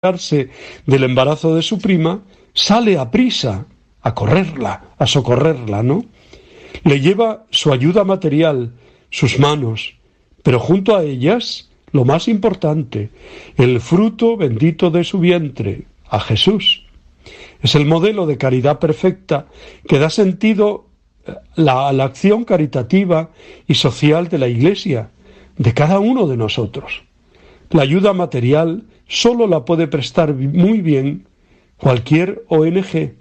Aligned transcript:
del 0.00 1.04
embarazo 1.04 1.54
de 1.54 1.60
su 1.60 1.78
prima, 1.78 2.22
sale 2.54 2.96
a 2.96 3.10
prisa 3.10 3.66
a 4.00 4.14
correrla, 4.14 4.94
a 4.96 5.06
socorrerla, 5.06 5.82
¿no? 5.82 6.06
Le 6.84 7.00
lleva 7.00 7.44
su 7.50 7.70
ayuda 7.70 8.02
material, 8.04 8.72
sus 9.10 9.38
manos, 9.38 9.96
pero 10.42 10.58
junto 10.58 10.96
a 10.96 11.04
ellas, 11.04 11.68
lo 11.92 12.06
más 12.06 12.28
importante, 12.28 13.10
el 13.58 13.78
fruto 13.82 14.38
bendito 14.38 14.90
de 14.90 15.04
su 15.04 15.18
vientre, 15.18 15.84
a 16.08 16.18
Jesús. 16.18 16.82
Es 17.60 17.74
el 17.74 17.84
modelo 17.84 18.24
de 18.24 18.38
caridad 18.38 18.78
perfecta 18.78 19.48
que 19.86 19.98
da 19.98 20.08
sentido 20.08 20.86
a 21.58 21.92
la 21.92 22.04
acción 22.04 22.44
caritativa 22.44 23.28
y 23.66 23.74
social 23.74 24.28
de 24.28 24.38
la 24.38 24.48
Iglesia, 24.48 25.10
de 25.58 25.74
cada 25.74 25.98
uno 25.98 26.26
de 26.26 26.38
nosotros. 26.38 27.02
La 27.68 27.82
ayuda 27.82 28.14
material 28.14 28.84
solo 29.10 29.48
la 29.48 29.64
puede 29.64 29.88
prestar 29.88 30.32
muy 30.34 30.80
bien 30.80 31.26
cualquier 31.76 32.44
ONG, 32.48 33.12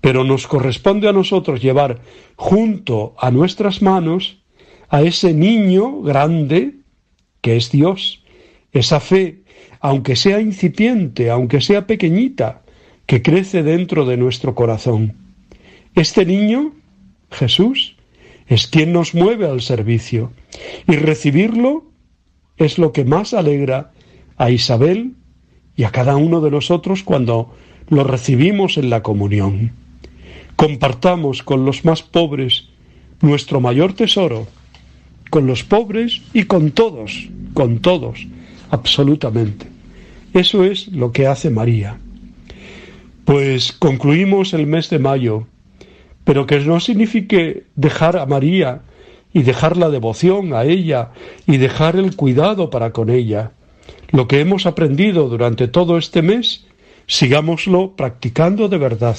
pero 0.00 0.22
nos 0.24 0.46
corresponde 0.46 1.08
a 1.08 1.12
nosotros 1.12 1.60
llevar 1.60 2.00
junto 2.36 3.14
a 3.18 3.30
nuestras 3.30 3.82
manos 3.82 4.38
a 4.88 5.02
ese 5.02 5.34
niño 5.34 6.00
grande 6.00 6.76
que 7.42 7.56
es 7.56 7.72
Dios, 7.72 8.22
esa 8.72 9.00
fe, 9.00 9.40
aunque 9.80 10.14
sea 10.14 10.40
incipiente, 10.40 11.30
aunque 11.30 11.60
sea 11.60 11.86
pequeñita, 11.86 12.62
que 13.06 13.20
crece 13.20 13.62
dentro 13.62 14.04
de 14.04 14.16
nuestro 14.16 14.54
corazón. 14.54 15.16
Este 15.96 16.24
niño, 16.24 16.72
Jesús, 17.32 17.96
es 18.46 18.68
quien 18.68 18.92
nos 18.92 19.14
mueve 19.14 19.46
al 19.46 19.60
servicio, 19.60 20.32
y 20.86 20.96
recibirlo 20.96 21.84
es 22.58 22.78
lo 22.78 22.92
que 22.92 23.04
más 23.04 23.34
alegra 23.34 23.90
a 24.40 24.50
Isabel 24.50 25.12
y 25.76 25.84
a 25.84 25.90
cada 25.90 26.16
uno 26.16 26.40
de 26.40 26.50
nosotros 26.50 27.02
cuando 27.02 27.54
lo 27.90 28.04
recibimos 28.04 28.78
en 28.78 28.88
la 28.88 29.02
comunión. 29.02 29.72
Compartamos 30.56 31.42
con 31.42 31.66
los 31.66 31.84
más 31.84 32.02
pobres 32.02 32.70
nuestro 33.20 33.60
mayor 33.60 33.92
tesoro, 33.92 34.46
con 35.28 35.46
los 35.46 35.62
pobres 35.62 36.22
y 36.32 36.44
con 36.44 36.70
todos, 36.70 37.28
con 37.52 37.80
todos, 37.80 38.26
absolutamente. 38.70 39.66
Eso 40.32 40.64
es 40.64 40.88
lo 40.88 41.12
que 41.12 41.26
hace 41.26 41.50
María. 41.50 41.98
Pues 43.26 43.72
concluimos 43.72 44.54
el 44.54 44.66
mes 44.66 44.88
de 44.88 45.00
mayo, 45.00 45.48
pero 46.24 46.46
que 46.46 46.60
no 46.60 46.80
signifique 46.80 47.64
dejar 47.76 48.16
a 48.16 48.24
María 48.24 48.80
y 49.34 49.42
dejar 49.42 49.76
la 49.76 49.90
devoción 49.90 50.54
a 50.54 50.64
ella 50.64 51.10
y 51.46 51.58
dejar 51.58 51.96
el 51.96 52.16
cuidado 52.16 52.70
para 52.70 52.92
con 52.92 53.10
ella. 53.10 53.52
Lo 54.12 54.26
que 54.28 54.40
hemos 54.40 54.66
aprendido 54.66 55.28
durante 55.28 55.68
todo 55.68 55.98
este 55.98 56.22
mes, 56.22 56.66
sigámoslo 57.06 57.96
practicando 57.96 58.68
de 58.68 58.78
verdad, 58.78 59.16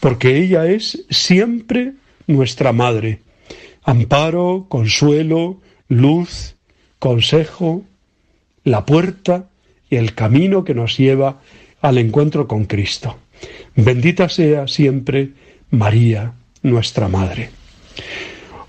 porque 0.00 0.38
ella 0.38 0.66
es 0.66 1.04
siempre 1.10 1.92
nuestra 2.26 2.72
madre. 2.72 3.20
Amparo, 3.82 4.66
consuelo, 4.68 5.60
luz, 5.88 6.56
consejo, 6.98 7.84
la 8.64 8.84
puerta 8.84 9.48
y 9.88 9.96
el 9.96 10.14
camino 10.14 10.64
que 10.64 10.74
nos 10.74 10.96
lleva 10.98 11.40
al 11.80 11.98
encuentro 11.98 12.48
con 12.48 12.64
Cristo. 12.64 13.16
Bendita 13.76 14.28
sea 14.28 14.66
siempre 14.66 15.30
María, 15.70 16.32
nuestra 16.62 17.08
Madre. 17.08 17.50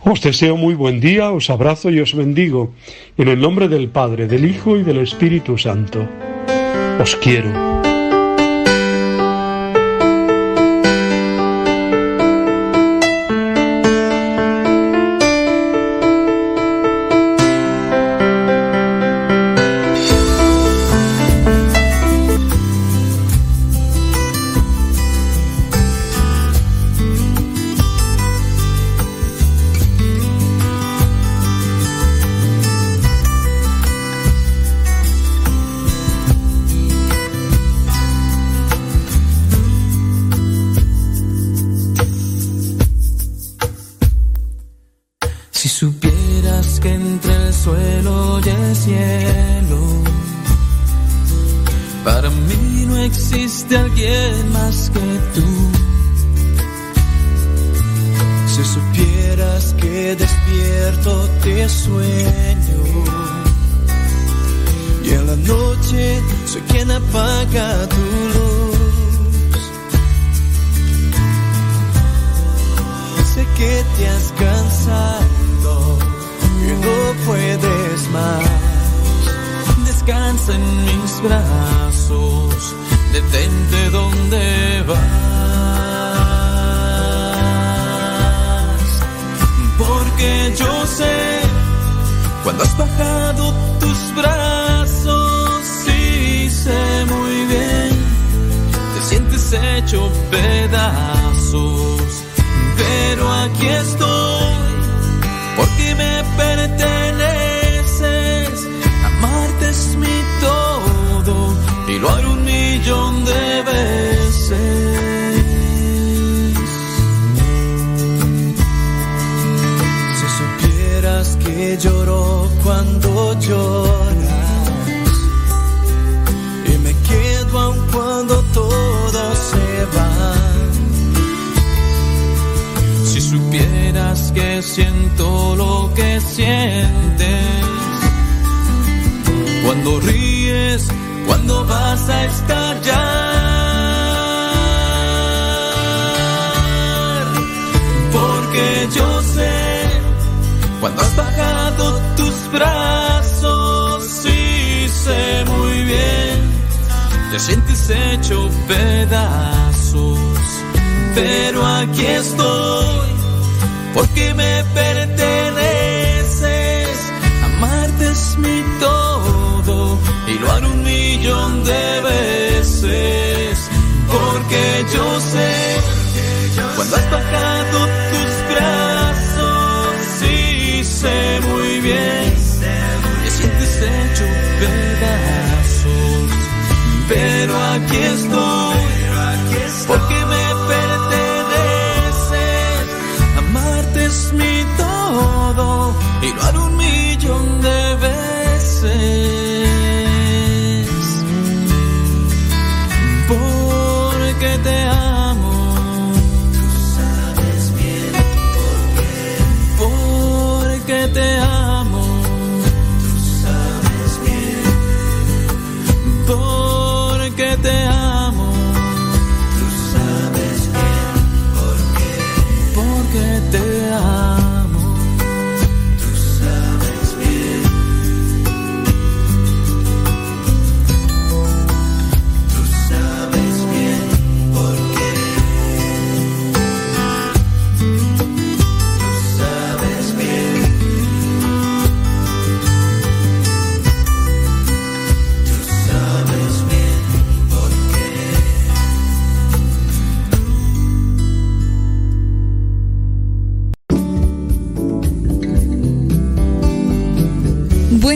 Os 0.03 0.21
deseo 0.21 0.55
muy 0.57 0.75
buen 0.75 0.99
día, 0.99 1.31
os 1.31 1.49
abrazo 1.49 1.89
y 1.89 1.99
os 1.99 2.13
bendigo, 2.13 2.71
en 3.17 3.27
el 3.27 3.41
nombre 3.41 3.67
del 3.67 3.89
Padre, 3.89 4.27
del 4.27 4.45
Hijo 4.45 4.77
y 4.77 4.83
del 4.83 4.99
Espíritu 4.99 5.57
Santo. 5.57 6.07
Os 6.99 7.15
quiero. 7.17 7.77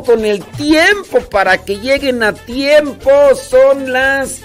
Con 0.00 0.24
el 0.24 0.42
tiempo, 0.42 1.20
para 1.20 1.58
que 1.58 1.78
lleguen 1.78 2.22
a 2.22 2.32
tiempo. 2.32 3.10
Son 3.34 3.92
las 3.92 4.40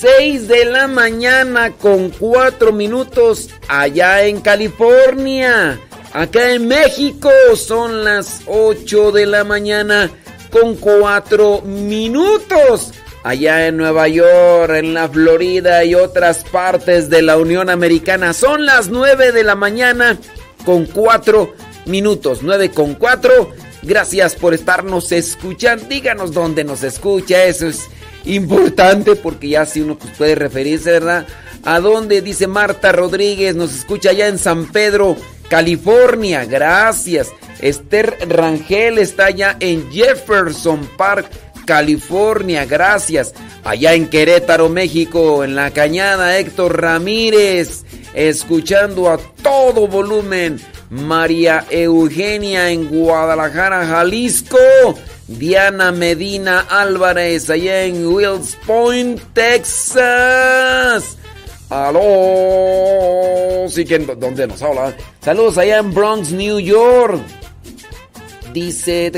6 0.00 0.48
de 0.48 0.66
la 0.66 0.86
mañana 0.86 1.72
con 1.72 2.10
4 2.10 2.72
minutos 2.72 3.48
allá 3.68 4.24
en 4.24 4.40
California. 4.40 5.80
Acá 6.12 6.52
en 6.52 6.68
México 6.68 7.30
son 7.54 8.04
las 8.04 8.42
8 8.46 9.12
de 9.12 9.26
la 9.26 9.44
mañana 9.44 10.10
con 10.50 10.74
4 10.76 11.62
minutos. 11.62 12.92
Allá 13.22 13.66
en 13.66 13.76
Nueva 13.76 14.08
York, 14.08 14.72
en 14.74 14.94
la 14.94 15.08
Florida 15.08 15.84
y 15.84 15.94
otras 15.94 16.44
partes 16.44 17.10
de 17.10 17.22
la 17.22 17.36
Unión 17.36 17.68
Americana 17.68 18.32
son 18.32 18.64
las 18.64 18.88
9 18.88 19.32
de 19.32 19.44
la 19.44 19.54
mañana 19.54 20.18
con 20.64 20.86
4 20.86 21.54
minutos. 21.86 22.40
9 22.42 22.70
con 22.70 22.94
4. 22.94 23.52
Gracias 23.82 24.34
por 24.34 24.54
estarnos 24.54 25.10
escuchando. 25.12 25.86
Díganos 25.88 26.32
dónde 26.32 26.64
nos 26.64 26.82
escucha. 26.82 27.44
Eso 27.44 27.68
es 27.68 27.88
importante 28.24 29.16
porque 29.16 29.48
ya 29.48 29.64
si 29.64 29.80
uno 29.80 29.98
pues, 29.98 30.12
puede 30.16 30.34
referirse, 30.34 30.90
¿verdad? 30.92 31.26
¿A 31.64 31.80
dónde? 31.80 32.20
Dice 32.22 32.46
Marta 32.46 32.92
Rodríguez. 32.92 33.54
Nos 33.54 33.74
escucha 33.74 34.10
allá 34.10 34.28
en 34.28 34.38
San 34.38 34.66
Pedro, 34.66 35.16
California. 35.48 36.44
Gracias. 36.44 37.32
Esther 37.60 38.16
Rangel 38.28 38.98
está 38.98 39.26
allá 39.26 39.56
en 39.60 39.90
Jefferson 39.90 40.88
Park, 40.96 41.30
California. 41.66 42.64
Gracias. 42.64 43.34
Allá 43.64 43.94
en 43.94 44.08
Querétaro, 44.08 44.68
México, 44.68 45.44
en 45.44 45.54
la 45.54 45.70
cañada, 45.70 46.38
Héctor 46.38 46.80
Ramírez. 46.80 47.84
Escuchando 48.14 49.10
a 49.10 49.18
todo 49.42 49.86
volumen. 49.86 50.60
María 50.90 51.64
Eugenia 51.70 52.70
en 52.70 52.88
Guadalajara, 52.88 53.86
Jalisco. 53.86 54.58
Diana 55.28 55.92
Medina 55.92 56.66
Álvarez 56.68 57.48
allá 57.50 57.84
en 57.84 58.04
Wills 58.06 58.56
Point, 58.66 59.20
Texas. 59.32 61.16
Aló. 61.70 63.68
Sí, 63.68 63.84
que 63.84 63.98
¿dónde 64.00 64.46
nos 64.48 64.60
habla? 64.60 64.92
Saludos 65.22 65.56
allá 65.58 65.78
en 65.78 65.94
Bronx, 65.94 66.32
New 66.32 66.58
York. 66.58 67.20
Dice 68.52 69.12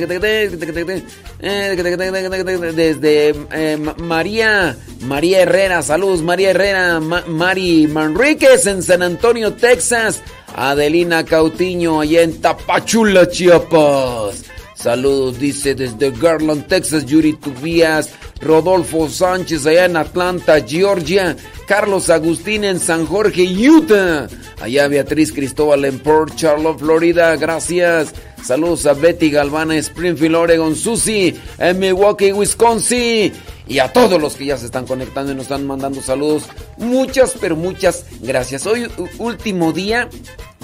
desde 2.74 3.28
eh, 3.50 3.76
Ma- 3.78 3.94
María 3.96 4.76
María 5.00 5.40
Herrera, 5.40 5.82
saludos 5.82 6.20
María 6.20 6.50
Herrera, 6.50 7.00
Ma- 7.00 7.24
Mari 7.26 7.86
Manríquez 7.86 8.66
en 8.66 8.82
San 8.82 9.02
Antonio, 9.02 9.54
Texas, 9.54 10.20
Adelina 10.54 11.24
Cautiño 11.24 12.00
allá 12.00 12.22
en 12.22 12.40
Tapachula, 12.40 13.28
Chiapas. 13.28 14.44
Saludos, 14.82 15.38
dice 15.38 15.76
desde 15.76 16.10
Garland, 16.10 16.66
Texas, 16.66 17.06
Yuri 17.06 17.34
Tubías, 17.34 18.10
Rodolfo 18.40 19.08
Sánchez 19.08 19.64
allá 19.64 19.84
en 19.84 19.96
Atlanta, 19.96 20.60
Georgia, 20.60 21.36
Carlos 21.68 22.10
Agustín 22.10 22.64
en 22.64 22.80
San 22.80 23.06
Jorge, 23.06 23.44
Utah. 23.44 24.26
Allá 24.60 24.88
Beatriz 24.88 25.32
Cristóbal 25.32 25.84
en 25.84 26.00
Port 26.00 26.34
Charlotte, 26.34 26.80
Florida, 26.80 27.36
gracias. 27.36 28.12
Saludos 28.42 28.86
a 28.86 28.94
Betty 28.94 29.30
Galvana, 29.30 29.76
Springfield, 29.76 30.34
Oregon, 30.34 30.74
Susie, 30.74 31.36
en 31.58 31.78
Milwaukee, 31.78 32.32
Wisconsin. 32.32 33.32
Y 33.68 33.78
a 33.78 33.92
todos 33.92 34.20
los 34.20 34.34
que 34.34 34.46
ya 34.46 34.56
se 34.56 34.66
están 34.66 34.84
conectando 34.84 35.30
y 35.30 35.36
nos 35.36 35.44
están 35.44 35.64
mandando 35.64 36.02
saludos. 36.02 36.48
Muchas, 36.76 37.36
pero 37.40 37.54
muchas 37.54 38.04
gracias. 38.20 38.66
Hoy, 38.66 38.88
último 39.18 39.72
día 39.72 40.08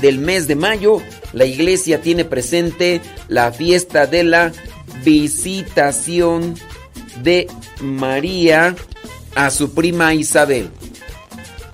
del 0.00 0.18
mes 0.18 0.46
de 0.46 0.54
mayo, 0.54 1.02
la 1.32 1.44
iglesia 1.44 2.00
tiene 2.00 2.24
presente 2.24 3.00
la 3.28 3.52
fiesta 3.52 4.06
de 4.06 4.24
la 4.24 4.52
visitación 5.04 6.54
de 7.22 7.48
María 7.80 8.74
a 9.34 9.50
su 9.50 9.74
prima 9.74 10.14
Isabel. 10.14 10.70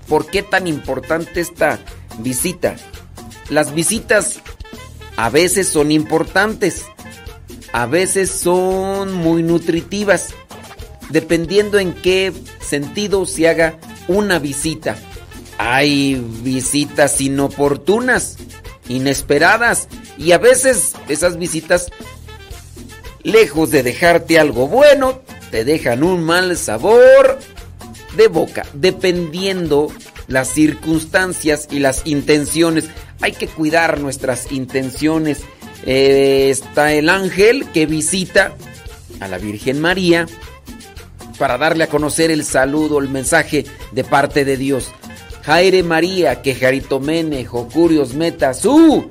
¿Por 0.09 0.27
qué 0.27 0.43
tan 0.43 0.67
importante 0.67 1.41
esta 1.41 1.79
visita? 2.19 2.77
Las 3.51 3.75
visitas 3.75 4.41
a 5.17 5.31
veces 5.31 5.69
son 5.69 5.93
importantes, 5.93 6.85
a 7.73 7.87
veces 7.87 8.31
son 8.31 9.13
muy 9.13 9.43
nutritivas, 9.43 10.35
dependiendo 11.11 11.79
en 11.79 11.93
qué 11.93 12.33
sentido 12.61 13.27
se 13.27 13.49
haga 13.49 13.79
una 14.09 14.39
visita. 14.39 14.97
Hay 15.59 16.15
visitas 16.43 17.21
inoportunas, 17.21 18.37
inesperadas, 18.89 19.89
y 20.19 20.33
a 20.33 20.39
veces 20.39 20.93
esas 21.09 21.39
visitas, 21.39 21.91
lejos 23.23 23.71
de 23.71 23.83
dejarte 23.83 24.39
algo 24.39 24.69
bueno, 24.69 25.23
te 25.51 25.65
dejan 25.65 26.03
un 26.03 26.25
mal 26.25 26.57
sabor 26.57 27.39
de 28.17 28.29
boca, 28.29 28.67
dependiendo 28.75 29.93
las 30.27 30.49
circunstancias 30.49 31.69
y 31.71 31.79
las 31.79 32.07
intenciones. 32.07 32.89
Hay 33.21 33.33
que 33.33 33.49
cuidar 33.49 34.01
nuestras 34.01 34.51
intenciones. 34.53 35.43
Eh, 35.87 36.49
está 36.51 36.93
el 36.93 37.09
ángel 37.09 37.67
que 37.73 37.87
visita 37.87 38.55
a 39.21 39.29
la 39.29 39.39
Virgen 39.39 39.81
María 39.81 40.27
para 41.39 41.59
darle 41.59 41.85
a 41.85 41.89
conocer 41.89 42.31
el 42.31 42.45
saludo, 42.45 42.99
el 42.99 43.09
mensaje 43.09 43.65
de 43.93 44.05
parte 44.05 44.45
de 44.45 44.57
Dios. 44.57 44.93
Jaire 45.45 45.83
María, 45.83 46.41
que 46.41 46.55
Jaritomene, 46.55 47.45
Jocurios 47.45 48.15
Meta, 48.15 48.55
su 48.55 49.09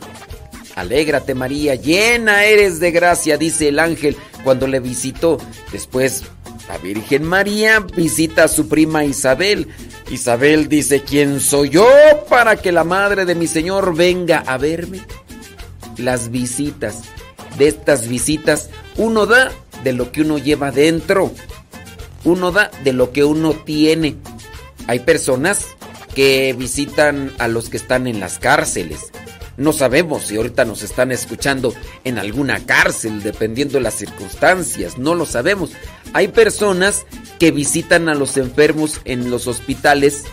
Alégrate 0.76 1.36
María, 1.36 1.76
llena 1.76 2.46
eres 2.46 2.80
de 2.80 2.90
gracia, 2.90 3.38
dice 3.38 3.68
el 3.68 3.78
ángel 3.78 4.18
cuando 4.44 4.66
le 4.66 4.80
visitó. 4.80 5.38
Después 5.72 6.24
la 6.68 6.78
Virgen 6.80 7.24
María 7.24 7.80
visita 7.80 8.46
a 8.46 8.48
su 8.48 8.68
prima 8.68 9.06
Isabel. 9.06 9.68
Isabel 10.10 10.70
dice, 10.70 11.02
¿quién 11.02 11.40
soy 11.40 11.70
yo 11.70 11.88
para 12.30 12.56
que 12.56 12.72
la 12.72 12.84
madre 12.84 13.26
de 13.26 13.36
mi 13.36 13.46
Señor 13.46 13.96
venga 13.96 14.40
a 14.40 14.58
verme? 14.58 15.02
Las 15.98 16.32
visitas. 16.32 17.04
De 17.58 17.68
estas 17.68 18.08
visitas 18.08 18.72
uno 18.98 19.28
da 19.28 19.52
de 19.84 19.94
lo 19.94 20.12
que 20.12 20.22
uno 20.22 20.40
lleva 20.40 20.72
dentro. 20.72 21.32
Uno 22.24 22.52
da 22.52 22.72
de 22.84 22.94
lo 22.94 23.12
que 23.12 23.24
uno 23.24 23.52
tiene. 23.52 24.16
Hay 24.88 25.00
personas 25.00 25.68
que 26.16 26.54
visitan 26.58 27.32
a 27.40 27.48
los 27.48 27.70
que 27.70 27.78
están 27.78 28.08
en 28.08 28.20
las 28.20 28.40
cárceles. 28.40 29.12
No 29.56 29.72
sabemos 29.72 30.24
si 30.24 30.38
ahorita 30.38 30.66
nos 30.66 30.82
están 30.82 31.12
escuchando 31.12 31.74
en 32.04 32.18
alguna 32.18 32.66
cárcel, 32.66 33.22
dependiendo 33.22 33.76
de 33.76 33.82
las 33.82 33.94
circunstancias, 33.94 34.98
no 34.98 35.14
lo 35.14 35.26
sabemos. 35.26 35.72
Hay 36.14 36.30
personas 36.30 37.06
que 37.38 37.52
visitan 37.52 38.10
a 38.10 38.16
los 38.16 38.38
enfermos 38.38 39.02
en 39.06 39.30
los 39.30 39.48
hospitales 39.48 40.24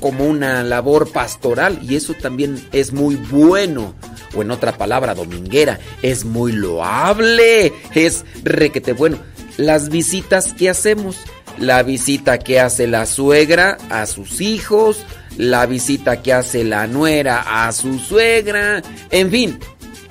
como 0.00 0.24
una 0.24 0.62
labor 0.62 1.10
pastoral 1.10 1.80
y 1.82 1.96
eso 1.96 2.14
también 2.14 2.66
es 2.72 2.92
muy 2.92 3.16
bueno. 3.16 3.94
O 4.34 4.42
en 4.42 4.50
otra 4.50 4.76
palabra, 4.76 5.14
dominguera, 5.14 5.78
es 6.02 6.24
muy 6.24 6.52
loable, 6.52 7.72
es 7.94 8.24
requete 8.44 8.92
bueno. 8.92 9.18
Las 9.56 9.88
visitas 9.88 10.52
que 10.52 10.70
hacemos, 10.70 11.16
la 11.60 11.82
visita 11.82 12.38
que 12.38 12.60
hace 12.60 12.86
la 12.86 13.06
suegra 13.06 13.78
a 13.90 14.06
sus 14.06 14.40
hijos, 14.40 15.04
la 15.36 15.66
visita 15.66 16.22
que 16.22 16.32
hace 16.32 16.64
la 16.64 16.86
nuera 16.86 17.66
a 17.66 17.72
su 17.72 17.98
suegra, 17.98 18.82
en 19.10 19.30
fin, 19.30 19.58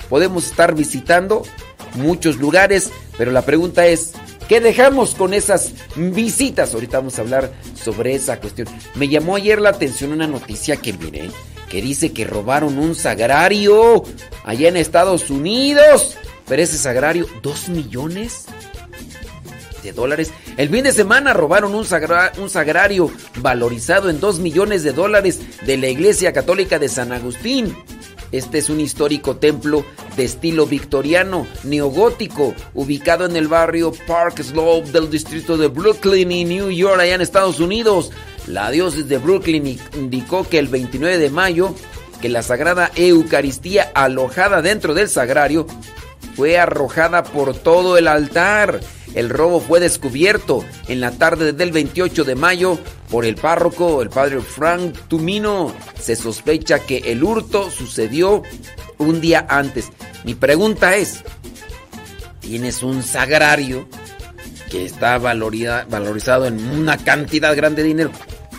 podemos 0.09 0.45
estar 0.47 0.75
visitando 0.75 1.43
muchos 1.95 2.37
lugares, 2.37 2.91
pero 3.17 3.31
la 3.31 3.41
pregunta 3.43 3.87
es, 3.87 4.13
¿qué 4.47 4.59
dejamos 4.59 5.15
con 5.15 5.33
esas 5.33 5.73
visitas? 5.95 6.73
Ahorita 6.73 6.99
vamos 6.99 7.17
a 7.17 7.21
hablar 7.21 7.51
sobre 7.75 8.15
esa 8.15 8.39
cuestión. 8.39 8.67
Me 8.95 9.07
llamó 9.07 9.35
ayer 9.35 9.59
la 9.59 9.69
atención 9.69 10.11
una 10.11 10.27
noticia 10.27 10.77
que 10.77 10.93
miré, 10.93 11.29
que 11.69 11.81
dice 11.81 12.13
que 12.13 12.25
robaron 12.25 12.77
un 12.77 12.95
sagrario 12.95 14.03
allá 14.45 14.69
en 14.69 14.77
Estados 14.77 15.29
Unidos, 15.29 16.17
pero 16.47 16.61
ese 16.61 16.77
sagrario, 16.77 17.27
dos 17.41 17.67
millones 17.67 18.45
El 20.57 20.69
fin 20.69 20.83
de 20.83 20.91
semana 20.91 21.33
robaron 21.33 21.73
un, 21.73 21.85
un 22.37 22.49
sagrario 22.49 23.11
valorizado 23.41 24.09
en 24.09 24.19
2 24.19 24.39
millones 24.39 24.83
de 24.83 24.91
dólares 24.91 25.39
de 25.65 25.77
la 25.77 25.87
Iglesia 25.87 26.33
Católica 26.33 26.79
de 26.79 26.89
San 26.89 27.11
Agustín. 27.11 27.75
Este 28.31 28.57
es 28.57 28.69
un 28.69 28.81
histórico 28.81 29.37
templo 29.37 29.85
de 30.17 30.25
estilo 30.25 30.65
victoriano, 30.65 31.47
neogótico, 31.63 32.53
ubicado 32.73 33.25
en 33.25 33.37
el 33.37 33.47
barrio 33.47 33.93
Park 34.05 34.41
Slope 34.41 34.91
del 34.91 35.09
distrito 35.09 35.57
de 35.57 35.67
Brooklyn 35.67 36.31
y 36.31 36.43
New 36.43 36.69
York, 36.69 36.99
allá 36.99 37.15
en 37.15 37.21
Estados 37.21 37.59
Unidos. 37.59 38.11
La 38.47 38.71
diócesis 38.71 39.07
de 39.07 39.17
Brooklyn 39.17 39.79
indicó 39.95 40.47
que 40.47 40.59
el 40.59 40.67
29 40.67 41.17
de 41.17 41.29
mayo, 41.29 41.73
que 42.21 42.29
la 42.29 42.43
Sagrada 42.43 42.91
Eucaristía 42.95 43.91
alojada 43.93 44.61
dentro 44.61 44.93
del 44.93 45.07
sagrario 45.07 45.67
fue 46.35 46.57
arrojada 46.57 47.23
por 47.23 47.55
todo 47.55 47.97
el 47.97 48.07
altar 48.07 48.81
el 49.13 49.29
robo 49.29 49.59
fue 49.59 49.79
descubierto 49.79 50.63
en 50.87 50.99
la 50.99 51.11
tarde 51.11 51.53
del 51.53 51.71
28 51.71 52.23
de 52.23 52.35
mayo 52.35 52.77
por 53.09 53.25
el 53.25 53.35
párroco, 53.35 54.01
el 54.01 54.09
padre 54.09 54.41
Frank 54.41 54.95
Tumino. 55.07 55.73
Se 55.99 56.15
sospecha 56.15 56.79
que 56.79 56.97
el 56.97 57.23
hurto 57.23 57.71
sucedió 57.71 58.43
un 58.97 59.21
día 59.21 59.45
antes. 59.49 59.89
Mi 60.23 60.35
pregunta 60.35 60.95
es, 60.95 61.23
¿tienes 62.41 62.83
un 62.83 63.03
sagrario 63.03 63.87
que 64.69 64.85
está 64.85 65.17
valorizado 65.17 66.45
en 66.45 66.63
una 66.69 66.97
cantidad 66.97 67.55
grande 67.55 67.83
de 67.83 67.87
dinero? 67.87 68.11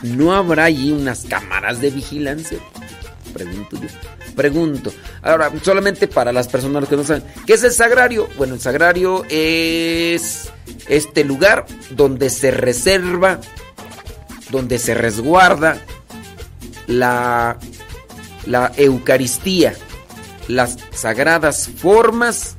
¿No 0.03 0.33
habrá 0.33 0.65
allí 0.65 0.93
unas 0.93 1.25
cámaras 1.25 1.81
de 1.81 1.91
vigilancia? 1.91 2.59
Pregunto 3.33 3.77
yo. 3.81 3.89
Pregunto. 4.35 4.93
Ahora, 5.23 5.53
solamente 5.63 6.09
para 6.09 6.33
las 6.33 6.49
personas 6.49 6.89
que 6.89 6.97
no 6.97 7.05
saben. 7.05 7.25
¿Qué 7.47 7.55
es 7.55 7.65
el 7.65 7.73
sagrario? 7.73 8.29
Bueno, 8.37 8.55
el 8.55 8.61
sagrario 8.61 9.25
es 9.29 10.51
este 10.89 11.25
lugar 11.25 11.67
donde 11.91 12.31
se 12.31 12.51
reserva, 12.51 13.41
donde 14.51 14.79
se 14.79 14.95
resguarda 14.95 15.79
la, 16.87 17.59
la 18.47 18.73
Eucaristía, 18.77 19.75
las 20.49 20.79
sagradas 20.93 21.69
formas 21.69 22.57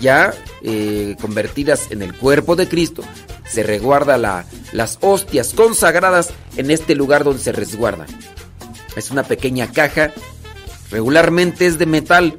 ya 0.00 0.34
eh, 0.62 1.16
convertidas 1.20 1.90
en 1.90 2.02
el 2.02 2.14
cuerpo 2.14 2.56
de 2.56 2.68
Cristo. 2.68 3.02
Se 3.46 3.62
resguarda 3.62 4.16
la, 4.18 4.44
las 4.72 4.98
hostias 5.00 5.52
consagradas 5.54 6.30
en 6.56 6.70
este 6.70 6.94
lugar 6.94 7.24
donde 7.24 7.42
se 7.42 7.52
resguarda. 7.52 8.06
Es 8.96 9.10
una 9.10 9.24
pequeña 9.24 9.72
caja 9.72 10.12
Regularmente 10.94 11.66
es 11.66 11.76
de 11.76 11.86
metal, 11.86 12.38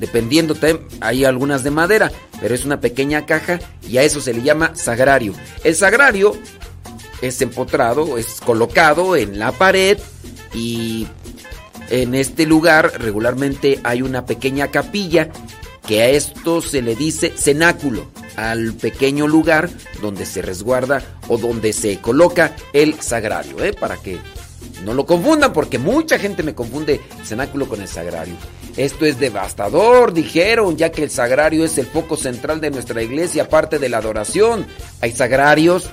dependiendo, 0.00 0.56
hay 1.00 1.26
algunas 1.26 1.62
de 1.62 1.70
madera, 1.70 2.10
pero 2.40 2.54
es 2.54 2.64
una 2.64 2.80
pequeña 2.80 3.26
caja 3.26 3.58
y 3.86 3.98
a 3.98 4.02
eso 4.02 4.20
se 4.22 4.32
le 4.32 4.42
llama 4.42 4.74
sagrario. 4.74 5.34
El 5.62 5.74
sagrario 5.74 6.34
es 7.20 7.42
empotrado, 7.42 8.16
es 8.16 8.40
colocado 8.40 9.14
en 9.14 9.38
la 9.38 9.52
pared 9.52 9.98
y 10.54 11.06
en 11.90 12.14
este 12.14 12.46
lugar 12.46 12.94
regularmente 12.98 13.78
hay 13.84 14.00
una 14.00 14.24
pequeña 14.24 14.68
capilla 14.68 15.28
que 15.86 16.00
a 16.00 16.08
esto 16.08 16.62
se 16.62 16.80
le 16.80 16.96
dice 16.96 17.30
cenáculo, 17.36 18.06
al 18.36 18.72
pequeño 18.72 19.26
lugar 19.26 19.68
donde 20.00 20.24
se 20.24 20.40
resguarda 20.40 21.02
o 21.28 21.36
donde 21.36 21.74
se 21.74 21.98
coloca 21.98 22.56
el 22.72 22.98
sagrario, 23.02 23.62
¿eh? 23.62 23.74
para 23.74 23.98
que 23.98 24.18
no 24.84 24.94
lo 24.94 25.06
confundan 25.06 25.52
porque 25.52 25.78
mucha 25.78 26.18
gente 26.18 26.42
me 26.42 26.54
confunde 26.54 27.00
cenáculo 27.24 27.68
con 27.68 27.80
el 27.80 27.88
sagrario. 27.88 28.34
Esto 28.76 29.04
es 29.04 29.18
devastador, 29.18 30.12
dijeron, 30.12 30.76
ya 30.76 30.90
que 30.90 31.02
el 31.04 31.10
sagrario 31.10 31.64
es 31.64 31.78
el 31.78 31.86
foco 31.86 32.16
central 32.16 32.60
de 32.60 32.70
nuestra 32.70 33.02
iglesia, 33.02 33.44
aparte 33.44 33.78
de 33.78 33.88
la 33.88 33.98
adoración. 33.98 34.66
Hay 35.00 35.12
sagrarios 35.12 35.90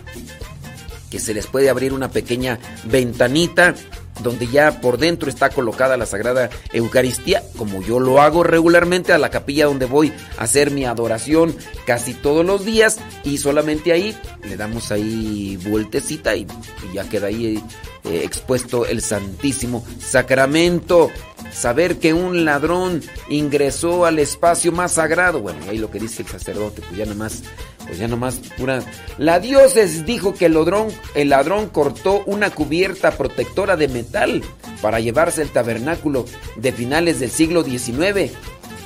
que 1.09 1.19
se 1.19 1.33
les 1.33 1.47
puede 1.47 1.69
abrir 1.69 1.93
una 1.93 2.09
pequeña 2.09 2.59
ventanita 2.85 3.75
donde 4.23 4.47
ya 4.47 4.81
por 4.81 4.97
dentro 4.97 5.29
está 5.29 5.49
colocada 5.49 5.97
la 5.97 6.05
Sagrada 6.05 6.49
Eucaristía, 6.73 7.43
como 7.57 7.81
yo 7.81 7.99
lo 7.99 8.21
hago 8.21 8.43
regularmente 8.43 9.13
a 9.13 9.17
la 9.17 9.29
capilla 9.29 9.65
donde 9.65 9.85
voy 9.85 10.13
a 10.37 10.43
hacer 10.43 10.71
mi 10.71 10.85
adoración 10.85 11.55
casi 11.85 12.13
todos 12.13 12.45
los 12.45 12.65
días 12.65 12.99
y 13.23 13.37
solamente 13.37 13.91
ahí 13.91 14.15
le 14.43 14.57
damos 14.57 14.91
ahí 14.91 15.57
vueltecita 15.67 16.35
y, 16.35 16.47
ya 16.93 17.07
queda 17.07 17.27
ahí 17.27 17.63
eh, 18.03 18.21
expuesto 18.23 18.85
el 18.85 19.01
Santísimo 19.01 19.85
Sacramento. 19.99 21.11
Saber 21.51 21.97
que 21.97 22.13
un 22.13 22.45
ladrón 22.45 23.01
ingresó 23.29 24.05
al 24.05 24.19
espacio 24.19 24.71
más 24.71 24.93
sagrado, 24.93 25.41
bueno, 25.41 25.59
ahí 25.67 25.77
lo 25.77 25.89
que 25.89 25.99
dice 25.99 26.21
el 26.21 26.27
sacerdote, 26.27 26.81
pues 26.81 26.97
ya 26.97 27.05
nomás 27.05 27.43
pues 27.89 27.97
ya 27.97 28.07
nomás 28.07 28.35
pura. 28.55 28.83
La 29.17 29.39
dioses 29.39 30.05
dijo 30.05 30.35
que 30.35 30.45
el 30.45 30.53
ladrón, 30.53 30.89
el 31.15 31.29
ladrón 31.29 31.69
cortó 31.69 32.21
una 32.27 32.51
cubierta 32.51 33.09
protectora 33.09 33.75
de 33.75 33.87
metal 33.87 34.43
para 34.79 34.99
llevarse 34.99 35.41
el 35.41 35.49
tabernáculo 35.49 36.25
de 36.55 36.71
finales 36.71 37.19
del 37.19 37.31
siglo 37.31 37.63
XIX, 37.63 38.31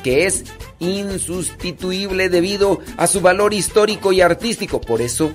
que 0.04 0.26
es 0.26 0.46
insustituible 0.80 2.30
debido 2.30 2.80
a 2.96 3.08
su 3.08 3.20
valor 3.20 3.54
histórico 3.54 4.14
y 4.14 4.22
artístico. 4.22 4.80
Por 4.80 5.02
eso, 5.02 5.34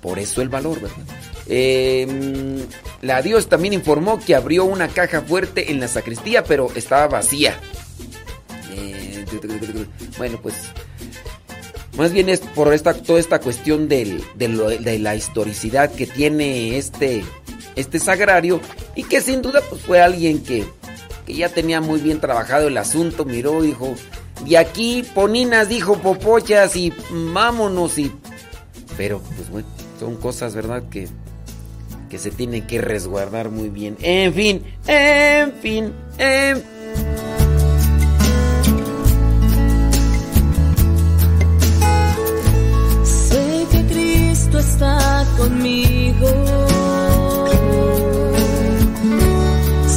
por 0.00 0.18
eso 0.18 0.40
el 0.40 0.48
valor, 0.48 0.80
¿verdad? 0.80 1.04
Em, 1.46 2.64
la 3.02 3.20
dios 3.20 3.50
también 3.50 3.74
informó 3.74 4.18
que 4.18 4.34
abrió 4.34 4.64
una 4.64 4.88
caja 4.88 5.20
fuerte 5.20 5.70
en 5.70 5.78
la 5.78 5.88
sacristía, 5.88 6.42
pero 6.42 6.70
estaba 6.74 7.06
vacía. 7.06 7.60
Eh, 8.72 9.26
bueno, 10.16 10.38
pues 10.42 10.54
más 11.98 12.12
bien 12.12 12.28
es 12.28 12.40
por 12.40 12.72
esta, 12.72 12.94
toda 12.94 13.18
esta 13.18 13.40
cuestión 13.40 13.88
de 13.88 14.22
la 15.00 15.16
historicidad 15.16 15.90
que 15.92 16.06
tiene 16.06 16.78
este, 16.78 17.24
este 17.74 17.98
sagrario 17.98 18.60
y 18.94 19.02
que 19.02 19.20
sin 19.20 19.42
duda 19.42 19.60
pues 19.68 19.82
fue 19.82 20.00
alguien 20.00 20.42
que, 20.42 20.64
que 21.26 21.34
ya 21.34 21.48
tenía 21.48 21.80
muy 21.80 22.00
bien 22.00 22.20
trabajado 22.20 22.68
el 22.68 22.78
asunto, 22.78 23.24
miró, 23.24 23.60
dijo, 23.60 23.94
de 24.46 24.56
aquí 24.56 25.04
Poninas 25.14 25.68
dijo 25.68 25.98
Popochas 25.98 26.76
y 26.76 26.92
vámonos 27.10 27.98
y... 27.98 28.12
Pero 28.96 29.20
pues 29.36 29.50
bueno, 29.50 29.68
son 29.98 30.16
cosas, 30.16 30.54
¿verdad? 30.54 30.84
Que, 30.88 31.08
que 32.08 32.18
se 32.18 32.30
tienen 32.30 32.66
que 32.66 32.80
resguardar 32.80 33.50
muy 33.50 33.68
bien. 33.68 33.96
En 34.00 34.32
fin, 34.34 34.64
en 34.86 35.52
fin, 35.54 35.92
en 36.18 36.56
fin. 36.56 37.27
está 44.68 45.24
conmigo. 45.36 46.28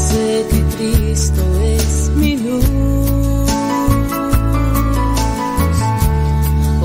Sé 0.07 0.45
que 0.49 0.59
Cristo 0.75 1.43
es 1.77 2.09
mi 2.15 2.37
luz. 2.37 3.51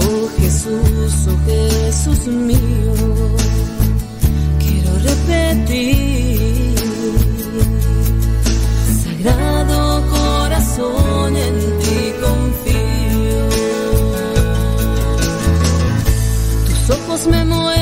Oh 0.04 0.24
Jesús, 0.38 1.12
oh 1.32 1.38
Jesús 1.50 2.20
mío, 2.26 2.94
quiero 4.62 4.92
repetir. 5.10 6.74
Sagrado 9.02 9.78
corazón 10.16 11.36
en 11.36 11.56
ti 11.82 12.00
confío. 12.24 13.40
Tus 16.66 16.82
ojos 16.96 17.26
me 17.28 17.44
mueven. 17.44 17.75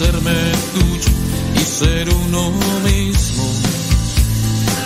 hacerme 0.00 0.52
tuyo 0.72 1.10
y 1.56 1.58
ser 1.58 2.08
uno 2.08 2.52
mismo, 2.84 3.44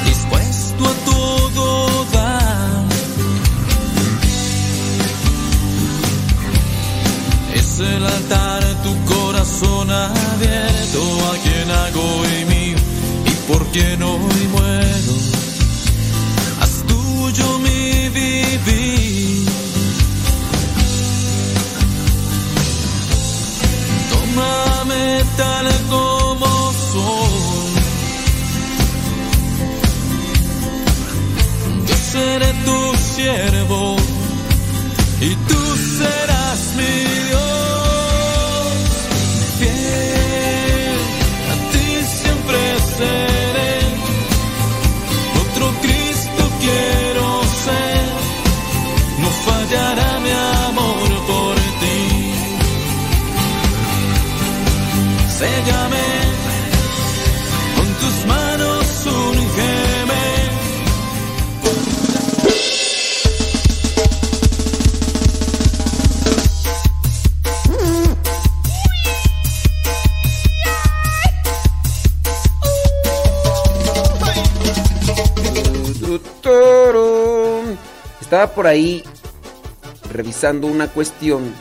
dispuesto 0.04 0.84
a 0.84 0.94
todo 1.04 2.04
dar. 2.12 2.84
Es 7.54 7.78
el 7.78 8.04
altar 8.04 8.64
tu 8.82 9.14
corazón 9.14 9.88
abierto 9.88 11.02
a 11.30 11.36
quien 11.44 11.70
hago 11.70 12.24
y 12.24 12.44
mío 12.46 12.78
y 13.26 13.52
por 13.52 13.64
qué 13.68 13.96
no 13.96 14.13
ahí 78.74 79.02
revisando 80.12 80.66
una 80.66 80.88
cuestión 80.88 81.52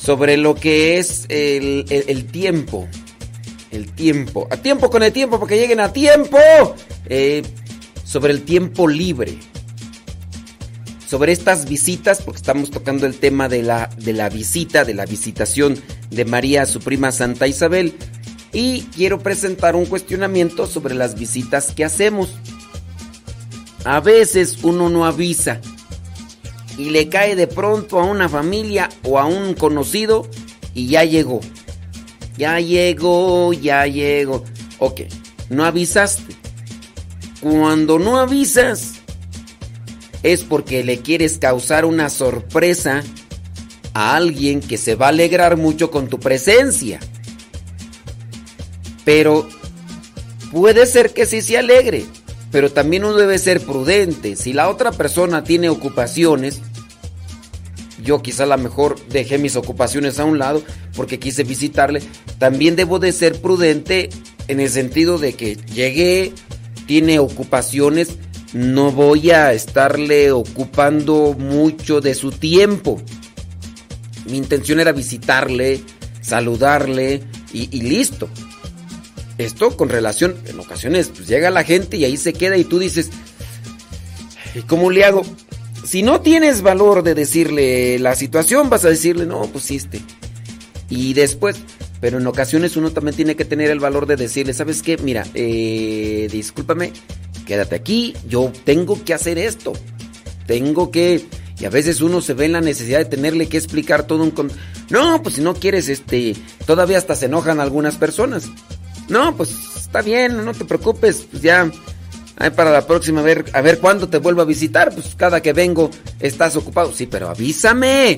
sobre 0.00 0.36
lo 0.36 0.54
que 0.54 0.98
es 0.98 1.26
el, 1.28 2.26
tiempo. 2.32 2.88
El 3.70 3.92
tiempo. 3.92 4.48
A 4.50 4.56
tiempo 4.56 4.90
con 4.90 5.02
el 5.02 5.12
tiempo, 5.12 5.38
porque 5.38 5.58
lleguen 5.58 5.80
a 5.80 5.92
tiempo. 5.92 6.38
Eh, 7.06 7.42
sobre 8.04 8.32
el 8.32 8.42
tiempo 8.42 8.88
libre. 8.88 9.38
Sobre 11.06 11.32
estas 11.32 11.68
visitas, 11.68 12.22
porque 12.22 12.38
estamos 12.38 12.70
tocando 12.70 13.06
el 13.06 13.18
tema 13.18 13.48
de 13.48 13.62
la, 13.62 13.90
de 13.98 14.12
la 14.12 14.28
visita, 14.28 14.84
de 14.84 14.94
la 14.94 15.06
visitación 15.06 15.76
de 16.10 16.24
María 16.24 16.62
a 16.62 16.66
su 16.66 16.80
prima 16.80 17.12
Santa 17.12 17.46
Isabel. 17.46 17.94
Y 18.52 18.82
quiero 18.96 19.20
presentar 19.20 19.76
un 19.76 19.86
cuestionamiento 19.86 20.66
sobre 20.66 20.94
las 20.94 21.18
visitas 21.18 21.72
que 21.72 21.84
hacemos. 21.84 22.30
A 23.84 24.00
veces 24.00 24.58
uno 24.62 24.88
no 24.88 25.06
avisa 25.06 25.60
y 26.76 26.90
le 26.90 27.08
cae 27.08 27.36
de 27.36 27.46
pronto 27.46 28.00
a 28.00 28.04
una 28.04 28.28
familia 28.28 28.88
o 29.02 29.18
a 29.18 29.26
un 29.26 29.54
conocido 29.54 30.28
y 30.74 30.88
ya 30.88 31.04
llegó. 31.04 31.40
Ya 32.36 32.58
llegó, 32.60 33.52
ya 33.52 33.86
llegó. 33.86 34.44
Ok, 34.78 35.02
no 35.50 35.64
avisaste. 35.64 36.34
Cuando 37.40 37.98
no 37.98 38.18
avisas 38.18 39.00
es 40.22 40.44
porque 40.44 40.84
le 40.84 41.00
quieres 41.00 41.38
causar 41.38 41.84
una 41.84 42.10
sorpresa 42.10 43.02
a 43.94 44.16
alguien 44.16 44.60
que 44.60 44.78
se 44.78 44.94
va 44.94 45.06
a 45.06 45.10
alegrar 45.10 45.56
mucho 45.56 45.90
con 45.90 46.08
tu 46.08 46.20
presencia. 46.20 47.00
Pero 49.04 49.48
puede 50.52 50.86
ser 50.86 51.12
que 51.12 51.26
sí 51.26 51.42
se 51.42 51.58
alegre, 51.58 52.04
pero 52.50 52.70
también 52.70 53.04
uno 53.04 53.16
debe 53.16 53.38
ser 53.38 53.60
prudente. 53.60 54.36
Si 54.36 54.52
la 54.52 54.68
otra 54.68 54.92
persona 54.92 55.44
tiene 55.44 55.68
ocupaciones, 55.68 56.60
yo 58.02 58.22
quizá 58.22 58.44
a 58.44 58.46
lo 58.46 58.58
mejor 58.58 58.96
dejé 59.08 59.38
mis 59.38 59.56
ocupaciones 59.56 60.18
a 60.18 60.24
un 60.24 60.38
lado 60.38 60.62
porque 60.94 61.18
quise 61.18 61.44
visitarle, 61.44 62.02
también 62.38 62.76
debo 62.76 62.98
de 62.98 63.12
ser 63.12 63.40
prudente 63.40 64.08
en 64.48 64.60
el 64.60 64.70
sentido 64.70 65.18
de 65.18 65.34
que 65.34 65.56
llegué, 65.72 66.32
tiene 66.86 67.18
ocupaciones, 67.18 68.16
no 68.52 68.90
voy 68.90 69.30
a 69.30 69.52
estarle 69.52 70.32
ocupando 70.32 71.36
mucho 71.38 72.00
de 72.00 72.14
su 72.14 72.32
tiempo. 72.32 73.00
Mi 74.26 74.38
intención 74.38 74.80
era 74.80 74.92
visitarle, 74.92 75.80
saludarle 76.20 77.22
y, 77.52 77.68
y 77.76 77.82
listo. 77.82 78.28
Esto 79.40 79.76
con 79.76 79.88
relación, 79.88 80.36
en 80.46 80.58
ocasiones 80.60 81.08
pues 81.14 81.26
llega 81.26 81.50
la 81.50 81.64
gente 81.64 81.96
y 81.96 82.04
ahí 82.04 82.16
se 82.16 82.32
queda 82.32 82.56
y 82.56 82.64
tú 82.64 82.78
dices, 82.78 83.10
¿y 84.54 84.60
cómo 84.62 84.90
le 84.90 85.04
hago? 85.04 85.22
Si 85.86 86.02
no 86.02 86.20
tienes 86.20 86.62
valor 86.62 87.02
de 87.02 87.14
decirle 87.14 87.98
la 87.98 88.14
situación, 88.14 88.68
vas 88.68 88.84
a 88.84 88.90
decirle, 88.90 89.26
no, 89.26 89.42
pues 89.46 89.70
este. 89.70 90.00
Y 90.90 91.14
después, 91.14 91.56
pero 92.00 92.18
en 92.18 92.26
ocasiones 92.26 92.76
uno 92.76 92.90
también 92.92 93.16
tiene 93.16 93.34
que 93.34 93.44
tener 93.44 93.70
el 93.70 93.80
valor 93.80 94.06
de 94.06 94.16
decirle, 94.16 94.52
¿sabes 94.52 94.82
qué? 94.82 94.98
Mira, 94.98 95.26
eh, 95.34 96.28
discúlpame, 96.30 96.92
quédate 97.46 97.76
aquí, 97.76 98.14
yo 98.28 98.52
tengo 98.64 99.02
que 99.04 99.14
hacer 99.14 99.38
esto. 99.38 99.72
Tengo 100.46 100.90
que... 100.90 101.24
Y 101.60 101.64
a 101.64 101.70
veces 101.70 102.00
uno 102.00 102.20
se 102.20 102.34
ve 102.34 102.46
en 102.46 102.52
la 102.52 102.60
necesidad 102.60 102.98
de 102.98 103.04
tenerle 103.04 103.48
que 103.48 103.56
explicar 103.56 104.06
todo 104.06 104.22
un... 104.22 104.30
con- 104.32 104.50
No, 104.90 105.22
pues 105.22 105.36
si 105.36 105.40
no 105.40 105.54
quieres, 105.54 105.88
este... 105.88 106.34
Todavía 106.66 106.98
hasta 106.98 107.14
se 107.16 107.26
enojan 107.26 107.60
algunas 107.60 107.96
personas. 107.96 108.44
No, 109.10 109.36
pues 109.36 109.50
está 109.76 110.02
bien, 110.02 110.44
no 110.44 110.54
te 110.54 110.64
preocupes, 110.64 111.26
pues 111.30 111.42
ya... 111.42 111.70
Ay, 112.36 112.50
para 112.50 112.70
la 112.70 112.86
próxima, 112.86 113.20
a 113.20 113.24
ver, 113.24 113.44
a 113.52 113.60
ver 113.60 113.80
cuándo 113.80 114.08
te 114.08 114.16
vuelvo 114.16 114.40
a 114.40 114.46
visitar. 114.46 114.94
Pues 114.94 115.14
cada 115.14 115.42
que 115.42 115.52
vengo 115.52 115.90
estás 116.20 116.56
ocupado. 116.56 116.90
Sí, 116.90 117.04
pero 117.04 117.28
avísame. 117.28 118.16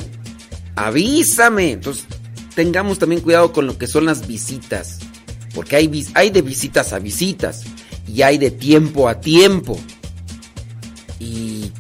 Avísame. 0.77 1.73
Entonces, 1.73 2.05
tengamos 2.55 3.01
también 3.01 3.21
cuidado 3.21 3.53
con 3.53 3.67
lo 3.67 3.77
que 3.77 3.89
son 3.89 4.05
las 4.07 4.29
visitas. 4.29 5.01
Porque 5.57 5.75
hay, 5.75 6.07
hay 6.15 6.31
de 6.31 6.41
visitas 6.41 6.93
a 6.93 7.01
visitas. 7.01 7.65
Y 8.07 8.23
hay 8.23 8.39
de 8.39 8.53
tiempo 8.53 9.09
a 9.09 9.21
tiempo. 9.21 9.77
Y, 11.19 11.73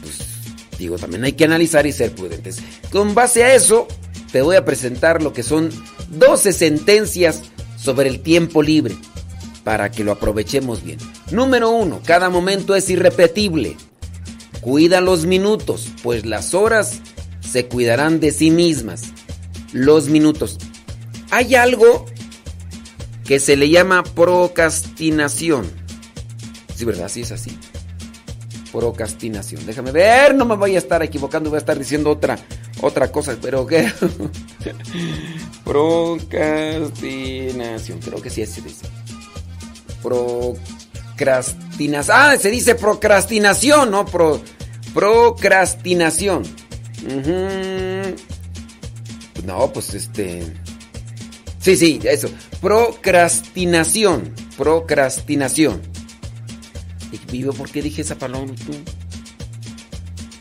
pues, 0.00 0.78
digo, 0.78 0.96
también 0.96 1.24
hay 1.24 1.32
que 1.32 1.44
analizar 1.44 1.88
y 1.88 1.92
ser 1.92 2.14
prudentes. 2.14 2.58
Con 2.92 3.16
base 3.16 3.42
a 3.42 3.52
eso, 3.52 3.88
te 4.30 4.42
voy 4.42 4.54
a 4.54 4.64
presentar 4.64 5.24
lo 5.24 5.32
que 5.32 5.42
son 5.42 5.70
12 6.10 6.52
sentencias 6.52 7.42
sobre 7.84 8.08
el 8.08 8.20
tiempo 8.20 8.62
libre 8.62 8.96
para 9.62 9.90
que 9.90 10.04
lo 10.04 10.12
aprovechemos 10.12 10.82
bien. 10.82 10.98
Número 11.30 11.70
uno, 11.70 12.00
cada 12.04 12.30
momento 12.30 12.74
es 12.74 12.88
irrepetible. 12.88 13.76
Cuida 14.62 15.02
los 15.02 15.26
minutos, 15.26 15.88
pues 16.02 16.24
las 16.24 16.54
horas 16.54 17.00
se 17.40 17.66
cuidarán 17.66 18.20
de 18.20 18.32
sí 18.32 18.50
mismas. 18.50 19.02
Los 19.72 20.08
minutos. 20.08 20.58
Hay 21.30 21.54
algo 21.54 22.06
que 23.26 23.38
se 23.38 23.56
le 23.56 23.68
llama 23.68 24.02
procrastinación. 24.02 25.66
Sí, 26.74 26.86
¿verdad? 26.86 27.08
Sí 27.08 27.20
es 27.20 27.32
así. 27.32 27.58
Procrastinación. 28.72 29.66
Déjame 29.66 29.92
ver, 29.92 30.34
no 30.34 30.46
me 30.46 30.56
voy 30.56 30.74
a 30.76 30.78
estar 30.78 31.02
equivocando, 31.02 31.50
voy 31.50 31.58
a 31.58 31.60
estar 31.60 31.78
diciendo 31.78 32.10
otra 32.10 32.38
otra 32.84 33.10
cosa, 33.10 33.36
pero 33.40 33.66
que 33.66 33.86
procrastinación, 35.64 37.98
creo 38.00 38.20
que 38.20 38.28
sí 38.30 38.44
se 38.46 38.60
dice. 38.60 38.86
Procrastinación. 40.02 42.16
Ah, 42.16 42.36
se 42.38 42.50
dice 42.50 42.74
procrastinación, 42.74 43.90
¿no? 43.90 44.04
Pro, 44.04 44.42
procrastinación. 44.92 46.42
No, 49.44 49.72
pues 49.72 49.94
este. 49.94 50.42
Sí, 51.60 51.76
sí, 51.76 52.00
eso. 52.04 52.28
Procrastinación. 52.60 54.34
Procrastinación. 54.56 55.80
¿Y 57.12 57.18
por 57.52 57.70
qué 57.70 57.80
dije 57.80 58.02
esa 58.02 58.16
palabra 58.16 58.52
tú? 58.66 58.72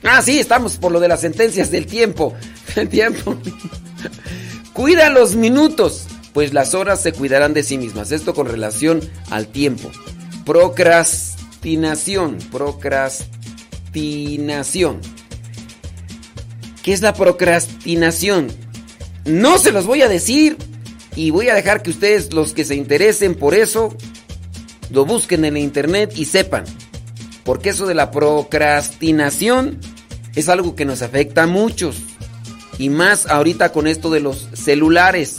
Ah, 0.04 0.22
sí, 0.22 0.40
estamos 0.40 0.78
por 0.78 0.92
lo 0.92 1.00
de 1.00 1.08
las 1.08 1.22
sentencias 1.22 1.72
del 1.72 1.86
tiempo. 1.86 2.34
El 2.76 2.90
tiempo. 2.90 3.38
Cuida 4.74 5.10
los 5.10 5.36
minutos, 5.36 6.08
pues 6.34 6.54
las 6.54 6.74
horas 6.74 7.02
se 7.02 7.14
cuidarán 7.14 7.54
de 7.54 7.64
sí 7.64 7.78
mismas. 7.78 8.12
Esto 8.12 8.34
con 8.34 8.48
relación 8.48 9.00
al 9.30 9.48
tiempo. 9.48 9.90
Procrastinación. 10.46 12.38
Procrastinación. 12.52 15.00
¿Qué 16.82 16.92
es 16.92 17.02
la 17.02 17.14
procrastinación? 17.14 18.52
No 19.26 19.58
se 19.58 19.72
los 19.72 19.86
voy 19.86 20.02
a 20.02 20.10
decir 20.10 20.58
y 21.16 21.30
voy 21.30 21.48
a 21.50 21.56
dejar 21.56 21.82
que 21.82 21.92
ustedes, 21.92 22.34
los 22.34 22.52
que 22.54 22.66
se 22.66 22.76
interesen 22.76 23.36
por 23.36 23.54
eso, 23.54 23.96
lo 24.90 25.06
busquen 25.06 25.46
en 25.46 25.54
la 25.54 25.60
internet 25.60 26.12
y 26.16 26.26
sepan. 26.26 26.66
Porque 27.46 27.70
eso 27.70 27.86
de 27.86 27.96
la 27.96 28.12
procrastinación 28.12 29.80
es 30.36 30.50
algo 30.50 30.76
que 30.76 30.86
nos 30.86 31.02
afecta 31.02 31.44
a 31.44 31.48
muchos. 31.48 31.98
Y 32.78 32.90
más 32.90 33.28
ahorita 33.28 33.72
con 33.72 33.88
esto 33.88 34.10
de 34.10 34.20
los 34.20 34.50
celulares. 34.54 35.38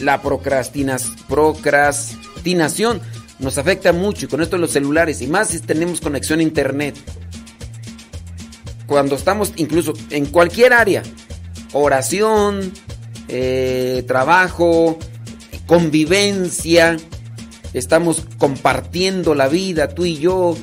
La 0.00 0.20
procrastinación 0.20 3.00
nos 3.38 3.56
afecta 3.58 3.92
mucho 3.92 4.26
y 4.26 4.28
con 4.28 4.42
esto 4.42 4.56
de 4.56 4.62
los 4.62 4.72
celulares. 4.72 5.22
Y 5.22 5.28
más 5.28 5.46
si 5.48 5.60
tenemos 5.60 6.00
conexión 6.00 6.40
a 6.40 6.42
internet. 6.42 6.96
Cuando 8.86 9.14
estamos 9.14 9.52
incluso 9.56 9.92
en 10.10 10.26
cualquier 10.26 10.72
área. 10.72 11.04
Oración, 11.72 12.72
eh, 13.28 14.02
trabajo, 14.08 14.98
convivencia. 15.66 16.96
Estamos 17.74 18.24
compartiendo 18.38 19.36
la 19.36 19.46
vida, 19.46 19.86
tú 19.88 20.04
y 20.04 20.18
yo. 20.18 20.56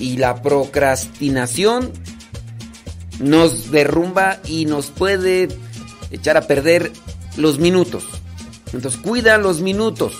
Y 0.00 0.16
la 0.16 0.42
procrastinación 0.42 1.92
nos 3.20 3.70
derrumba 3.70 4.40
y 4.44 4.64
nos 4.64 4.86
puede 4.86 5.48
echar 6.10 6.36
a 6.36 6.46
perder 6.46 6.92
los 7.36 7.58
minutos. 7.58 8.04
Entonces 8.72 9.00
cuida 9.00 9.38
los 9.38 9.60
minutos. 9.60 10.14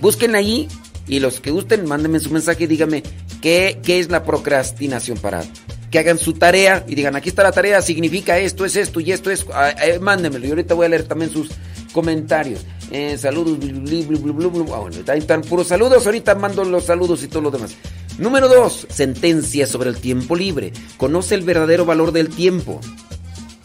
Busquen 0.00 0.34
allí 0.34 0.68
y 1.06 1.20
los 1.20 1.40
que 1.40 1.50
gusten, 1.50 1.86
mándenme 1.86 2.20
su 2.20 2.30
mensaje 2.30 2.64
y 2.64 2.66
díganme 2.66 3.02
qué, 3.40 3.80
qué 3.82 4.00
es 4.00 4.10
la 4.10 4.24
procrastinación 4.24 5.18
para 5.18 5.44
que 5.90 5.98
hagan 6.00 6.18
su 6.18 6.32
tarea 6.32 6.84
y 6.88 6.96
digan, 6.96 7.14
aquí 7.14 7.28
está 7.28 7.44
la 7.44 7.52
tarea, 7.52 7.80
significa 7.80 8.38
esto, 8.38 8.64
es 8.64 8.74
esto 8.74 8.98
y 9.00 9.12
esto 9.12 9.30
es... 9.30 9.46
ah, 9.52 9.70
eh, 9.70 10.00
mándenmelo 10.00 10.46
y 10.46 10.50
ahorita 10.50 10.74
voy 10.74 10.86
a 10.86 10.88
leer 10.88 11.04
también 11.04 11.30
sus 11.30 11.50
comentarios. 11.92 12.60
Eh, 12.90 13.16
saludos, 13.16 13.58
blu, 13.58 14.18
blu, 14.18 14.50
blu. 14.50 14.74
Ah, 14.74 14.80
bueno, 14.80 14.96
están 15.06 15.42
puros 15.42 15.68
saludos, 15.68 16.04
ahorita 16.04 16.34
mando 16.34 16.64
los 16.64 16.84
saludos 16.84 17.22
y 17.22 17.28
todo 17.28 17.42
lo 17.42 17.50
demás. 17.52 17.76
Número 18.18 18.48
2. 18.48 18.86
Sentencia 18.90 19.66
sobre 19.66 19.90
el 19.90 19.96
tiempo 19.96 20.36
libre. 20.36 20.72
Conoce 20.96 21.34
el 21.34 21.42
verdadero 21.42 21.84
valor 21.84 22.12
del 22.12 22.28
tiempo. 22.28 22.80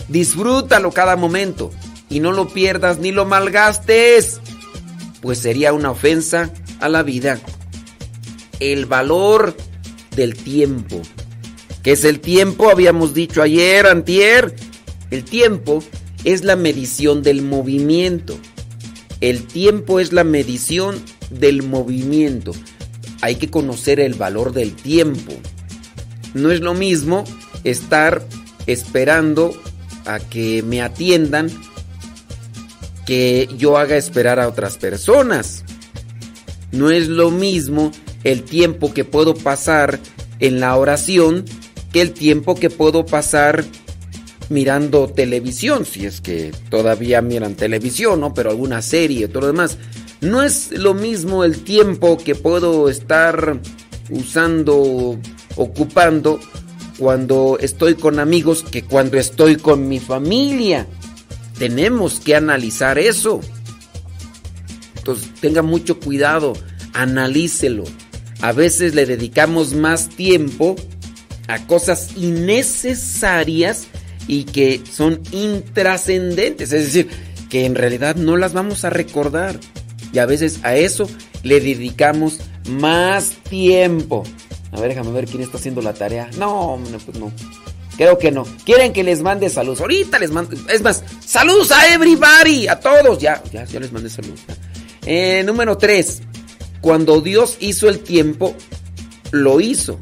Disfrútalo 0.07 0.91
cada 0.91 1.15
momento 1.15 1.71
y 2.09 2.19
no 2.19 2.31
lo 2.31 2.47
pierdas 2.47 2.97
ni 2.97 3.11
lo 3.11 3.25
malgastes, 3.25 4.41
pues 5.21 5.37
sería 5.37 5.71
una 5.73 5.91
ofensa 5.91 6.51
a 6.79 6.89
la 6.89 7.03
vida. 7.03 7.39
El 8.59 8.87
valor 8.87 9.55
del 10.15 10.35
tiempo. 10.35 11.01
¿Qué 11.83 11.91
es 11.91 12.03
el 12.03 12.19
tiempo? 12.19 12.69
Habíamos 12.69 13.13
dicho 13.13 13.43
ayer, 13.43 13.85
antier. 13.85 14.55
El 15.11 15.23
tiempo 15.23 15.83
es 16.23 16.43
la 16.43 16.55
medición 16.55 17.21
del 17.21 17.43
movimiento. 17.43 18.37
El 19.21 19.45
tiempo 19.45 19.99
es 19.99 20.11
la 20.11 20.23
medición 20.23 20.99
del 21.29 21.61
movimiento. 21.61 22.53
Hay 23.21 23.35
que 23.35 23.49
conocer 23.49 23.99
el 23.99 24.13
valor 24.13 24.53
del 24.53 24.75
tiempo. 24.75 25.33
No 26.33 26.51
es 26.51 26.61
lo 26.61 26.73
mismo 26.73 27.23
estar 27.63 28.25
esperando 28.67 29.53
a 30.05 30.19
que 30.19 30.63
me 30.63 30.81
atiendan 30.81 31.49
que 33.05 33.49
yo 33.57 33.77
haga 33.77 33.97
esperar 33.97 34.39
a 34.39 34.47
otras 34.47 34.77
personas. 34.77 35.63
No 36.71 36.91
es 36.91 37.07
lo 37.07 37.31
mismo 37.31 37.91
el 38.23 38.43
tiempo 38.43 38.93
que 38.93 39.05
puedo 39.05 39.33
pasar 39.33 39.99
en 40.39 40.59
la 40.59 40.75
oración 40.75 41.45
que 41.91 42.01
el 42.01 42.11
tiempo 42.11 42.55
que 42.55 42.69
puedo 42.69 43.05
pasar 43.05 43.65
mirando 44.49 45.07
televisión, 45.07 45.85
si 45.85 46.05
es 46.05 46.21
que 46.21 46.51
todavía 46.69 47.21
miran 47.21 47.55
televisión, 47.55 48.19
¿no? 48.19 48.33
Pero 48.33 48.49
alguna 48.49 48.81
serie, 48.81 49.27
todo 49.27 49.41
lo 49.41 49.47
demás. 49.47 49.77
No 50.21 50.43
es 50.43 50.71
lo 50.71 50.93
mismo 50.93 51.43
el 51.43 51.63
tiempo 51.63 52.17
que 52.17 52.35
puedo 52.35 52.89
estar 52.89 53.59
usando, 54.09 55.17
ocupando 55.55 56.39
cuando 56.97 57.57
estoy 57.59 57.95
con 57.95 58.19
amigos 58.19 58.63
que 58.63 58.83
cuando 58.83 59.17
estoy 59.17 59.55
con 59.55 59.87
mi 59.87 59.99
familia. 59.99 60.85
Tenemos 61.57 62.19
que 62.19 62.35
analizar 62.35 62.99
eso. 62.99 63.39
Entonces, 64.97 65.29
tenga 65.39 65.61
mucho 65.61 65.99
cuidado, 65.99 66.53
analícelo. 66.93 67.85
A 68.41 68.51
veces 68.51 68.95
le 68.95 69.05
dedicamos 69.05 69.73
más 69.73 70.09
tiempo 70.09 70.75
a 71.47 71.65
cosas 71.65 72.11
innecesarias 72.15 73.87
y 74.27 74.43
que 74.43 74.81
son 74.89 75.21
intrascendentes, 75.31 76.71
es 76.71 76.85
decir, 76.85 77.09
que 77.49 77.65
en 77.65 77.75
realidad 77.75 78.15
no 78.15 78.37
las 78.37 78.53
vamos 78.53 78.85
a 78.85 78.89
recordar. 78.89 79.59
Y 80.11 80.19
a 80.19 80.25
veces 80.25 80.59
a 80.63 80.75
eso 80.75 81.09
le 81.43 81.59
dedicamos 81.59 82.39
más 82.69 83.31
tiempo. 83.49 84.23
A 84.71 84.79
ver, 84.79 84.89
déjame 84.89 85.11
ver 85.11 85.25
quién 85.25 85.41
está 85.41 85.57
haciendo 85.57 85.81
la 85.81 85.93
tarea. 85.93 86.29
No, 86.37 86.79
pues 87.05 87.17
no. 87.17 87.31
Creo 87.97 88.17
que 88.17 88.31
no. 88.31 88.45
Quieren 88.65 88.93
que 88.93 89.03
les 89.03 89.21
mande 89.21 89.49
saludos. 89.49 89.81
Ahorita 89.81 90.19
les 90.19 90.31
mando. 90.31 90.55
Es 90.69 90.81
más, 90.81 91.03
saludos 91.25 91.71
a 91.71 91.93
everybody, 91.93 92.67
a 92.67 92.79
todos. 92.79 93.19
Ya, 93.19 93.43
ya, 93.51 93.65
ya 93.65 93.79
les 93.79 93.91
mandé 93.91 94.09
saludos. 94.09 94.39
Eh, 95.05 95.43
número 95.45 95.77
3. 95.77 96.21
Cuando 96.81 97.19
Dios 97.19 97.57
hizo 97.59 97.89
el 97.89 97.99
tiempo, 97.99 98.55
lo 99.31 99.59
hizo. 99.59 99.99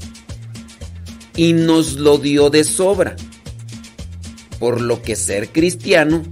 Y 1.35 1.53
nos 1.53 1.93
lo 1.93 2.17
dio 2.17 2.49
de 2.49 2.63
sobra 2.63 3.15
por 4.59 4.81
lo 4.81 5.01
que 5.01 5.15
ser 5.15 5.49
cristiano 5.49 6.23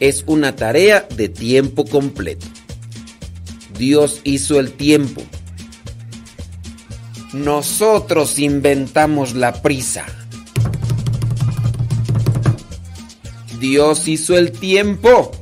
es 0.00 0.24
una 0.26 0.56
tarea 0.56 1.06
de 1.16 1.28
tiempo 1.28 1.84
completo. 1.84 2.46
Dios 3.78 4.20
hizo 4.24 4.58
el 4.58 4.72
tiempo. 4.72 5.22
Nosotros 7.32 8.38
inventamos 8.38 9.34
la 9.34 9.60
prisa. 9.62 10.06
Dios 13.60 14.08
hizo 14.08 14.36
el 14.36 14.52
tiempo. 14.52 15.32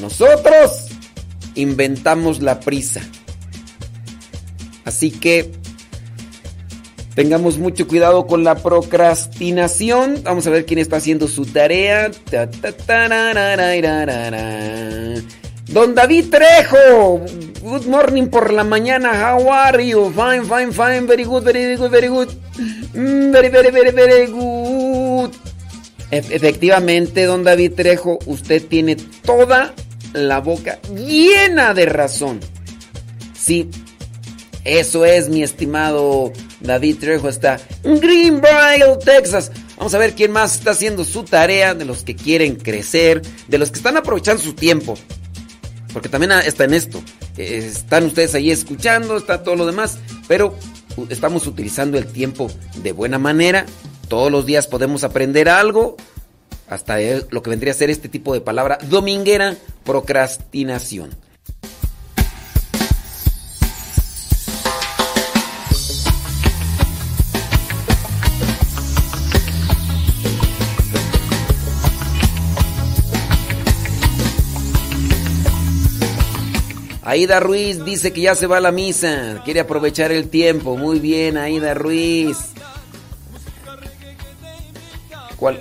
Nosotros 0.00 0.86
inventamos 1.54 2.40
la 2.40 2.60
prisa. 2.60 3.00
Así 4.84 5.10
que 5.10 5.52
Tengamos 7.14 7.58
mucho 7.58 7.88
cuidado 7.88 8.26
con 8.26 8.44
la 8.44 8.54
procrastinación. 8.54 10.22
Vamos 10.22 10.46
a 10.46 10.50
ver 10.50 10.64
quién 10.64 10.78
está 10.78 10.96
haciendo 10.96 11.26
su 11.26 11.44
tarea. 11.44 12.10
Don 15.70 15.94
David 15.94 16.30
Trejo. 16.30 17.20
Good 17.62 17.86
morning 17.86 18.26
por 18.26 18.52
la 18.52 18.64
mañana. 18.64 19.12
How 19.12 19.52
are 19.52 19.86
you? 19.86 20.10
Fine, 20.10 20.44
fine, 20.44 20.72
fine. 20.72 21.06
Very 21.06 21.22
good, 21.22 21.44
very 21.44 21.76
good, 21.76 21.90
very 21.92 22.08
good. 22.08 22.28
Mm, 22.92 23.30
very, 23.30 23.48
very, 23.50 23.70
very, 23.70 23.92
very 23.92 24.26
good. 24.26 25.30
Efectivamente, 26.10 27.24
don 27.24 27.44
David 27.44 27.74
Trejo, 27.74 28.18
usted 28.26 28.66
tiene 28.66 28.96
toda 28.96 29.72
la 30.12 30.40
boca 30.40 30.80
llena 30.92 31.72
de 31.72 31.86
razón. 31.86 32.40
Sí, 33.32 33.70
eso 34.64 35.04
es, 35.04 35.28
mi 35.28 35.44
estimado 35.44 36.32
David 36.60 36.96
Trejo 36.98 37.28
está 37.28 37.60
en 37.84 38.00
Greenbrier, 38.00 38.98
Texas. 39.04 39.52
Vamos 39.76 39.94
a 39.94 39.98
ver 39.98 40.14
quién 40.14 40.32
más 40.32 40.56
está 40.56 40.72
haciendo 40.72 41.04
su 41.04 41.22
tarea, 41.22 41.74
de 41.74 41.84
los 41.84 42.02
que 42.02 42.16
quieren 42.16 42.56
crecer, 42.56 43.22
de 43.46 43.58
los 43.58 43.70
que 43.70 43.76
están 43.76 43.96
aprovechando 43.96 44.42
su 44.42 44.54
tiempo. 44.54 44.98
Porque 45.92 46.08
también 46.08 46.32
está 46.32 46.64
en 46.64 46.74
esto. 46.74 47.02
Eh, 47.36 47.70
están 47.72 48.04
ustedes 48.04 48.34
ahí 48.34 48.50
escuchando, 48.50 49.16
está 49.16 49.42
todo 49.42 49.56
lo 49.56 49.66
demás, 49.66 49.98
pero 50.28 50.56
estamos 51.08 51.46
utilizando 51.46 51.98
el 51.98 52.06
tiempo 52.06 52.50
de 52.82 52.92
buena 52.92 53.18
manera. 53.18 53.66
Todos 54.08 54.30
los 54.30 54.46
días 54.46 54.66
podemos 54.66 55.04
aprender 55.04 55.48
algo. 55.48 55.96
Hasta 56.68 56.98
lo 57.30 57.42
que 57.42 57.50
vendría 57.50 57.72
a 57.72 57.76
ser 57.76 57.90
este 57.90 58.08
tipo 58.08 58.32
de 58.32 58.40
palabra 58.40 58.78
dominguera, 58.88 59.56
procrastinación. 59.84 61.10
Aida 77.10 77.40
Ruiz 77.40 77.84
dice 77.84 78.12
que 78.12 78.20
ya 78.20 78.36
se 78.36 78.46
va 78.46 78.58
a 78.58 78.60
la 78.60 78.70
misa. 78.70 79.42
Quiere 79.44 79.58
aprovechar 79.58 80.12
el 80.12 80.28
tiempo. 80.28 80.76
Muy 80.76 81.00
bien, 81.00 81.36
Aida 81.36 81.74
Ruiz. 81.74 82.36
¿Cuál? 85.34 85.60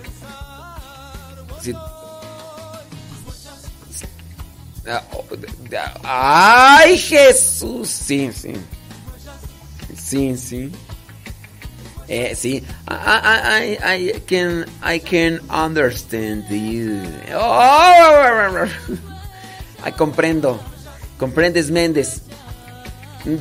¡Ay, 6.03 6.99
Jesús! 6.99 7.89
Sí, 7.89 8.29
sí. 8.31 8.53
Sí, 9.97 10.37
sí. 10.37 10.71
Eh, 12.07 12.35
sí. 12.35 12.63
I, 12.87 13.77
I, 13.83 14.09
I, 14.09 14.21
can, 14.27 14.67
I 14.83 14.99
can 14.99 15.39
understand 15.49 16.47
you. 16.47 17.01
Oh, 17.35 18.67
I 19.83 19.91
comprendo. 19.93 20.59
¿Comprendes, 21.19 21.69
Méndez? 21.69 22.21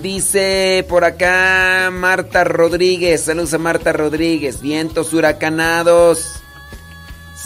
Dice 0.02 0.84
por 0.88 1.04
acá 1.04 1.90
Marta 1.92 2.42
Rodríguez. 2.42 3.20
Saludos 3.22 3.54
a 3.54 3.58
Marta 3.58 3.92
Rodríguez. 3.92 4.60
Vientos 4.60 5.14
huracanados. 5.14 6.42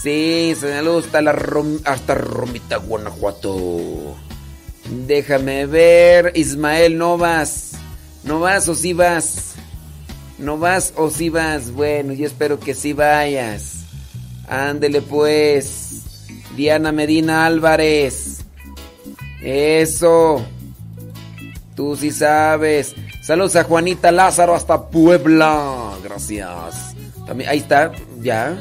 Sí, 0.03 0.57
saludos 0.59 1.05
hasta, 1.05 1.20
la 1.20 1.39
hasta 1.85 2.14
Romita, 2.14 2.78
Guanajuato. 2.78 4.16
Déjame 5.07 5.66
ver. 5.66 6.33
Ismael, 6.35 6.97
no 6.97 7.18
vas. 7.18 7.72
¿No 8.24 8.41
vas 8.41 8.66
o 8.70 8.74
sí 8.74 8.95
vas? 8.95 9.53
¿No 10.39 10.57
vas 10.57 10.95
o 10.97 11.11
sí 11.11 11.28
vas? 11.28 11.72
Bueno, 11.72 12.14
yo 12.14 12.26
espero 12.26 12.59
que 12.59 12.74
sí 12.74 12.95
vayas. 12.95 13.85
Ándele 14.49 15.03
pues. 15.03 16.03
Diana 16.57 16.91
Medina 16.91 17.45
Álvarez. 17.45 18.32
Eso. 19.43 20.45
Tú 21.74 21.97
sí 21.97 22.11
sabes. 22.11 22.95
Saludos 23.22 23.57
a 23.57 23.64
Juanita 23.64 24.12
Lázaro 24.12 24.55
hasta 24.55 24.88
Puebla. 24.88 25.93
Gracias. 26.03 26.95
También, 27.26 27.51
ahí 27.51 27.59
está, 27.59 27.93
ya. 28.20 28.57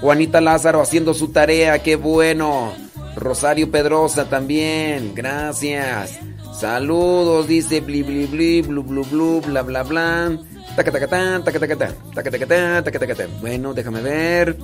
Juanita 0.00 0.40
Lázaro 0.40 0.80
haciendo 0.80 1.14
su 1.14 1.28
tarea, 1.28 1.82
qué 1.82 1.96
bueno. 1.96 2.72
Rosario 3.16 3.70
Pedrosa 3.70 4.28
también, 4.28 5.14
gracias. 5.14 6.18
Saludos, 6.58 7.48
dice 7.48 7.80
bli 7.80 8.02
bli 8.02 8.26
bli, 8.26 8.62
blu 8.62 8.82
blu 8.82 9.04
blu, 9.04 9.40
bla 9.40 9.62
bla 9.62 9.82
bla. 9.82 10.38
Bueno, 13.40 13.74
déjame 13.74 14.00
ver. 14.00 14.56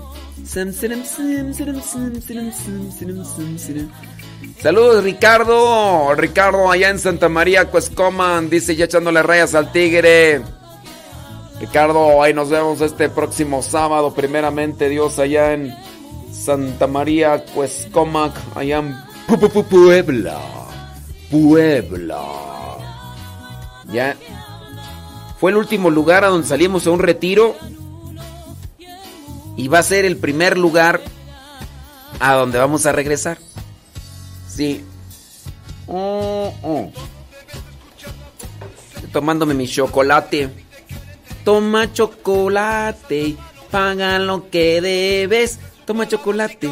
Saludos 4.62 5.02
Ricardo, 5.02 6.14
Ricardo 6.14 6.70
allá 6.70 6.90
en 6.90 6.98
Santa 6.98 7.30
María 7.30 7.70
Cuescoman, 7.70 8.50
dice 8.50 8.76
ya 8.76 8.84
echándole 8.84 9.22
rayas 9.22 9.54
al 9.54 9.72
tigre. 9.72 10.42
Ricardo, 11.58 12.22
ahí 12.22 12.34
nos 12.34 12.50
vemos 12.50 12.82
este 12.82 13.08
próximo 13.08 13.62
sábado, 13.62 14.12
primeramente 14.12 14.90
Dios 14.90 15.18
allá 15.18 15.54
en 15.54 15.74
Santa 16.30 16.86
María 16.86 17.42
Cuescomac, 17.54 18.34
allá 18.54 18.78
en 18.78 18.96
Puebla. 19.70 20.38
Puebla. 21.30 22.22
Ya. 23.90 24.14
Fue 25.38 25.52
el 25.52 25.56
último 25.56 25.88
lugar 25.88 26.24
a 26.24 26.28
donde 26.28 26.46
salimos 26.46 26.86
a 26.86 26.90
un 26.90 26.98
retiro 26.98 27.56
Y 29.56 29.68
va 29.68 29.78
a 29.78 29.82
ser 29.82 30.04
el 30.04 30.18
primer 30.18 30.58
lugar 30.58 31.00
a 32.18 32.34
donde 32.34 32.58
vamos 32.58 32.84
a 32.84 32.92
regresar. 32.92 33.38
Sí. 34.54 34.84
Oh, 35.86 36.52
oh. 36.62 36.92
Tomándome 39.12 39.54
mi 39.54 39.66
chocolate. 39.66 40.50
Toma 41.44 41.92
chocolate, 41.92 43.36
paga 43.70 44.18
lo 44.18 44.50
que 44.50 44.80
debes. 44.80 45.58
Toma 45.86 46.06
chocolate. 46.06 46.68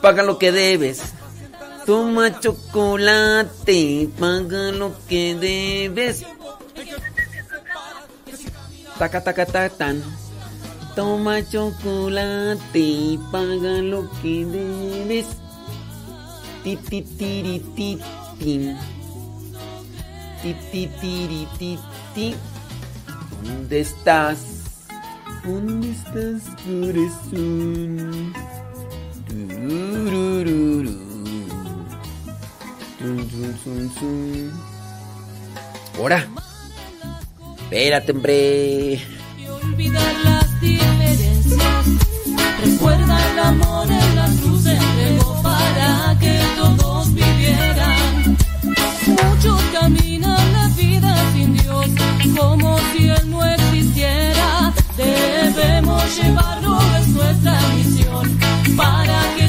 Paga 0.00 0.22
lo 0.22 0.38
que 0.38 0.52
debes. 0.52 1.02
Toma 1.84 2.38
chocolate, 2.40 4.08
paga 4.18 4.70
lo 4.72 4.94
que 5.08 5.34
debes. 5.34 6.24
Taca, 8.98 9.24
taca, 9.24 9.46
taca, 9.46 9.68
tan. 9.70 10.02
Toma 10.94 11.42
chocolate, 11.42 13.18
paga 13.32 13.82
lo 13.82 14.10
que 14.22 14.44
debes. 14.44 15.26
Ti, 16.62 16.76
ti, 16.76 17.00
tiri, 17.16 17.56
ti, 17.74 17.98
tin. 18.38 18.76
Ti, 20.42 20.54
ti, 20.70 20.88
tiri, 21.00 21.46
ti, 21.58 21.78
ti. 22.14 22.34
¿Dónde 23.42 23.80
estás? 23.80 24.38
¿Dónde 25.44 25.90
estás, 25.90 26.42
corazón? 26.64 28.34
Ahora. 35.96 36.28
Espérate, 37.62 38.12
hombre. 38.12 39.00
Y 39.38 39.46
olvidar 39.46 40.14
las 40.24 40.60
diferencias. 40.60 42.09
Recuerda 42.80 43.30
el 43.32 43.38
amor 43.38 43.90
en 43.90 44.16
la 44.16 44.24
cruz 44.40 44.62
se 44.62 44.72
entregó 44.72 45.42
para 45.42 46.16
que 46.18 46.40
todos 46.56 47.12
vivieran. 47.12 48.38
Muchos 49.06 49.60
caminan 49.70 50.52
la 50.54 50.66
vida 50.68 51.14
sin 51.34 51.52
Dios, 51.58 51.88
como 52.34 52.78
si 52.90 53.10
Él 53.10 53.30
no 53.30 53.44
existiera. 53.44 54.72
Debemos 54.96 56.02
llevarlo, 56.16 56.78
es 56.98 57.08
nuestra 57.08 57.60
misión, 57.76 58.38
para 58.74 59.34
que 59.36 59.48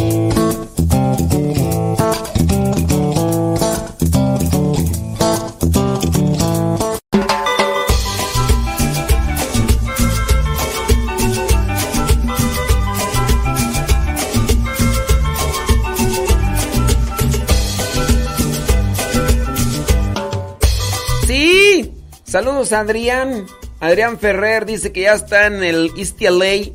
Saludos 22.41 22.73
a 22.73 22.79
Adrián. 22.79 23.45
Adrián 23.79 24.17
Ferrer 24.17 24.65
dice 24.65 24.91
que 24.91 25.01
ya 25.01 25.13
está 25.13 25.45
en 25.45 25.63
el 25.63 25.91
East 25.95 26.19
LA. 26.19 26.73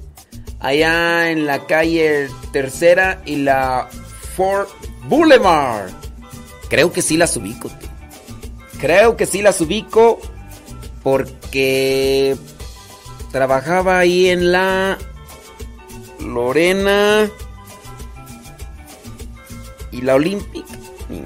Allá 0.60 1.32
en 1.32 1.44
la 1.44 1.66
calle 1.66 2.28
Tercera 2.52 3.20
y 3.26 3.34
la 3.34 3.88
Fort 4.36 4.70
Boulevard. 5.08 5.90
Creo 6.68 6.92
que 6.92 7.02
sí 7.02 7.16
las 7.16 7.36
ubico. 7.36 7.68
Creo 8.80 9.16
que 9.16 9.26
sí 9.26 9.42
las 9.42 9.60
ubico. 9.60 10.20
Porque 11.02 12.36
trabajaba 13.32 13.98
ahí 13.98 14.28
en 14.28 14.52
la 14.52 14.98
Lorena 16.20 17.28
y 19.90 20.00
la 20.00 20.14
Olympic. 20.14 20.64
Ni 21.08 21.18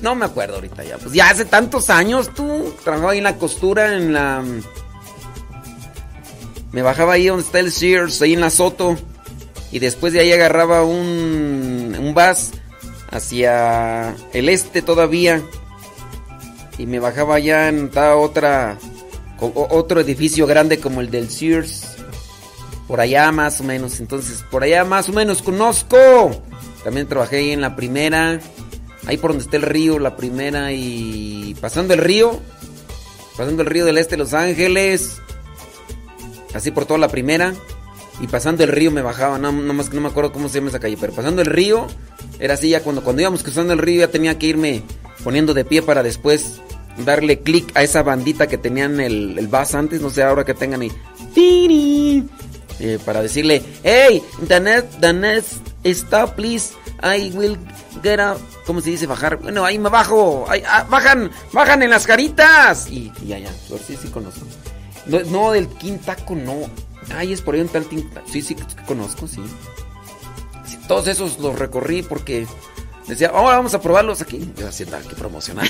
No 0.00 0.14
me 0.14 0.24
acuerdo 0.24 0.56
ahorita 0.56 0.84
ya. 0.84 0.98
Pues 0.98 1.12
ya 1.12 1.30
hace 1.30 1.44
tantos 1.44 1.90
años 1.90 2.32
tú. 2.34 2.74
Trabajaba 2.84 3.12
ahí 3.12 3.18
en 3.18 3.24
la 3.24 3.36
costura, 3.36 3.96
en 3.96 4.12
la. 4.12 4.42
Me 6.72 6.82
bajaba 6.82 7.14
ahí 7.14 7.26
donde 7.26 7.44
está 7.44 7.60
el 7.60 7.72
Sears, 7.72 8.20
ahí 8.22 8.34
en 8.34 8.40
la 8.40 8.50
Soto. 8.50 8.96
Y 9.70 9.78
después 9.78 10.12
de 10.12 10.20
ahí 10.20 10.32
agarraba 10.32 10.84
un, 10.84 11.96
un 11.98 12.14
bus 12.14 12.50
hacia 13.10 14.14
el 14.32 14.48
este 14.48 14.82
todavía. 14.82 15.42
Y 16.78 16.86
me 16.86 16.98
bajaba 16.98 17.36
allá 17.36 17.68
en 17.68 17.90
otra. 17.96 18.78
Otro 19.38 20.00
edificio 20.00 20.46
grande 20.46 20.78
como 20.78 21.00
el 21.00 21.10
del 21.10 21.28
Sears. 21.30 21.96
Por 22.86 23.00
allá 23.00 23.32
más 23.32 23.60
o 23.60 23.64
menos. 23.64 24.00
Entonces, 24.00 24.44
por 24.50 24.62
allá 24.62 24.84
más 24.84 25.08
o 25.08 25.12
menos 25.12 25.42
conozco. 25.42 25.98
También 26.84 27.06
trabajé 27.06 27.38
ahí 27.38 27.50
en 27.50 27.60
la 27.60 27.76
primera. 27.76 28.40
Ahí 29.06 29.16
por 29.16 29.30
donde 29.30 29.44
está 29.44 29.56
el 29.56 29.62
río, 29.62 29.98
la 29.98 30.16
primera 30.16 30.72
y 30.72 31.56
pasando 31.60 31.94
el 31.94 32.00
río. 32.00 32.40
Pasando 33.36 33.62
el 33.62 33.68
río 33.68 33.84
del 33.84 33.98
este 33.98 34.12
de 34.12 34.18
Los 34.18 34.34
Ángeles. 34.34 35.20
Así 36.54 36.70
por 36.70 36.86
toda 36.86 36.98
la 36.98 37.08
primera. 37.08 37.54
Y 38.20 38.26
pasando 38.28 38.62
el 38.62 38.70
río 38.70 38.90
me 38.90 39.02
bajaba. 39.02 39.38
No, 39.38 39.50
no 39.50 39.74
más 39.74 39.88
que 39.88 39.96
no 39.96 40.02
me 40.02 40.08
acuerdo 40.08 40.32
cómo 40.32 40.48
se 40.48 40.58
llama 40.58 40.68
esa 40.68 40.80
calle. 40.80 40.96
Pero 41.00 41.12
pasando 41.12 41.42
el 41.42 41.46
río. 41.46 41.86
Era 42.38 42.54
así 42.54 42.68
ya 42.68 42.82
cuando, 42.82 43.02
cuando 43.02 43.22
íbamos 43.22 43.42
cruzando 43.42 43.72
el 43.72 43.78
río 43.78 44.00
ya 44.00 44.08
tenía 44.08 44.38
que 44.38 44.46
irme 44.46 44.82
poniendo 45.24 45.54
de 45.54 45.64
pie 45.64 45.82
para 45.82 46.02
después 46.02 46.60
darle 47.04 47.40
clic 47.40 47.70
a 47.74 47.82
esa 47.82 48.02
bandita 48.02 48.46
que 48.48 48.58
tenían 48.58 49.00
el, 49.00 49.38
el 49.38 49.48
bus 49.48 49.74
antes. 49.74 50.00
No 50.00 50.10
sé 50.10 50.22
ahora 50.22 50.44
que 50.44 50.54
tengan 50.54 50.82
ahí. 50.82 50.92
Eh, 52.84 52.98
para 53.04 53.22
decirle, 53.22 53.62
hey, 53.84 54.20
the 54.48 55.12
next 55.12 55.60
stop, 55.84 56.34
please. 56.34 56.72
I 57.00 57.30
will 57.34 57.56
get 58.02 58.18
out. 58.18 58.40
¿Cómo 58.66 58.80
se 58.80 58.90
dice 58.90 59.06
bajar? 59.06 59.36
Bueno, 59.36 59.64
ahí 59.64 59.78
me 59.78 59.88
bajo. 59.88 60.46
Ah, 60.48 60.84
bajan, 60.90 61.30
bajan 61.52 61.82
en 61.84 61.90
las 61.90 62.06
caritas. 62.06 62.88
Y, 62.90 63.12
y 63.22 63.28
ya, 63.28 63.38
ya. 63.38 63.52
Sí, 63.86 63.96
sí 64.00 64.08
conozco. 64.08 64.46
No, 65.06 65.20
no, 65.20 65.52
del 65.52 65.68
Quintaco, 65.68 66.34
no. 66.34 66.68
Ay, 67.16 67.32
es 67.32 67.40
por 67.40 67.54
ahí 67.54 67.60
un 67.60 67.68
tal 67.68 67.84
Quintaco. 67.86 68.26
Sí, 68.28 68.42
sí, 68.42 68.56
conozco, 68.86 69.28
sí. 69.28 69.40
Todos 70.88 71.06
esos 71.06 71.38
los 71.38 71.56
recorrí 71.58 72.02
porque 72.02 72.46
decía, 73.06 73.28
ahora 73.28 73.56
vamos 73.58 73.74
a 73.74 73.80
probarlos 73.80 74.20
aquí. 74.22 74.52
Yo 74.56 74.66
"Ah, 74.68 75.00
que 75.08 75.14
promocionar. 75.14 75.68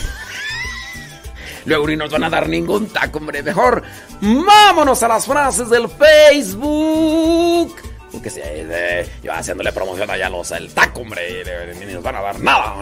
Luego 1.65 1.87
ni 1.87 1.97
nos 1.97 2.11
van 2.11 2.25
a 2.25 2.31
dar 2.31 2.49
ningún 2.49 2.89
taco, 2.89 3.19
hombre. 3.19 3.43
Mejor 3.43 3.83
vámonos 4.21 5.03
a 5.03 5.09
las 5.09 5.27
frases 5.27 5.69
del 5.71 5.89
Facebook. 5.89 7.75
Porque 8.13 8.29
si 8.29 8.41
eh, 8.43 9.09
yo 9.23 9.33
haciéndole 9.33 9.73
promoción 9.73 10.11
allá 10.11 10.29
los 10.29 10.51
el 10.51 10.73
taco, 10.73 11.01
hombre, 11.01 11.43
ni 11.81 11.93
nos 11.93 12.03
van 12.03 12.17
a 12.17 12.21
dar 12.21 12.41
nada, 12.41 12.75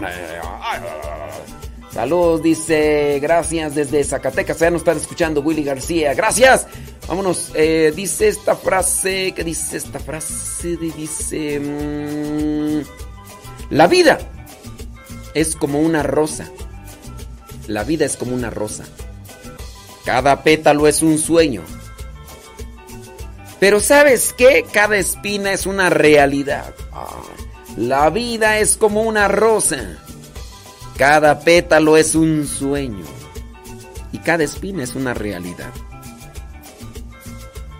Saludos, 1.92 2.42
dice, 2.42 3.18
gracias 3.20 3.74
desde 3.74 4.04
Zacatecas, 4.04 4.60
ya 4.60 4.70
nos 4.70 4.82
están 4.82 4.96
escuchando 4.96 5.40
Willy 5.40 5.64
García, 5.64 6.14
gracias. 6.14 6.68
Vámonos, 7.08 7.50
eh, 7.54 7.92
dice 7.94 8.28
esta 8.28 8.54
frase, 8.54 9.32
¿qué 9.34 9.42
dice 9.42 9.78
esta 9.78 9.98
frase? 9.98 10.76
Dice, 10.76 11.58
mm, 11.58 12.82
la 13.70 13.88
vida 13.88 14.18
es 15.34 15.56
como 15.56 15.80
una 15.80 16.04
rosa, 16.04 16.48
la 17.70 17.84
vida 17.84 18.04
es 18.04 18.16
como 18.16 18.34
una 18.34 18.50
rosa, 18.50 18.84
cada 20.04 20.42
pétalo 20.42 20.88
es 20.88 21.02
un 21.02 21.18
sueño. 21.18 21.62
Pero 23.60 23.78
¿sabes 23.78 24.34
qué? 24.36 24.64
Cada 24.72 24.96
espina 24.96 25.52
es 25.52 25.66
una 25.66 25.88
realidad. 25.88 26.74
Ah, 26.92 27.22
la 27.76 28.10
vida 28.10 28.58
es 28.58 28.76
como 28.76 29.02
una 29.02 29.28
rosa. 29.28 29.98
Cada 30.96 31.40
pétalo 31.40 31.96
es 31.96 32.16
un 32.16 32.46
sueño 32.46 33.04
y 34.10 34.18
cada 34.18 34.42
espina 34.42 34.82
es 34.82 34.96
una 34.96 35.14
realidad. 35.14 35.70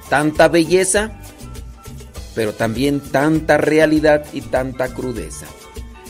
Tanta 0.09 0.47
belleza, 0.47 1.19
pero 2.37 2.53
también 2.53 3.01
tanta 3.01 3.57
realidad 3.57 4.25
y 4.33 4.43
tanta 4.43 4.95
crudeza. 4.95 5.47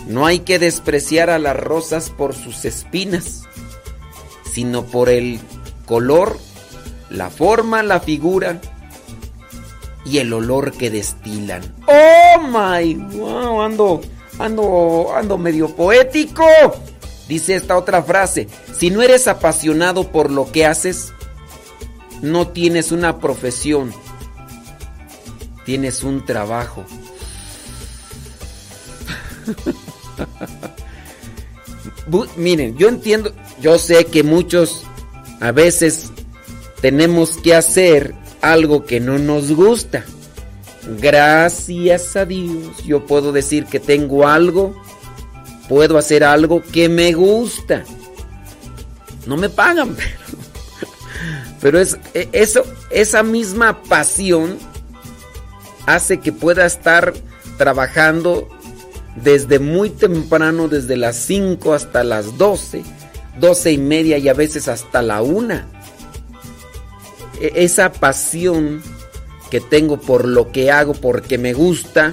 No 0.07 0.27
hay 0.27 0.41
que 0.41 0.59
despreciar 0.59 1.31
a 1.31 1.39
las 1.39 1.57
rosas 1.57 2.11
por 2.11 2.35
sus 2.35 2.65
espinas, 2.65 3.45
sino 4.53 4.85
por 4.85 5.09
el 5.09 5.41
color, 5.87 6.39
la 7.09 7.31
forma, 7.31 7.83
la 7.83 8.01
figura 8.01 8.61
y 10.05 10.19
el 10.19 10.33
olor 10.33 10.73
que 10.73 10.91
destilan. 10.91 11.63
¡Oh 11.87 12.41
my! 12.43 12.95
Wow, 12.95 13.63
ando, 13.63 14.01
ando, 14.39 15.13
ando 15.15 15.39
medio 15.39 15.75
poético. 15.75 16.45
Dice 17.29 17.55
esta 17.55 17.77
otra 17.77 18.03
frase, 18.03 18.49
si 18.77 18.91
no 18.91 19.03
eres 19.03 19.29
apasionado 19.29 20.11
por 20.11 20.31
lo 20.31 20.51
que 20.51 20.67
haces, 20.67 21.13
no 22.23 22.49
tienes 22.49 22.91
una 22.91 23.19
profesión, 23.19 23.93
tienes 25.65 26.03
un 26.03 26.25
trabajo. 26.25 26.85
Miren, 32.37 32.77
yo 32.77 32.89
entiendo, 32.89 33.33
yo 33.61 33.79
sé 33.79 34.07
que 34.07 34.23
muchos 34.23 34.85
a 35.41 35.53
veces 35.53 36.11
tenemos 36.81 37.37
que 37.39 37.55
hacer 37.55 38.15
algo 38.41 38.85
que 38.85 39.01
no 39.01 39.19
nos 39.19 39.53
gusta. 39.53 40.05
Gracias 40.99 42.17
a 42.17 42.25
Dios, 42.25 42.85
yo 42.85 43.07
puedo 43.07 43.33
decir 43.33 43.67
que 43.67 43.79
tengo 43.79 44.27
algo 44.27 44.75
puedo 45.71 45.97
hacer 45.97 46.25
algo 46.25 46.61
que 46.61 46.89
me 46.89 47.13
gusta. 47.13 47.85
No 49.25 49.37
me 49.37 49.49
pagan, 49.49 49.97
pero, 51.61 51.79
es 51.79 51.97
e, 52.13 52.29
eso, 52.33 52.65
esa 52.91 53.23
misma 53.23 53.81
pasión 53.85 54.59
hace 55.87 56.19
que 56.19 56.33
pueda 56.33 56.67
estar 56.67 57.15
trabajando 57.57 58.49
desde 59.17 59.59
muy 59.59 59.91
temprano, 59.91 60.69
desde 60.69 60.97
las 60.97 61.17
5 61.17 61.75
hasta 61.75 62.05
las 62.05 62.39
12, 62.39 62.83
12 63.39 63.73
y 63.73 63.79
media 63.79 64.19
y 64.19 64.29
a 64.29 64.35
veces 64.35 64.69
hasta 64.69 65.03
la 65.03 65.23
1. 65.23 65.55
E, 67.41 67.53
esa 67.57 67.93
pasión 67.93 68.83
que 69.51 69.61
tengo 69.61 70.01
por 70.01 70.27
lo 70.27 70.53
que 70.53 70.71
hago, 70.71 70.95
porque 70.95 71.39
me 71.39 71.53
gusta, 71.53 72.13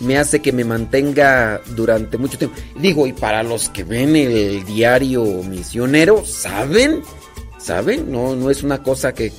me 0.00 0.18
hace 0.18 0.40
que 0.40 0.52
me 0.52 0.64
mantenga 0.64 1.60
durante 1.74 2.18
mucho 2.18 2.38
tiempo. 2.38 2.56
Digo, 2.76 3.06
y 3.06 3.12
para 3.12 3.42
los 3.42 3.70
que 3.70 3.84
ven 3.84 4.14
el 4.16 4.64
diario 4.64 5.24
misionero, 5.42 6.24
¿saben? 6.26 7.02
¿Saben? 7.58 8.12
No, 8.12 8.36
no 8.36 8.50
es 8.50 8.62
una 8.62 8.82
cosa 8.82 9.14
que 9.14 9.32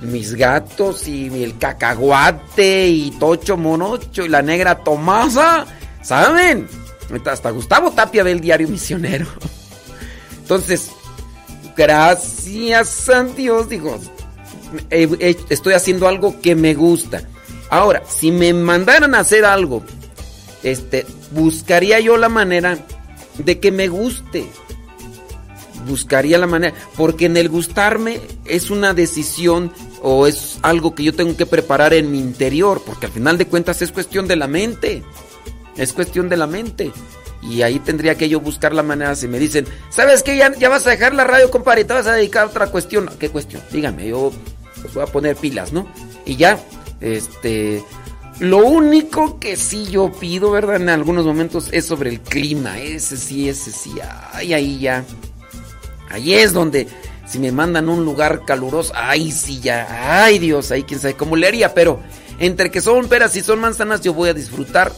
mis 0.00 0.34
gatos 0.34 1.06
y 1.06 1.42
el 1.42 1.58
cacahuate 1.58 2.88
y 2.88 3.10
Tocho 3.12 3.56
Monocho 3.56 4.24
y 4.24 4.28
la 4.28 4.40
negra 4.40 4.82
Tomasa, 4.82 5.66
¿saben? 6.02 6.68
Hasta 7.26 7.50
Gustavo 7.50 7.90
Tapia 7.90 8.22
ve 8.22 8.32
el 8.32 8.40
diario 8.40 8.68
misionero. 8.68 9.26
Entonces, 10.42 10.90
gracias 11.76 13.08
a 13.08 13.24
Dios, 13.24 13.68
digo, 13.68 13.98
estoy 14.90 15.74
haciendo 15.74 16.08
algo 16.08 16.40
que 16.40 16.54
me 16.54 16.74
gusta. 16.74 17.22
Ahora, 17.68 18.02
si 18.08 18.30
me 18.30 18.52
mandaran 18.52 19.14
a 19.14 19.20
hacer 19.20 19.44
algo, 19.44 19.82
este, 20.62 21.06
buscaría 21.30 22.00
yo 22.00 22.16
la 22.16 22.28
manera 22.28 22.78
de 23.38 23.60
que 23.60 23.70
me 23.70 23.88
guste. 23.88 24.46
Buscaría 25.86 26.36
la 26.36 26.46
manera, 26.46 26.74
porque 26.96 27.26
en 27.26 27.36
el 27.36 27.48
gustarme 27.48 28.20
es 28.44 28.70
una 28.70 28.92
decisión 28.92 29.72
o 30.02 30.26
es 30.26 30.58
algo 30.62 30.94
que 30.94 31.04
yo 31.04 31.14
tengo 31.14 31.36
que 31.36 31.46
preparar 31.46 31.94
en 31.94 32.10
mi 32.10 32.18
interior, 32.18 32.82
porque 32.84 33.06
al 33.06 33.12
final 33.12 33.38
de 33.38 33.46
cuentas 33.46 33.80
es 33.82 33.92
cuestión 33.92 34.28
de 34.28 34.36
la 34.36 34.46
mente. 34.46 35.02
Es 35.80 35.94
cuestión 35.94 36.28
de 36.28 36.36
la 36.36 36.46
mente. 36.46 36.92
Y 37.42 37.62
ahí 37.62 37.78
tendría 37.78 38.14
que 38.14 38.28
yo 38.28 38.38
buscar 38.38 38.74
la 38.74 38.82
manera. 38.82 39.16
Si 39.16 39.26
me 39.26 39.38
dicen, 39.38 39.66
¿sabes 39.88 40.22
qué? 40.22 40.36
Ya, 40.36 40.68
vas 40.68 40.86
a 40.86 40.90
dejar 40.90 41.14
la 41.14 41.24
radio, 41.24 41.50
compadre, 41.50 41.80
y 41.80 41.84
te 41.84 41.94
vas 41.94 42.06
a 42.06 42.12
dedicar 42.12 42.44
a 42.44 42.46
otra 42.48 42.66
cuestión. 42.66 43.10
¿Qué 43.18 43.30
cuestión? 43.30 43.62
Dígame, 43.72 44.08
yo 44.08 44.30
pues 44.82 44.92
voy 44.92 45.02
a 45.02 45.06
poner 45.06 45.36
pilas, 45.36 45.72
¿no? 45.72 45.88
Y 46.26 46.36
ya 46.36 46.60
este. 47.00 47.82
Lo 48.40 48.58
único 48.58 49.38
que 49.38 49.56
sí 49.56 49.86
yo 49.90 50.12
pido, 50.12 50.50
¿verdad? 50.50 50.76
En 50.76 50.90
algunos 50.90 51.24
momentos 51.24 51.68
es 51.72 51.86
sobre 51.86 52.10
el 52.10 52.20
clima. 52.20 52.78
Ese 52.78 53.16
sí, 53.16 53.48
ese 53.48 53.72
sí. 53.72 53.92
Ay, 54.32 54.52
ahí 54.52 54.78
ya. 54.78 55.04
Ahí 56.10 56.34
es 56.34 56.52
donde, 56.52 56.88
si 57.26 57.38
me 57.38 57.52
mandan 57.52 57.88
un 57.88 58.04
lugar 58.04 58.44
caluroso, 58.44 58.92
ay, 58.94 59.32
sí, 59.32 59.60
ya. 59.60 60.24
Ay, 60.24 60.38
Dios, 60.38 60.70
ahí 60.72 60.82
quién 60.82 61.00
sabe 61.00 61.14
cómo 61.14 61.36
le 61.36 61.46
haría. 61.46 61.72
Pero 61.72 62.00
entre 62.38 62.70
que 62.70 62.82
son 62.82 63.08
peras 63.08 63.34
y 63.36 63.40
son 63.40 63.60
manzanas, 63.60 64.02
yo 64.02 64.12
voy 64.12 64.28
a 64.28 64.34
disfrutar 64.34 64.92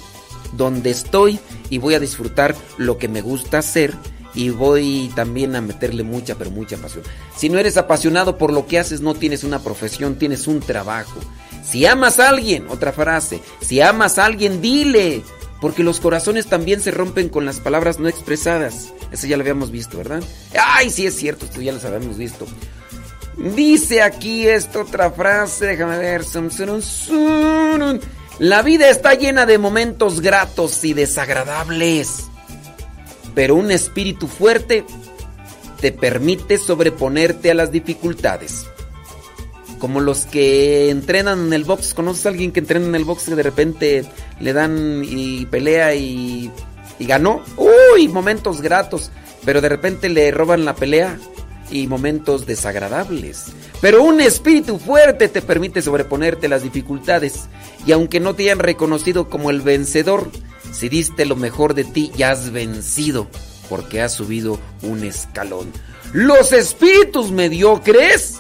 donde 0.53 0.91
estoy 0.91 1.39
y 1.71 1.79
voy 1.79 1.95
a 1.95 2.01
disfrutar 2.01 2.55
lo 2.77 2.99
que 2.99 3.09
me 3.09 3.23
gusta 3.23 3.59
hacer 3.59 3.95
y 4.35 4.51
voy 4.51 5.11
también 5.15 5.57
a 5.57 5.61
meterle 5.61 6.03
mucha, 6.03 6.37
pero 6.37 6.51
mucha 6.51 6.77
pasión. 6.77 7.05
Si 7.37 7.49
no 7.49 7.59
eres 7.59 7.77
apasionado 7.77 8.39
por 8.39 8.53
lo 8.53 8.67
que 8.67 8.79
haces, 8.79 9.01
no 9.01 9.15
tienes 9.15 9.45
una 9.45 9.59
profesión, 9.59 10.17
tienes 10.17 10.47
un 10.47 10.61
trabajo. 10.61 11.21
Si 11.65 11.87
amas 11.87 12.19
a 12.19 12.29
alguien, 12.31 12.67
otra 12.69 12.93
frase, 12.93 13.41
si 13.61 13.81
amas 13.81 14.19
a 14.19 14.25
alguien, 14.25 14.61
dile, 14.61 15.23
porque 15.61 15.83
los 15.83 16.01
corazones 16.01 16.47
también 16.47 16.81
se 16.81 16.91
rompen 16.91 17.29
con 17.29 17.45
las 17.45 17.61
palabras 17.61 17.99
no 17.99 18.09
expresadas. 18.09 18.93
Eso 19.13 19.27
ya 19.27 19.37
lo 19.37 19.43
habíamos 19.43 19.71
visto, 19.71 19.99
¿verdad? 19.99 20.23
Ay, 20.59 20.91
sí 20.91 21.07
es 21.07 21.15
cierto, 21.15 21.45
esto 21.45 21.61
ya 21.61 21.73
lo 21.73 21.81
habíamos 21.87 22.17
visto. 22.17 22.47
Dice 23.37 24.03
aquí 24.03 24.47
esta 24.47 24.81
otra 24.81 25.11
frase, 25.11 25.67
déjame 25.67 25.99
ver. 25.99 26.25
La 28.43 28.63
vida 28.63 28.91
está 28.91 29.15
llena 29.15 29.47
de 29.47 29.57
momentos 29.57 30.21
gratos 30.21 30.83
y 30.83 30.95
desagradables, 30.95 32.25
pero 33.37 33.55
un 33.55 33.71
espíritu 33.71 34.27
fuerte 34.27 34.85
te 35.81 35.93
permite 35.93 36.59
sobreponerte 36.59 37.53
a 37.53 37.55
las 37.55 37.71
dificultades 37.71 38.67
como 39.79 40.01
los 40.01 40.27
que 40.27 40.91
entrenan 40.91 41.47
en 41.47 41.53
el 41.53 41.63
box. 41.63 41.95
¿Conoces 41.95 42.27
a 42.27 42.31
alguien 42.31 42.51
que 42.51 42.59
entrena 42.59 42.85
en 42.85 42.97
el 42.97 43.05
box 43.05 43.27
que 43.27 43.37
de 43.37 43.45
repente 43.45 44.05
le 44.41 44.53
dan 44.53 45.05
y 45.07 45.47
pelea 45.47 45.95
y, 45.95 46.51
y 46.99 47.07
ganó? 47.07 47.45
Uy, 47.57 48.09
momentos 48.09 48.61
gratos, 48.61 49.13
pero 49.45 49.61
de 49.61 49.69
repente 49.69 50.09
le 50.09 50.33
roban 50.33 50.65
la 50.65 50.75
pelea 50.75 51.17
y 51.73 51.87
momentos 51.87 52.47
desagradables. 52.47 53.47
Pero 53.81 54.03
un 54.03 54.21
espíritu 54.21 54.79
fuerte 54.79 55.29
te 55.29 55.43
permite 55.43 55.83
sobreponerte 55.83 56.49
las 56.49 56.63
dificultades 56.63 57.49
y 57.87 57.93
aunque 57.93 58.21
no 58.21 58.35
te 58.35 58.45
hayan 58.45 58.59
reconocido 58.59 59.29
como 59.29 59.51
el 59.51 59.63
vencedor, 59.63 60.31
si 60.73 60.89
diste 60.89 61.27
lo 61.27 61.37
mejor 61.37 61.75
de 61.75 61.85
ti 61.85 62.13
ya 62.17 62.31
has 62.31 62.53
vencido 62.53 63.27
porque 63.69 64.03
has 64.03 64.13
subido 64.13 64.59
un 64.83 65.03
escalón. 65.03 65.73
Los 66.13 66.53
espíritus 66.53 67.31
mediocres 67.31 68.39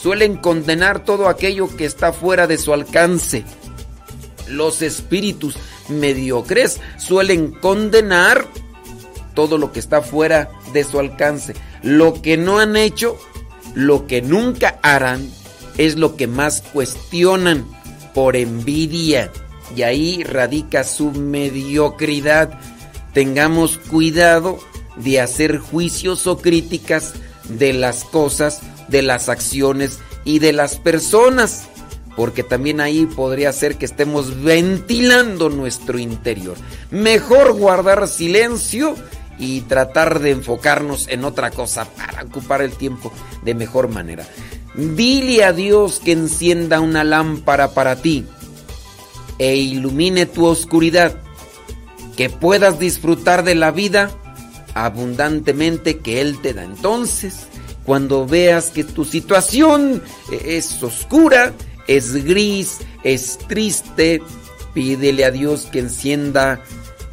suelen 0.00 0.36
condenar 0.36 1.04
todo 1.04 1.28
aquello 1.28 1.68
que 1.76 1.84
está 1.84 2.12
fuera 2.12 2.46
de 2.46 2.58
su 2.58 2.72
alcance. 2.72 3.44
Los 4.48 4.80
espíritus 4.80 5.56
mediocres 5.88 6.80
suelen 6.98 7.50
condenar 7.50 8.46
todo 9.36 9.58
lo 9.58 9.70
que 9.70 9.78
está 9.78 10.02
fuera 10.02 10.50
de 10.72 10.82
su 10.82 10.98
alcance. 10.98 11.54
Lo 11.82 12.20
que 12.20 12.36
no 12.36 12.58
han 12.58 12.74
hecho, 12.74 13.16
lo 13.74 14.08
que 14.08 14.22
nunca 14.22 14.80
harán, 14.82 15.30
es 15.78 15.94
lo 15.94 16.16
que 16.16 16.26
más 16.26 16.62
cuestionan 16.72 17.64
por 18.14 18.34
envidia. 18.34 19.30
Y 19.76 19.82
ahí 19.82 20.24
radica 20.24 20.82
su 20.82 21.12
mediocridad. 21.12 22.58
Tengamos 23.12 23.78
cuidado 23.78 24.58
de 24.96 25.20
hacer 25.20 25.58
juicios 25.58 26.26
o 26.26 26.38
críticas 26.38 27.12
de 27.48 27.72
las 27.72 28.04
cosas, 28.04 28.62
de 28.88 29.02
las 29.02 29.28
acciones 29.28 30.00
y 30.24 30.38
de 30.38 30.52
las 30.52 30.76
personas. 30.78 31.68
Porque 32.16 32.42
también 32.42 32.80
ahí 32.80 33.04
podría 33.04 33.52
ser 33.52 33.76
que 33.76 33.84
estemos 33.84 34.42
ventilando 34.42 35.50
nuestro 35.50 35.98
interior. 35.98 36.56
Mejor 36.90 37.52
guardar 37.52 38.08
silencio 38.08 38.96
y 39.38 39.62
tratar 39.62 40.20
de 40.20 40.30
enfocarnos 40.30 41.08
en 41.08 41.24
otra 41.24 41.50
cosa 41.50 41.84
para 41.84 42.22
ocupar 42.22 42.62
el 42.62 42.72
tiempo 42.72 43.12
de 43.42 43.54
mejor 43.54 43.88
manera. 43.88 44.26
Dile 44.74 45.44
a 45.44 45.52
Dios 45.52 46.00
que 46.04 46.12
encienda 46.12 46.80
una 46.80 47.04
lámpara 47.04 47.72
para 47.72 47.96
ti 47.96 48.26
e 49.38 49.56
ilumine 49.56 50.26
tu 50.26 50.46
oscuridad, 50.46 51.16
que 52.16 52.30
puedas 52.30 52.78
disfrutar 52.78 53.44
de 53.44 53.54
la 53.54 53.70
vida 53.70 54.10
abundantemente 54.74 55.98
que 55.98 56.20
Él 56.20 56.40
te 56.40 56.52
da. 56.52 56.64
Entonces, 56.64 57.46
cuando 57.84 58.26
veas 58.26 58.70
que 58.70 58.84
tu 58.84 59.04
situación 59.04 60.02
es 60.30 60.82
oscura, 60.82 61.52
es 61.86 62.24
gris, 62.24 62.78
es 63.02 63.38
triste, 63.38 64.20
pídele 64.74 65.24
a 65.24 65.30
Dios 65.30 65.68
que 65.70 65.78
encienda 65.78 66.60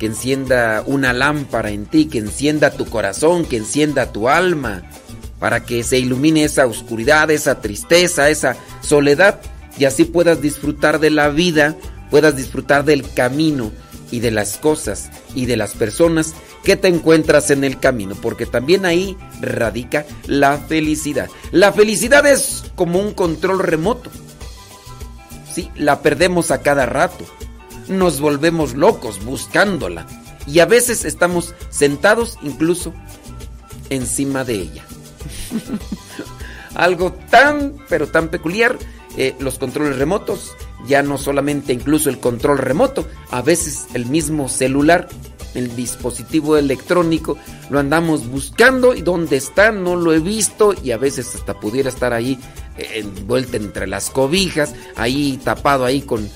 que 0.03 0.07
encienda 0.07 0.83
una 0.85 1.13
lámpara 1.13 1.69
en 1.69 1.85
ti, 1.85 2.07
que 2.07 2.17
encienda 2.17 2.71
tu 2.71 2.85
corazón, 2.87 3.45
que 3.45 3.55
encienda 3.55 4.11
tu 4.11 4.27
alma, 4.27 4.83
para 5.39 5.63
que 5.63 5.81
se 5.81 5.97
ilumine 5.97 6.43
esa 6.43 6.65
oscuridad, 6.65 7.31
esa 7.31 7.61
tristeza, 7.61 8.29
esa 8.29 8.57
soledad, 8.81 9.39
y 9.77 9.85
así 9.85 10.03
puedas 10.03 10.41
disfrutar 10.41 10.99
de 10.99 11.09
la 11.09 11.29
vida, 11.29 11.77
puedas 12.11 12.35
disfrutar 12.35 12.83
del 12.83 13.13
camino 13.13 13.71
y 14.11 14.19
de 14.19 14.31
las 14.31 14.57
cosas 14.57 15.09
y 15.35 15.45
de 15.45 15.55
las 15.55 15.71
personas 15.71 16.33
que 16.65 16.75
te 16.75 16.89
encuentras 16.89 17.49
en 17.49 17.63
el 17.63 17.79
camino, 17.79 18.13
porque 18.21 18.45
también 18.45 18.85
ahí 18.85 19.15
radica 19.39 20.05
la 20.27 20.57
felicidad. 20.57 21.29
La 21.53 21.71
felicidad 21.71 22.27
es 22.27 22.65
como 22.75 22.99
un 22.99 23.13
control 23.13 23.59
remoto. 23.59 24.11
Sí, 25.49 25.71
la 25.77 26.01
perdemos 26.01 26.51
a 26.51 26.61
cada 26.61 26.85
rato. 26.85 27.23
Nos 27.87 28.19
volvemos 28.19 28.75
locos 28.75 29.23
buscándola 29.23 30.05
y 30.47 30.59
a 30.59 30.65
veces 30.65 31.05
estamos 31.05 31.53
sentados 31.69 32.37
incluso 32.41 32.93
encima 33.89 34.43
de 34.43 34.55
ella. 34.55 34.85
Algo 36.75 37.13
tan, 37.29 37.75
pero 37.87 38.07
tan 38.07 38.29
peculiar, 38.29 38.77
eh, 39.15 39.35
los 39.39 39.59
controles 39.59 39.97
remotos, 39.97 40.53
ya 40.87 41.03
no 41.03 41.17
solamente 41.17 41.71
incluso 41.71 42.09
el 42.09 42.19
control 42.19 42.57
remoto, 42.57 43.07
a 43.29 43.41
veces 43.41 43.87
el 43.93 44.07
mismo 44.07 44.49
celular, 44.49 45.07
el 45.53 45.75
dispositivo 45.75 46.57
electrónico, 46.57 47.37
lo 47.69 47.79
andamos 47.79 48.27
buscando 48.27 48.95
y 48.95 49.01
dónde 49.01 49.37
está 49.37 49.71
no 49.71 49.95
lo 49.95 50.13
he 50.13 50.19
visto 50.19 50.73
y 50.83 50.91
a 50.91 50.97
veces 50.97 51.35
hasta 51.35 51.59
pudiera 51.59 51.89
estar 51.89 52.11
ahí 52.11 52.39
eh, 52.77 52.89
envuelta 52.95 53.57
entre 53.57 53.85
las 53.85 54.09
cobijas, 54.09 54.73
ahí 54.95 55.39
tapado 55.43 55.85
ahí 55.85 56.01
con, 56.01 56.27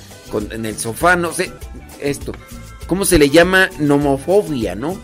en 0.52 0.66
el 0.66 0.78
sofá, 0.78 1.16
no 1.16 1.34
sé, 1.34 1.52
esto. 2.00 2.34
¿Cómo 2.88 3.06
se 3.06 3.20
le 3.20 3.30
llama? 3.30 3.70
Nomofobia, 3.80 4.76
¿no? 4.76 4.98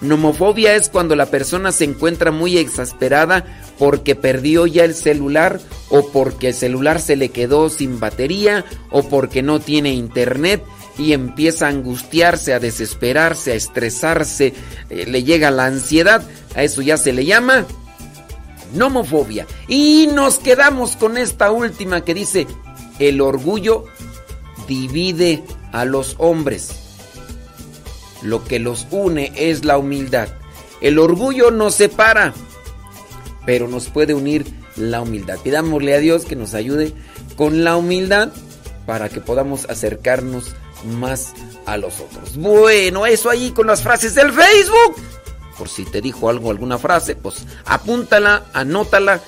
Nomofobia 0.00 0.76
es 0.76 0.88
cuando 0.88 1.14
la 1.14 1.26
persona 1.26 1.72
se 1.72 1.84
encuentra 1.84 2.30
muy 2.30 2.56
exasperada 2.56 3.44
porque 3.78 4.14
perdió 4.14 4.66
ya 4.66 4.84
el 4.84 4.94
celular 4.94 5.60
o 5.90 6.10
porque 6.10 6.48
el 6.48 6.54
celular 6.54 7.00
se 7.00 7.16
le 7.16 7.28
quedó 7.30 7.68
sin 7.68 8.00
batería 8.00 8.64
o 8.90 9.02
porque 9.02 9.42
no 9.42 9.60
tiene 9.60 9.92
internet 9.92 10.64
y 10.96 11.12
empieza 11.12 11.66
a 11.66 11.70
angustiarse, 11.70 12.54
a 12.54 12.60
desesperarse, 12.60 13.52
a 13.52 13.54
estresarse, 13.54 14.54
eh, 14.88 15.06
le 15.06 15.22
llega 15.22 15.50
la 15.50 15.66
ansiedad, 15.66 16.22
a 16.54 16.62
eso 16.62 16.82
ya 16.82 16.96
se 16.96 17.12
le 17.12 17.24
llama 17.24 17.66
nomofobia. 18.74 19.46
Y 19.68 20.08
nos 20.12 20.38
quedamos 20.38 20.96
con 20.96 21.16
esta 21.16 21.50
última 21.50 22.04
que 22.04 22.14
dice, 22.14 22.46
el 22.98 23.20
orgullo 23.20 23.84
divide 24.70 25.42
a 25.72 25.84
los 25.84 26.14
hombres. 26.18 26.70
Lo 28.22 28.44
que 28.44 28.60
los 28.60 28.86
une 28.92 29.32
es 29.34 29.64
la 29.64 29.76
humildad. 29.78 30.28
El 30.80 31.00
orgullo 31.00 31.50
nos 31.50 31.74
separa, 31.74 32.32
pero 33.44 33.66
nos 33.66 33.88
puede 33.88 34.14
unir 34.14 34.46
la 34.76 35.00
humildad. 35.00 35.38
Pidámosle 35.42 35.94
a 35.96 35.98
Dios 35.98 36.24
que 36.24 36.36
nos 36.36 36.54
ayude 36.54 36.94
con 37.36 37.64
la 37.64 37.76
humildad 37.76 38.30
para 38.86 39.08
que 39.08 39.20
podamos 39.20 39.68
acercarnos 39.68 40.54
más 40.84 41.32
a 41.66 41.76
los 41.76 41.98
otros. 41.98 42.36
Bueno, 42.36 43.06
eso 43.06 43.28
ahí 43.28 43.50
con 43.50 43.66
las 43.66 43.82
frases 43.82 44.14
del 44.14 44.32
Facebook. 44.32 44.94
Por 45.58 45.68
si 45.68 45.84
te 45.84 46.00
dijo 46.00 46.30
algo, 46.30 46.50
alguna 46.52 46.78
frase, 46.78 47.16
pues 47.16 47.44
apúntala, 47.64 48.44
anótala, 48.52 49.20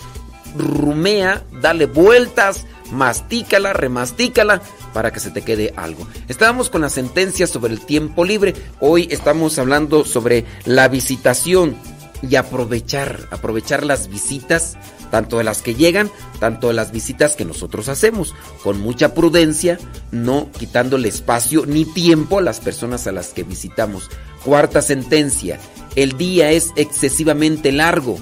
rumea, 0.57 1.43
dale 1.61 1.87
vueltas, 1.87 2.65
mastícala, 2.93 3.73
remastícala 3.73 4.63
para 4.93 5.13
que 5.13 5.21
se 5.21 5.31
te 5.31 5.43
quede 5.43 5.73
algo. 5.77 6.07
Estábamos 6.29 6.71
con 6.71 6.83
la 6.83 6.91
sentencia 6.91 7.47
sobre 7.47 7.73
el 7.73 7.81
tiempo 7.81 8.25
libre. 8.25 8.55
Hoy 8.81 9.09
estamos 9.11 9.59
hablando 9.59 10.05
sobre 10.05 10.45
la 10.65 10.89
visitación 10.89 11.77
y 12.23 12.37
aprovechar, 12.37 13.29
aprovechar 13.31 13.85
las 13.85 14.09
visitas, 14.09 14.77
tanto 15.11 15.39
de 15.39 15.45
las 15.45 15.61
que 15.61 15.75
llegan, 15.75 16.11
tanto 16.39 16.69
de 16.69 16.75
las 16.75 16.93
visitas 16.93 17.37
que 17.37 17.45
nosotros 17.45 17.89
hacemos, 17.89 18.35
con 18.63 18.81
mucha 18.81 19.15
prudencia, 19.15 19.79
no 20.11 20.51
quitándole 20.59 21.09
espacio 21.09 21.67
ni 21.67 21.85
tiempo 21.85 22.39
a 22.39 22.43
las 22.43 22.61
personas 22.61 23.07
a 23.07 23.13
las 23.13 23.29
que 23.29 23.43
visitamos. 23.43 24.09
Cuarta 24.45 24.83
sentencia, 24.83 25.59
el 25.97 26.17
día 26.17 26.51
es 26.51 26.73
excesivamente 26.77 27.73
largo 27.73 28.19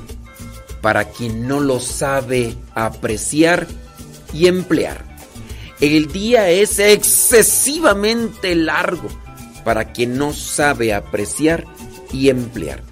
para 0.81 1.05
quien 1.05 1.47
no 1.47 1.61
lo 1.61 1.79
sabe 1.79 2.57
apreciar 2.75 3.67
y 4.33 4.47
emplear. 4.47 5.10
El 5.81 6.13
día 6.13 6.51
es 6.51 6.79
excesivamente 6.79 8.55
largo 8.55 9.09
para 9.65 9.93
quien 9.93 10.19
no 10.19 10.33
sabe 10.33 10.93
apreciar 10.93 11.65
y 12.13 12.29
emplear. 12.29 12.83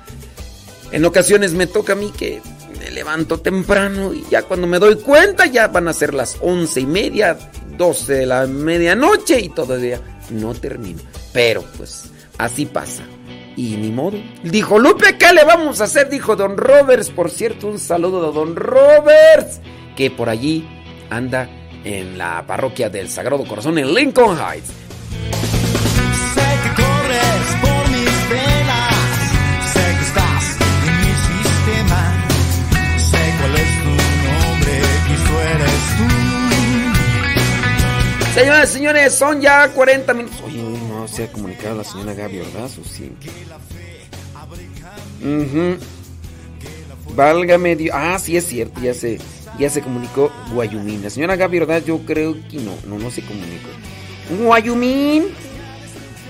En 0.90 1.04
ocasiones 1.04 1.52
me 1.52 1.66
toca 1.66 1.92
a 1.92 1.96
mí 1.96 2.10
que 2.16 2.40
me 2.78 2.90
levanto 2.90 3.40
temprano 3.40 4.14
y 4.14 4.24
ya 4.30 4.42
cuando 4.42 4.66
me 4.66 4.78
doy 4.78 4.96
cuenta 4.96 5.44
ya 5.44 5.68
van 5.68 5.88
a 5.88 5.92
ser 5.92 6.14
las 6.14 6.38
once 6.40 6.80
y 6.80 6.86
media, 6.86 7.36
doce 7.76 8.14
de 8.14 8.26
la 8.26 8.46
medianoche 8.46 9.38
y 9.38 9.50
todavía 9.50 10.00
no 10.30 10.54
termino. 10.54 11.00
Pero 11.32 11.62
pues 11.76 12.04
así 12.38 12.64
pasa. 12.64 13.02
Y 13.54 13.76
ni 13.76 13.90
modo. 13.90 14.18
Dijo 14.44 14.78
Lupe, 14.78 15.18
¿qué 15.18 15.32
le 15.34 15.44
vamos 15.44 15.80
a 15.80 15.84
hacer? 15.84 16.08
Dijo 16.08 16.36
Don 16.36 16.56
Roberts. 16.56 17.10
Por 17.10 17.30
cierto, 17.30 17.66
un 17.66 17.78
saludo 17.78 18.28
a 18.28 18.32
Don 18.32 18.54
Roberts, 18.56 19.60
que 19.96 20.10
por 20.10 20.28
allí 20.28 20.66
anda 21.10 21.50
en 21.84 22.18
la 22.18 22.44
parroquia 22.46 22.88
del 22.88 23.08
Sagrado 23.08 23.44
Corazón 23.46 23.78
en 23.78 23.94
Lincoln 23.94 24.38
Heights. 24.38 24.68
Sé 26.34 26.48
que 26.62 26.70
corres 26.82 27.56
por 27.60 27.88
mis 27.90 28.28
venas, 28.30 28.94
sé 29.72 29.84
que 29.98 30.04
estás 30.04 30.44
en 30.86 30.94
mi 31.00 31.12
sistema, 31.28 32.00
sé 33.10 33.22
cuál 33.40 33.54
es 33.54 33.70
tu 33.82 33.90
nombre 34.28 34.74
y 35.08 35.14
tú 35.26 35.34
eres 35.54 35.80
tú. 35.96 36.04
Señoras 38.40 38.70
y 38.70 38.72
señores, 38.72 39.14
son 39.14 39.40
ya 39.40 39.68
40 39.68 40.14
minutos. 40.14 40.40
Oye, 40.46 40.62
no 40.62 41.08
se 41.08 41.24
ha 41.24 41.32
comunicado 41.32 41.76
la 41.76 41.84
señora 41.84 42.14
Gaby 42.14 42.40
Ordaz, 42.40 42.78
¿o 42.78 42.84
sí? 42.84 43.10
Ujú. 45.22 45.76
Válgame 47.14 47.74
Dios. 47.74 47.96
Ah, 47.98 48.18
sí 48.18 48.36
es 48.36 48.46
cierto, 48.46 48.80
ya 48.80 48.94
se, 48.94 49.18
ya 49.58 49.70
se 49.70 49.82
comunicó 49.82 50.32
Guayumín. 50.52 51.02
La 51.02 51.10
señora 51.10 51.36
Gaby 51.36 51.60
Ordaz 51.60 51.84
yo 51.84 51.98
creo 52.00 52.36
que 52.48 52.58
no, 52.58 52.72
no, 52.86 52.98
no 52.98 53.10
se 53.10 53.22
comunicó. 53.22 53.68
Guayumín, 54.40 55.24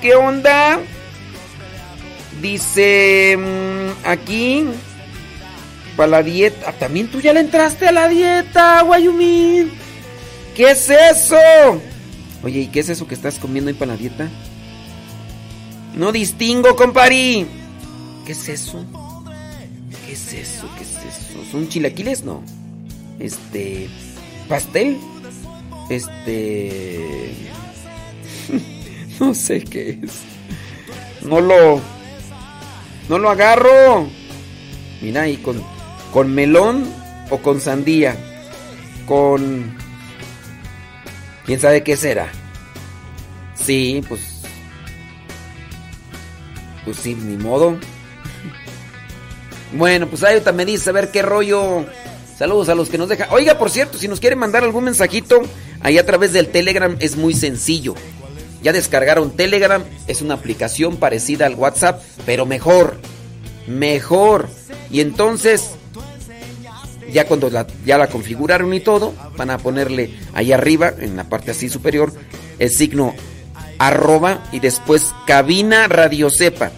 ¿qué 0.00 0.14
onda? 0.14 0.80
Dice 2.40 3.36
mm, 3.36 4.06
aquí, 4.06 4.64
para 5.96 6.08
la 6.08 6.22
dieta. 6.22 6.66
Ah, 6.68 6.72
También 6.72 7.08
tú 7.08 7.20
ya 7.20 7.32
le 7.32 7.40
entraste 7.40 7.88
a 7.88 7.92
la 7.92 8.08
dieta, 8.08 8.82
Guayumín. 8.82 9.70
¿Qué 10.54 10.70
es 10.70 10.88
eso? 10.88 11.36
Oye, 12.42 12.60
¿y 12.60 12.66
qué 12.68 12.80
es 12.80 12.88
eso 12.88 13.06
que 13.06 13.14
estás 13.14 13.38
comiendo 13.38 13.68
ahí 13.68 13.74
para 13.74 13.92
la 13.92 13.98
dieta? 13.98 14.28
No 15.94 16.12
distingo, 16.12 16.76
compari. 16.76 17.46
¿Qué 18.24 18.32
es 18.32 18.48
eso? 18.48 18.84
¿Qué 20.06 20.12
es 20.12 20.32
eso? 20.32 20.68
¿Qué 20.76 20.84
es 20.84 20.90
eso? 20.90 21.50
¿Son 21.50 21.68
chilaquiles? 21.68 22.22
No. 22.22 22.42
Este. 23.18 23.88
¿Pastel? 24.48 24.98
Este. 25.90 27.34
no 29.20 29.34
sé 29.34 29.64
qué 29.64 29.98
es. 30.02 30.20
No 31.22 31.40
lo. 31.40 31.80
No 33.08 33.18
lo 33.18 33.30
agarro. 33.30 34.08
Mira 35.00 35.22
ahí 35.22 35.36
con. 35.36 35.62
Con 36.12 36.34
melón 36.34 36.84
o 37.30 37.38
con 37.38 37.60
sandía. 37.60 38.16
Con. 39.06 39.76
¿Quién 41.44 41.60
sabe 41.60 41.82
qué 41.82 41.96
será? 41.96 42.28
Sí, 43.54 44.02
pues. 44.08 44.20
Pues 46.84 46.96
sí, 46.98 47.14
ni 47.14 47.36
modo. 47.36 47.78
Bueno, 49.70 50.06
pues 50.06 50.24
ahí 50.24 50.40
me 50.54 50.64
dice 50.64 50.88
a 50.88 50.94
ver 50.94 51.10
qué 51.10 51.20
rollo. 51.20 51.84
Saludos 52.38 52.68
a 52.68 52.76
los 52.76 52.88
que 52.88 52.98
nos 52.98 53.08
dejan. 53.08 53.28
Oiga, 53.32 53.58
por 53.58 53.68
cierto, 53.68 53.98
si 53.98 54.06
nos 54.06 54.20
quieren 54.20 54.38
mandar 54.38 54.62
algún 54.62 54.84
mensajito, 54.84 55.42
ahí 55.80 55.98
a 55.98 56.06
través 56.06 56.32
del 56.32 56.46
Telegram 56.46 56.96
es 57.00 57.16
muy 57.16 57.34
sencillo. 57.34 57.96
Ya 58.62 58.72
descargaron 58.72 59.32
Telegram, 59.32 59.82
es 60.06 60.22
una 60.22 60.34
aplicación 60.34 60.98
parecida 60.98 61.46
al 61.46 61.56
WhatsApp, 61.56 62.00
pero 62.24 62.46
mejor. 62.46 62.96
Mejor. 63.66 64.48
Y 64.88 65.00
entonces, 65.00 65.70
ya 67.12 67.26
cuando 67.26 67.50
la, 67.50 67.66
ya 67.84 67.98
la 67.98 68.06
configuraron 68.06 68.72
y 68.72 68.78
todo, 68.78 69.14
van 69.36 69.50
a 69.50 69.58
ponerle 69.58 70.10
ahí 70.32 70.52
arriba, 70.52 70.94
en 70.96 71.16
la 71.16 71.24
parte 71.24 71.50
así 71.50 71.68
superior, 71.68 72.12
el 72.60 72.70
signo 72.70 73.14
arroba 73.78 74.44
y 74.52 74.60
después 74.60 75.12
cabina 75.26 75.88
radio 75.88 76.30
cepa. 76.30 76.70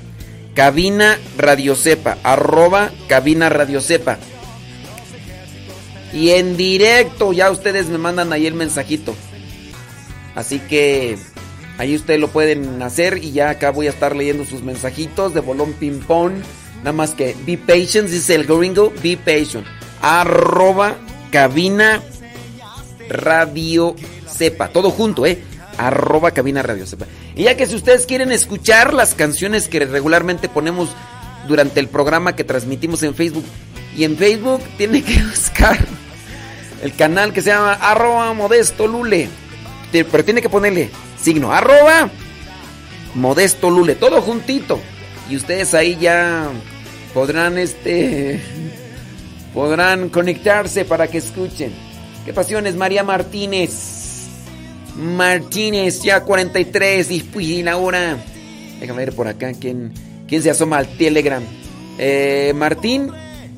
Cabina 0.55 1.19
radio 1.37 1.75
cepa. 1.75 2.17
Arroba 2.23 2.91
cabina 3.09 3.51
radio 3.51 3.83
cepa. 3.83 4.19
Y 6.13 6.31
en 6.31 6.57
directo 6.57 7.33
ya 7.33 7.51
ustedes 7.51 7.87
me 7.87 7.99
mandan 7.99 8.33
ahí 8.33 8.47
el 8.47 8.55
mensajito. 8.55 9.15
Así 10.35 10.59
que 10.59 11.19
ahí 11.79 11.95
ustedes 11.95 12.21
lo 12.21 12.29
pueden 12.29 12.83
hacer 12.83 13.19
y 13.19 13.33
ya 13.33 13.51
acá 13.51 13.71
voy 13.71 13.87
a 13.87 13.91
estar 13.91 14.17
leyendo 14.17 14.45
sus 14.45 14.63
mensajitos 14.63 15.35
de 15.35 15.41
bolón 15.41 15.73
ping 15.75 16.01
pong. 16.01 16.33
Nada 16.79 16.93
más 16.93 17.11
que 17.11 17.37
be 17.47 17.59
patient, 17.59 18.09
dice 18.09 18.35
el 18.35 18.47
gringo, 18.47 18.93
be 19.03 19.17
patient. 19.17 19.67
Arroba 20.01 20.97
cabina 21.31 22.03
radio 23.09 23.95
sepa. 24.27 24.69
Todo 24.69 24.91
junto, 24.91 25.27
¿eh? 25.27 25.39
Arroba 25.77 26.31
cabina 26.31 26.63
radio 26.63 26.87
sepa. 26.87 27.07
Y 27.37 27.45
ya 27.45 27.57
que 27.57 27.67
si 27.67 27.75
ustedes 27.75 28.07
quieren 28.07 28.33
escuchar 28.33 28.95
las 28.95 29.15
canciones 29.15 29.69
que 29.69 29.81
regularmente 29.81 30.49
ponemos 30.49 30.91
durante 31.49 31.81
el 31.81 31.89
programa 31.89 32.37
que 32.37 32.45
transmitimos 32.45 33.03
en 33.03 33.15
Facebook. 33.15 33.45
Y 33.97 34.05
en 34.05 34.16
Facebook 34.16 34.62
tiene 34.76 35.03
que 35.03 35.22
buscar 35.30 35.78
el 36.82 36.95
canal 36.95 37.32
que 37.32 37.43
se 37.43 37.51
llama 37.51 37.74
arroba 37.74 38.32
modesto 38.32 38.86
lule. 38.86 39.28
Pero 39.93 40.24
tiene 40.24 40.41
que 40.41 40.49
ponerle 40.49 40.91
signo 41.20 41.53
arroba 41.53 42.11
modesto 43.14 43.70
lule. 43.70 43.95
Todo 43.95 44.22
juntito. 44.22 44.80
Y 45.28 45.36
ustedes 45.36 45.74
ahí 45.74 45.97
ya 46.01 46.49
podrán 47.14 47.59
este 47.59 48.41
podrán 49.55 50.09
conectarse 50.09 50.84
para 50.84 51.09
que 51.09 51.18
escuchen. 51.18 51.72
¿Qué 52.24 52.32
pasiones, 52.32 52.76
María 52.76 53.03
Martínez? 53.03 54.01
Martínez, 54.97 56.03
ya 56.03 56.22
43 56.22 57.11
y 57.11 57.20
pues 57.20 57.64
la 57.64 57.76
hora. 57.76 58.18
Déjame 58.78 59.05
ver 59.07 59.14
por 59.14 59.28
acá 59.28 59.53
quién, 59.59 59.93
quién 60.28 60.43
se 60.43 60.51
asoma 60.51 60.78
al 60.78 60.88
Telegram. 60.97 61.43
Eh, 61.99 62.53
Martín. 62.55 63.11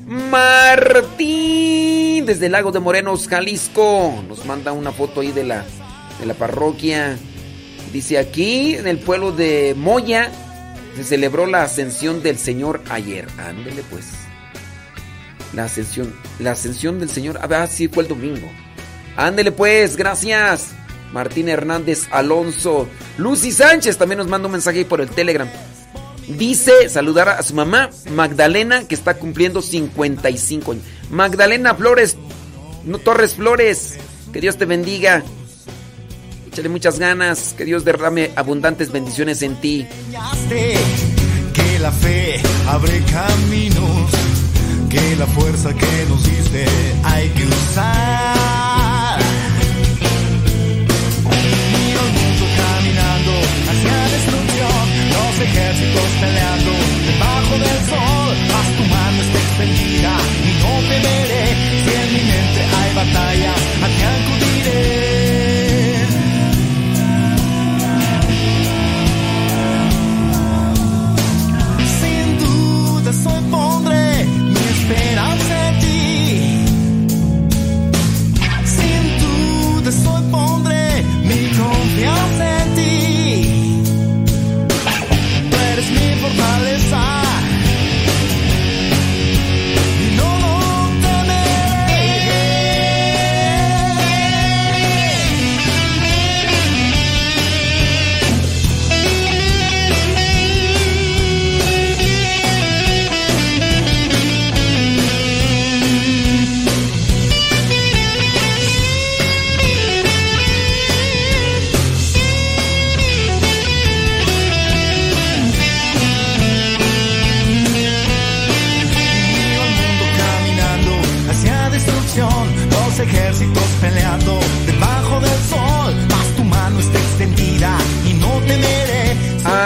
Martín, 0.05 1.65
desde 2.25 2.49
lago 2.49 2.71
de 2.71 2.79
Morenos, 2.79 3.27
Jalisco. 3.27 4.23
Nos 4.27 4.45
manda 4.45 4.71
una 4.71 4.91
foto 4.91 5.21
ahí 5.21 5.31
de 5.31 5.43
la, 5.43 5.65
de 6.19 6.25
la 6.25 6.33
parroquia. 6.33 7.17
Dice 7.91 8.17
aquí, 8.17 8.75
en 8.75 8.87
el 8.87 8.99
pueblo 8.99 9.31
de 9.31 9.75
Moya, 9.77 10.31
se 10.95 11.03
celebró 11.03 11.45
la 11.45 11.63
ascensión 11.63 12.21
del 12.21 12.37
Señor 12.37 12.81
ayer. 12.89 13.27
Ándele 13.37 13.83
pues. 13.89 14.07
La 15.53 15.65
ascensión. 15.65 16.13
La 16.39 16.51
ascensión 16.51 16.99
del 16.99 17.09
Señor. 17.09 17.39
Ah, 17.41 17.67
sí, 17.67 17.87
fue 17.87 18.03
el 18.03 18.09
domingo. 18.09 18.49
Ándele 19.15 19.51
pues, 19.51 19.95
gracias. 19.95 20.69
Martín 21.13 21.47
Hernández 21.47 22.07
Alonso. 22.11 22.87
Lucy 23.17 23.51
Sánchez 23.51 23.97
también 23.97 24.17
nos 24.17 24.27
manda 24.27 24.47
un 24.47 24.53
mensaje 24.53 24.79
ahí 24.79 24.85
por 24.85 24.99
el 24.99 25.09
Telegram. 25.09 25.47
Dice 26.27 26.89
saludar 26.89 27.29
a 27.29 27.43
su 27.43 27.53
mamá, 27.53 27.89
Magdalena, 28.11 28.87
que 28.87 28.95
está 28.95 29.15
cumpliendo 29.15 29.61
55 29.61 30.71
años. 30.71 30.83
Magdalena 31.09 31.75
Flores, 31.75 32.17
no 32.85 32.97
Torres 32.97 33.35
Flores, 33.35 33.97
que 34.31 34.41
Dios 34.41 34.57
te 34.57 34.65
bendiga. 34.65 35.23
Échale 36.47 36.69
muchas 36.69 36.99
ganas, 36.99 37.53
que 37.57 37.65
Dios 37.65 37.83
derrame 37.83 38.31
abundantes 38.35 38.91
bendiciones 38.91 39.41
en 39.41 39.59
ti. 39.59 39.87
Que 41.53 41.79
la 41.79 41.91
fe 41.91 42.41
abre 42.67 43.03
caminos, 43.11 44.11
que 44.89 45.15
la 45.17 45.27
fuerza 45.27 45.73
que 45.73 46.05
nos 46.09 46.23
diste 46.23 46.65
hay 47.03 47.29
que 47.29 47.45
usar. 47.45 48.42
Ejércitos 55.43 56.07
peleando 56.21 56.71
debajo 57.05 57.53
del 57.59 57.79
sol. 57.89 58.33
Haz 58.55 58.69
tu 58.77 58.83
mano 58.85 59.21
está 59.21 59.39
extendida 59.39 60.11
y 60.47 60.51
no 60.61 60.71
temeré. 60.89 61.45
Si 61.83 61.91
en 62.01 62.09
mi 62.13 62.23
mente 62.31 62.61
hay 62.77 62.89
batalla, 62.95 63.52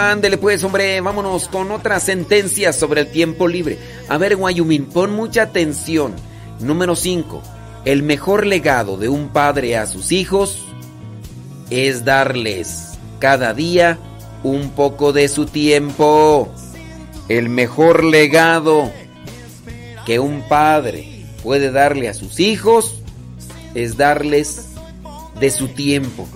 Ándele 0.08 0.38
pues, 0.38 0.64
hombre, 0.64 0.98
vámonos 1.02 1.48
con 1.48 1.70
otra 1.70 2.00
sentencia 2.00 2.72
sobre 2.72 3.02
el 3.02 3.10
tiempo 3.10 3.46
libre. 3.46 3.78
A 4.08 4.16
ver, 4.16 4.36
Guayumín, 4.36 4.86
pon 4.86 5.12
mucha 5.12 5.42
atención. 5.42 6.14
Número 6.60 6.96
5. 6.96 7.42
El 7.84 8.02
mejor 8.02 8.46
legado 8.46 8.96
de 8.96 9.10
un 9.10 9.28
padre 9.28 9.76
a 9.76 9.86
sus 9.86 10.10
hijos 10.10 10.64
es 11.68 12.06
darles 12.06 12.98
cada 13.18 13.52
día 13.52 13.98
un 14.42 14.70
poco 14.70 15.12
de 15.12 15.28
su 15.28 15.44
tiempo. 15.44 16.48
El 17.28 17.50
mejor 17.50 18.02
legado 18.02 18.90
que 20.06 20.20
un 20.20 20.40
padre 20.48 21.26
puede 21.42 21.70
darle 21.70 22.08
a 22.08 22.14
sus 22.14 22.40
hijos 22.40 23.02
es 23.74 23.98
darles 23.98 24.68
de 25.38 25.50
su 25.50 25.68
tiempo. 25.68 26.26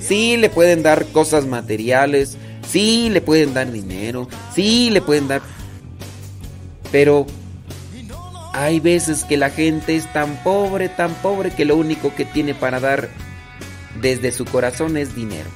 Sí, 0.00 0.36
le 0.36 0.50
pueden 0.50 0.82
dar 0.82 1.06
cosas 1.06 1.46
materiales, 1.46 2.36
sí, 2.70 3.10
le 3.10 3.20
pueden 3.20 3.54
dar 3.54 3.70
dinero, 3.70 4.28
sí, 4.54 4.90
le 4.90 5.00
pueden 5.00 5.28
dar... 5.28 5.42
Pero 6.92 7.26
hay 8.52 8.80
veces 8.80 9.24
que 9.24 9.36
la 9.36 9.50
gente 9.50 9.96
es 9.96 10.12
tan 10.12 10.42
pobre, 10.42 10.88
tan 10.88 11.14
pobre 11.14 11.50
que 11.50 11.64
lo 11.64 11.76
único 11.76 12.14
que 12.14 12.24
tiene 12.24 12.54
para 12.54 12.80
dar 12.80 13.08
desde 14.00 14.32
su 14.32 14.44
corazón 14.44 14.96
es 14.96 15.14
dinero. 15.14 15.48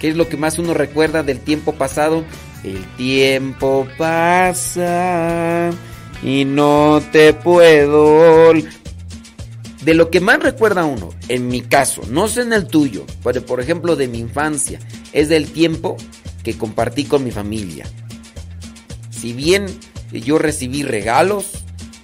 ¿Qué 0.00 0.08
es 0.08 0.16
lo 0.16 0.28
que 0.28 0.36
más 0.36 0.58
uno 0.58 0.74
recuerda 0.74 1.22
del 1.22 1.40
tiempo 1.40 1.74
pasado? 1.74 2.24
El 2.64 2.84
tiempo 2.96 3.86
pasa 3.96 5.70
y 6.22 6.44
no 6.44 7.02
te 7.12 7.32
puedo... 7.32 8.52
De 9.82 9.94
lo 9.94 10.10
que 10.10 10.20
más 10.20 10.42
recuerda 10.42 10.84
uno, 10.84 11.10
en 11.28 11.48
mi 11.48 11.62
caso, 11.62 12.02
no 12.10 12.28
sé 12.28 12.42
en 12.42 12.52
el 12.52 12.66
tuyo, 12.66 13.06
pero 13.24 13.44
por 13.46 13.60
ejemplo 13.60 13.96
de 13.96 14.08
mi 14.08 14.18
infancia, 14.18 14.78
es 15.12 15.28
del 15.28 15.50
tiempo 15.50 15.96
que 16.42 16.58
compartí 16.58 17.04
con 17.04 17.24
mi 17.24 17.30
familia. 17.30 17.86
Si 19.10 19.32
bien 19.32 19.66
yo 20.10 20.38
recibí 20.38 20.82
regalos, 20.82 21.46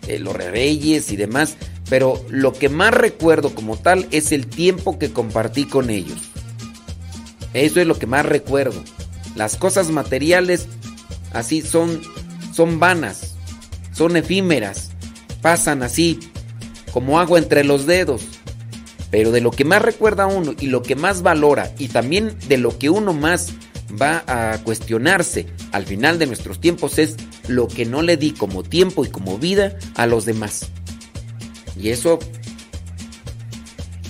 eh, 0.06 0.18
los 0.18 0.34
reyes 0.34 1.10
y 1.12 1.16
demás, 1.16 1.56
pero 1.90 2.24
lo 2.30 2.52
que 2.52 2.68
más 2.68 2.94
recuerdo 2.94 3.54
como 3.54 3.76
tal 3.76 4.06
es 4.10 4.32
el 4.32 4.46
tiempo 4.46 4.98
que 4.98 5.12
compartí 5.12 5.64
con 5.64 5.90
ellos. 5.90 6.18
Eso 7.52 7.80
es 7.80 7.86
lo 7.86 7.98
que 7.98 8.06
más 8.06 8.24
recuerdo. 8.24 8.82
Las 9.34 9.56
cosas 9.56 9.90
materiales 9.90 10.66
así 11.32 11.60
son 11.60 12.00
son 12.56 12.80
vanas. 12.80 13.34
son 13.92 14.16
efímeras, 14.16 14.90
pasan 15.42 15.82
así 15.82 16.18
como 16.96 17.20
agua 17.20 17.38
entre 17.38 17.62
los 17.62 17.84
dedos. 17.84 18.22
Pero 19.10 19.30
de 19.30 19.42
lo 19.42 19.50
que 19.50 19.66
más 19.66 19.82
recuerda 19.82 20.26
uno 20.26 20.54
y 20.58 20.68
lo 20.68 20.82
que 20.82 20.96
más 20.96 21.20
valora 21.20 21.70
y 21.78 21.88
también 21.88 22.34
de 22.48 22.56
lo 22.56 22.78
que 22.78 22.88
uno 22.88 23.12
más 23.12 23.52
va 24.00 24.24
a 24.26 24.56
cuestionarse 24.64 25.44
al 25.72 25.84
final 25.84 26.18
de 26.18 26.24
nuestros 26.24 26.58
tiempos 26.58 26.98
es 26.98 27.16
lo 27.48 27.68
que 27.68 27.84
no 27.84 28.00
le 28.00 28.16
di 28.16 28.30
como 28.30 28.62
tiempo 28.62 29.04
y 29.04 29.10
como 29.10 29.36
vida 29.36 29.76
a 29.94 30.06
los 30.06 30.24
demás. 30.24 30.70
Y 31.78 31.90
eso, 31.90 32.18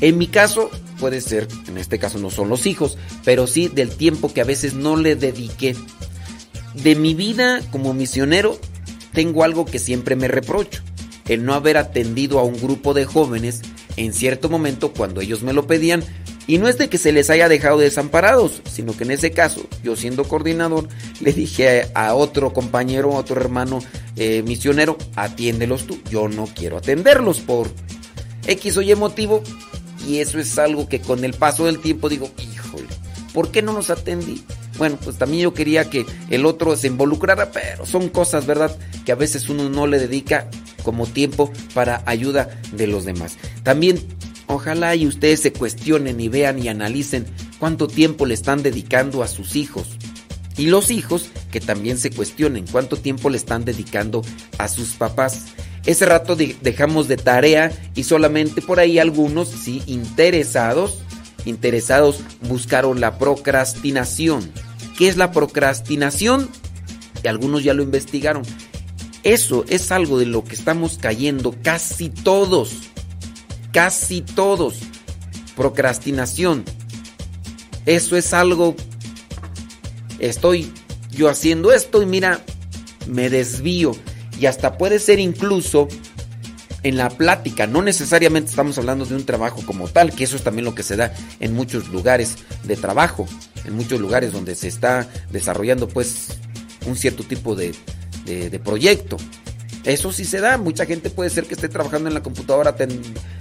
en 0.00 0.16
mi 0.16 0.28
caso, 0.28 0.70
puede 1.00 1.20
ser, 1.20 1.48
en 1.66 1.78
este 1.78 1.98
caso 1.98 2.18
no 2.18 2.30
son 2.30 2.48
los 2.48 2.66
hijos, 2.66 2.98
pero 3.24 3.48
sí 3.48 3.66
del 3.66 3.90
tiempo 3.96 4.32
que 4.32 4.42
a 4.42 4.44
veces 4.44 4.74
no 4.74 4.94
le 4.94 5.16
dediqué. 5.16 5.74
De 6.74 6.94
mi 6.94 7.14
vida 7.14 7.62
como 7.72 7.94
misionero, 7.94 8.60
tengo 9.12 9.42
algo 9.42 9.64
que 9.64 9.80
siempre 9.80 10.14
me 10.14 10.28
reprocho, 10.28 10.84
el 11.28 11.44
no 11.44 11.54
haber 11.54 11.76
atendido 11.76 12.38
a 12.38 12.44
un 12.44 12.60
grupo 12.60 12.94
de 12.94 13.04
jóvenes 13.04 13.62
en 13.96 14.12
cierto 14.12 14.48
momento 14.48 14.92
cuando 14.92 15.20
ellos 15.20 15.42
me 15.42 15.52
lo 15.52 15.66
pedían. 15.66 16.04
Y 16.48 16.58
no 16.58 16.68
es 16.68 16.78
de 16.78 16.88
que 16.88 16.98
se 16.98 17.10
les 17.10 17.28
haya 17.28 17.48
dejado 17.48 17.78
desamparados, 17.78 18.62
sino 18.70 18.96
que 18.96 19.02
en 19.02 19.10
ese 19.10 19.32
caso, 19.32 19.66
yo 19.82 19.96
siendo 19.96 20.22
coordinador, 20.24 20.88
le 21.20 21.32
dije 21.32 21.88
a, 21.94 22.14
otro 22.14 22.52
compañero, 22.52 23.14
a 23.14 23.18
otro 23.18 23.40
hermano 23.40 23.80
eh, 24.14 24.44
misionero, 24.46 24.96
atiéndelos 25.16 25.86
tú. 25.86 25.98
Yo 26.08 26.28
no 26.28 26.46
quiero 26.46 26.78
atenderlos 26.78 27.40
por 27.40 27.68
X 28.46 28.76
o 28.76 28.82
Y 28.82 28.94
motivo. 28.94 29.42
Y 30.06 30.18
eso 30.18 30.38
es 30.38 30.56
algo 30.56 30.88
que 30.88 31.00
con 31.00 31.24
el 31.24 31.34
paso 31.34 31.66
del 31.66 31.80
tiempo 31.80 32.08
digo, 32.08 32.30
híjole, 32.38 32.86
¿por 33.34 33.50
qué 33.50 33.60
no 33.60 33.72
los 33.72 33.90
atendí? 33.90 34.44
Bueno, 34.78 34.98
pues 35.02 35.16
también 35.16 35.42
yo 35.42 35.54
quería 35.54 35.90
que 35.90 36.06
el 36.30 36.46
otro 36.46 36.76
se 36.76 36.86
involucrara, 36.86 37.50
pero 37.50 37.86
son 37.86 38.08
cosas, 38.08 38.46
¿verdad? 38.46 38.76
Que 39.04 39.10
a 39.10 39.16
veces 39.16 39.48
uno 39.48 39.68
no 39.68 39.88
le 39.88 39.98
dedica 39.98 40.48
como 40.86 41.04
tiempo 41.08 41.50
para 41.74 42.04
ayuda 42.06 42.48
de 42.70 42.86
los 42.86 43.04
demás. 43.04 43.38
También, 43.64 43.98
ojalá 44.46 44.94
y 44.94 45.08
ustedes 45.08 45.40
se 45.40 45.52
cuestionen 45.52 46.20
y 46.20 46.28
vean 46.28 46.62
y 46.62 46.68
analicen 46.68 47.26
cuánto 47.58 47.88
tiempo 47.88 48.24
le 48.24 48.34
están 48.34 48.62
dedicando 48.62 49.24
a 49.24 49.26
sus 49.26 49.56
hijos. 49.56 49.88
Y 50.56 50.66
los 50.66 50.92
hijos 50.92 51.30
que 51.50 51.58
también 51.58 51.98
se 51.98 52.10
cuestionen 52.10 52.66
cuánto 52.70 52.96
tiempo 52.96 53.30
le 53.30 53.36
están 53.36 53.64
dedicando 53.64 54.22
a 54.58 54.68
sus 54.68 54.90
papás. 54.90 55.46
Ese 55.86 56.06
rato 56.06 56.36
dejamos 56.36 57.08
de 57.08 57.16
tarea 57.16 57.72
y 57.96 58.04
solamente 58.04 58.62
por 58.62 58.78
ahí 58.78 59.00
algunos, 59.00 59.48
sí, 59.48 59.82
interesados, 59.86 61.00
interesados 61.46 62.20
buscaron 62.42 63.00
la 63.00 63.18
procrastinación. 63.18 64.48
¿Qué 64.96 65.08
es 65.08 65.16
la 65.16 65.32
procrastinación? 65.32 66.48
Y 67.24 67.26
algunos 67.26 67.64
ya 67.64 67.74
lo 67.74 67.82
investigaron. 67.82 68.44
Eso 69.26 69.64
es 69.68 69.90
algo 69.90 70.20
de 70.20 70.26
lo 70.26 70.44
que 70.44 70.54
estamos 70.54 70.98
cayendo 70.98 71.52
casi 71.64 72.10
todos. 72.10 72.76
Casi 73.72 74.20
todos. 74.20 74.76
Procrastinación. 75.56 76.64
Eso 77.86 78.16
es 78.16 78.32
algo... 78.32 78.76
Estoy 80.20 80.72
yo 81.10 81.28
haciendo 81.28 81.72
esto 81.72 82.02
y 82.02 82.06
mira, 82.06 82.40
me 83.08 83.28
desvío. 83.28 83.96
Y 84.38 84.46
hasta 84.46 84.78
puede 84.78 85.00
ser 85.00 85.18
incluso 85.18 85.88
en 86.84 86.96
la 86.96 87.08
plática. 87.08 87.66
No 87.66 87.82
necesariamente 87.82 88.50
estamos 88.50 88.78
hablando 88.78 89.06
de 89.06 89.16
un 89.16 89.26
trabajo 89.26 89.60
como 89.66 89.88
tal, 89.88 90.14
que 90.14 90.22
eso 90.22 90.36
es 90.36 90.44
también 90.44 90.66
lo 90.66 90.76
que 90.76 90.84
se 90.84 90.94
da 90.94 91.12
en 91.40 91.52
muchos 91.52 91.88
lugares 91.88 92.36
de 92.62 92.76
trabajo. 92.76 93.26
En 93.64 93.74
muchos 93.74 94.00
lugares 94.00 94.32
donde 94.32 94.54
se 94.54 94.68
está 94.68 95.08
desarrollando 95.32 95.88
pues 95.88 96.28
un 96.86 96.94
cierto 96.94 97.24
tipo 97.24 97.56
de 97.56 97.74
de, 98.26 98.58
proyecto. 98.58 99.16
Eso 99.84 100.12
sí 100.12 100.24
se 100.24 100.40
da. 100.40 100.58
Mucha 100.58 100.84
gente 100.84 101.10
puede 101.10 101.30
ser 101.30 101.44
que 101.44 101.54
esté 101.54 101.68
trabajando 101.68 102.08
en 102.08 102.14
la 102.14 102.22
computadora 102.22 102.74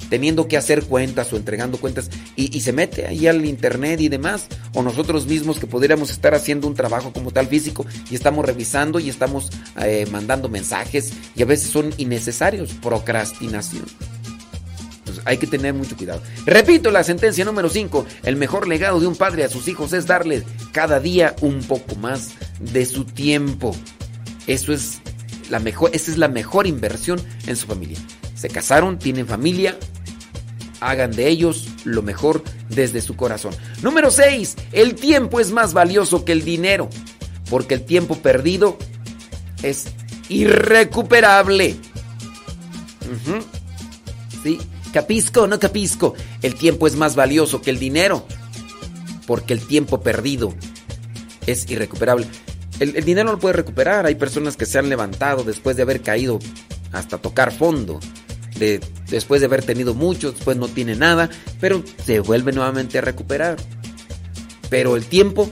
teniendo 0.09 0.47
que 0.47 0.57
hacer 0.57 0.83
cuentas 0.83 1.33
o 1.33 1.37
entregando 1.37 1.79
cuentas 1.79 2.09
y, 2.35 2.59
se 2.61 2.71
mete 2.71 3.07
ahí 3.07 3.25
al 3.25 3.43
internet 3.45 3.99
y 3.99 4.09
demás. 4.09 4.47
O 4.73 4.83
nosotros 4.83 5.25
mismos 5.25 5.59
que 5.59 5.65
podríamos 5.65 6.11
estar 6.11 6.35
haciendo 6.35 6.67
un 6.67 6.75
trabajo 6.75 7.11
como 7.11 7.31
tal 7.31 7.47
físico 7.47 7.85
y 8.11 8.15
estamos 8.15 8.45
revisando 8.45 8.99
y 8.99 9.09
estamos 9.09 9.49
eh, 9.81 10.05
mandando 10.11 10.47
mensajes 10.47 11.13
y 11.35 11.41
a 11.41 11.45
veces 11.45 11.69
son 11.69 11.93
innecesarios. 11.97 12.73
Procrastinación. 12.73 13.85
hay 15.25 15.37
que 15.37 15.47
tener 15.47 15.73
mucho 15.73 15.97
cuidado. 15.97 16.21
Repito 16.45 16.91
la 16.91 17.03
sentencia 17.03 17.43
número 17.43 17.69
5. 17.69 18.05
El 18.23 18.35
mejor 18.35 18.67
legado 18.67 18.99
de 18.99 19.07
un 19.07 19.15
padre 19.15 19.43
a 19.43 19.49
sus 19.49 19.67
hijos 19.67 19.93
es 19.93 20.05
darles 20.05 20.43
cada 20.71 20.99
día 20.99 21.35
un 21.41 21.63
poco 21.63 21.95
más 21.95 22.31
de 22.59 22.85
su 22.85 23.05
tiempo. 23.05 23.75
Eso 24.47 24.73
es 24.73 24.99
la 25.49 25.59
mejor, 25.59 25.91
esa 25.93 26.11
es 26.11 26.17
la 26.17 26.27
mejor 26.27 26.67
inversión 26.67 27.21
en 27.47 27.55
su 27.55 27.67
familia. 27.67 27.97
Se 28.35 28.49
casaron, 28.49 28.99
tienen 28.99 29.27
familia, 29.27 29.77
hagan 30.79 31.11
de 31.11 31.27
ellos 31.27 31.67
lo 31.83 32.01
mejor 32.01 32.43
desde 32.69 33.01
su 33.01 33.15
corazón. 33.15 33.55
Número 33.81 34.11
6. 34.11 34.55
El 34.71 34.95
tiempo 34.95 35.39
es 35.39 35.51
más 35.51 35.73
valioso 35.73 36.25
que 36.25 36.31
el 36.31 36.43
dinero, 36.43 36.89
porque 37.49 37.73
el 37.75 37.85
tiempo 37.85 38.17
perdido 38.17 38.77
es 39.63 39.85
irrecuperable. 40.29 41.75
Sí, 44.43 44.59
capisco, 44.93 45.47
no 45.47 45.59
capisco. 45.59 46.13
El 46.41 46.55
tiempo 46.55 46.87
es 46.87 46.95
más 46.95 47.15
valioso 47.15 47.61
que 47.61 47.71
el 47.71 47.79
dinero, 47.79 48.27
porque 49.25 49.53
el 49.53 49.65
tiempo 49.65 50.01
perdido 50.01 50.53
es 51.47 51.69
irrecuperable. 51.69 52.27
El, 52.79 53.05
dinero 53.05 53.25
no 53.25 53.33
lo 53.33 53.39
puede 53.39 53.53
recuperar. 53.53 54.05
Hay 54.05 54.15
personas 54.15 54.57
que 54.57 54.65
se 54.65 54.79
han 54.79 54.89
levantado 54.89 55.43
después 55.43 55.75
de 55.75 55.83
haber 55.83 56.01
caído 56.01 56.39
hasta 56.91 57.17
tocar 57.17 57.51
fondo. 57.51 57.99
De, 58.57 58.79
después 59.09 59.41
de 59.41 59.47
haber 59.47 59.63
tenido 59.63 59.93
mucho, 59.93 60.31
después 60.31 60.55
no 60.55 60.67
tiene 60.67 60.95
nada, 60.95 61.29
pero 61.59 61.83
se 62.05 62.19
vuelve 62.19 62.51
nuevamente 62.51 62.97
a 62.97 63.01
recuperar. 63.01 63.57
Pero 64.69 64.95
el 64.95 65.05
tiempo, 65.05 65.49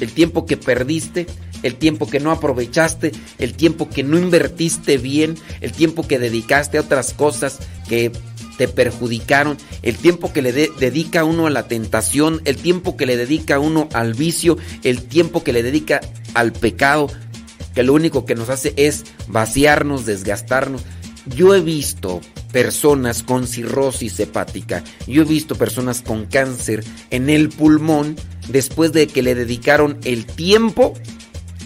el 0.00 0.12
tiempo 0.12 0.46
que 0.46 0.56
perdiste, 0.56 1.26
el 1.62 1.74
tiempo 1.76 2.08
que 2.08 2.20
no 2.20 2.30
aprovechaste, 2.30 3.12
el 3.38 3.54
tiempo 3.54 3.88
que 3.88 4.02
no 4.02 4.18
invertiste 4.18 4.98
bien, 4.98 5.36
el 5.60 5.72
tiempo 5.72 6.06
que 6.06 6.18
dedicaste 6.18 6.78
a 6.78 6.82
otras 6.82 7.12
cosas 7.12 7.58
que 7.88 8.12
te 8.60 8.68
perjudicaron, 8.68 9.56
el 9.80 9.96
tiempo 9.96 10.34
que 10.34 10.42
le 10.42 10.52
dedica 10.52 11.24
uno 11.24 11.46
a 11.46 11.50
la 11.50 11.66
tentación, 11.66 12.42
el 12.44 12.56
tiempo 12.56 12.94
que 12.94 13.06
le 13.06 13.16
dedica 13.16 13.58
uno 13.58 13.88
al 13.94 14.12
vicio, 14.12 14.58
el 14.84 15.00
tiempo 15.04 15.42
que 15.42 15.54
le 15.54 15.62
dedica 15.62 16.02
al 16.34 16.52
pecado, 16.52 17.06
que 17.74 17.84
lo 17.84 17.94
único 17.94 18.26
que 18.26 18.34
nos 18.34 18.50
hace 18.50 18.74
es 18.76 19.04
vaciarnos, 19.28 20.04
desgastarnos. 20.04 20.82
Yo 21.24 21.54
he 21.54 21.62
visto 21.62 22.20
personas 22.52 23.22
con 23.22 23.46
cirrosis 23.46 24.20
hepática, 24.20 24.84
yo 25.06 25.22
he 25.22 25.24
visto 25.24 25.54
personas 25.54 26.02
con 26.02 26.26
cáncer 26.26 26.84
en 27.08 27.30
el 27.30 27.48
pulmón 27.48 28.14
después 28.50 28.92
de 28.92 29.06
que 29.06 29.22
le 29.22 29.34
dedicaron 29.34 29.96
el 30.04 30.26
tiempo 30.26 30.92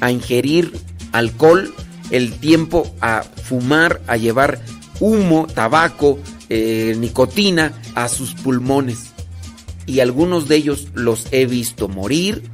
a 0.01 0.13
ingerir 0.13 0.71
alcohol, 1.11 1.75
el 2.13 2.35
tiempo 2.35 2.95
a 3.01 3.25
fumar, 3.25 4.01
a 4.07 4.17
llevar 4.17 4.61
humo, 5.01 5.47
tabaco, 5.47 6.19
eh, 6.49 6.95
nicotina 6.99 7.73
a 7.95 8.09
sus 8.09 8.35
pulmones. 8.35 9.13
Y 9.87 10.01
algunos 10.01 10.49
de 10.49 10.57
ellos 10.57 10.89
los 10.95 11.27
he 11.31 11.47
visto 11.47 11.89
morir 11.89 12.51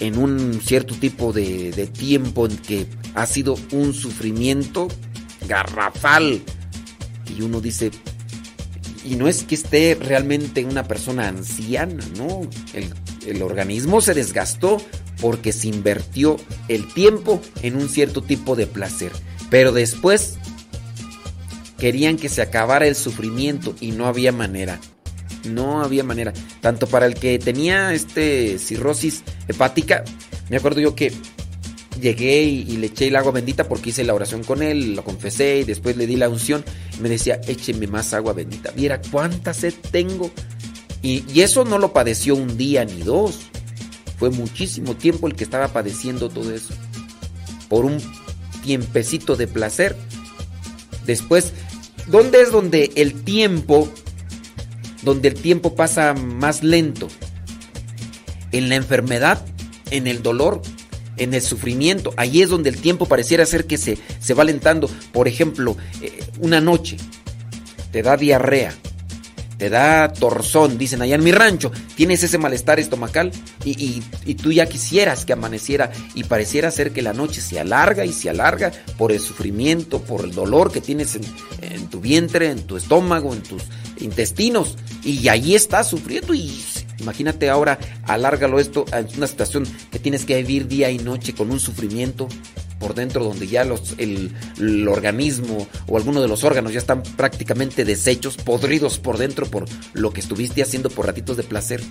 en 0.00 0.16
un 0.18 0.60
cierto 0.62 0.94
tipo 0.94 1.32
de, 1.32 1.90
tiempo 1.92 2.46
en 2.46 2.56
que 2.56 2.86
ha 3.14 3.26
sido 3.26 3.56
un 3.72 3.92
sufrimiento 3.92 4.88
garrafal. 5.46 6.40
Y 7.36 7.42
uno 7.42 7.60
dice, 7.60 7.90
y 9.04 9.16
no 9.16 9.28
es 9.28 9.44
que 9.44 9.54
esté 9.54 9.96
realmente 10.00 10.64
una 10.64 10.84
persona 10.84 11.28
anciana, 11.28 12.04
no. 12.16 12.48
El, 12.74 13.42
organismo 13.42 14.00
se 14.00 14.14
desgastó 14.14 14.78
porque 15.20 15.52
se 15.52 15.68
invirtió 15.68 16.38
el 16.68 16.90
tiempo 16.94 17.42
en 17.62 17.76
un 17.76 17.90
cierto 17.90 18.22
tipo 18.22 18.56
de 18.56 18.66
placer. 18.66 19.12
Pero 19.50 19.72
después 19.72 20.38
querían 21.78 22.16
que 22.16 22.28
se 22.28 22.42
acabara 22.42 22.86
el 22.86 22.96
sufrimiento 22.96 23.74
y 23.80 23.92
no 23.92 24.06
había 24.06 24.32
manera. 24.32 24.80
No 25.44 25.82
había 25.82 26.04
manera. 26.04 26.32
Tanto 26.60 26.86
para 26.86 27.06
el 27.06 27.14
que 27.14 27.38
tenía 27.38 27.94
este 27.94 28.58
cirrosis 28.58 29.22
hepática, 29.46 30.04
me 30.50 30.56
acuerdo 30.56 30.80
yo 30.80 30.94
que 30.94 31.12
llegué 32.00 32.42
y, 32.42 32.76
le 32.76 32.88
eché 32.88 33.08
el 33.08 33.16
agua 33.16 33.32
bendita 33.32 33.68
porque 33.68 33.90
hice 33.90 34.04
la 34.04 34.14
oración 34.14 34.42
con 34.44 34.62
él, 34.62 34.94
lo 34.94 35.04
confesé 35.04 35.60
y 35.60 35.64
después 35.64 35.96
le 35.96 36.06
di 36.06 36.16
la 36.16 36.28
unción. 36.28 36.64
Y 36.98 37.00
me 37.00 37.08
decía, 37.08 37.40
écheme 37.46 37.86
más 37.86 38.12
agua 38.12 38.32
bendita. 38.32 38.72
Viera 38.72 39.00
cuánta 39.00 39.54
sed 39.54 39.74
tengo. 39.90 40.30
Y, 41.00 41.24
y 41.32 41.42
eso 41.42 41.64
no 41.64 41.78
lo 41.78 41.92
padeció 41.92 42.34
un 42.34 42.56
día 42.56 42.84
ni 42.84 43.02
dos. 43.02 43.40
Fue 44.18 44.30
muchísimo 44.30 44.96
tiempo 44.96 45.28
el 45.28 45.36
que 45.36 45.44
estaba 45.44 45.68
padeciendo 45.68 46.28
todo 46.28 46.52
eso. 46.52 46.74
Por 47.68 47.84
un 47.84 47.98
tiempecito 48.64 49.36
de 49.36 49.46
placer. 49.46 49.96
Después 51.06 51.52
¿Dónde 52.08 52.40
es 52.40 52.50
donde 52.50 52.90
el 52.96 53.22
tiempo, 53.22 53.92
donde 55.02 55.28
el 55.28 55.34
tiempo 55.34 55.74
pasa 55.74 56.14
más 56.14 56.62
lento? 56.62 57.08
En 58.50 58.70
la 58.70 58.76
enfermedad, 58.76 59.44
en 59.90 60.06
el 60.06 60.22
dolor, 60.22 60.62
en 61.18 61.34
el 61.34 61.42
sufrimiento. 61.42 62.14
Ahí 62.16 62.40
es 62.40 62.48
donde 62.48 62.70
el 62.70 62.78
tiempo 62.78 63.06
pareciera 63.06 63.44
ser 63.44 63.66
que 63.66 63.76
se, 63.76 63.98
se 64.20 64.34
va 64.34 64.42
alentando. 64.42 64.88
Por 65.12 65.28
ejemplo, 65.28 65.76
eh, 66.00 66.20
una 66.38 66.62
noche 66.62 66.96
te 67.92 68.02
da 68.02 68.16
diarrea, 68.16 68.74
te 69.58 69.68
da 69.68 70.12
torzón, 70.12 70.78
dicen 70.78 71.02
allá 71.02 71.16
en 71.16 71.24
mi 71.24 71.32
rancho, 71.32 71.70
tienes 71.96 72.22
ese 72.22 72.38
malestar 72.38 72.78
estomacal 72.80 73.30
y, 73.64 73.70
y- 73.70 74.02
y 74.24 74.34
tú 74.36 74.52
ya 74.52 74.66
quisieras 74.66 75.24
que 75.24 75.32
amaneciera 75.34 75.90
y 76.14 76.24
pareciera 76.24 76.70
ser 76.70 76.92
que 76.92 77.02
la 77.02 77.12
noche 77.12 77.40
se 77.40 77.58
alarga 77.60 78.04
y 78.06 78.12
se 78.12 78.30
alarga 78.30 78.70
por 78.96 79.12
el 79.12 79.20
sufrimiento, 79.20 80.00
por 80.00 80.24
el 80.24 80.32
dolor 80.32 80.70
que 80.72 80.80
tienes 80.80 81.16
en, 81.16 81.22
en 81.60 81.88
tu 81.88 82.00
vientre, 82.00 82.50
en 82.50 82.62
tu 82.62 82.76
estómago, 82.76 83.34
en 83.34 83.42
tus 83.42 83.62
intestinos. 84.00 84.76
Y 85.04 85.28
ahí 85.28 85.54
estás 85.54 85.88
sufriendo 85.88 86.34
y 86.34 86.62
imagínate 87.00 87.50
ahora, 87.50 87.78
alárgalo 88.04 88.58
esto 88.60 88.84
a 88.92 89.02
una 89.16 89.26
situación 89.26 89.66
que 89.90 89.98
tienes 89.98 90.24
que 90.24 90.36
vivir 90.36 90.68
día 90.68 90.90
y 90.90 90.98
noche 90.98 91.34
con 91.34 91.50
un 91.50 91.58
sufrimiento 91.60 92.28
por 92.78 92.94
dentro 92.94 93.24
donde 93.24 93.46
ya 93.46 93.64
los, 93.64 93.94
el, 93.98 94.32
organismo 94.88 95.66
o 95.86 95.96
alguno 95.96 96.20
de 96.22 96.28
los 96.28 96.44
órganos 96.44 96.72
ya 96.72 96.78
están 96.78 97.02
prácticamente 97.02 97.84
deshechos, 97.84 98.36
podridos 98.36 98.98
por 98.98 99.18
dentro 99.18 99.46
por 99.46 99.66
lo 99.92 100.12
que 100.12 100.20
estuviste 100.20 100.62
haciendo 100.62 100.90
por 100.90 101.06
ratitos 101.06 101.36
de 101.36 101.42
placer. 101.42 101.82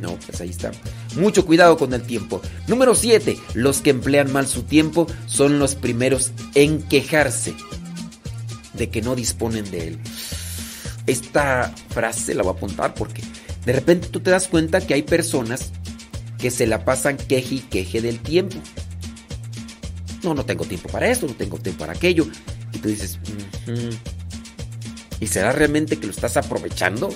No, 0.00 0.16
pues 0.26 0.40
ahí 0.40 0.50
está. 0.50 0.70
Mucho 1.16 1.44
cuidado 1.44 1.76
con 1.76 1.92
el 1.92 2.02
tiempo. 2.02 2.40
Número 2.68 2.94
7. 2.94 3.36
Los 3.54 3.80
que 3.80 3.90
emplean 3.90 4.32
mal 4.32 4.46
su 4.46 4.62
tiempo 4.62 5.08
son 5.26 5.58
los 5.58 5.74
primeros 5.74 6.30
en 6.54 6.82
quejarse 6.82 7.54
de 8.74 8.90
que 8.90 9.02
no 9.02 9.16
disponen 9.16 9.68
de 9.70 9.88
él. 9.88 9.98
Esta 11.06 11.74
frase 11.88 12.34
la 12.34 12.42
voy 12.42 12.52
a 12.52 12.56
apuntar 12.56 12.94
porque 12.94 13.22
de 13.64 13.72
repente 13.72 14.08
tú 14.08 14.20
te 14.20 14.30
das 14.30 14.46
cuenta 14.46 14.80
que 14.80 14.94
hay 14.94 15.02
personas 15.02 15.72
que 16.38 16.50
se 16.50 16.66
la 16.66 16.84
pasan 16.84 17.16
queje 17.16 17.56
y 17.56 17.60
queje 17.60 18.00
del 18.00 18.20
tiempo. 18.20 18.56
No, 20.22 20.34
no 20.34 20.44
tengo 20.44 20.64
tiempo 20.64 20.88
para 20.88 21.08
esto, 21.08 21.26
no 21.26 21.34
tengo 21.34 21.58
tiempo 21.58 21.80
para 21.80 21.92
aquello. 21.92 22.26
Y 22.72 22.78
tú 22.78 22.88
dices. 22.88 23.18
¿y 25.20 25.26
será 25.26 25.52
realmente 25.52 25.96
que 25.96 26.06
lo 26.06 26.12
estás 26.12 26.36
aprovechando? 26.36 27.12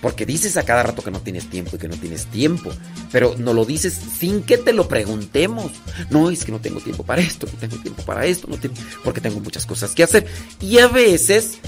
Porque 0.00 0.24
dices 0.24 0.56
a 0.56 0.62
cada 0.62 0.82
rato 0.82 1.02
que 1.02 1.10
no 1.10 1.20
tienes 1.20 1.50
tiempo 1.50 1.76
y 1.76 1.78
que 1.78 1.88
no 1.88 1.96
tienes 1.96 2.26
tiempo. 2.26 2.70
Pero 3.12 3.34
no 3.38 3.52
lo 3.52 3.64
dices 3.64 3.98
sin 4.18 4.42
que 4.42 4.56
te 4.56 4.72
lo 4.72 4.88
preguntemos. 4.88 5.72
No, 6.08 6.30
es 6.30 6.44
que 6.44 6.52
no 6.52 6.60
tengo 6.60 6.80
tiempo 6.80 7.02
para 7.04 7.20
esto, 7.20 7.46
no 7.52 7.58
tengo 7.58 7.76
tiempo 7.82 8.02
para 8.04 8.24
esto, 8.24 8.46
no 8.48 8.56
tengo, 8.56 8.74
porque 9.04 9.20
tengo 9.20 9.40
muchas 9.40 9.66
cosas 9.66 9.94
que 9.94 10.02
hacer. 10.02 10.26
Y 10.60 10.78
a 10.78 10.88
veces, 10.88 11.58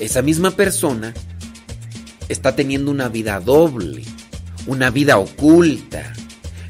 esa 0.00 0.22
misma 0.22 0.50
persona 0.50 1.14
está 2.28 2.54
teniendo 2.54 2.90
una 2.90 3.08
vida 3.08 3.40
doble, 3.40 4.04
una 4.66 4.90
vida 4.90 5.18
oculta. 5.18 6.12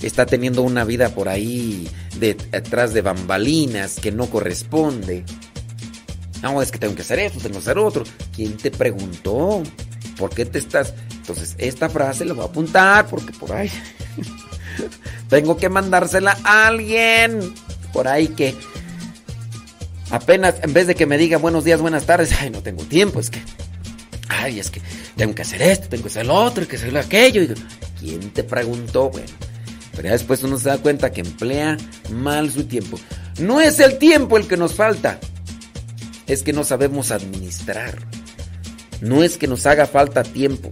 Está 0.03 0.27
teniendo 0.27 0.63
una 0.63 0.85
vida 0.85 1.11
por 1.11 1.29
ahí 1.29 1.89
detrás 2.19 2.95
de 2.95 3.03
bambalinas 3.03 3.97
que 4.01 4.13
no 4.13 4.27
corresponde. 4.27 5.25
No, 6.43 6.63
es 6.63 6.71
que 6.71 6.79
tengo 6.79 6.95
que 6.95 7.03
hacer 7.03 7.19
esto, 7.19 7.39
tengo 7.39 7.55
que 7.55 7.59
hacer 7.59 7.79
otro. 7.79 8.05
¿Quién 8.35 8.57
te 8.57 8.71
preguntó? 8.71 9.63
¿Por 10.17 10.31
qué 10.31 10.47
te 10.47 10.59
estás...? 10.59 10.95
Entonces, 11.11 11.55
esta 11.59 11.91
frase 11.91 12.25
la 12.25 12.33
voy 12.33 12.45
a 12.45 12.49
apuntar 12.49 13.07
porque 13.07 13.33
por 13.33 13.53
ahí... 13.53 13.71
tengo 15.29 15.57
que 15.57 15.69
mandársela 15.69 16.37
a 16.45 16.69
alguien. 16.69 17.55
Por 17.93 18.09
ahí 18.09 18.29
que... 18.29 18.55
Apenas, 20.11 20.57
en 20.63 20.73
vez 20.73 20.87
de 20.87 20.95
que 20.95 21.07
me 21.07 21.19
diga 21.19 21.39
buenos 21.39 21.65
días, 21.65 21.81
buenas 21.81 22.05
tardes, 22.05 22.33
ay, 22.41 22.51
no 22.51 22.63
tengo 22.63 22.85
tiempo, 22.85 23.21
es 23.21 23.31
que... 23.31 23.41
Ay, 24.29 24.59
es 24.59 24.71
que 24.71 24.81
tengo 25.17 25.35
que 25.35 25.43
hacer 25.43 25.61
esto, 25.63 25.89
tengo 25.89 26.05
que 26.05 26.09
hacer 26.09 26.27
lo 26.27 26.35
otro, 26.35 26.67
que 26.67 26.77
hacer 26.77 26.97
aquello. 26.97 27.43
¿quién 28.01 28.31
te 28.31 28.43
preguntó? 28.43 29.11
Bueno, 29.11 29.29
pero 29.93 30.05
ya 30.05 30.13
después 30.13 30.43
uno 30.43 30.59
se 30.59 30.69
da 30.69 30.79
cuenta 30.79 31.13
que 31.13 31.21
emplea 31.21 31.77
mal 32.13 32.51
su 32.51 32.65
tiempo. 32.65 32.99
No 33.39 33.61
es 33.61 33.81
el 33.81 33.99
tiempo 33.99 34.37
el 34.37 34.47
que 34.47 34.57
nos 34.57 34.75
falta, 34.75 35.19
es 36.27 36.43
que 36.43 36.53
no 36.53 36.65
sabemos 36.65 37.11
administrar. 37.11 37.99
No 39.01 39.23
es 39.23 39.39
que 39.39 39.47
nos 39.47 39.67
haga 39.67 39.87
falta 39.87 40.23
tiempo, 40.23 40.71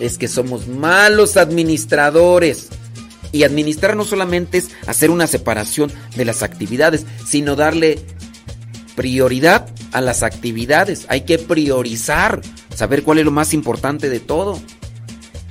es 0.00 0.18
que 0.18 0.28
somos 0.28 0.68
malos 0.68 1.36
administradores. 1.36 2.68
Y 3.30 3.44
administrar 3.44 3.96
no 3.96 4.04
solamente 4.04 4.58
es 4.58 4.70
hacer 4.86 5.10
una 5.10 5.26
separación 5.26 5.90
de 6.16 6.24
las 6.26 6.42
actividades, 6.42 7.06
sino 7.26 7.56
darle 7.56 7.98
prioridad 8.94 9.68
a 9.92 10.00
las 10.00 10.22
actividades. 10.22 11.06
Hay 11.08 11.22
que 11.22 11.38
priorizar, 11.38 12.42
saber 12.74 13.02
cuál 13.02 13.18
es 13.18 13.24
lo 13.24 13.30
más 13.30 13.54
importante 13.54 14.10
de 14.10 14.20
todo. 14.20 14.60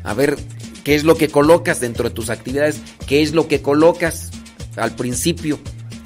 A 0.03 0.13
ver 0.13 0.37
qué 0.84 0.95
es 0.95 1.03
lo 1.03 1.15
que 1.15 1.29
colocas 1.29 1.79
dentro 1.79 2.09
de 2.09 2.15
tus 2.15 2.29
actividades, 2.29 2.82
qué 3.07 3.21
es 3.21 3.34
lo 3.34 3.47
que 3.47 3.61
colocas 3.61 4.32
al 4.75 4.95
principio. 4.95 5.59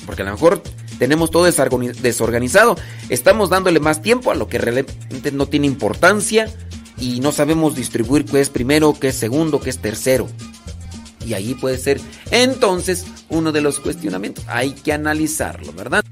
Porque 0.05 0.21
a 0.21 0.25
lo 0.25 0.31
mejor 0.31 0.61
tenemos 0.99 1.31
todo 1.31 1.45
desorganizado. 1.45 2.75
Estamos 3.09 3.49
dándole 3.49 3.79
más 3.79 4.01
tiempo 4.01 4.31
a 4.31 4.35
lo 4.35 4.47
que 4.47 4.57
realmente 4.57 5.31
no 5.31 5.47
tiene 5.47 5.67
importancia 5.67 6.47
y 6.97 7.19
no 7.19 7.31
sabemos 7.31 7.75
distribuir 7.75 8.25
qué 8.25 8.39
es 8.39 8.49
primero, 8.49 8.97
qué 8.99 9.09
es 9.09 9.15
segundo, 9.15 9.59
qué 9.59 9.69
es 9.69 9.79
tercero. 9.79 10.27
Y 11.25 11.33
ahí 11.33 11.55
puede 11.55 11.77
ser 11.77 11.99
entonces 12.31 13.05
uno 13.29 13.51
de 13.51 13.61
los 13.61 13.79
cuestionamientos. 13.79 14.45
Hay 14.47 14.73
que 14.73 14.93
analizarlo, 14.93 15.73
¿verdad? 15.73 16.03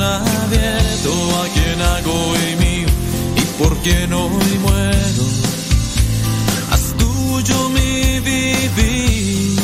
Abierto, 0.00 1.12
a 1.42 1.48
quien 1.54 1.80
hago 1.80 2.34
y 2.36 2.56
mío 2.56 2.88
y 3.36 3.62
por 3.62 3.76
quien 3.78 4.12
hoy 4.12 4.58
muero. 4.62 5.24
Haz 6.70 6.94
tuyo 6.98 7.68
mi 7.70 8.20
vivir. 8.20 9.60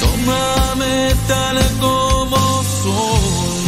Tómame 0.00 1.14
tal 1.26 1.58
como 1.80 2.62
soy. 2.82 3.58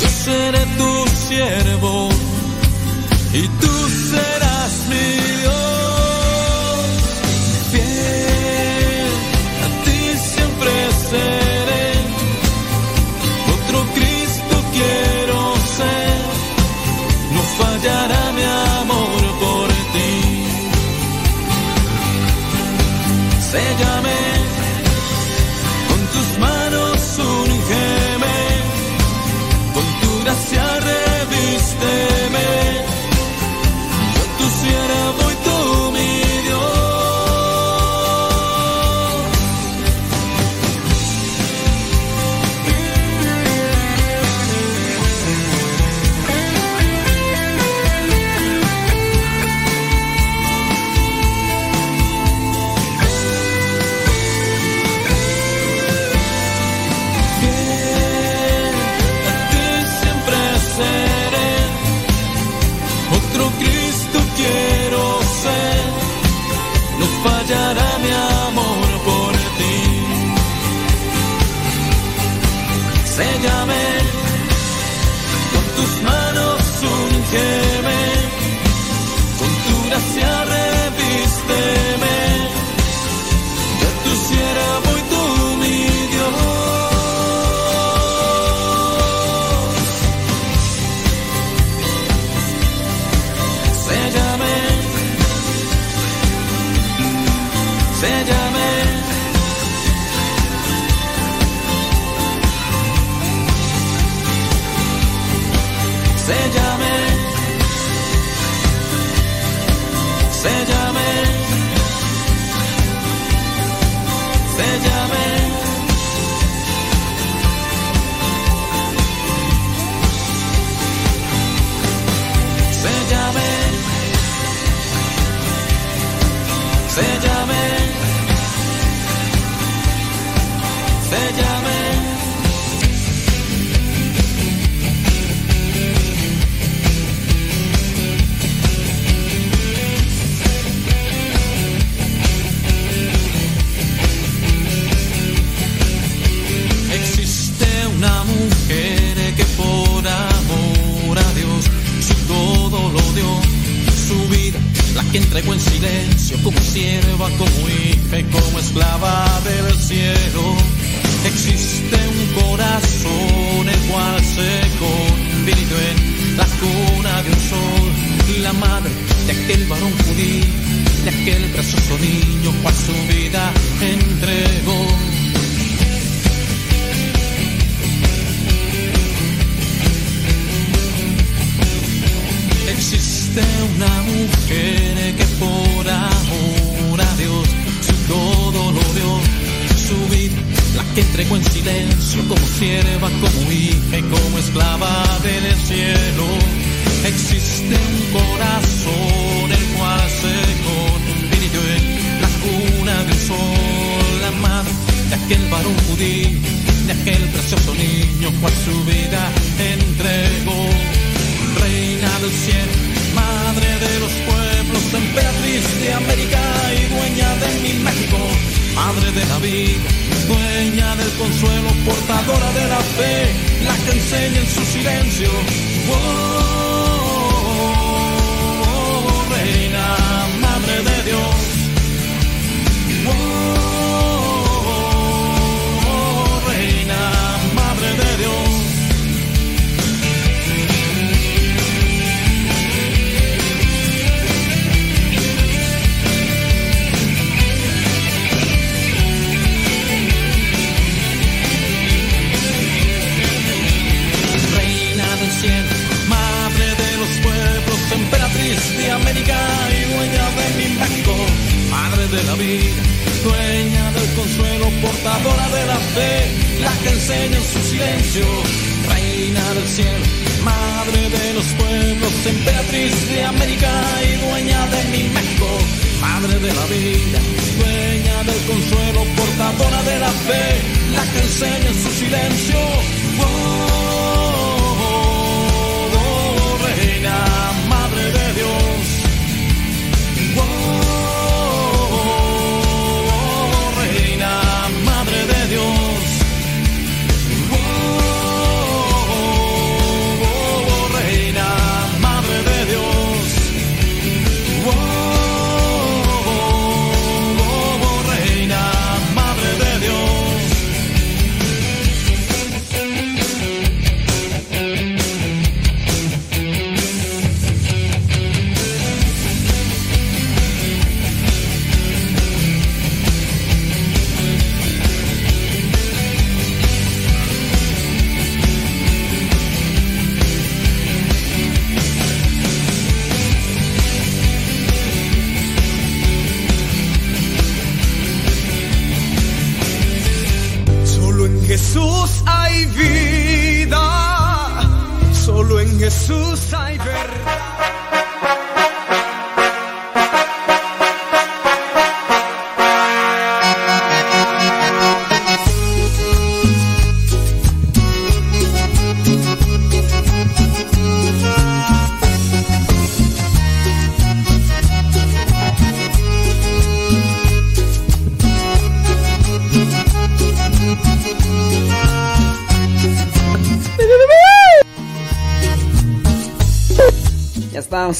Yo 0.00 0.08
seré 0.24 0.64
tu 0.78 0.92
siervo 1.28 2.08
y 3.32 3.42
tú 3.60 3.72
serás 4.10 4.72
mi 4.88 5.40
Dios. 5.40 5.79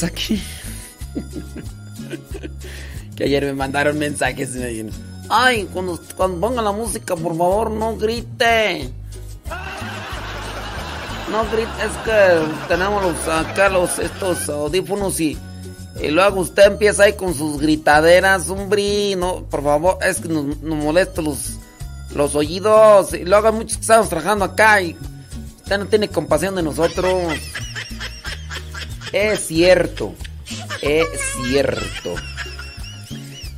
aquí. 0.03 0.43
que 3.17 3.25
ayer 3.25 3.45
me 3.45 3.53
mandaron 3.53 3.99
mensajes 3.99 4.51
me 4.51 4.67
dijeron, 4.67 4.93
ay, 5.29 5.69
cuando, 5.73 6.01
cuando 6.17 6.41
pongan 6.41 6.65
la 6.65 6.73
música, 6.73 7.17
por 7.17 7.37
favor, 7.37 7.71
no 7.71 7.97
grite. 7.97 8.91
No 11.31 11.45
grite, 11.53 11.71
es 11.85 11.97
que 12.05 12.69
tenemos 12.69 13.03
los, 13.03 13.29
acá 13.29 13.69
los, 13.69 13.99
estos 13.99 14.49
audífonos 14.49 15.21
y, 15.21 15.39
luego 16.11 16.41
usted 16.41 16.67
empieza 16.67 17.05
ahí 17.05 17.13
con 17.13 17.35
sus 17.35 17.61
gritaderas, 17.61 18.49
hombre, 18.49 19.17
por 19.51 19.63
favor, 19.63 19.99
es 20.03 20.21
que 20.21 20.29
nos, 20.29 20.59
nos 20.61 20.83
molesta 20.83 21.23
los, 21.23 21.59
los 22.15 22.35
oídos. 22.35 23.15
Y 23.15 23.25
luego 23.25 23.49
hay 23.49 23.53
muchos 23.53 23.77
que 23.77 23.83
estamos 23.83 24.09
trabajando 24.09 24.45
acá 24.45 24.81
y 24.81 24.97
usted 25.63 25.79
no 25.79 25.87
tiene 25.87 26.09
compasión 26.09 26.55
de 26.55 26.63
nosotros. 26.63 27.35
Es 29.13 29.47
cierto. 29.47 30.15
Es 30.83 31.09
cierto. 31.45 32.15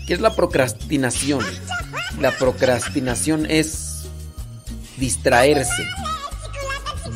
¿Qué 0.07 0.15
es 0.15 0.21
la 0.21 0.35
procrastinación? 0.35 1.45
La 2.21 2.31
procrastinación 2.33 3.47
es 3.49 4.05
distraerse. 4.97 5.87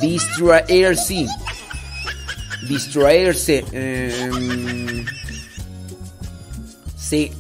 Distraerse. 0.00 1.26
Distraerse. 2.68 3.64
Eh, 3.72 5.04
sí. 6.96 7.32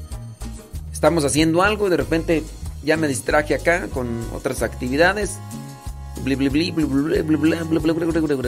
Estamos 0.92 1.24
haciendo 1.24 1.62
algo 1.62 1.86
y 1.86 1.90
de 1.90 1.96
repente 1.96 2.42
ya 2.82 2.96
me 2.96 3.08
distraje 3.08 3.54
acá 3.54 3.88
con 3.88 4.26
otras 4.32 4.62
actividades. 4.62 5.38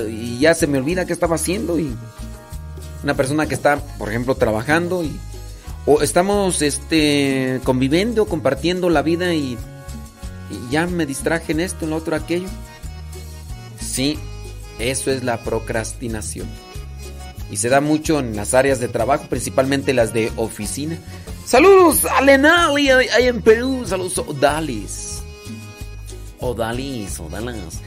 Y 0.08 0.38
ya 0.38 0.54
se 0.54 0.66
me 0.66 0.78
olvida 0.78 1.04
qué 1.04 1.12
estaba 1.12 1.36
haciendo 1.36 1.78
y 1.78 1.94
una 3.02 3.14
persona 3.14 3.46
que 3.46 3.54
está, 3.54 3.78
por 3.98 4.08
ejemplo, 4.08 4.34
trabajando 4.34 5.02
y. 5.02 5.18
O 5.86 6.02
estamos 6.02 6.60
este, 6.60 7.60
conviviendo, 7.64 8.26
compartiendo 8.26 8.90
la 8.90 9.00
vida 9.00 9.34
y, 9.34 9.56
ya 10.70 10.86
me 10.86 11.06
distraje 11.06 11.52
en 11.52 11.60
esto, 11.60 11.84
en 11.84 11.90
lo 11.90 11.96
otro, 11.96 12.14
aquello. 12.14 12.48
Sí, 13.80 14.18
eso 14.78 15.10
es 15.10 15.24
la 15.24 15.42
procrastinación. 15.42 16.46
Y 17.50 17.56
se 17.56 17.70
da 17.70 17.80
mucho 17.80 18.18
en 18.18 18.36
las 18.36 18.52
áreas 18.52 18.80
de 18.80 18.88
trabajo, 18.88 19.24
principalmente 19.30 19.94
las 19.94 20.12
de 20.12 20.30
oficina. 20.36 20.98
Saludos 21.46 22.04
a 22.04 22.20
Lenali 22.20 22.90
ahí 22.90 23.26
en 23.26 23.40
Perú. 23.40 23.84
Saludos 23.86 24.18
a 24.18 24.22
Odalis. 24.22 25.22
Odalis, 26.40 27.18
Odalas. 27.18 27.80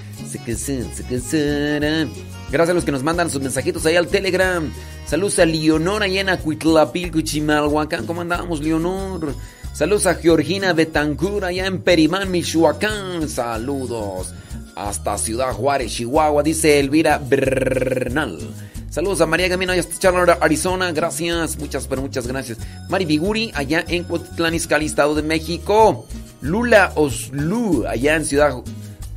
Gracias 2.51 2.71
a 2.71 2.73
los 2.73 2.83
que 2.83 2.91
nos 2.91 3.01
mandan 3.01 3.29
sus 3.29 3.41
mensajitos 3.41 3.85
ahí 3.85 3.95
al 3.95 4.07
Telegram. 4.07 4.69
Saludos 5.05 5.39
a 5.39 5.45
Leonor 5.45 6.03
allá 6.03 6.19
en 6.19 6.27
Acuitlapilco, 6.27 7.21
Chimalhuacán. 7.21 8.05
¿Cómo 8.05 8.19
andamos, 8.19 8.59
Leonor? 8.59 9.33
Saludos 9.73 10.05
a 10.05 10.15
Georgina 10.15 10.73
Betancur 10.73 11.45
allá 11.45 11.65
en 11.65 11.81
Perimán, 11.81 12.29
Michoacán. 12.29 13.29
Saludos 13.29 14.33
hasta 14.75 15.17
Ciudad 15.17 15.53
Juárez, 15.53 15.93
Chihuahua, 15.93 16.43
dice 16.43 16.77
Elvira 16.77 17.19
Bernal. 17.19 18.37
Saludos 18.89 19.21
a 19.21 19.25
María 19.25 19.47
Gamino, 19.47 19.71
allá 19.71 19.83
hasta 19.83 19.97
Charlotte, 19.97 20.37
Arizona. 20.41 20.91
Gracias, 20.91 21.57
muchas, 21.57 21.87
pero 21.87 22.01
muchas 22.01 22.27
gracias. 22.27 22.57
Mari 22.89 23.05
Biguri, 23.05 23.51
allá 23.55 23.85
en 23.87 24.03
Cuautitlán, 24.03 24.53
Izcalli, 24.55 24.87
Estado 24.87 25.15
de 25.15 25.23
México. 25.23 26.05
Lula 26.41 26.91
Oslu, 26.95 27.85
allá 27.87 28.17
en 28.17 28.25
Ciudad, 28.25 28.55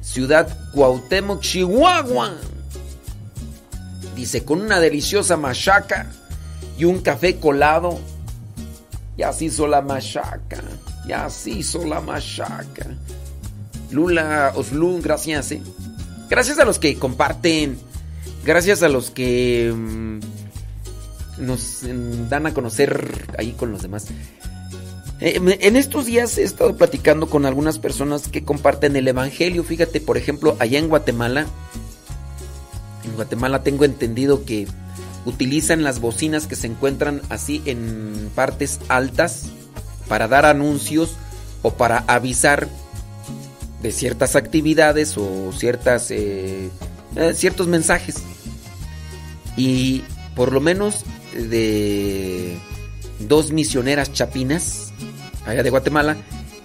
Ciudad 0.01 0.57
Cuauhtémoc, 0.73 1.41
Chihuahua. 1.41 2.37
Dice, 4.15 4.45
con 4.45 4.61
una 4.61 4.81
deliciosa 4.81 5.37
machaca 5.37 6.11
y 6.79 6.85
un 6.85 7.01
café 7.01 7.37
colado. 7.37 7.99
Ya 9.17 9.33
se 9.33 9.47
hizo 9.47 9.67
la 9.67 9.81
machaca. 9.81 10.63
Ya 11.07 11.29
se 11.31 11.51
hizo 11.51 11.85
la 11.85 12.01
machaca. 12.01 12.87
Lula 13.91 14.53
Oslu, 14.57 15.01
gracias. 15.03 15.53
¿eh? 15.53 15.63
Gracias 16.29 16.59
a 16.59 16.65
los 16.65 16.79
que 16.79 16.97
comparten. 16.97 17.79
Gracias 18.45 18.83
a 18.83 18.89
los 18.89 19.11
que 19.11 19.73
mm, 19.75 20.21
nos 21.39 21.83
mm, 21.83 22.29
dan 22.29 22.47
a 22.47 22.55
conocer 22.55 23.29
ahí 23.39 23.53
con 23.53 23.73
los 23.73 23.83
demás. 23.83 24.07
Eh, 25.21 25.41
en 25.61 25.77
estos 25.77 26.07
días 26.07 26.37
he 26.39 26.43
estado 26.43 26.77
platicando 26.77 27.29
con 27.29 27.47
algunas 27.47 27.79
personas 27.79 28.29
que 28.29 28.45
comparten 28.45 28.97
el 28.97 29.09
Evangelio. 29.09 29.65
Fíjate, 29.65 30.01
por 30.01 30.17
ejemplo, 30.17 30.57
allá 30.59 30.79
en 30.79 30.89
Guatemala. 30.89 31.47
Guatemala 33.15 33.63
tengo 33.63 33.85
entendido 33.85 34.45
que 34.45 34.67
utilizan 35.25 35.83
las 35.83 36.01
bocinas 36.01 36.47
que 36.47 36.57
se 36.57 36.67
encuentran 36.67 37.23
así 37.31 37.63
en 37.65 38.31
partes 38.35 38.81
altas 38.89 39.47
para 40.09 40.29
dar 40.29 40.45
anuncios 40.45 41.17
o 41.63 41.73
para 41.73 42.05
avisar 42.07 42.69
de 43.83 43.93
ciertas 43.93 44.37
actividades 44.37 45.17
o 45.17 45.53
ciertas 45.53 46.11
eh, 46.11 46.71
eh, 47.17 47.33
ciertos 47.35 47.67
mensajes. 47.67 48.17
Y 49.57 50.03
por 50.35 50.53
lo 50.53 50.61
menos 50.61 51.05
de 51.33 52.59
dos 53.21 53.53
misioneras 53.53 54.13
chapinas 54.13 54.93
allá 55.47 55.63
de 55.63 55.71
Guatemala 55.71 56.17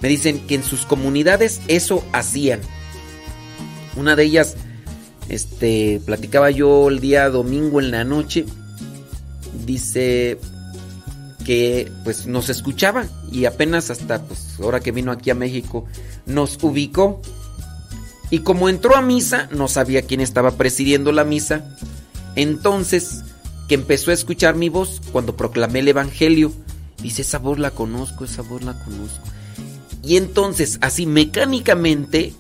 me 0.02 0.10
dicen 0.10 0.40
que 0.48 0.56
en 0.56 0.64
sus 0.64 0.86
comunidades 0.86 1.62
eso 1.68 2.04
hacían. 2.14 2.62
Una 3.96 4.16
de 4.16 4.24
ellas 4.24 4.56
este 5.30 6.02
platicaba 6.06 6.52
yo 6.52 6.90
el 6.90 7.00
día 7.00 7.30
domingo 7.30 7.80
en 7.80 7.92
la 7.92 8.04
noche 8.04 8.46
dice 9.66 10.40
que 11.46 11.92
pues 12.04 12.28
nos 12.28 12.50
escuchaba 12.50 13.06
y 13.32 13.46
apenas 13.46 13.90
hasta 13.92 14.22
pues 14.24 14.60
ahora 14.60 14.80
que 14.80 14.92
vino 14.92 15.12
aquí 15.12 15.30
a 15.30 15.36
México 15.36 15.86
nos 16.26 16.62
ubicó. 16.62 17.22
Y 18.32 18.40
como 18.40 18.70
entró 18.70 18.96
a 18.96 19.02
misa 19.02 19.48
no 19.52 19.68
sabía 19.68 20.04
quién 20.04 20.22
estaba 20.22 20.52
presidiendo 20.52 21.12
la 21.12 21.24
misa 21.24 21.76
entonces 22.36 23.24
que 23.68 23.76
empezó 23.76 24.12
a 24.12 24.16
escuchar 24.16 24.56
mi 24.56 24.70
voz 24.70 25.02
cuando 25.12 25.36
proclamé 25.36 25.80
el 25.80 25.88
evangelio. 25.88 26.52
Dice 27.02 27.22
esa 27.22 27.38
voz 27.38 27.60
la 27.60 27.72
conozco 27.72 28.26
esa 28.26 28.42
voz 28.42 28.64
la 28.64 28.74
conozco 28.84 29.24
y 30.04 30.18
entonces 30.18 30.78
así 30.82 31.06
mecánicamente 31.06 32.34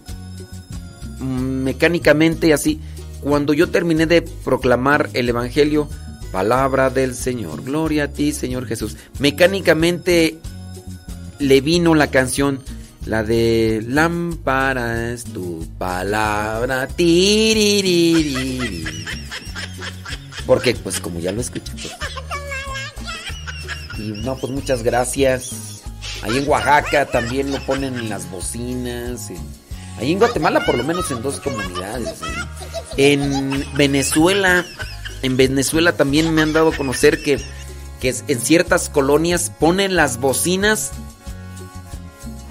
mm, 1.19 1.63
mecánicamente 1.63 2.53
así 2.53 2.79
cuando 3.21 3.53
yo 3.53 3.69
terminé 3.69 4.05
de 4.05 4.21
proclamar 4.21 5.09
el 5.13 5.29
evangelio 5.29 5.89
palabra 6.31 6.89
del 6.89 7.15
Señor 7.15 7.63
gloria 7.63 8.05
a 8.05 8.07
ti 8.07 8.31
Señor 8.31 8.65
Jesús. 8.65 8.97
Mecánicamente 9.19 10.37
le 11.39 11.61
vino 11.61 11.95
la 11.95 12.07
canción 12.07 12.61
la 13.05 13.23
de 13.23 13.83
lámpara 13.87 15.11
es 15.11 15.23
tu 15.23 15.65
palabra 15.77 16.87
porque 20.45 20.75
pues 20.75 20.99
como 20.99 21.19
ya 21.19 21.31
lo 21.31 21.41
escuché 21.41 21.71
pues. 21.71 21.95
y 23.97 24.11
no 24.11 24.37
pues 24.37 24.51
muchas 24.51 24.83
gracias. 24.83 25.81
Ahí 26.21 26.37
en 26.37 26.47
Oaxaca 26.49 27.05
también 27.05 27.51
lo 27.51 27.65
ponen 27.65 27.95
en 27.95 28.09
las 28.09 28.29
bocinas 28.29 29.31
ahí 29.99 30.11
en 30.11 30.19
Guatemala 30.19 30.65
por 30.65 30.77
lo 30.77 30.83
menos 30.83 31.11
en 31.11 31.21
dos 31.21 31.39
comunidades 31.39 32.07
¿eh? 32.07 33.13
en 33.13 33.65
Venezuela 33.75 34.65
en 35.21 35.37
Venezuela 35.37 35.93
también 35.93 36.33
me 36.33 36.41
han 36.41 36.53
dado 36.53 36.69
a 36.69 36.75
conocer 36.75 37.21
que, 37.21 37.39
que 37.99 38.15
en 38.27 38.39
ciertas 38.39 38.89
colonias 38.89 39.51
ponen 39.59 39.95
las 39.95 40.19
bocinas 40.19 40.91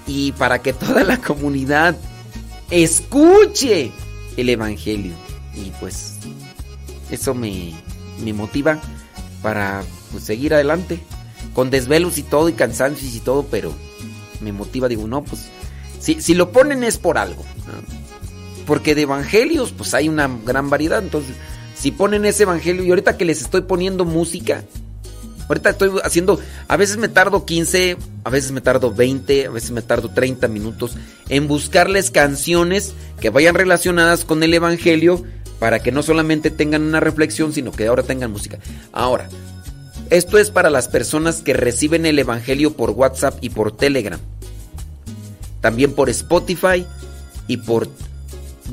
y 0.05 0.31
para 0.33 0.59
que 0.59 0.73
toda 0.73 1.03
la 1.03 1.17
comunidad 1.17 1.95
escuche 2.71 3.91
el 4.37 4.49
Evangelio. 4.49 5.13
Y 5.55 5.71
pues 5.79 6.15
eso 7.11 7.33
me, 7.33 7.73
me 8.23 8.33
motiva 8.33 8.79
para 9.41 9.83
pues, 10.11 10.23
seguir 10.23 10.53
adelante. 10.53 10.99
Con 11.53 11.71
desvelos 11.71 12.17
y 12.17 12.23
todo 12.23 12.47
y 12.47 12.53
cansancios 12.53 13.15
y 13.15 13.19
todo, 13.19 13.45
pero 13.49 13.73
me 14.39 14.51
motiva, 14.51 14.87
digo, 14.87 15.07
no, 15.07 15.23
pues 15.23 15.49
si, 15.99 16.21
si 16.21 16.33
lo 16.33 16.51
ponen 16.51 16.83
es 16.83 16.97
por 16.97 17.17
algo. 17.17 17.43
Porque 18.65 18.95
de 18.95 19.03
evangelios 19.03 19.71
pues 19.71 19.93
hay 19.93 20.09
una 20.09 20.29
gran 20.45 20.69
variedad. 20.69 21.01
Entonces, 21.01 21.35
si 21.75 21.91
ponen 21.91 22.25
ese 22.25 22.43
evangelio 22.43 22.83
y 22.83 22.89
ahorita 22.89 23.17
que 23.17 23.25
les 23.25 23.41
estoy 23.41 23.61
poniendo 23.61 24.05
música, 24.05 24.63
Ahorita 25.49 25.71
estoy 25.71 25.89
haciendo, 26.03 26.39
a 26.67 26.77
veces 26.77 26.97
me 26.97 27.07
tardo 27.07 27.43
15, 27.43 27.97
a 28.23 28.29
veces 28.29 28.51
me 28.51 28.61
tardo 28.61 28.93
20, 28.93 29.47
a 29.47 29.49
veces 29.49 29.71
me 29.71 29.81
tardo 29.81 30.09
30 30.09 30.47
minutos 30.47 30.95
en 31.27 31.47
buscarles 31.47 32.11
canciones 32.11 32.93
que 33.19 33.31
vayan 33.31 33.55
relacionadas 33.55 34.25
con 34.25 34.43
el 34.43 34.53
Evangelio 34.53 35.23
para 35.57 35.79
que 35.79 35.91
no 35.91 36.03
solamente 36.03 36.51
tengan 36.51 36.83
una 36.83 36.99
reflexión, 36.99 37.51
sino 37.51 37.71
que 37.71 37.87
ahora 37.87 38.03
tengan 38.03 38.31
música. 38.31 38.59
Ahora, 38.91 39.27
esto 40.11 40.37
es 40.37 40.51
para 40.51 40.69
las 40.69 40.87
personas 40.87 41.41
que 41.41 41.53
reciben 41.53 42.05
el 42.05 42.19
Evangelio 42.19 42.73
por 42.73 42.91
WhatsApp 42.91 43.39
y 43.41 43.49
por 43.49 43.75
Telegram. 43.75 44.19
También 45.61 45.93
por 45.93 46.09
Spotify 46.09 46.85
y 47.47 47.57
por 47.57 47.89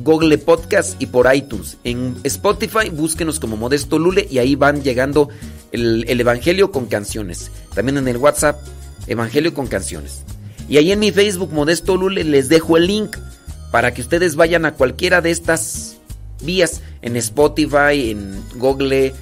Google 0.02 0.38
Podcast 0.38 1.00
y 1.00 1.06
por 1.06 1.32
iTunes. 1.34 1.78
En 1.84 2.16
Spotify 2.24 2.90
búsquenos 2.90 3.40
como 3.40 3.56
Modesto 3.56 3.98
Lule 3.98 4.26
y 4.30 4.38
ahí 4.38 4.54
van 4.54 4.82
llegando 4.82 5.28
el, 5.72 6.04
el 6.08 6.20
Evangelio 6.20 6.70
con 6.70 6.86
canciones. 6.86 7.50
También 7.74 7.98
en 7.98 8.08
el 8.08 8.16
WhatsApp, 8.18 8.58
Evangelio 9.06 9.54
con 9.54 9.66
canciones. 9.66 10.22
Y 10.68 10.78
ahí 10.78 10.92
en 10.92 10.98
mi 10.98 11.12
Facebook 11.12 11.52
Modesto 11.52 11.96
Lule 11.96 12.24
les 12.24 12.48
dejo 12.48 12.76
el 12.76 12.86
link 12.86 13.16
para 13.70 13.94
que 13.94 14.02
ustedes 14.02 14.36
vayan 14.36 14.64
a 14.64 14.74
cualquiera 14.74 15.20
de 15.20 15.30
estas 15.30 15.96
vías. 16.42 16.82
En 17.02 17.16
Spotify, 17.16 18.10
en 18.10 18.42
Google 18.56 19.14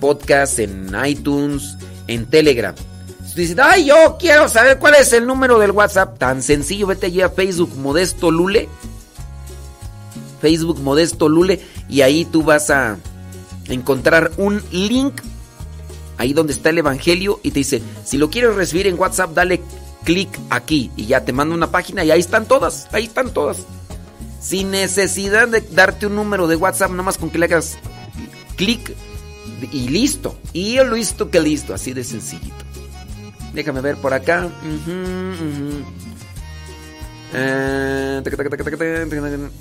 Podcast, 0.00 0.58
en 0.58 0.90
iTunes, 1.06 1.76
en 2.06 2.26
Telegram. 2.26 2.74
Dices, 3.40 3.56
ay, 3.58 3.86
yo 3.86 4.16
quiero 4.18 4.48
saber 4.50 4.78
cuál 4.78 4.96
es 4.96 5.12
el 5.14 5.26
número 5.26 5.58
del 5.58 5.70
WhatsApp. 5.70 6.18
Tan 6.18 6.42
sencillo, 6.42 6.86
vete 6.86 7.06
allí 7.06 7.22
a 7.22 7.30
Facebook 7.30 7.74
Modesto 7.76 8.30
Lule. 8.30 8.68
Facebook 10.40 10.80
Modesto 10.80 11.28
Lule 11.28 11.60
y 11.88 12.02
ahí 12.02 12.26
tú 12.26 12.42
vas 12.42 12.70
a 12.70 12.98
encontrar 13.68 14.32
un 14.36 14.62
link 14.70 15.20
ahí 16.18 16.32
donde 16.32 16.52
está 16.52 16.70
el 16.70 16.78
evangelio 16.78 17.40
y 17.42 17.50
te 17.50 17.60
dice, 17.60 17.82
si 18.04 18.18
lo 18.18 18.28
quieres 18.30 18.54
recibir 18.54 18.86
en 18.86 18.98
WhatsApp, 18.98 19.32
dale 19.32 19.62
clic 20.04 20.28
aquí 20.50 20.90
y 20.96 21.06
ya 21.06 21.24
te 21.24 21.32
manda 21.32 21.54
una 21.54 21.70
página 21.70 22.04
y 22.04 22.10
ahí 22.10 22.20
están 22.20 22.46
todas, 22.46 22.88
ahí 22.92 23.04
están 23.04 23.32
todas. 23.32 23.58
Sin 24.40 24.70
necesidad 24.70 25.48
de 25.48 25.62
darte 25.62 26.06
un 26.06 26.16
número 26.16 26.46
de 26.46 26.56
WhatsApp, 26.56 26.90
nomás 26.90 27.16
con 27.16 27.30
que 27.30 27.38
le 27.38 27.46
hagas 27.46 27.78
clic 28.56 28.94
y 29.72 29.88
listo. 29.88 30.36
Y 30.52 30.74
yo 30.74 30.84
listo 30.84 31.30
que 31.30 31.40
listo, 31.40 31.72
así 31.72 31.92
de 31.92 32.04
sencillito. 32.04 32.69
Déjame 33.52 33.80
ver 33.80 33.96
por 33.96 34.14
acá. 34.14 34.48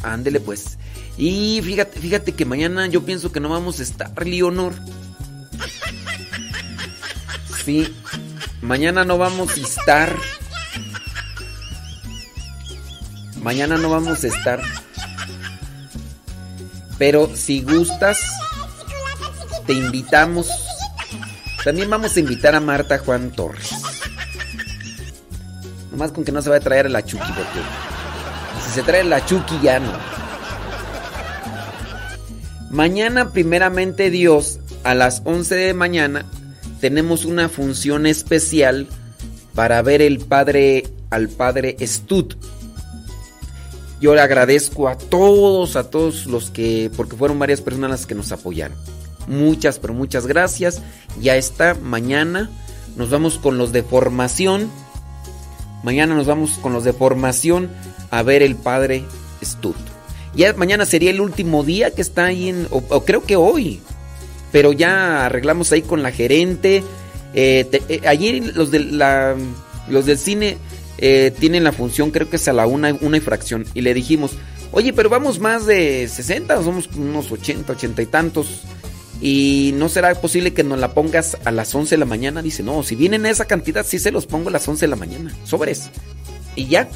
Ándele 0.04 0.40
pues. 0.40 0.78
Y 1.18 1.62
fíjate, 1.64 2.00
fíjate 2.00 2.32
que 2.34 2.46
mañana 2.46 2.88
yo 2.88 3.04
pienso 3.04 3.32
que 3.32 3.40
no 3.40 3.50
vamos 3.50 3.80
a 3.80 3.84
estar, 3.84 4.26
Leonor. 4.26 4.74
Sí, 7.66 7.94
mañana 8.62 9.06
no 9.06 9.18
vamos 9.18 9.58
a 9.58 9.60
estar. 9.60 10.16
Mañana 13.42 13.78
no 13.78 13.90
vamos 13.90 14.24
a 14.24 14.28
estar. 14.28 14.62
Pero 16.98 17.30
si 17.36 17.62
gustas, 17.62 18.20
te 19.66 19.74
invitamos. 19.74 20.48
También 21.64 21.90
vamos 21.90 22.16
a 22.16 22.20
invitar 22.20 22.56
a 22.56 22.60
Marta 22.60 22.98
Juan 23.00 23.32
Torres. 23.32 23.79
Nomás 26.00 26.14
con 26.14 26.24
que 26.24 26.32
no 26.32 26.42
se 26.42 26.50
va 26.50 26.56
a 26.56 26.60
traer 26.62 26.90
la 26.90 27.04
Chucky, 27.04 27.30
porque 27.36 27.60
si 28.66 28.72
se 28.72 28.84
trae 28.84 29.04
la 29.04 29.26
Chucky 29.26 29.60
ya 29.62 29.82
no. 29.82 29.92
Mañana, 32.72 33.32
primeramente 33.32 34.10
Dios, 34.10 34.60
a 34.86 34.96
las 34.96 35.22
11 35.26 35.56
de 35.56 35.74
mañana, 35.74 36.26
tenemos 36.80 37.26
una 37.26 37.50
función 37.50 38.06
especial 38.06 38.88
para 39.54 39.82
ver 39.82 40.02
el 40.02 40.20
padre, 40.20 40.88
al 41.10 41.28
padre 41.28 41.76
Stud. 41.86 42.34
Yo 44.00 44.16
le 44.16 44.22
agradezco 44.22 44.88
a 44.88 44.98
todos, 44.98 45.76
a 45.76 45.90
todos 45.90 46.28
los 46.28 46.50
que, 46.50 46.90
porque 46.96 47.18
fueron 47.18 47.40
varias 47.40 47.60
personas 47.60 47.90
las 47.90 48.06
que 48.06 48.16
nos 48.16 48.32
apoyaron. 48.32 48.78
Muchas, 49.28 49.80
pero 49.80 49.94
muchas 49.94 50.28
gracias. 50.28 50.82
Ya 51.20 51.36
está, 51.36 51.74
mañana 51.74 52.50
nos 52.96 53.10
vamos 53.10 53.38
con 53.38 53.58
los 53.58 53.74
de 53.74 53.84
formación. 53.84 54.72
Mañana 55.84 56.16
nos 56.16 56.28
vamos 56.28 56.52
con 56.62 56.74
los 56.74 56.84
de 56.84 56.94
formación 56.94 57.70
a 58.12 58.24
ver 58.24 58.42
el 58.42 58.56
padre 58.56 59.04
Stud. 59.44 59.76
Ya 60.36 60.54
mañana 60.54 60.86
sería 60.86 61.12
el 61.12 61.22
último 61.22 61.64
día 61.64 61.92
que 61.92 62.02
está 62.02 62.26
ahí 62.26 62.50
en, 62.50 62.68
o, 62.70 62.84
o 62.90 63.06
creo 63.06 63.24
que 63.24 63.36
hoy. 63.36 63.80
Pero 64.52 64.74
ya 64.74 65.26
arreglamos 65.26 65.72
ahí 65.72 65.82
con 65.82 66.04
la 66.04 66.12
gerente. 66.12 66.84
Eh, 67.34 67.68
eh, 67.88 68.02
allí 68.08 68.42
los, 68.42 68.72
de 68.72 68.80
la, 68.80 69.36
los 69.88 70.06
del 70.06 70.18
cine 70.18 70.58
eh, 70.98 71.32
tienen 71.40 71.64
la 71.64 71.72
función, 71.72 72.12
creo 72.12 72.30
que 72.30 72.38
es 72.38 72.48
a 72.48 72.54
la 72.54 72.66
una, 72.68 72.94
una 73.02 73.18
y 73.18 73.22
fracción. 73.22 73.66
Y 73.74 73.82
le 73.82 73.94
dijimos, 73.94 74.32
oye, 74.72 74.94
pero 74.94 75.10
vamos 75.10 75.40
más 75.40 75.66
de 75.66 76.08
60, 76.08 76.64
somos 76.64 76.90
unos 76.96 77.32
80, 77.32 77.74
80 77.74 78.02
y 78.02 78.06
tantos. 78.06 78.62
Y 79.22 79.72
no 79.76 79.90
será 79.90 80.14
posible 80.16 80.54
que 80.54 80.64
nos 80.64 80.80
la 80.80 80.94
pongas 80.94 81.38
a 81.44 81.52
las 81.52 81.74
11 81.76 81.96
de 81.96 82.00
la 82.00 82.06
mañana. 82.06 82.42
Dice, 82.42 82.64
no, 82.64 82.84
si 82.84 82.96
vienen 82.96 83.26
esa 83.26 83.46
cantidad, 83.46 83.86
sí 83.86 84.00
se 84.00 84.12
los 84.12 84.26
pongo 84.26 84.50
a 84.50 84.52
las 84.52 84.68
11 84.68 84.86
de 84.86 84.90
la 84.90 84.96
mañana. 84.96 85.36
Sobres. 85.44 85.90
Y 86.56 86.68
ya. 86.68 86.90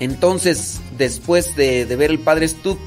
Entonces, 0.00 0.80
después 0.96 1.54
de, 1.56 1.84
ver 1.84 2.10
el 2.10 2.18
padre 2.18 2.48
Stuck, 2.48 2.78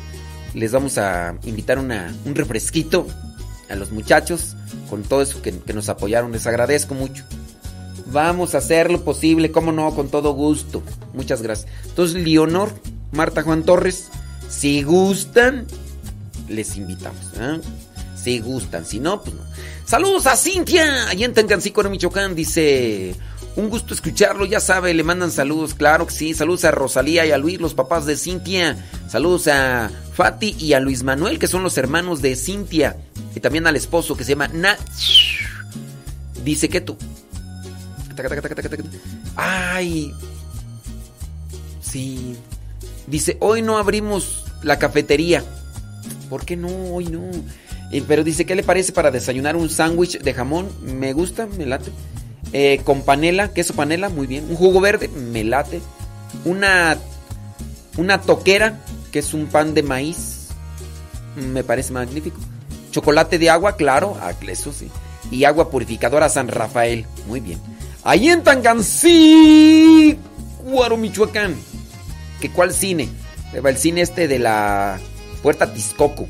les 0.54 0.72
vamos 0.72 0.98
a 0.98 1.36
invitar 1.46 1.78
una, 1.78 2.14
un 2.26 2.36
refresquito 2.36 3.08
a 3.70 3.76
los 3.76 3.92
muchachos 3.92 4.56
con 4.90 5.04
todo 5.04 5.22
eso 5.22 5.42
que, 5.42 5.58
que 5.58 5.74
nos 5.74 5.88
apoyaron. 5.90 6.32
Les 6.32 6.48
agradezco 6.48 6.96
mucho. 6.96 7.24
Vamos 8.08 8.56
a 8.56 8.60
hacer 8.60 8.92
lo 8.92 9.04
posible, 9.04 9.52
como 9.52 9.72
no, 9.72 9.94
con 9.96 10.10
todo 10.10 10.34
gusto. 10.34 10.82
Muchas 11.14 11.42
gracias. 11.42 11.72
Entonces, 11.86 12.24
Leonor, 12.24 12.72
Marta 13.12 13.44
Juan 13.44 13.64
Torres, 13.64 14.10
si 14.50 14.84
gustan, 14.84 15.68
les 16.50 16.76
invitamos. 16.78 17.24
¿eh? 17.40 17.60
Si 18.22 18.40
gustan, 18.40 18.86
si 18.86 19.00
no, 19.00 19.22
pues 19.22 19.36
no. 19.36 19.44
Saludos 19.86 20.26
a 20.26 20.36
Cintia, 20.36 21.08
allá 21.10 21.26
en 21.26 21.34
Tangancico, 21.34 21.82
en 21.82 21.92
Michoacán, 21.92 22.36
dice... 22.36 23.16
Un 23.56 23.70
gusto 23.70 23.94
escucharlo, 23.94 24.46
ya 24.46 24.60
sabe, 24.60 24.94
le 24.94 25.04
mandan 25.04 25.32
saludos, 25.32 25.76
claro 25.76 26.08
que 26.08 26.14
sí. 26.14 26.34
Saludos 26.34 26.66
a 26.66 26.72
Rosalía 26.72 27.26
y 27.26 27.32
a 27.32 27.38
Luis, 27.38 27.62
los 27.62 27.74
papás 27.74 28.06
de 28.06 28.18
Cintia. 28.18 28.76
Saludos 29.08 29.48
a 29.48 29.90
Fati 30.14 30.58
y 30.60 30.74
a 30.74 30.82
Luis 30.82 31.04
Manuel, 31.04 31.40
que 31.40 31.48
son 31.48 31.64
los 31.64 31.78
hermanos 31.78 32.22
de 32.22 32.36
Cintia. 32.36 32.98
Y 33.34 33.40
también 33.40 33.66
al 33.66 33.78
esposo 33.78 34.18
que 34.18 34.26
se 34.26 34.32
llama 34.32 34.50
Nach. 34.50 34.78
Dice 36.44 36.68
que 36.68 36.82
tú. 36.82 36.98
Ay. 39.38 40.14
Sí. 41.80 42.36
Dice, 43.08 43.38
hoy 43.40 43.62
no 43.62 43.78
abrimos 43.78 44.44
la 44.64 44.80
cafetería. 44.80 45.46
¿Por 46.30 46.46
qué 46.46 46.56
no? 46.56 46.70
Hoy 46.94 47.08
no. 47.08 47.22
Eh, 47.92 48.04
pero 48.08 48.24
dice, 48.24 48.46
¿qué 48.46 48.56
le 48.56 48.64
parece 48.64 48.92
para 48.92 49.12
desayunar 49.12 49.56
un 49.56 49.70
sándwich 49.70 50.20
de 50.20 50.34
jamón? 50.34 50.70
Me 50.82 51.14
gusta, 51.14 51.46
me 51.46 51.66
late. 51.66 51.92
Eh, 52.54 52.82
con 52.84 53.04
panela, 53.04 53.54
queso 53.54 53.74
panela, 53.74 54.10
muy 54.10 54.28
bien. 54.28 54.46
Un 54.50 54.56
jugo 54.56 54.82
verde, 54.82 55.08
me 55.08 55.44
late. 55.44 55.82
Una, 56.46 56.98
una 57.98 58.22
toquera, 58.22 58.80
que 59.12 59.20
es 59.20 59.34
un 59.34 59.48
pan 59.48 59.74
de 59.74 59.84
maíz. 59.84 60.48
Me 61.36 61.64
parece 61.64 61.94
magnífico. 61.94 62.38
Chocolate 62.92 63.38
de 63.38 63.50
agua, 63.50 63.76
claro, 63.76 64.18
ah, 64.22 64.32
eso 64.48 64.72
sí. 64.72 64.90
Y 65.32 65.44
agua 65.44 65.70
purificadora 65.70 66.30
San 66.30 66.48
Rafael, 66.48 67.06
muy 67.28 67.42
bien. 67.42 67.60
Ahí 68.04 68.30
en 68.30 68.44
Tangancícuaro, 68.44 70.98
Michoacán. 70.98 71.56
¿Que 72.40 72.52
cuál 72.52 72.74
cine? 72.74 73.10
El 73.54 73.78
cine 73.78 74.02
este 74.02 74.28
de 74.28 74.40
la 74.40 75.00
Puerta 75.46 75.72
Tiscoco. 75.72 76.28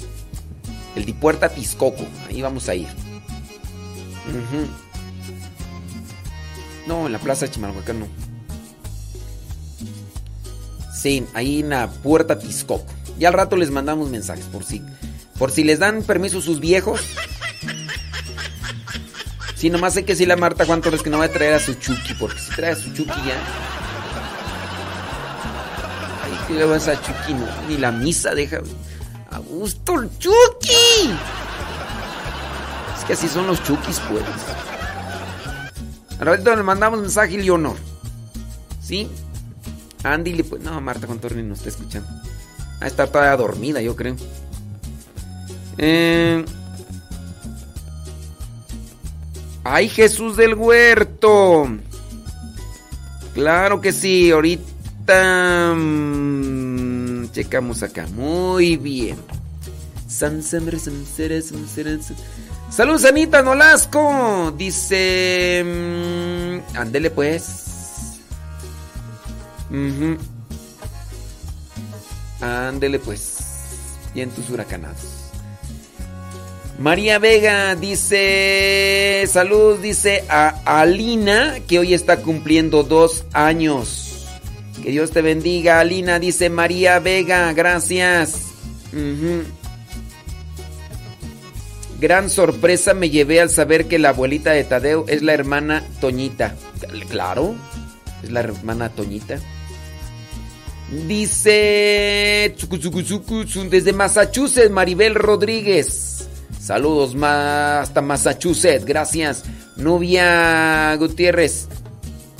El 0.93 1.05
de 1.05 1.13
Puerta 1.13 1.47
Tiscoco. 1.47 2.05
Ahí 2.27 2.41
vamos 2.41 2.67
a 2.67 2.75
ir. 2.75 2.89
No, 6.85 7.05
en 7.05 7.13
la 7.13 7.19
Plaza 7.19 7.45
de 7.45 7.51
Chimalhuacán 7.53 8.01
no. 8.01 8.07
Sí, 10.93 11.25
ahí 11.33 11.61
en 11.61 11.69
la 11.69 11.89
Puerta 11.89 12.37
Tiscoco. 12.37 12.85
Y 13.17 13.23
al 13.23 13.31
rato 13.31 13.55
les 13.55 13.71
mandamos 13.71 14.09
mensajes 14.09 14.47
por 14.47 14.65
si, 14.65 14.81
por 15.39 15.49
si 15.49 15.63
les 15.63 15.79
dan 15.79 16.03
permiso 16.03 16.41
sus 16.41 16.59
viejos. 16.59 16.99
Sí, 19.55 19.69
nomás 19.69 19.93
sé 19.93 20.03
que 20.03 20.17
si 20.17 20.25
la 20.25 20.35
Marta 20.35 20.65
Juan 20.65 20.81
Torres 20.81 21.01
que 21.01 21.09
no 21.09 21.19
va 21.19 21.25
a 21.25 21.29
traer 21.29 21.53
a 21.53 21.59
su 21.61 21.75
Chucky, 21.75 22.15
porque 22.15 22.37
si 22.37 22.53
trae 22.53 22.71
a 22.71 22.75
su 22.75 22.93
Chucky 22.93 23.21
ya. 23.25 23.39
Ay, 26.49 26.53
le 26.53 26.65
vas 26.65 26.89
a 26.89 27.01
Chucky, 27.01 27.33
ni 27.69 27.77
la 27.77 27.93
misa 27.93 28.35
deja. 28.35 28.59
A 29.35 29.39
gusto 29.39 29.99
el 29.99 30.09
Chucky. 30.17 31.11
Es 32.97 33.03
que 33.05 33.13
así 33.13 33.27
son 33.27 33.47
los 33.47 33.61
Chukis, 33.63 33.99
pues. 34.09 34.23
Ahorita 36.25 36.55
le 36.55 36.63
mandamos 36.63 37.01
mensaje 37.01 37.35
a 37.35 37.39
Leonor. 37.39 37.75
¿Sí? 38.81 39.09
Andy 40.03 40.31
le 40.31 40.45
pues. 40.45 40.61
No, 40.61 40.79
Marta 40.79 41.05
Torres 41.07 41.43
no 41.43 41.53
está 41.53 41.67
escuchando. 41.67 42.07
A 42.79 42.87
estar 42.87 43.09
toda 43.09 43.35
dormida, 43.35 43.81
yo 43.81 43.93
creo. 43.97 44.15
Eh. 45.79 46.45
¡Ay, 49.65 49.89
Jesús 49.89 50.37
del 50.37 50.53
Huerto! 50.53 51.67
Claro 53.33 53.81
que 53.81 53.91
sí, 53.91 54.31
ahorita 54.31 55.73
mm, 55.75 56.74
checamos 57.31 57.83
acá. 57.83 58.07
Muy 58.07 58.77
bien. 58.77 59.17
Saludos 62.69 63.05
Anita 63.05 63.41
Nolasco. 63.41 64.53
Dice... 64.57 65.63
mm, 65.65 66.77
ándele 66.77 67.09
pues. 67.09 68.19
Ándele 72.41 72.99
pues. 72.99 73.37
Bien 74.13 74.29
tus 74.29 74.49
huracanados. 74.49 75.25
María 76.77 77.19
Vega 77.19 77.73
dice, 77.75 79.23
salud, 79.31 79.79
dice 79.79 80.25
a 80.27 80.81
Alina, 80.81 81.55
que 81.67 81.79
hoy 81.79 81.93
está 81.93 82.17
cumpliendo 82.17 82.83
dos 82.83 83.23
años. 83.31 84.04
Que 84.85 84.91
Dios 84.91 85.09
te 85.09 85.23
bendiga, 85.23 85.79
Alina, 85.79 86.19
dice 86.19 86.51
María 86.51 86.99
Vega, 86.99 87.51
gracias. 87.53 88.51
Gran 91.99 92.29
sorpresa 92.29 92.93
me 92.93 93.09
llevé 93.09 93.41
al 93.41 93.49
saber 93.49 93.87
que 93.87 93.97
la 93.97 94.09
abuelita 94.09 94.51
de 94.51 94.63
Tadeo 94.63 95.05
es 95.07 95.23
la 95.23 95.33
hermana 95.33 95.83
Toñita. 95.99 96.55
Claro, 97.09 97.55
es 98.21 98.31
la 98.31 98.41
hermana 98.41 98.89
Toñita. 98.89 99.39
Dice 101.07 102.55
desde 103.71 103.91
Massachusetts, 103.91 104.69
Maribel 104.69 105.15
Rodríguez. 105.15 106.27
Saludos 106.61 107.15
ma- 107.15 107.79
hasta 107.81 108.01
Massachusetts, 108.03 108.85
gracias. 108.85 109.45
Nubia 109.77 110.95
Gutiérrez. 110.97 111.69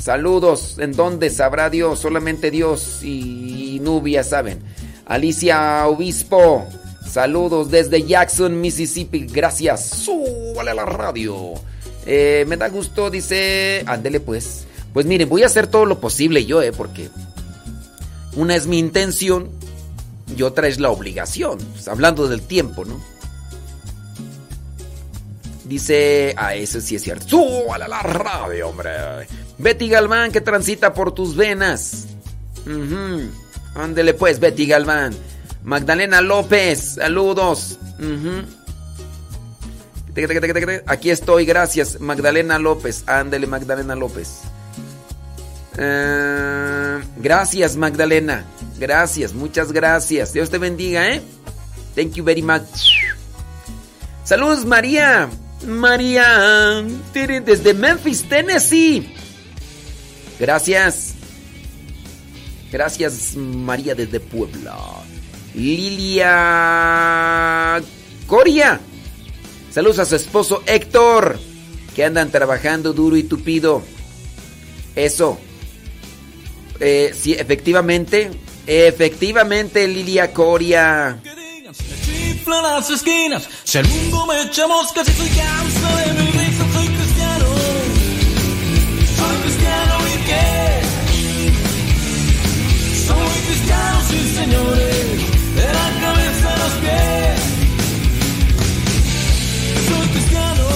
Saludos, 0.05 0.75
¿en 0.77 0.91
dónde 0.91 1.31
sabrá 1.31 1.71
Dios? 1.71 1.97
Solamente 1.97 2.51
Dios 2.51 2.99
y 3.01 3.79
Nubia 3.81 4.23
saben. 4.23 4.61
Alicia 5.07 5.87
Obispo. 5.87 6.67
Saludos 7.11 7.71
desde 7.71 8.03
Jackson, 8.03 8.61
Mississippi. 8.61 9.25
Gracias. 9.25 9.83
Súbale 9.83 10.69
a 10.69 10.73
la 10.75 10.85
radio. 10.85 11.55
Eh, 12.05 12.45
me 12.47 12.55
da 12.55 12.69
gusto, 12.69 13.09
dice. 13.09 13.81
Ándele 13.87 14.19
pues. 14.19 14.67
Pues 14.93 15.07
miren, 15.07 15.27
voy 15.27 15.41
a 15.41 15.47
hacer 15.47 15.65
todo 15.65 15.87
lo 15.87 15.99
posible 15.99 16.45
yo, 16.45 16.61
¿eh? 16.61 16.71
Porque 16.71 17.09
una 18.35 18.55
es 18.55 18.67
mi 18.67 18.77
intención 18.77 19.49
y 20.37 20.43
otra 20.43 20.67
es 20.67 20.79
la 20.79 20.91
obligación. 20.91 21.57
Pues, 21.57 21.87
hablando 21.87 22.27
del 22.27 22.41
tiempo, 22.41 22.85
¿no? 22.85 23.01
Dice. 25.63 26.35
Ah, 26.37 26.53
eso 26.53 26.79
sí 26.79 26.95
es 26.95 27.01
cierto. 27.01 27.27
¡Súbale 27.27 27.85
a 27.85 27.87
la 27.87 28.03
radio, 28.03 28.69
hombre! 28.69 28.91
Betty 29.57 29.89
Galván 29.89 30.31
que 30.31 30.41
transita 30.41 30.93
por 30.93 31.13
tus 31.13 31.35
venas. 31.35 32.07
Ujú. 32.65 33.29
Ándele 33.75 34.13
pues, 34.13 34.39
Betty 34.39 34.65
Galván. 34.67 35.15
Magdalena 35.63 36.21
López, 36.21 36.95
saludos. 36.95 37.79
Aquí 40.85 41.09
estoy, 41.09 41.45
gracias. 41.45 41.99
Magdalena 41.99 42.59
López. 42.59 43.03
Ándele, 43.07 43.47
Magdalena 43.47 43.95
López. 43.95 44.41
Eh, 45.77 46.99
gracias, 47.17 47.75
Magdalena. 47.75 48.45
Gracias, 48.79 49.33
muchas 49.33 49.71
gracias. 49.71 50.33
Dios 50.33 50.49
te 50.49 50.57
bendiga, 50.57 51.09
¿eh? 51.11 51.21
Thank 51.95 52.13
you 52.13 52.23
very 52.23 52.41
much. 52.41 52.61
Saludos, 54.23 54.65
María. 54.65 55.29
María. 55.65 56.83
Desde 57.13 57.73
Memphis, 57.73 58.27
Tennessee. 58.29 59.14
Gracias. 60.39 61.13
Gracias, 62.71 63.35
María, 63.35 63.95
desde 63.95 64.19
Puebla. 64.19 64.75
Lilia 65.53 67.01
Coria. 68.27 68.79
Saludos 69.71 69.99
a 69.99 70.05
su 70.05 70.15
esposo 70.15 70.63
Héctor, 70.65 71.39
que 71.95 72.03
andan 72.03 72.31
trabajando 72.31 72.91
duro 72.93 73.15
y 73.17 73.23
tupido. 73.23 73.81
Eso. 74.95 75.39
Eh, 76.79 77.13
sí, 77.17 77.33
efectivamente. 77.33 78.31
Efectivamente, 78.67 79.87
Lilia 79.87 80.33
Coria. 80.33 81.19
Chiflan 82.05 82.63
las 82.63 82.89
esquinas. 82.89 83.47
Si 83.63 83.77
el 83.77 83.87
mundo 83.87 84.25
me 84.25 84.41
echa 84.41 84.67
moscas 84.67 85.07
y 85.07 85.11
soy 85.11 85.29
causa 85.29 85.95
de 85.97 86.13
mi 86.13 86.44
de 94.55 95.65
la 95.77 95.87
cabeza 96.01 96.47
a 96.53 96.57
los 96.57 96.73
pies. 96.83 97.39
Soy 99.87 100.07
cristiano, 100.13 100.67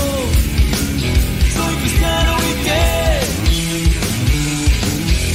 soy 1.55 1.73
cristiano 1.81 2.31
y 2.49 2.53
qué? 2.65 2.85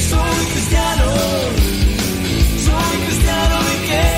Soy 0.09 0.39
cristiano, 0.53 1.07
soy 2.67 2.95
cristiano 3.05 3.57
y 3.73 3.77
qué? 3.89 4.09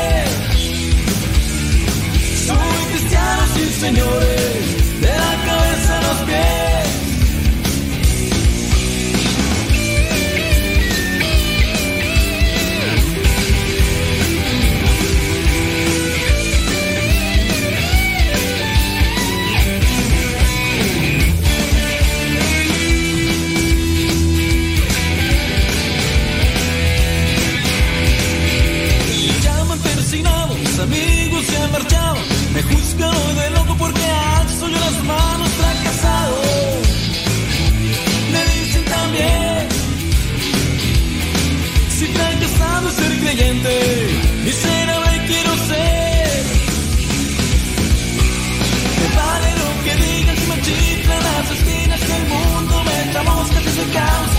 Soy 2.47 2.79
cristiano, 2.91 3.41
sí 3.55 3.65
señores, 3.79 5.01
de 5.01 5.11
la 5.23 5.33
cabeza 5.45 5.91
a 5.97 6.01
los 6.01 6.17
pies. 6.27 6.76
Hoy 32.69 33.35
de 33.35 33.49
loco 33.51 33.75
porque 33.77 34.05
alzo 34.39 34.67
yo 34.67 34.79
las 34.79 35.03
manos 35.03 35.49
fracasado. 35.59 36.37
Me 38.31 38.41
dicen 38.53 38.85
también, 38.85 39.67
si 41.97 42.05
fracasado 42.07 42.91
ser 42.91 43.19
creyente, 43.19 43.73
miserable 44.45 45.25
quiero 45.27 45.51
ser. 45.69 46.43
Me 48.99 49.07
vale 49.15 49.49
lo 49.61 49.69
que 49.83 49.93
digan 50.03 50.37
si 50.37 50.45
me 50.51 50.61
chiflan 50.61 51.23
las 51.23 51.51
esquinas 51.51 51.99
que 52.01 52.15
el 52.15 52.25
mundo 52.33 52.83
me 52.83 53.23
moscas 53.23 53.63
y 53.65 53.69
soy 53.77 53.89
causa 53.91 54.36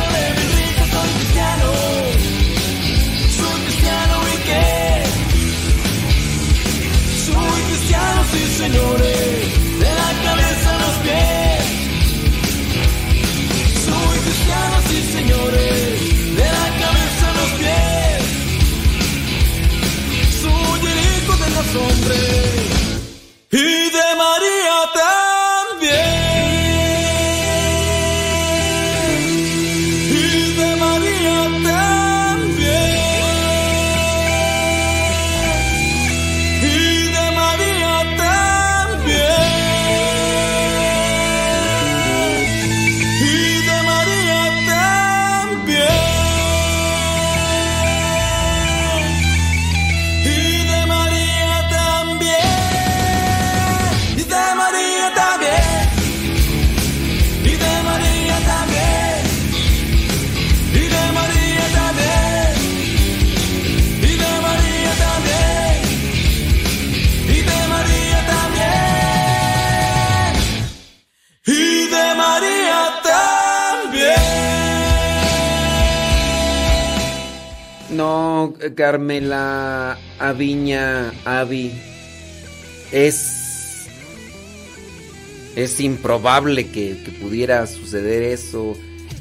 know 8.68 8.96
that 8.96 9.27
Carmela 78.74 79.98
Aviña, 80.18 81.12
Avi. 81.24 81.72
Es. 82.92 83.86
Es 85.56 85.80
improbable 85.80 86.68
que, 86.70 87.02
que 87.02 87.10
pudiera 87.12 87.66
suceder 87.66 88.22
eso. 88.22 88.74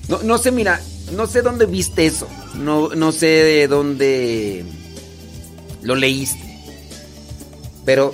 No, 0.08 0.22
no 0.24 0.38
sé, 0.38 0.52
mira, 0.52 0.82
no 1.16 1.26
sé 1.28 1.42
dónde 1.42 1.66
viste 1.66 2.06
eso. 2.06 2.28
No, 2.56 2.90
no 2.90 3.12
sé 3.12 3.28
de 3.28 3.68
dónde 3.68 4.64
lo 5.82 5.96
leíste. 5.96 6.60
Pero. 7.86 8.14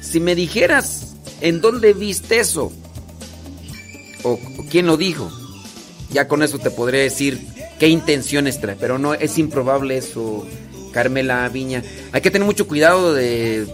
Si 0.00 0.20
me 0.20 0.34
dijeras 0.34 1.14
en 1.40 1.60
dónde 1.60 1.92
viste 1.92 2.38
eso. 2.38 2.72
O, 4.22 4.32
o 4.32 4.64
quién 4.70 4.86
lo 4.86 4.96
dijo. 4.96 5.30
Ya 6.10 6.28
con 6.28 6.42
eso 6.42 6.58
te 6.58 6.70
podré 6.70 6.98
decir 6.98 7.53
qué 7.78 7.88
intenciones 7.88 8.60
trae. 8.60 8.76
Pero 8.78 8.98
no, 8.98 9.14
es 9.14 9.38
improbable 9.38 9.96
eso, 9.96 10.46
Carmela 10.92 11.48
Viña. 11.48 11.82
Hay 12.12 12.20
que 12.20 12.30
tener 12.30 12.46
mucho 12.46 12.66
cuidado 12.66 13.14
de 13.14 13.66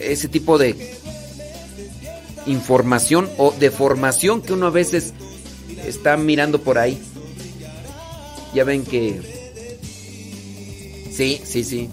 ese 0.00 0.28
tipo 0.28 0.58
de 0.58 0.96
información 2.46 3.28
o 3.38 3.52
de 3.52 3.70
formación 3.70 4.42
que 4.42 4.52
uno 4.52 4.66
a 4.66 4.70
veces 4.70 5.12
está 5.86 6.16
mirando 6.16 6.60
por 6.60 6.78
ahí. 6.78 6.98
Ya 8.54 8.64
ven 8.64 8.84
que... 8.84 9.20
Sí, 11.10 11.40
sí, 11.44 11.64
sí. 11.64 11.88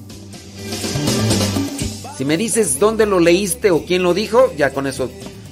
Si 2.17 2.26
me 2.26 2.38
dices 2.38 2.80
dónde 2.80 3.05
lo 3.05 3.19
leíste 3.19 3.71
o 3.71 3.85
quién 3.85 4.03
lo 4.03 4.13
dijo, 4.13 4.51
ya 4.57 4.71
con 4.71 4.88
eso 4.88 5.09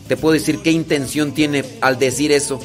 te 0.08 0.18
puedo 0.18 0.34
decir 0.34 0.60
qué 0.60 0.72
intención 0.72 1.34
tiene 1.34 1.64
al 1.82 2.00
decir 2.00 2.32
eso. 2.32 2.60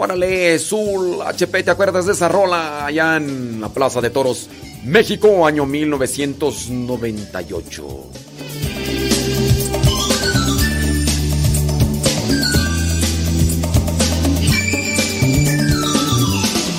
Órale, 0.00 0.56
Zul, 0.60 1.22
HP, 1.26 1.64
¿te 1.64 1.72
acuerdas 1.72 2.06
de 2.06 2.12
esa 2.12 2.28
rola 2.28 2.86
allá 2.86 3.16
en 3.16 3.60
la 3.60 3.68
Plaza 3.68 4.00
de 4.00 4.10
Toros, 4.10 4.48
México, 4.84 5.44
año 5.44 5.66
1998? 5.66 7.86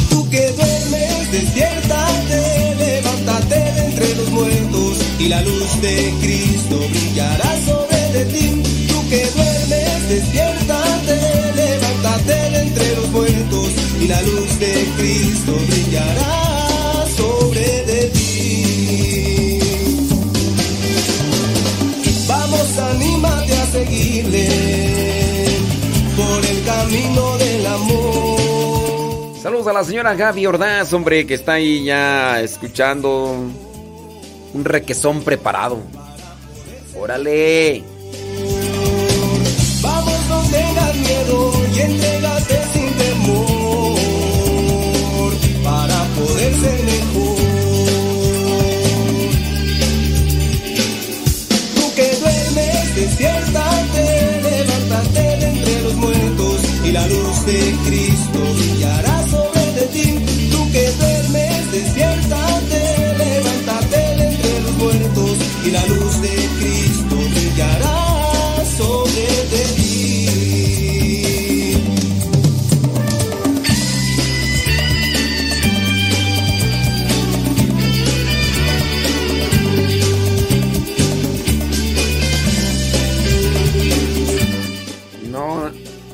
Tú 0.09 0.29
que 0.29 0.51
duermes, 0.53 1.31
despiértate, 1.33 2.75
levántate 2.77 3.55
de 3.55 3.85
entre 3.85 4.15
los 4.15 4.29
muertos 4.29 4.97
y 5.19 5.27
la 5.27 5.41
luz 5.41 5.81
de 5.81 6.13
Cristo 6.21 6.79
brillará 6.89 7.59
sobre 7.65 7.97
de 8.13 8.23
ti. 8.31 8.63
Tú 8.87 9.09
que 9.09 9.29
duermes, 9.35 10.07
despierta. 10.07 10.78
Y 14.01 14.07
la 14.07 14.21
luz 14.21 14.59
de 14.59 14.87
Cristo 14.97 15.55
brillará 15.67 17.05
sobre 17.17 17.83
de 17.85 18.09
ti. 18.09 19.59
Vamos, 22.27 22.77
anímate 22.77 23.53
a 23.53 23.65
seguirle 23.67 24.47
por 26.15 26.45
el 26.45 26.63
camino 26.63 27.37
del 27.37 27.67
amor. 27.67 29.39
Saludos 29.41 29.67
a 29.67 29.73
la 29.73 29.83
señora 29.83 30.15
Gaby 30.15 30.45
Ordaz, 30.45 30.93
hombre, 30.93 31.25
que 31.25 31.33
está 31.33 31.53
ahí 31.53 31.83
ya 31.83 32.41
escuchando 32.41 33.35
un 34.53 34.65
requesón 34.65 35.23
preparado. 35.23 35.79
Órale. 36.97 37.83
Vamos, 39.81 40.19
no 40.27 40.41
tengas 40.51 40.95
miedo 40.95 41.51
y 41.73 41.79
entrégate 41.79 42.58
de 55.13 55.45
entre 55.45 55.81
los 55.83 55.95
muertos 55.95 56.61
y 56.83 56.91
la 56.91 57.07
luz 57.07 57.45
de 57.45 57.75
Cristo 57.85 57.98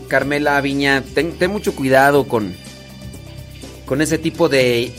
Carmela 0.07 0.59
Viña, 0.61 1.03
ten, 1.13 1.35
mucho 1.49 1.75
cuidado 1.75 2.27
con, 2.27 2.55
con 3.85 4.01
ese 4.01 4.17
tipo 4.17 4.49
de 4.49 4.93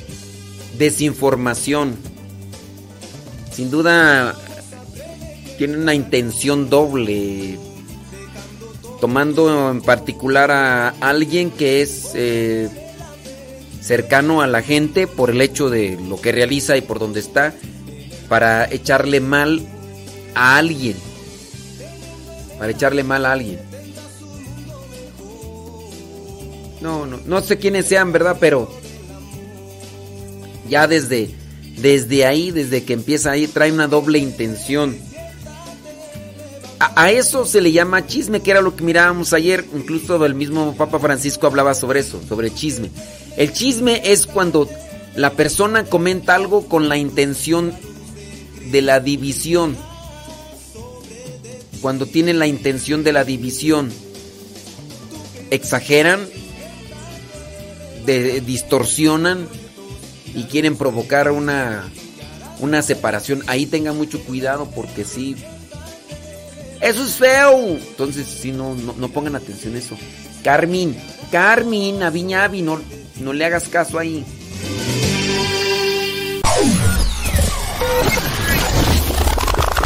desinformación. 0.78 1.96
Sin 3.52 3.70
duda 3.70 4.34
tiene 5.58 5.78
una 5.78 5.94
intención 5.94 6.68
doble, 6.68 7.58
tomando 9.00 9.70
en 9.70 9.80
particular 9.80 10.50
a 10.50 10.88
alguien 11.00 11.50
que 11.50 11.80
es 11.80 12.10
eh, 12.14 12.68
cercano 13.80 14.42
a 14.42 14.46
la 14.46 14.62
gente 14.62 15.06
por 15.06 15.30
el 15.30 15.40
hecho 15.40 15.70
de 15.70 15.98
lo 16.08 16.20
que 16.20 16.32
realiza 16.32 16.76
y 16.76 16.82
por 16.82 16.98
donde 16.98 17.20
está, 17.20 17.54
para 18.28 18.70
echarle 18.70 19.20
mal 19.20 19.62
a 20.34 20.56
alguien. 20.58 20.96
Para 22.58 22.72
echarle 22.72 23.04
mal 23.04 23.24
a 23.26 23.32
alguien. 23.32 23.65
No, 26.86 27.04
no, 27.04 27.18
no 27.26 27.40
sé 27.40 27.58
quiénes 27.58 27.86
sean, 27.86 28.12
¿verdad? 28.12 28.36
Pero 28.38 28.70
ya 30.68 30.86
desde, 30.86 31.34
desde 31.78 32.24
ahí, 32.24 32.52
desde 32.52 32.84
que 32.84 32.92
empieza 32.92 33.32
ahí, 33.32 33.48
trae 33.48 33.72
una 33.72 33.88
doble 33.88 34.20
intención. 34.20 34.96
A, 36.78 37.10
eso 37.10 37.44
se 37.44 37.60
le 37.60 37.72
llama 37.72 38.06
chisme, 38.06 38.40
que 38.40 38.52
era 38.52 38.60
lo 38.60 38.76
que 38.76 38.84
mirábamos 38.84 39.32
ayer. 39.32 39.64
Incluso 39.74 40.24
el 40.24 40.36
mismo 40.36 40.76
Papa 40.76 41.00
Francisco 41.00 41.48
hablaba 41.48 41.74
sobre 41.74 41.98
eso, 41.98 42.20
sobre 42.28 42.54
chisme. 42.54 42.92
El 43.36 43.52
chisme 43.52 44.00
es 44.04 44.24
cuando 44.24 44.68
la 45.16 45.32
persona 45.32 45.86
comenta 45.86 46.36
algo 46.36 46.68
con 46.68 46.88
la 46.88 46.96
intención 46.96 47.72
de 48.70 48.80
la 48.80 49.00
división. 49.00 49.76
Cuando 51.80 52.06
tienen 52.06 52.38
la 52.38 52.46
intención 52.46 53.02
de 53.02 53.12
la 53.12 53.24
división. 53.24 53.90
Exageran, 55.50 56.28
distorsionan 58.06 59.48
y 60.34 60.44
quieren 60.44 60.76
provocar 60.76 61.30
una, 61.30 61.84
una 62.60 62.82
separación. 62.82 63.42
Ahí 63.46 63.66
tengan 63.66 63.96
mucho 63.96 64.20
cuidado 64.24 64.70
porque 64.74 65.04
sí. 65.04 65.36
Eso 66.80 67.04
es 67.04 67.14
feo. 67.14 67.68
Entonces, 67.68 68.26
sí, 68.26 68.52
no, 68.52 68.74
no, 68.74 69.08
pongan 69.08 69.36
atención 69.36 69.74
a 69.74 69.78
eso. 69.78 69.96
Carmin, 70.44 70.96
Carmin, 71.32 72.02
Aviñavi, 72.02 72.62
no, 72.62 72.80
no 73.20 73.32
le 73.32 73.44
hagas 73.44 73.68
caso 73.68 73.98
ahí. 73.98 74.24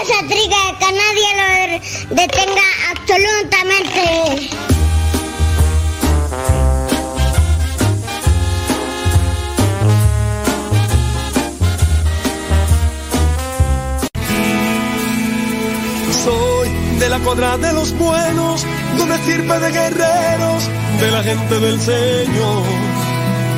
Échale 0.00 0.20
rayas 0.20 0.22
a 0.22 0.26
Triga, 0.26 0.78
que 0.78 0.92
nadie 0.92 1.28
lo 1.38 2.14
detenga 2.14 2.66
absolutamente. 2.90 4.02
Soy 16.24 16.68
de 16.98 17.08
la 17.08 17.18
cuadra 17.20 17.58
de 17.58 17.72
los 17.72 17.92
buenos, 17.98 18.64
de 18.96 19.02
una 19.02 19.16
estirpe 19.16 19.58
de 19.58 19.72
guerreros, 19.72 20.68
de 21.00 21.10
la 21.10 21.22
gente 21.22 21.60
del 21.60 21.80
Señor. 21.80 22.87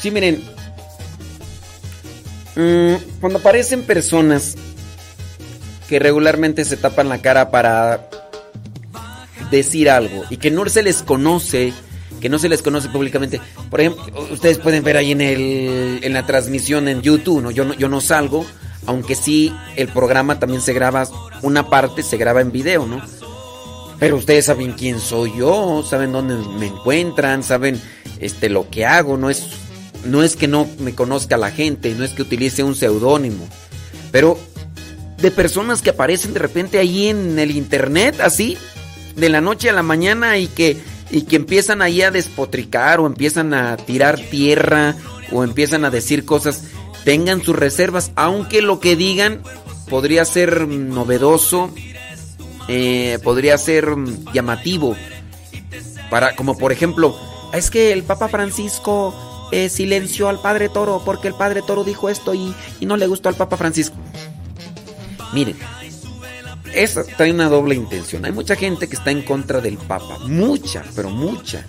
Sí, 0.00 0.10
miren. 0.10 0.42
Mm, 2.56 3.20
cuando 3.20 3.38
aparecen 3.38 3.82
personas 3.82 4.56
que 5.88 5.98
regularmente 5.98 6.64
se 6.64 6.76
tapan 6.76 7.08
la 7.08 7.20
cara 7.20 7.50
para 7.50 8.08
decir 9.50 9.90
algo 9.90 10.24
y 10.30 10.36
que 10.36 10.50
no 10.50 10.68
se 10.68 10.82
les 10.82 11.02
conoce 11.02 11.72
que 12.20 12.28
no 12.28 12.38
se 12.38 12.50
les 12.50 12.60
conoce 12.60 12.88
públicamente. 12.90 13.40
Por 13.70 13.80
ejemplo, 13.80 14.04
ustedes 14.30 14.58
pueden 14.58 14.84
ver 14.84 14.98
ahí 14.98 15.12
en, 15.12 15.22
el, 15.22 16.00
en 16.02 16.12
la 16.12 16.26
transmisión 16.26 16.86
en 16.86 17.00
YouTube, 17.00 17.42
¿no? 17.42 17.50
Yo, 17.50 17.64
no, 17.64 17.72
yo 17.74 17.88
no 17.88 18.02
salgo, 18.02 18.44
aunque 18.84 19.14
sí 19.14 19.52
el 19.76 19.88
programa 19.88 20.38
también 20.38 20.60
se 20.60 20.74
graba, 20.74 21.08
una 21.40 21.70
parte 21.70 22.02
se 22.02 22.18
graba 22.18 22.42
en 22.42 22.52
video, 22.52 22.86
¿no? 22.86 23.00
Pero 24.00 24.16
ustedes 24.16 24.46
saben 24.46 24.72
quién 24.72 24.98
soy 24.98 25.32
yo, 25.36 25.84
saben 25.88 26.10
dónde 26.10 26.34
me 26.58 26.66
encuentran, 26.66 27.44
saben 27.44 27.80
este 28.18 28.48
lo 28.48 28.68
que 28.68 28.86
hago, 28.86 29.16
no 29.16 29.30
es 29.30 29.46
no 30.04 30.22
es 30.22 30.34
que 30.34 30.48
no 30.48 30.66
me 30.78 30.94
conozca 30.94 31.36
la 31.36 31.50
gente, 31.50 31.94
no 31.94 32.04
es 32.04 32.12
que 32.12 32.22
utilice 32.22 32.62
un 32.62 32.74
seudónimo, 32.74 33.46
pero 34.10 34.38
de 35.18 35.30
personas 35.30 35.82
que 35.82 35.90
aparecen 35.90 36.32
de 36.32 36.40
repente 36.40 36.78
ahí 36.78 37.08
en 37.08 37.38
el 37.38 37.50
internet 37.50 38.18
así 38.20 38.56
de 39.16 39.28
la 39.28 39.42
noche 39.42 39.68
a 39.68 39.74
la 39.74 39.82
mañana 39.82 40.38
y 40.38 40.46
que 40.46 40.78
y 41.10 41.22
que 41.22 41.36
empiezan 41.36 41.82
ahí 41.82 42.02
a 42.02 42.10
despotricar 42.10 43.00
o 43.00 43.06
empiezan 43.06 43.52
a 43.52 43.76
tirar 43.76 44.18
tierra 44.18 44.94
o 45.32 45.44
empiezan 45.44 45.84
a 45.84 45.90
decir 45.90 46.24
cosas, 46.24 46.64
tengan 47.04 47.42
sus 47.42 47.56
reservas, 47.56 48.12
aunque 48.14 48.62
lo 48.62 48.80
que 48.80 48.96
digan 48.96 49.42
podría 49.88 50.24
ser 50.24 50.68
novedoso, 50.68 51.74
eh, 52.68 53.18
podría 53.22 53.58
ser 53.58 53.94
llamativo. 54.32 54.96
Para, 56.10 56.34
como 56.34 56.58
por 56.58 56.72
ejemplo, 56.72 57.16
es 57.52 57.70
que 57.70 57.92
el 57.92 58.02
Papa 58.02 58.28
Francisco 58.28 59.14
eh, 59.52 59.68
silenció 59.68 60.28
al 60.28 60.40
Padre 60.40 60.68
Toro 60.68 61.02
porque 61.04 61.28
el 61.28 61.34
Padre 61.34 61.62
Toro 61.62 61.82
dijo 61.82 62.08
esto 62.08 62.34
y, 62.34 62.54
no 62.80 62.96
le 62.96 63.06
gustó 63.06 63.28
al 63.28 63.34
Papa 63.34 63.56
Francisco. 63.56 63.96
Miren, 65.32 65.56
esa 66.72 67.04
trae 67.04 67.32
una 67.32 67.48
doble 67.48 67.74
intención. 67.74 68.24
Hay 68.24 68.32
mucha 68.32 68.56
gente 68.56 68.88
que 68.88 68.96
está 68.96 69.10
en 69.10 69.22
contra 69.22 69.60
del 69.60 69.76
Papa. 69.76 70.18
Mucha, 70.26 70.84
pero 70.94 71.10
mucha. 71.10 71.64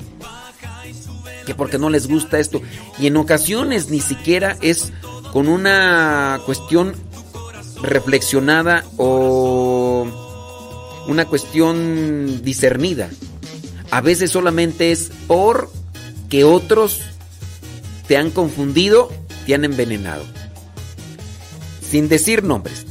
Que 1.46 1.56
porque 1.56 1.80
no 1.80 1.90
les 1.90 2.08
gusta 2.08 2.40
esto. 2.40 2.62
Y 3.00 3.08
en 3.08 3.18
ocasiones 3.18 3.90
ni 3.90 4.00
siquiera 4.00 4.58
es 4.62 4.92
con 5.34 5.48
una 5.48 6.40
cuestión 6.46 6.94
reflexionada 7.82 8.84
o 8.98 10.31
una 11.12 11.26
cuestión 11.26 12.42
discernida. 12.44 13.10
A 13.92 14.02
veces 14.02 14.32
solamente 14.32 14.92
es 14.92 15.12
por 15.28 15.72
que 16.30 16.46
otros 16.46 17.02
te 18.08 18.16
han 18.18 18.32
confundido, 18.32 19.12
te 19.46 19.54
han 19.54 19.66
envenenado. 19.66 20.24
Sin 21.88 22.08
decir 22.08 22.44
nombres. 22.44 22.86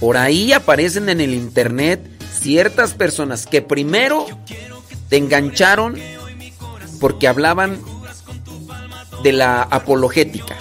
Por 0.00 0.16
ahí 0.16 0.52
aparecen 0.52 1.08
en 1.08 1.20
el 1.20 1.34
internet 1.34 2.00
ciertas 2.32 2.94
personas 2.94 3.46
que 3.46 3.60
primero 3.60 4.26
te 5.08 5.16
engancharon 5.16 5.96
porque 7.00 7.28
hablaban 7.28 7.80
de 9.22 9.32
la 9.32 9.62
apologética. 9.62 10.56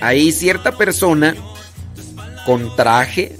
Ahí 0.00 0.32
cierta 0.32 0.72
persona 0.72 1.34
con 2.46 2.74
traje, 2.76 3.37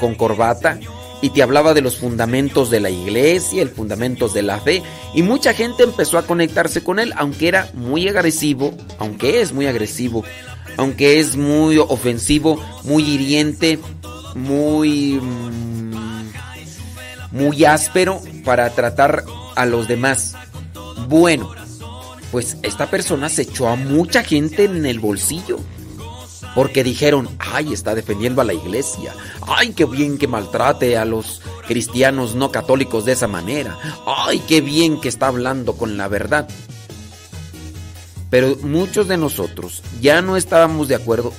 con 0.00 0.14
corbata, 0.14 0.80
y 1.22 1.30
te 1.30 1.42
hablaba 1.42 1.74
de 1.74 1.82
los 1.82 1.98
fundamentos 1.98 2.70
de 2.70 2.80
la 2.80 2.90
iglesia, 2.90 3.62
el 3.62 3.68
fundamentos 3.68 4.32
de 4.32 4.42
la 4.42 4.58
fe, 4.58 4.82
y 5.14 5.22
mucha 5.22 5.52
gente 5.52 5.82
empezó 5.84 6.18
a 6.18 6.26
conectarse 6.26 6.82
con 6.82 6.98
él, 6.98 7.12
aunque 7.16 7.48
era 7.48 7.70
muy 7.74 8.08
agresivo, 8.08 8.74
aunque 8.98 9.40
es 9.40 9.52
muy 9.52 9.66
agresivo, 9.66 10.24
aunque 10.76 11.20
es 11.20 11.36
muy 11.36 11.78
ofensivo, 11.78 12.60
muy 12.84 13.02
hiriente, 13.04 13.78
muy 14.34 15.20
mm, 15.20 15.80
muy 17.32 17.64
áspero 17.64 18.20
para 18.44 18.70
tratar 18.70 19.24
a 19.54 19.66
los 19.66 19.88
demás. 19.88 20.34
Bueno, 21.08 21.50
pues 22.32 22.56
esta 22.62 22.90
persona 22.90 23.28
se 23.28 23.42
echó 23.42 23.68
a 23.68 23.76
mucha 23.76 24.22
gente 24.22 24.64
en 24.64 24.86
el 24.86 25.00
bolsillo. 25.00 25.58
Porque 26.54 26.82
dijeron, 26.82 27.28
ay, 27.38 27.72
está 27.72 27.94
defendiendo 27.94 28.40
a 28.40 28.44
la 28.44 28.54
iglesia. 28.54 29.14
Ay, 29.46 29.72
qué 29.72 29.84
bien 29.84 30.18
que 30.18 30.26
maltrate 30.26 30.96
a 30.96 31.04
los 31.04 31.40
cristianos 31.66 32.34
no 32.34 32.50
católicos 32.50 33.04
de 33.04 33.12
esa 33.12 33.28
manera. 33.28 33.78
Ay, 34.06 34.42
qué 34.48 34.60
bien 34.60 35.00
que 35.00 35.08
está 35.08 35.28
hablando 35.28 35.74
con 35.74 35.96
la 35.96 36.08
verdad. 36.08 36.48
Pero 38.30 38.56
muchos 38.62 39.08
de 39.08 39.16
nosotros 39.16 39.82
ya 40.00 40.22
no 40.22 40.36
estábamos 40.36 40.88
de 40.88 40.94
acuerdo 40.94 41.32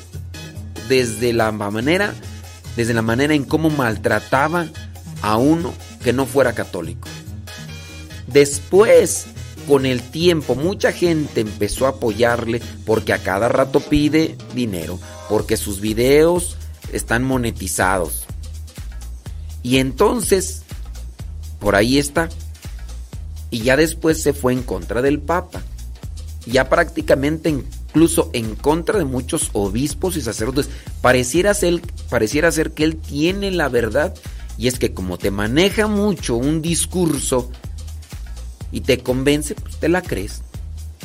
desde 0.89 1.31
la 1.31 1.51
manera, 1.51 2.13
desde 2.75 2.93
la 2.93 3.01
manera 3.01 3.33
en 3.33 3.45
cómo 3.45 3.69
maltrataba 3.69 4.67
a 5.21 5.37
uno 5.37 5.73
que 6.03 6.11
no 6.11 6.25
fuera 6.25 6.53
católico. 6.53 7.07
Después, 8.27 9.27
con 9.61 9.85
el 9.85 10.01
tiempo, 10.01 10.55
mucha 10.55 10.91
gente 10.91 11.41
empezó 11.41 11.85
a 11.85 11.89
apoyarle 11.89 12.61
porque 12.85 13.13
a 13.13 13.19
cada 13.19 13.49
rato 13.49 13.79
pide 13.79 14.35
dinero, 14.53 14.99
porque 15.29 15.57
sus 15.57 15.81
videos 15.81 16.57
están 16.91 17.23
monetizados. 17.23 18.25
Y 19.63 19.77
entonces, 19.77 20.63
por 21.59 21.75
ahí 21.75 21.97
está. 21.97 22.29
Y 23.49 23.61
ya 23.63 23.77
después 23.77 24.21
se 24.21 24.33
fue 24.33 24.53
en 24.53 24.63
contra 24.63 25.01
del 25.01 25.19
Papa 25.19 25.61
ya 26.45 26.69
prácticamente 26.69 27.49
incluso 27.49 28.29
en 28.33 28.55
contra 28.55 28.97
de 28.97 29.05
muchos 29.05 29.49
obispos 29.53 30.17
y 30.17 30.21
sacerdotes. 30.21 30.69
Pareciera 31.01 31.53
ser, 31.53 31.81
pareciera 32.09 32.51
ser 32.51 32.71
que 32.71 32.83
él 32.83 32.97
tiene 32.97 33.51
la 33.51 33.69
verdad 33.69 34.13
y 34.57 34.67
es 34.67 34.79
que 34.79 34.93
como 34.93 35.17
te 35.17 35.31
maneja 35.31 35.87
mucho 35.87 36.35
un 36.35 36.61
discurso 36.61 37.51
y 38.71 38.81
te 38.81 38.99
convence, 38.99 39.55
pues 39.55 39.77
te 39.77 39.89
la 39.89 40.01
crees. 40.01 40.41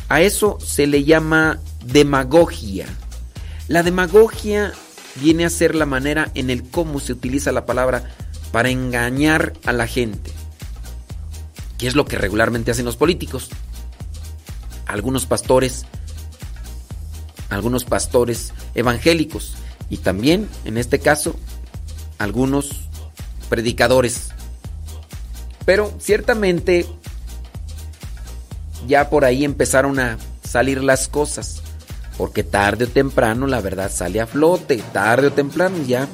A 0.08 0.20
eso 0.20 0.58
se 0.60 0.86
le 0.86 1.04
llama 1.04 1.58
demagogia. 1.84 2.86
La 3.68 3.82
demagogia 3.82 4.72
viene 5.16 5.44
a 5.44 5.50
ser 5.50 5.74
la 5.74 5.86
manera 5.86 6.30
en 6.34 6.50
el 6.50 6.62
cómo 6.62 7.00
se 7.00 7.12
utiliza 7.12 7.52
la 7.52 7.66
palabra 7.66 8.04
para 8.52 8.70
engañar 8.70 9.54
a 9.64 9.72
la 9.72 9.86
gente. 9.86 10.30
Que 11.78 11.86
es 11.86 11.94
lo 11.94 12.04
que 12.04 12.18
regularmente 12.18 12.70
hacen 12.70 12.84
los 12.84 12.96
políticos 12.96 13.50
algunos 14.86 15.26
pastores, 15.26 15.84
algunos 17.50 17.84
pastores 17.84 18.52
evangélicos 18.74 19.54
y 19.90 19.98
también, 19.98 20.48
en 20.64 20.78
este 20.78 21.00
caso, 21.00 21.36
algunos 22.18 22.70
predicadores. 23.48 24.30
Pero 25.64 25.92
ciertamente 25.98 26.86
ya 28.86 29.10
por 29.10 29.24
ahí 29.24 29.44
empezaron 29.44 29.98
a 29.98 30.18
salir 30.42 30.82
las 30.82 31.08
cosas, 31.08 31.62
porque 32.16 32.42
tarde 32.42 32.84
o 32.84 32.88
temprano 32.88 33.46
la 33.46 33.60
verdad 33.60 33.90
sale 33.90 34.20
a 34.20 34.26
flote, 34.26 34.82
tarde 34.92 35.28
o 35.28 35.32
temprano 35.32 35.76
ya 35.86 36.08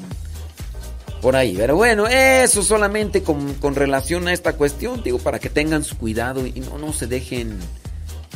por 1.21 1.37
ahí. 1.37 1.55
Pero 1.57 1.77
bueno, 1.77 2.07
eso 2.09 2.63
solamente 2.63 3.23
con, 3.23 3.55
con 3.55 3.75
relación 3.75 4.29
a 4.29 4.33
esta 4.33 4.55
cuestión, 4.55 5.03
digo, 5.03 5.19
para 5.19 5.39
que 5.39 5.49
tengan 5.49 5.85
su 5.85 5.97
cuidado 5.97 6.47
y 6.47 6.61
no, 6.61 6.79
no 6.79 6.93
se 6.93 7.07
dejen 7.07 7.59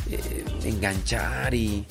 eh, 0.09 0.45
enganchar 0.63 1.53
y, 1.53 1.85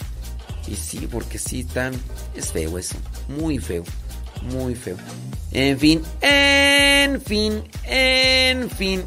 y 0.66 0.74
sí, 0.74 1.06
porque 1.10 1.38
sí 1.38 1.64
tan 1.64 1.92
es 2.34 2.52
feo 2.52 2.78
eso, 2.78 2.96
muy 3.28 3.58
feo, 3.58 3.84
muy 4.42 4.74
feo. 4.74 4.96
En 5.52 5.78
fin, 5.78 6.02
en 6.20 7.20
fin, 7.20 7.62
en 7.84 8.70
fin 8.70 9.04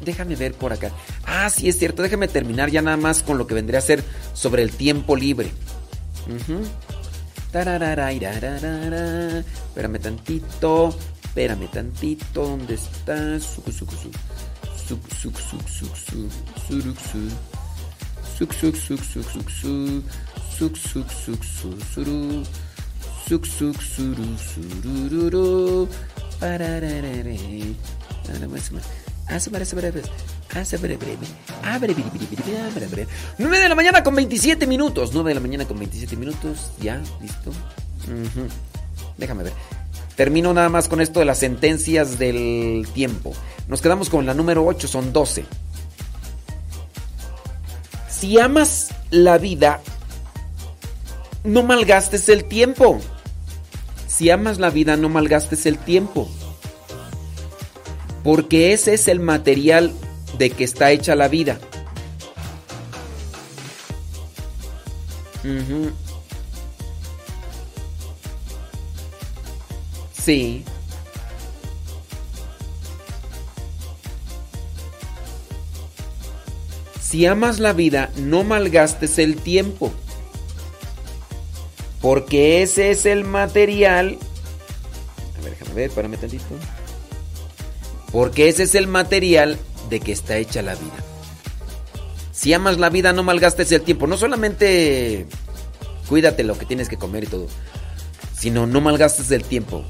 déjame 0.00 0.36
ver 0.36 0.54
por 0.54 0.72
acá. 0.72 0.90
Ah, 1.24 1.50
sí, 1.50 1.68
es 1.68 1.78
cierto, 1.78 2.02
déjame 2.02 2.28
terminar 2.28 2.70
ya 2.70 2.82
nada 2.82 2.96
más 2.96 3.22
con 3.22 3.38
lo 3.38 3.46
que 3.46 3.54
vendría 3.54 3.78
a 3.78 3.82
ser 3.82 4.02
sobre 4.32 4.62
el 4.62 4.70
tiempo 4.72 5.16
libre. 5.16 5.52
Uh. 6.26 6.64
Espérame 9.68 9.98
tantito, 9.98 10.96
espérame 11.24 11.68
tantito, 11.70 12.42
¿dónde 12.46 12.74
está? 12.74 13.40
Suk, 13.40 13.70
suk, 13.72 13.90
más. 28.72 28.99
Nueve 33.38 33.60
de 33.60 33.68
la 33.68 33.74
mañana 33.74 34.02
con 34.02 34.14
27 34.14 34.66
minutos. 34.66 35.10
9 35.12 35.30
de 35.30 35.34
la 35.34 35.40
mañana 35.40 35.66
con 35.66 35.78
27 35.78 36.16
minutos. 36.16 36.72
Ya, 36.80 37.00
listo. 37.20 37.52
Déjame 39.16 39.44
ver. 39.44 39.52
Termino 40.16 40.52
nada 40.52 40.68
más 40.68 40.88
con 40.88 41.00
esto 41.00 41.20
de 41.20 41.26
las 41.26 41.38
sentencias 41.38 42.18
del 42.18 42.86
tiempo. 42.92 43.32
Nos 43.68 43.80
quedamos 43.80 44.10
con 44.10 44.26
la 44.26 44.34
número 44.34 44.66
8, 44.66 44.88
son 44.88 45.12
12. 45.12 45.44
Si 48.08 48.38
amas 48.38 48.90
la 49.10 49.38
vida, 49.38 49.80
no 51.44 51.62
malgastes 51.62 52.28
el 52.28 52.44
tiempo. 52.44 53.00
Si 54.08 54.28
amas 54.28 54.58
la 54.58 54.70
vida, 54.70 54.96
no 54.96 55.08
malgastes 55.08 55.64
el 55.64 55.78
tiempo. 55.78 56.28
Porque 58.22 58.72
ese 58.72 58.94
es 58.94 59.08
el 59.08 59.20
material 59.20 59.92
de 60.38 60.50
que 60.50 60.64
está 60.64 60.90
hecha 60.90 61.14
la 61.14 61.28
vida. 61.28 61.58
Sí. 70.12 70.64
Si 77.00 77.26
amas 77.26 77.58
la 77.58 77.72
vida, 77.72 78.10
no 78.16 78.44
malgastes 78.44 79.18
el 79.18 79.36
tiempo. 79.36 79.92
Porque 82.00 82.62
ese 82.62 82.90
es 82.90 83.06
el 83.06 83.24
material. 83.24 84.18
A 85.38 85.42
ver, 85.42 85.50
déjame 85.52 85.74
ver, 85.74 85.88
espérame 85.88 86.16
tantito. 86.16 86.44
Porque 88.12 88.48
ese 88.48 88.64
es 88.64 88.74
el 88.74 88.86
material 88.86 89.58
de 89.88 90.00
que 90.00 90.12
está 90.12 90.36
hecha 90.36 90.62
la 90.62 90.74
vida. 90.74 91.04
Si 92.32 92.52
amas 92.52 92.78
la 92.78 92.88
vida, 92.88 93.12
no 93.12 93.22
malgastes 93.22 93.70
el 93.72 93.82
tiempo. 93.82 94.06
No 94.06 94.16
solamente 94.16 95.26
cuídate 96.08 96.42
lo 96.42 96.58
que 96.58 96.66
tienes 96.66 96.88
que 96.88 96.96
comer 96.96 97.24
y 97.24 97.26
todo, 97.28 97.46
sino 98.36 98.66
no 98.66 98.80
malgastes 98.80 99.30
el 99.30 99.44
tiempo. 99.44 99.84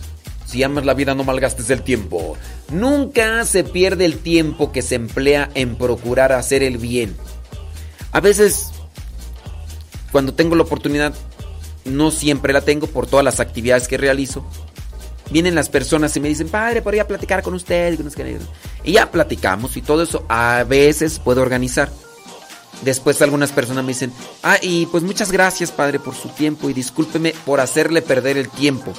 Si 0.45 0.63
amas 0.63 0.85
la 0.85 0.95
vida, 0.95 1.15
no 1.15 1.23
malgastes 1.23 1.71
el 1.71 1.83
tiempo. 1.83 2.37
Nunca 2.73 3.45
se 3.45 3.63
pierde 3.63 4.05
el 4.05 4.19
tiempo 4.19 4.73
que 4.73 4.83
se 4.83 4.97
emplea 4.97 5.49
en 5.55 5.77
procurar 5.77 6.33
hacer 6.33 6.63
el 6.65 6.79
bien. 6.79 7.17
A 8.11 8.21
veces, 8.21 8.73
cuando 10.11 10.35
tengo 10.35 10.57
la 10.57 10.65
oportunidad, 10.65 11.15
no 11.85 12.11
siempre 12.11 12.53
la 12.53 12.63
tengo 12.63 12.89
por 12.89 13.07
todas 13.07 13.25
las 13.25 13.39
actividades 13.39 13.87
que 13.87 13.97
realizo. 13.97 14.45
Vienen 15.31 15.55
las 15.55 15.69
personas 15.69 16.17
y 16.17 16.21
me 16.21 16.29
dicen, 16.29 16.49
padre, 16.49 16.83
podría 16.83 17.07
platicar 17.07 17.43
con 17.43 17.55
usted. 17.55 17.99
Y 18.85 18.93
ya 18.93 19.11
platicamos 19.11 19.77
y 19.77 19.83
todo 19.83 20.03
eso 20.03 20.25
a 20.29 20.65
veces 20.65 21.19
puedo 21.19 21.43
organizar. 21.43 21.91
Después 22.83 23.21
algunas 23.21 23.53
personas 23.53 23.85
me 23.85 23.93
dicen, 23.93 24.13
ah, 24.43 24.57
y 24.61 24.87
pues 24.87 25.03
muchas 25.03 25.31
gracias, 25.31 25.71
padre, 25.71 26.01
por 26.01 26.15
su 26.15 26.31
tiempo 26.31 26.71
y 26.71 26.73
discúlpeme 26.73 27.35
por 27.45 27.61
hacerle 27.61 28.03
perder 28.03 28.39
el 28.39 28.49
tiempo. 28.49 28.93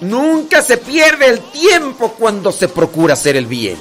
Nunca 0.00 0.62
se 0.62 0.76
pierde 0.76 1.28
el 1.28 1.40
tiempo 1.52 2.12
cuando 2.18 2.52
se 2.52 2.68
procura 2.68 3.14
hacer 3.14 3.36
el 3.36 3.46
bien. 3.46 3.78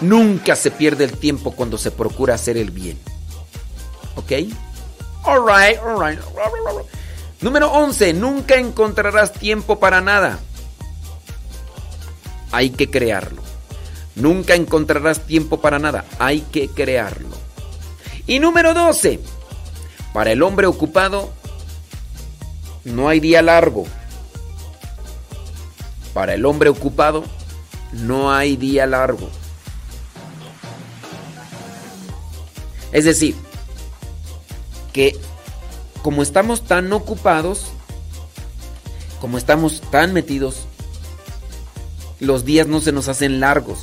Nunca 0.00 0.56
se 0.56 0.70
pierde 0.72 1.04
el 1.04 1.16
tiempo 1.16 1.52
cuando 1.52 1.78
se 1.78 1.92
procura 1.92 2.34
hacer 2.34 2.56
el 2.56 2.72
bien. 2.72 2.98
¿Ok? 4.16 4.32
Alright, 5.24 5.78
alright. 5.78 6.18
Número 7.42 7.72
11. 7.72 8.14
Nunca 8.14 8.56
encontrarás 8.56 9.32
tiempo 9.32 9.78
para 9.80 10.00
nada. 10.00 10.38
Hay 12.52 12.70
que 12.70 12.88
crearlo. 12.88 13.42
Nunca 14.14 14.54
encontrarás 14.54 15.26
tiempo 15.26 15.60
para 15.60 15.78
nada. 15.78 16.04
Hay 16.18 16.40
que 16.40 16.68
crearlo. 16.68 17.36
Y 18.26 18.38
número 18.38 18.74
12. 18.74 19.20
Para 20.12 20.30
el 20.30 20.42
hombre 20.42 20.66
ocupado 20.66 21.32
no 22.84 23.08
hay 23.08 23.18
día 23.18 23.42
largo. 23.42 23.84
Para 26.14 26.34
el 26.34 26.44
hombre 26.46 26.68
ocupado 26.68 27.24
no 27.92 28.32
hay 28.32 28.56
día 28.56 28.86
largo. 28.86 29.28
Es 32.92 33.04
decir, 33.04 33.34
que 34.92 35.18
como 36.02 36.22
estamos 36.22 36.64
tan 36.64 36.92
ocupados, 36.92 37.66
como 39.20 39.38
estamos 39.38 39.80
tan 39.90 40.12
metidos, 40.12 40.66
los 42.18 42.44
días 42.44 42.66
no 42.66 42.80
se 42.80 42.92
nos 42.92 43.08
hacen 43.08 43.40
largos. 43.40 43.78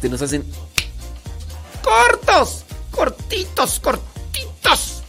Se 0.00 0.08
nos 0.08 0.22
hacen 0.22 0.44
cortos, 1.82 2.64
cortitos, 2.90 3.80
cortitos. 3.80 5.02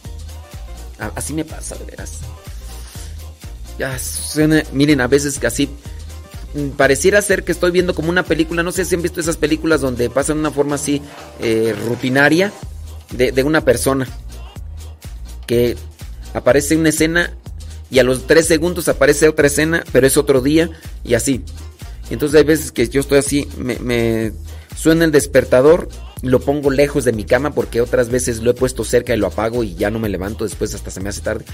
Así 1.14 1.32
me 1.34 1.44
pasa, 1.44 1.76
de 1.76 1.84
veras. 1.84 2.20
Ya 3.78 3.96
miren, 4.72 5.00
a 5.00 5.06
veces 5.06 5.38
que 5.38 5.46
así 5.46 5.70
mm, 6.54 6.70
pareciera 6.70 7.22
ser 7.22 7.44
que 7.44 7.52
estoy 7.52 7.70
viendo 7.70 7.94
como 7.94 8.10
una 8.10 8.24
película. 8.24 8.62
No 8.62 8.72
sé 8.72 8.84
si 8.84 8.94
han 8.94 9.02
visto 9.02 9.20
esas 9.20 9.36
películas 9.36 9.80
donde 9.80 10.10
pasan 10.10 10.36
de 10.36 10.40
una 10.40 10.50
forma 10.50 10.74
así 10.74 11.00
eh, 11.38 11.74
rutinaria 11.86 12.52
de 13.10 13.42
una 13.42 13.62
persona 13.62 14.06
que 15.50 15.76
aparece 16.32 16.76
una 16.76 16.90
escena 16.90 17.32
y 17.90 17.98
a 17.98 18.04
los 18.04 18.28
tres 18.28 18.46
segundos 18.46 18.86
aparece 18.86 19.28
otra 19.28 19.48
escena, 19.48 19.82
pero 19.90 20.06
es 20.06 20.16
otro 20.16 20.42
día 20.42 20.70
y 21.02 21.14
así. 21.14 21.42
Entonces 22.08 22.38
hay 22.38 22.44
veces 22.44 22.70
que 22.70 22.88
yo 22.88 23.00
estoy 23.00 23.18
así, 23.18 23.48
me, 23.58 24.30
suena 24.76 25.04
el 25.04 25.10
despertador, 25.10 25.88
lo 26.22 26.38
pongo 26.38 26.70
lejos 26.70 27.04
de 27.04 27.12
mi 27.12 27.24
cama 27.24 27.50
porque 27.50 27.80
otras 27.80 28.10
veces 28.10 28.44
lo 28.44 28.52
he 28.52 28.54
puesto 28.54 28.84
cerca 28.84 29.12
y 29.12 29.16
lo 29.16 29.26
apago 29.26 29.64
y 29.64 29.74
ya 29.74 29.90
no 29.90 29.98
me 29.98 30.08
levanto, 30.08 30.44
después 30.44 30.72
hasta 30.72 30.92
se 30.92 31.00
me 31.00 31.08
hace 31.08 31.22
tarde. 31.22 31.44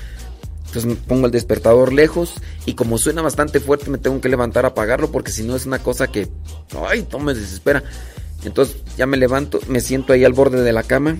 Entonces 0.66 0.98
pongo 1.08 1.24
el 1.24 1.32
despertador 1.32 1.90
lejos 1.94 2.34
y 2.66 2.74
como 2.74 2.98
suena 2.98 3.22
bastante 3.22 3.60
fuerte 3.60 3.88
me 3.88 3.96
tengo 3.96 4.20
que 4.20 4.28
levantar 4.28 4.66
a 4.66 4.68
apagarlo 4.68 5.10
porque 5.10 5.32
si 5.32 5.42
no 5.42 5.56
es 5.56 5.64
una 5.64 5.78
cosa 5.78 6.08
que, 6.08 6.28
ay, 6.86 7.08
no 7.10 7.18
me 7.18 7.32
desespera. 7.32 7.82
Entonces 8.44 8.76
ya 8.98 9.06
me 9.06 9.16
levanto, 9.16 9.58
me 9.68 9.80
siento 9.80 10.12
ahí 10.12 10.22
al 10.22 10.34
borde 10.34 10.60
de 10.60 10.74
la 10.74 10.82
cama 10.82 11.16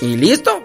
y 0.00 0.16
listo, 0.16 0.62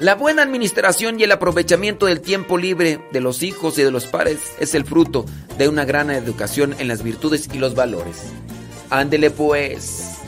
La 0.00 0.14
buena 0.16 0.42
administración 0.42 1.20
y 1.20 1.22
el 1.22 1.32
aprovechamiento 1.32 2.06
del 2.06 2.20
tiempo 2.20 2.58
libre 2.58 3.00
de 3.12 3.20
los 3.20 3.42
hijos 3.42 3.78
y 3.78 3.82
de 3.82 3.90
los 3.90 4.06
padres 4.06 4.40
es 4.58 4.74
el 4.74 4.84
fruto 4.84 5.26
de 5.58 5.68
una 5.68 5.84
gran 5.84 6.10
educación 6.10 6.74
en 6.78 6.88
las 6.88 7.02
virtudes 7.02 7.48
y 7.52 7.58
los 7.58 7.74
valores. 7.74 8.16
Ándele 8.90 9.30
pues. 9.30 10.18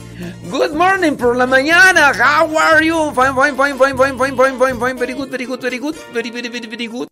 Good 0.49 0.71
morning 0.71 1.17
por 1.17 1.35
la 1.35 1.45
mañana. 1.45 2.13
How 2.13 2.57
are 2.57 2.85
you? 2.85 3.11
Fine, 3.13 3.35
fine. 3.35 4.97
Very 4.97 5.13
good, 5.13 5.29
very 5.29 5.45
good, 5.45 5.61
very 5.61 5.77
good. 5.77 5.95
Very, 6.13 6.31
very, 6.31 6.47
very, 6.47 6.67
very 6.67 6.87
good. 6.87 7.07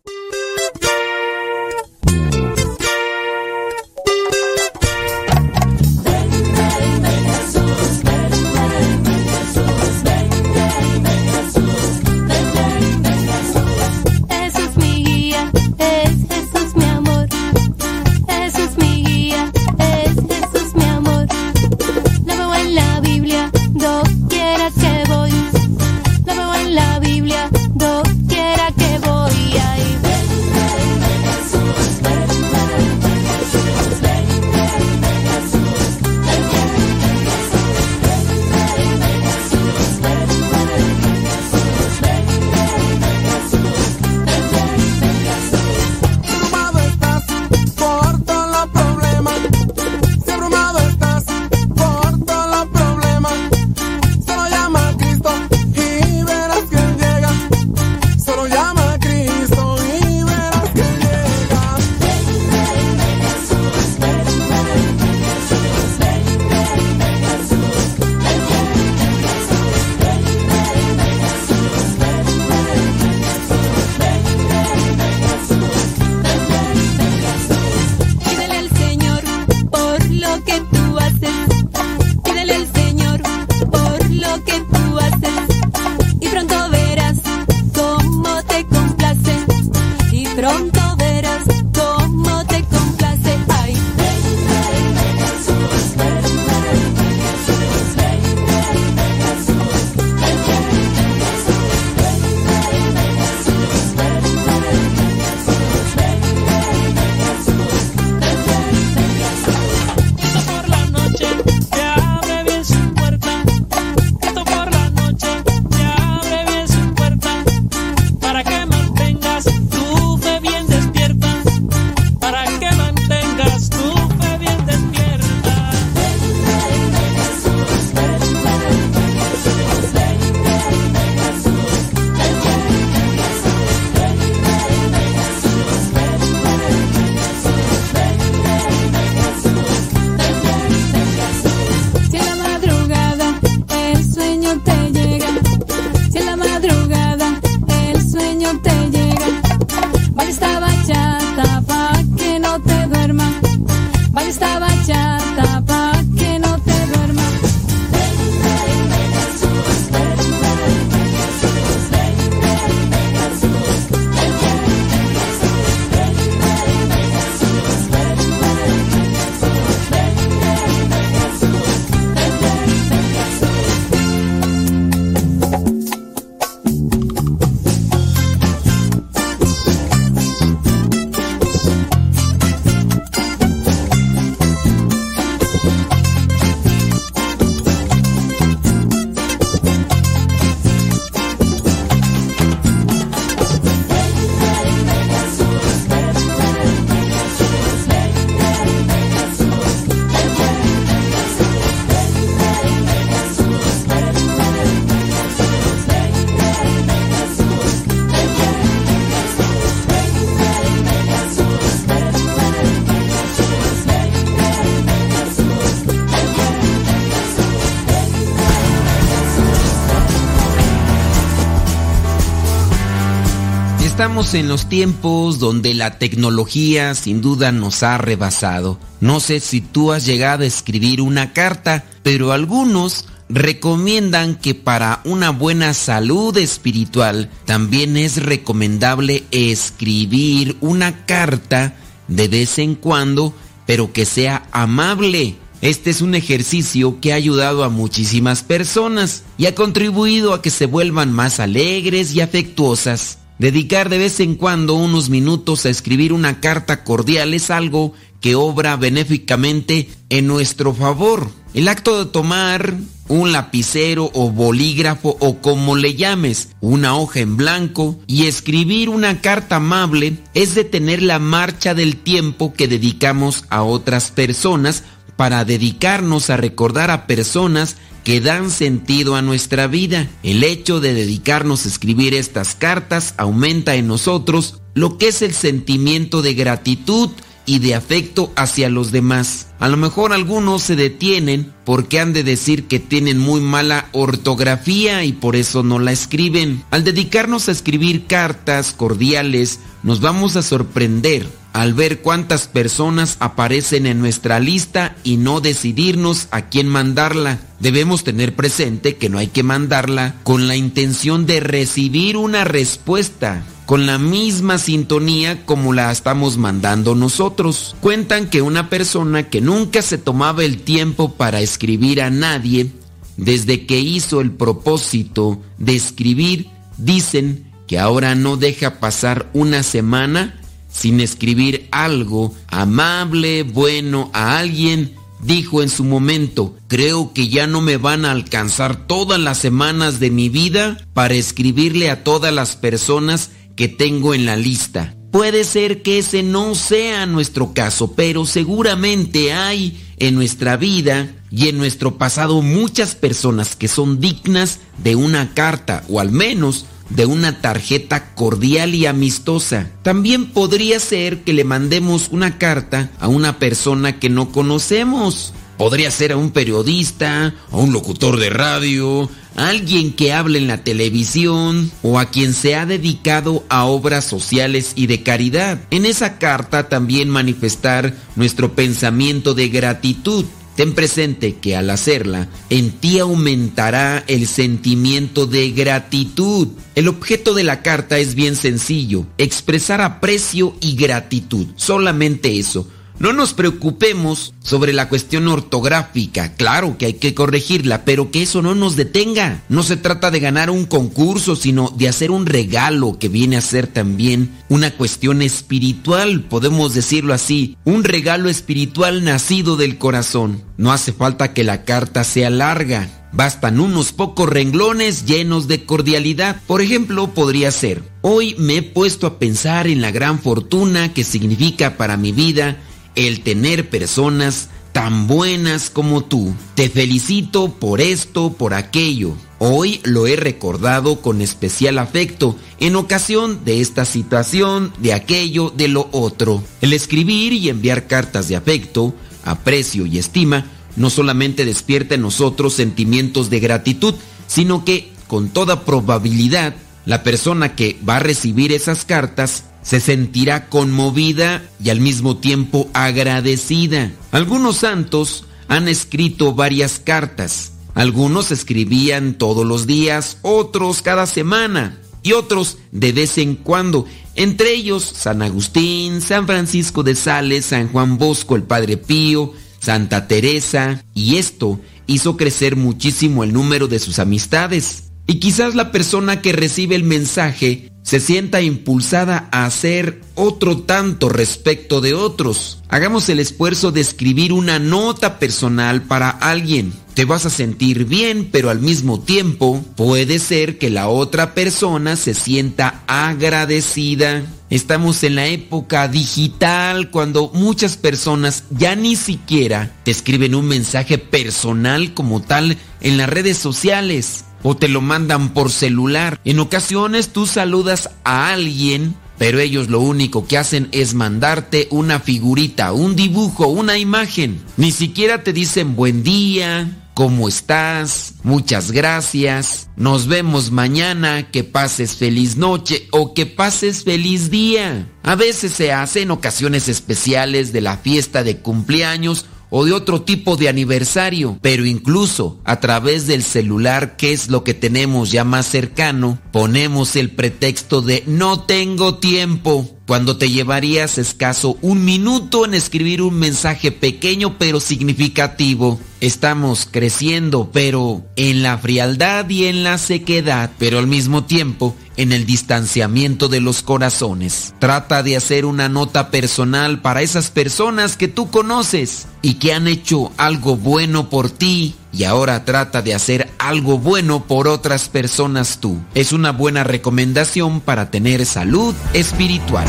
Estamos 224.04 224.34
en 224.34 224.50
los 224.50 224.68
tiempos 224.68 225.40
donde 225.40 225.74
la 225.74 225.98
tecnología 225.98 226.94
sin 226.94 227.22
duda 227.22 227.54
nos 227.54 227.84
ha 227.84 227.98
rebasado. 227.98 228.78
No 229.00 229.22
sé 229.22 229.40
si 229.40 229.62
tú 229.62 229.94
has 229.94 230.06
llegado 230.06 230.44
a 230.44 230.46
escribir 230.46 231.00
una 231.00 231.32
carta, 231.32 231.86
pero 232.04 232.34
algunos 232.34 233.06
recomiendan 233.30 234.36
que 234.36 234.56
para 234.56 235.00
una 235.06 235.30
buena 235.30 235.74
salud 235.74 236.36
espiritual 236.38 237.30
también 237.46 237.96
es 237.96 238.22
recomendable 238.22 239.24
escribir 239.32 240.58
una 240.60 241.06
carta 241.06 241.74
de 242.10 242.28
vez 242.28 242.60
en 242.60 242.76
cuando, 242.76 243.34
pero 243.66 243.94
que 243.94 244.04
sea 244.04 244.50
amable. 244.52 245.38
Este 245.62 245.92
es 245.92 246.02
un 246.02 246.14
ejercicio 246.14 247.00
que 247.00 247.14
ha 247.14 247.16
ayudado 247.16 247.64
a 247.64 247.70
muchísimas 247.70 248.44
personas 248.44 249.24
y 249.38 249.46
ha 249.46 249.56
contribuido 249.56 250.34
a 250.34 250.42
que 250.42 250.50
se 250.50 250.66
vuelvan 250.66 251.14
más 251.14 251.40
alegres 251.40 252.14
y 252.14 252.20
afectuosas. 252.20 253.20
Dedicar 253.40 253.90
de 253.90 253.98
vez 253.98 254.20
en 254.20 254.36
cuando 254.36 254.76
unos 254.76 255.10
minutos 255.10 255.66
a 255.66 255.70
escribir 255.70 256.14
una 256.14 256.40
carta 256.40 256.84
cordial 256.84 257.34
es 257.34 257.50
algo 257.50 257.94
que 258.22 258.36
obra 258.36 258.78
benéficamente 258.78 259.90
en 260.10 260.28
nuestro 260.28 260.74
favor. 260.74 261.30
El 261.54 261.68
acto 261.68 262.04
de 262.04 262.10
tomar 262.10 262.76
un 263.10 263.32
lapicero 263.32 264.10
o 264.14 264.32
bolígrafo 264.32 265.18
o 265.20 265.40
como 265.40 265.76
le 265.76 265.96
llames, 265.96 266.50
una 266.62 266.96
hoja 266.96 267.20
en 267.20 267.36
blanco 267.36 268.00
y 268.08 268.28
escribir 268.28 268.90
una 268.90 269.20
carta 269.20 269.58
amable 269.58 270.18
es 270.34 270.56
detener 270.56 271.02
la 271.02 271.20
marcha 271.20 271.74
del 271.74 271.98
tiempo 271.98 272.54
que 272.54 272.68
dedicamos 272.68 273.46
a 273.50 273.64
otras 273.64 274.12
personas 274.12 274.84
para 275.16 275.46
dedicarnos 275.46 276.30
a 276.30 276.38
recordar 276.38 276.92
a 276.92 277.08
personas 277.08 277.76
que 278.04 278.22
dan 278.22 278.52
sentido 278.52 279.16
a 279.16 279.22
nuestra 279.22 279.68
vida. 279.68 280.10
El 280.24 280.44
hecho 280.44 280.80
de 280.80 280.94
dedicarnos 280.94 281.66
a 281.66 281.70
escribir 281.70 282.14
estas 282.14 282.56
cartas 282.56 283.14
aumenta 283.18 283.76
en 283.76 283.88
nosotros 283.88 284.60
lo 284.74 284.98
que 284.98 285.10
es 285.10 285.22
el 285.22 285.34
sentimiento 285.34 286.22
de 286.22 286.34
gratitud 286.34 287.12
y 287.46 287.60
de 287.60 287.76
afecto 287.76 288.32
hacia 288.36 288.70
los 288.70 288.92
demás. 288.92 289.48
A 289.60 289.68
lo 289.68 289.78
mejor 289.78 290.14
algunos 290.14 290.64
se 290.64 290.76
detienen 290.76 291.54
porque 291.66 292.00
han 292.00 292.14
de 292.14 292.24
decir 292.24 292.68
que 292.68 292.80
tienen 292.80 293.18
muy 293.18 293.42
mala 293.42 293.88
ortografía 293.92 295.04
y 295.04 295.14
por 295.14 295.36
eso 295.36 295.64
no 295.64 295.80
la 295.80 295.92
escriben. 295.92 296.64
Al 296.72 296.84
dedicarnos 296.84 297.48
a 297.48 297.54
escribir 297.54 298.06
cartas 298.06 298.74
cordiales, 298.74 299.60
nos 299.84 300.02
vamos 300.02 300.36
a 300.36 300.42
sorprender 300.44 301.28
al 301.54 301.74
ver 301.76 302.02
cuántas 302.02 302.48
personas 302.48 303.16
aparecen 303.20 303.86
en 303.86 304.00
nuestra 304.00 304.40
lista 304.40 304.96
y 305.04 305.18
no 305.18 305.40
decidirnos 305.40 306.28
a 306.32 306.50
quién 306.50 306.68
mandarla. 306.68 307.40
Debemos 307.60 308.04
tener 308.04 308.36
presente 308.36 308.98
que 308.98 309.10
no 309.10 309.20
hay 309.20 309.28
que 309.28 309.44
mandarla 309.44 310.16
con 310.24 310.48
la 310.48 310.56
intención 310.56 311.26
de 311.26 311.40
recibir 311.40 312.18
una 312.18 312.44
respuesta 312.44 313.44
con 313.66 313.86
la 313.86 313.98
misma 313.98 314.58
sintonía 314.58 315.46
como 315.46 315.74
la 315.74 315.92
estamos 315.92 316.38
mandando 316.38 316.96
nosotros. 316.96 317.76
Cuentan 317.82 318.30
que 318.30 318.42
una 318.42 318.70
persona 318.70 319.30
que 319.30 319.42
nunca 319.42 319.82
se 319.82 319.98
tomaba 319.98 320.44
el 320.44 320.62
tiempo 320.62 321.14
para 321.14 321.42
escribir 321.42 322.02
a 322.02 322.10
nadie, 322.10 322.72
desde 323.18 323.66
que 323.66 323.80
hizo 323.80 324.22
el 324.22 324.32
propósito 324.32 325.40
de 325.58 325.76
escribir, 325.76 326.48
dicen 326.78 327.52
que 327.68 327.80
ahora 327.80 328.16
no 328.16 328.38
deja 328.38 328.80
pasar 328.80 329.30
una 329.34 329.64
semana 329.64 330.40
sin 330.72 331.00
escribir 331.00 331.68
algo 331.72 332.34
amable, 332.48 333.44
bueno 333.44 334.10
a 334.14 334.40
alguien, 334.40 334.96
dijo 335.22 335.62
en 335.62 335.70
su 335.70 335.84
momento, 335.84 336.56
creo 336.68 337.14
que 337.14 337.30
ya 337.30 337.48
no 337.48 337.62
me 337.62 337.78
van 337.78 338.06
a 338.06 338.12
alcanzar 338.12 338.88
todas 338.88 339.20
las 339.20 339.38
semanas 339.38 340.00
de 340.00 340.10
mi 340.10 340.30
vida 340.30 340.78
para 340.94 341.14
escribirle 341.14 341.90
a 341.90 342.04
todas 342.04 342.34
las 342.34 342.56
personas 342.56 343.30
que 343.56 343.68
tengo 343.68 344.14
en 344.14 344.26
la 344.26 344.36
lista. 344.36 344.96
Puede 345.12 345.44
ser 345.44 345.84
que 345.84 346.00
ese 346.00 346.24
no 346.24 346.56
sea 346.56 347.06
nuestro 347.06 347.54
caso, 347.54 347.94
pero 347.94 348.26
seguramente 348.26 349.32
hay 349.32 349.80
en 349.98 350.16
nuestra 350.16 350.58
vida 350.58 351.14
y 351.30 351.50
en 351.50 351.58
nuestro 351.58 351.98
pasado 351.98 352.42
muchas 352.42 352.96
personas 352.96 353.56
que 353.56 353.68
son 353.68 354.00
dignas 354.00 354.60
de 354.84 354.96
una 354.96 355.34
carta 355.36 355.84
o 355.88 356.00
al 356.00 356.12
menos 356.12 356.66
de 356.90 357.06
una 357.06 357.42
tarjeta 357.42 358.14
cordial 358.16 358.76
y 358.76 358.86
amistosa. 358.86 359.70
También 359.84 360.32
podría 360.32 360.80
ser 360.80 361.24
que 361.24 361.34
le 361.34 361.44
mandemos 361.44 362.10
una 362.12 362.38
carta 362.38 362.92
a 363.00 363.08
una 363.08 363.40
persona 363.40 364.00
que 364.00 364.10
no 364.10 364.32
conocemos. 364.32 365.34
Podría 365.58 365.92
ser 365.92 366.12
a 366.12 366.18
un 366.18 366.32
periodista, 366.32 367.34
a 367.52 367.58
un 367.58 367.74
locutor 367.74 368.20
de 368.20 368.30
radio, 368.30 369.10
a 369.36 369.50
alguien 369.50 369.94
que 369.94 370.14
hable 370.14 370.40
en 370.40 370.48
la 370.48 370.64
televisión 370.64 371.72
o 371.82 372.00
a 372.00 372.06
quien 372.06 372.34
se 372.34 372.56
ha 372.56 372.66
dedicado 372.66 373.44
a 373.50 373.66
obras 373.66 374.06
sociales 374.06 374.74
y 374.76 374.88
de 374.88 375.04
caridad. 375.04 375.62
En 375.72 375.86
esa 375.86 376.18
carta 376.18 376.70
también 376.70 377.10
manifestar 377.10 377.94
nuestro 378.16 378.54
pensamiento 378.54 379.34
de 379.34 379.50
gratitud. 379.50 380.26
Ten 380.56 380.74
presente 380.74 381.36
que 381.36 381.56
al 381.56 381.72
hacerla, 381.72 382.28
en 382.52 382.72
ti 382.74 383.00
aumentará 383.00 384.04
el 384.08 384.28
sentimiento 384.28 385.26
de 385.26 385.50
gratitud. 385.50 386.50
El 386.76 386.88
objeto 386.90 387.34
de 387.34 387.44
la 387.44 387.64
carta 387.64 387.98
es 387.98 388.14
bien 388.14 388.36
sencillo, 388.36 389.08
expresar 389.18 389.82
aprecio 389.82 390.56
y 390.62 390.76
gratitud. 390.76 391.48
Solamente 391.56 392.38
eso. 392.38 392.68
No 393.00 393.12
nos 393.12 393.34
preocupemos 393.34 394.34
sobre 394.42 394.72
la 394.72 394.88
cuestión 394.88 395.28
ortográfica, 395.28 396.36
claro 396.36 396.78
que 396.78 396.86
hay 396.86 396.94
que 396.94 397.14
corregirla, 397.14 397.86
pero 397.86 398.12
que 398.12 398.22
eso 398.22 398.42
no 398.42 398.56
nos 398.56 398.76
detenga. 398.76 399.44
No 399.50 399.64
se 399.64 399.78
trata 399.78 400.12
de 400.12 400.20
ganar 400.20 400.50
un 400.50 400.66
concurso, 400.66 401.36
sino 401.36 401.74
de 401.76 401.90
hacer 401.90 402.12
un 402.12 402.26
regalo 402.26 403.00
que 403.00 403.10
viene 403.10 403.38
a 403.38 403.42
ser 403.42 403.68
también 403.68 404.30
una 404.48 404.72
cuestión 404.72 405.22
espiritual, 405.22 406.22
podemos 406.22 406.74
decirlo 406.74 407.14
así, 407.14 407.58
un 407.66 407.84
regalo 407.84 408.30
espiritual 408.30 409.04
nacido 409.04 409.58
del 409.58 409.78
corazón. 409.78 410.44
No 410.58 410.72
hace 410.72 410.94
falta 410.94 411.34
que 411.34 411.44
la 411.44 411.66
carta 411.66 412.04
sea 412.04 412.30
larga, 412.30 412.90
Bastan 413.16 413.60
unos 413.60 413.92
pocos 413.92 414.28
renglones 414.28 415.06
llenos 415.06 415.48
de 415.48 415.66
cordialidad. 415.66 416.42
Por 416.48 416.62
ejemplo, 416.62 417.14
podría 417.14 417.52
ser, 417.52 417.84
hoy 418.02 418.36
me 418.40 418.58
he 418.58 418.62
puesto 418.64 419.06
a 419.06 419.20
pensar 419.20 419.68
en 419.68 419.82
la 419.82 419.92
gran 419.92 420.18
fortuna 420.18 420.94
que 420.94 421.04
significa 421.04 421.78
para 421.78 421.96
mi 421.96 422.12
vida 422.12 422.58
el 422.96 423.22
tener 423.22 423.70
personas 423.70 424.50
tan 424.72 425.08
buenas 425.08 425.70
como 425.70 426.04
tú. 426.04 426.34
Te 426.56 426.70
felicito 426.70 427.52
por 427.54 427.80
esto, 427.80 428.34
por 428.34 428.54
aquello. 428.54 429.16
Hoy 429.40 429.82
lo 429.84 430.08
he 430.08 430.16
recordado 430.16 431.02
con 431.02 431.22
especial 431.22 431.78
afecto 431.78 432.36
en 432.60 432.76
ocasión 432.76 433.44
de 433.46 433.62
esta 433.62 433.86
situación, 433.86 434.74
de 434.80 434.94
aquello, 434.94 435.50
de 435.56 435.68
lo 435.68 435.90
otro. 435.92 436.44
El 436.62 436.74
escribir 436.74 437.34
y 437.34 437.50
enviar 437.50 437.88
cartas 437.88 438.28
de 438.28 438.36
afecto, 438.36 438.94
aprecio 439.24 439.86
y 439.86 439.98
estima 439.98 440.46
no 440.76 440.90
solamente 440.90 441.46
despierta 441.46 441.96
en 441.96 442.02
nosotros 442.02 442.54
sentimientos 442.54 443.30
de 443.30 443.40
gratitud, 443.40 443.96
sino 444.28 444.66
que 444.66 444.92
con 445.08 445.30
toda 445.30 445.66
probabilidad 445.66 446.56
la 446.86 447.04
persona 447.04 447.56
que 447.56 447.78
va 447.88 447.98
a 447.98 448.00
recibir 448.00 448.52
esas 448.52 448.86
cartas 448.86 449.46
se 449.64 449.80
sentirá 449.80 450.50
conmovida 450.50 451.42
y 451.64 451.70
al 451.70 451.80
mismo 451.80 452.18
tiempo 452.18 452.70
agradecida. 452.74 453.92
Algunos 454.12 454.58
santos 454.58 455.26
han 455.48 455.68
escrito 455.68 456.34
varias 456.34 456.80
cartas. 456.80 457.54
Algunos 457.74 458.32
escribían 458.32 459.16
todos 459.16 459.46
los 459.46 459.66
días, 459.66 460.18
otros 460.22 460.82
cada 460.82 461.08
semana 461.08 461.80
y 462.04 462.12
otros 462.12 462.58
de 462.72 462.92
vez 462.92 463.18
en 463.18 463.36
cuando. 463.36 463.88
Entre 464.16 464.54
ellos 464.54 464.84
San 464.84 465.22
Agustín, 465.22 466.02
San 466.02 466.28
Francisco 466.28 466.84
de 466.84 466.96
Sales, 466.96 467.48
San 467.48 467.70
Juan 467.70 467.98
Bosco, 467.98 468.36
el 468.36 468.44
Padre 468.44 468.78
Pío, 468.78 469.34
Santa 469.60 470.08
Teresa. 470.08 470.84
Y 470.94 471.16
esto 471.16 471.60
hizo 471.88 472.16
crecer 472.16 472.56
muchísimo 472.56 473.24
el 473.24 473.34
número 473.34 473.68
de 473.68 473.80
sus 473.80 473.98
amistades. 473.98 474.92
Y 475.06 475.16
quizás 475.16 475.56
la 475.56 475.72
persona 475.72 476.22
que 476.22 476.32
recibe 476.32 476.76
el 476.76 476.84
mensaje 476.84 477.70
se 477.84 478.00
sienta 478.00 478.42
impulsada 478.42 479.28
a 479.32 479.46
hacer 479.46 480.02
otro 480.16 480.60
tanto 480.60 481.10
respecto 481.10 481.82
de 481.82 481.94
otros. 481.94 482.64
Hagamos 482.70 483.10
el 483.10 483.20
esfuerzo 483.20 483.72
de 483.72 483.82
escribir 483.82 484.32
una 484.32 484.58
nota 484.58 485.20
personal 485.20 485.84
para 485.84 486.10
alguien. 486.10 486.72
Te 486.94 487.04
vas 487.04 487.26
a 487.26 487.30
sentir 487.30 487.86
bien, 487.86 488.30
pero 488.32 488.50
al 488.50 488.62
mismo 488.62 489.02
tiempo 489.02 489.64
puede 489.76 490.20
ser 490.20 490.58
que 490.58 490.70
la 490.70 490.88
otra 490.88 491.34
persona 491.34 491.98
se 491.98 492.14
sienta 492.14 492.84
agradecida. 492.88 494.24
Estamos 494.50 495.04
en 495.04 495.16
la 495.16 495.26
época 495.26 495.88
digital 495.88 496.90
cuando 496.90 497.32
muchas 497.34 497.76
personas 497.76 498.46
ya 498.52 498.76
ni 498.76 498.96
siquiera 498.96 499.76
te 499.84 499.92
escriben 499.92 500.36
un 500.36 500.46
mensaje 500.46 500.98
personal 500.98 501.94
como 501.94 502.22
tal 502.22 502.58
en 502.80 502.98
las 502.98 503.10
redes 503.10 503.38
sociales 503.38 504.26
o 504.44 504.56
te 504.56 504.68
lo 504.68 504.82
mandan 504.82 505.34
por 505.34 505.52
celular. 505.52 506.20
En 506.26 506.40
ocasiones 506.40 507.10
tú 507.10 507.26
saludas 507.26 507.90
a 508.04 508.30
alguien, 508.30 508.96
pero 509.18 509.40
ellos 509.40 509.70
lo 509.70 509.80
único 509.80 510.28
que 510.28 510.38
hacen 510.38 510.70
es 510.72 510.94
mandarte 510.94 511.68
una 511.72 512.00
figurita, 512.00 512.74
un 512.74 512.96
dibujo, 512.96 513.48
una 513.48 513.78
imagen. 513.78 514.42
Ni 514.58 514.72
siquiera 514.72 515.24
te 515.24 515.34
dicen 515.34 515.76
buen 515.76 516.04
día, 516.04 516.84
¿Cómo 516.94 517.28
estás? 517.28 518.14
Muchas 518.22 518.72
gracias. 518.72 519.68
Nos 519.76 520.08
vemos 520.08 520.52
mañana. 520.52 521.32
Que 521.32 521.44
pases 521.44 521.96
feliz 521.96 522.38
noche 522.38 522.88
o 522.92 523.16
que 523.16 523.26
pases 523.26 523.84
feliz 523.84 524.30
día. 524.30 524.88
A 525.02 525.16
veces 525.16 525.54
se 525.54 525.74
hace 525.74 526.04
en 526.04 526.12
ocasiones 526.12 526.70
especiales 526.70 527.52
de 527.52 527.62
la 527.62 527.78
fiesta 527.78 528.24
de 528.24 528.38
cumpleaños 528.38 529.26
o 529.56 529.66
de 529.66 529.72
otro 529.72 530.02
tipo 530.02 530.36
de 530.36 530.50
aniversario, 530.50 531.38
pero 531.40 531.64
incluso 531.68 532.40
a 532.44 532.60
través 532.60 533.06
del 533.06 533.22
celular, 533.22 533.98
que 533.98 534.12
es 534.12 534.30
lo 534.30 534.44
que 534.44 534.56
tenemos 534.56 535.12
ya 535.12 535.24
más 535.24 535.46
cercano, 535.46 536.18
ponemos 536.32 536.96
el 536.96 537.12
pretexto 537.12 537.84
de 537.84 538.04
no 538.08 538.42
tengo 538.42 538.96
tiempo, 538.96 539.70
cuando 539.86 540.18
te 540.18 540.30
llevarías 540.30 540.98
escaso 540.98 541.58
un 541.62 541.84
minuto 541.84 542.46
en 542.46 542.54
escribir 542.54 543.02
un 543.02 543.16
mensaje 543.16 543.72
pequeño 543.72 544.38
pero 544.38 544.60
significativo. 544.60 545.80
Estamos 546.00 546.68
creciendo, 546.70 547.50
pero 547.52 548.04
en 548.16 548.44
la 548.44 548.58
frialdad 548.58 549.30
y 549.30 549.46
en 549.46 549.64
la 549.64 549.78
sequedad, 549.78 550.52
pero 550.58 550.80
al 550.80 550.88
mismo 550.88 551.26
tiempo 551.26 551.76
en 551.96 552.12
el 552.12 552.26
distanciamiento 552.26 553.30
de 553.30 553.40
los 553.40 553.62
corazones. 553.62 554.54
Trata 554.60 555.04
de 555.04 555.16
hacer 555.16 555.46
una 555.46 555.70
nota 555.70 556.12
personal 556.12 556.82
para 556.82 557.02
esas 557.02 557.30
personas 557.30 557.98
que 557.98 558.08
tú 558.08 558.32
conoces 558.32 559.08
y 559.22 559.36
que 559.36 559.54
han 559.54 559.68
hecho 559.68 560.12
algo 560.18 560.58
bueno 560.58 561.10
por 561.10 561.30
ti 561.30 561.76
y 561.94 562.06
ahora 562.06 562.44
trata 562.44 562.82
de 562.82 562.96
hacer 562.96 563.23
algo 563.48 563.78
bueno 563.78 564.24
por 564.26 564.48
otras 564.48 564.90
personas 564.90 565.60
tú. 565.60 565.78
Es 565.94 566.14
una 566.14 566.32
buena 566.32 566.64
recomendación 566.64 567.62
para 567.62 567.92
tener 567.92 568.26
salud 568.26 568.74
espiritual. 568.94 569.68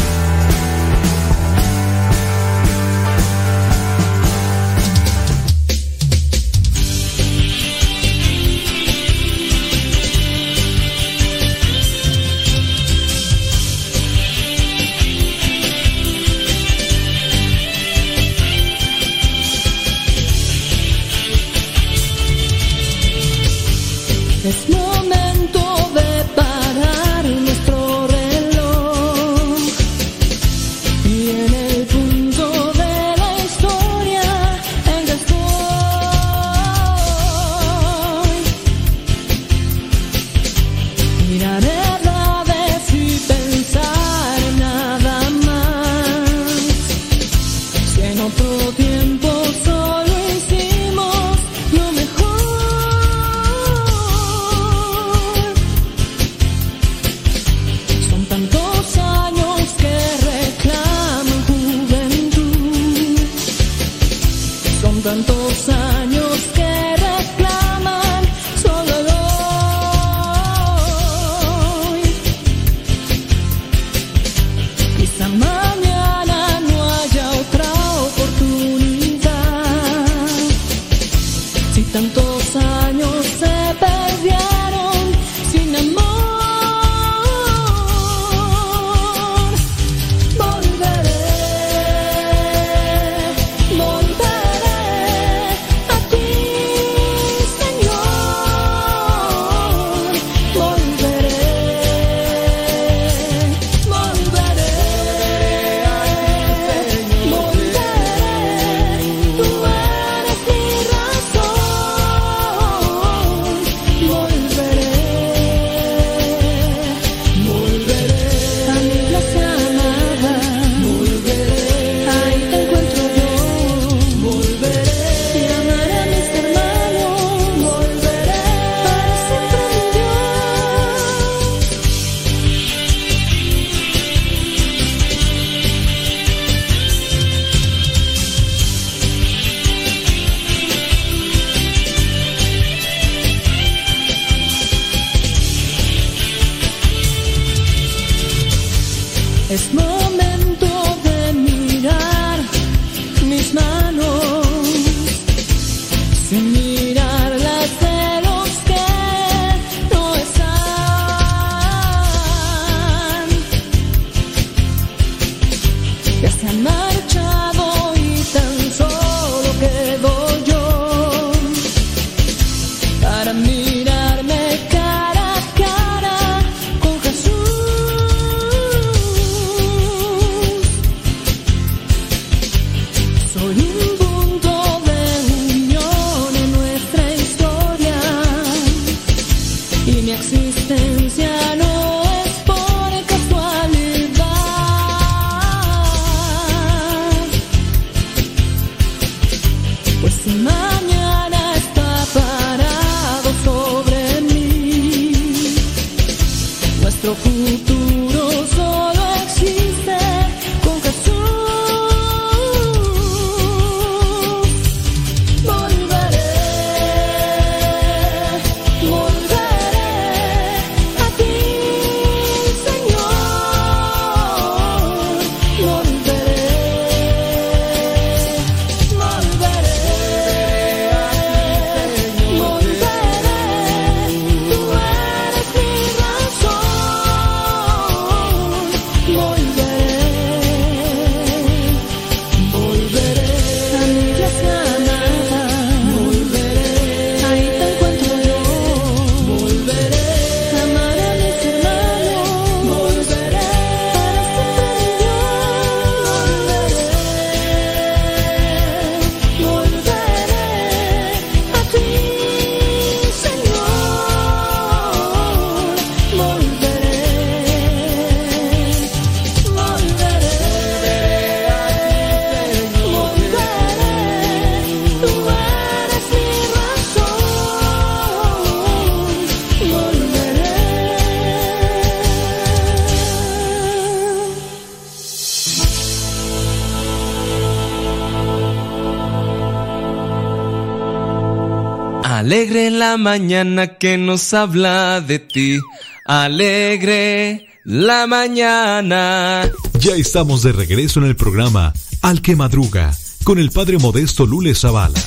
Mañana 293.19 293.79
que 293.79 293.97
nos 293.97 294.35
habla 294.35 295.01
de 295.01 295.21
ti. 295.21 295.61
Alegre 296.05 297.47
la 297.63 298.09
mañana. 298.09 299.49
Ya 299.79 299.95
estamos 299.95 300.43
de 300.43 300.51
regreso 300.51 300.99
en 300.99 301.07
el 301.07 301.15
programa 301.15 301.73
Al 302.03 302.21
que 302.23 302.35
Madruga 302.35 302.91
con 303.23 303.39
el 303.39 303.53
padre 303.53 303.79
modesto 303.79 304.27
Lule 304.27 304.53
Zavala. 304.57 304.99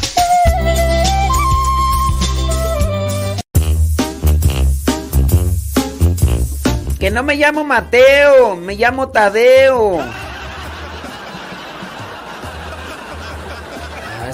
Que 6.98 7.12
no 7.12 7.24
me 7.24 7.36
llamo 7.36 7.66
Mateo, 7.66 8.56
me 8.56 8.76
llamo 8.76 9.10
Tadeo. 9.10 10.00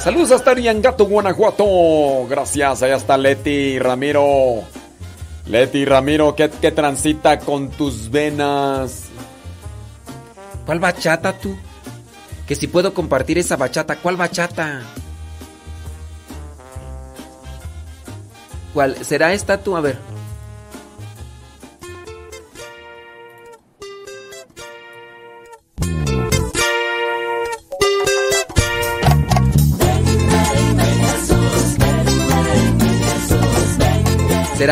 Saludos 0.03 0.31
hasta 0.31 0.51
Ariangato, 0.51 1.05
Guanajuato. 1.05 2.27
Gracias, 2.27 2.83
allá 2.83 2.97
está 2.97 3.17
Leti 3.17 3.79
Ramiro. 3.79 4.65
Leti 5.45 5.85
Ramiro, 5.85 6.35
que, 6.35 6.49
que 6.49 6.71
transita 6.71 7.39
con 7.39 7.69
tus 7.69 8.11
venas. 8.11 9.05
¿Cuál 10.65 10.81
bachata 10.81 11.31
tú? 11.31 11.55
Que 12.45 12.53
si 12.53 12.67
puedo 12.67 12.93
compartir 12.93 13.37
esa 13.37 13.55
bachata, 13.55 13.95
¿cuál 13.95 14.17
bachata? 14.17 14.81
¿Cuál? 18.73 19.05
¿Será 19.05 19.31
esta 19.31 19.63
tú? 19.63 19.77
A 19.77 19.79
ver. 19.79 20.12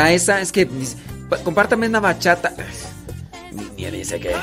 ¿Será 0.01 0.13
esa? 0.13 0.41
Es 0.41 0.51
que 0.51 0.65
dice, 0.65 0.95
"Pa- 1.29 1.37
compártame 1.39 1.85
una 1.87 1.99
bachata. 1.99 2.51
Ni 3.77 3.85
dice 3.91 4.19
que. 4.19 4.33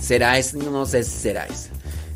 ¿Será 0.00 0.38
esa? 0.38 0.56
No 0.58 0.86
sé 0.86 1.02
si 1.04 1.10
será 1.18 1.44
esa. 1.46 1.70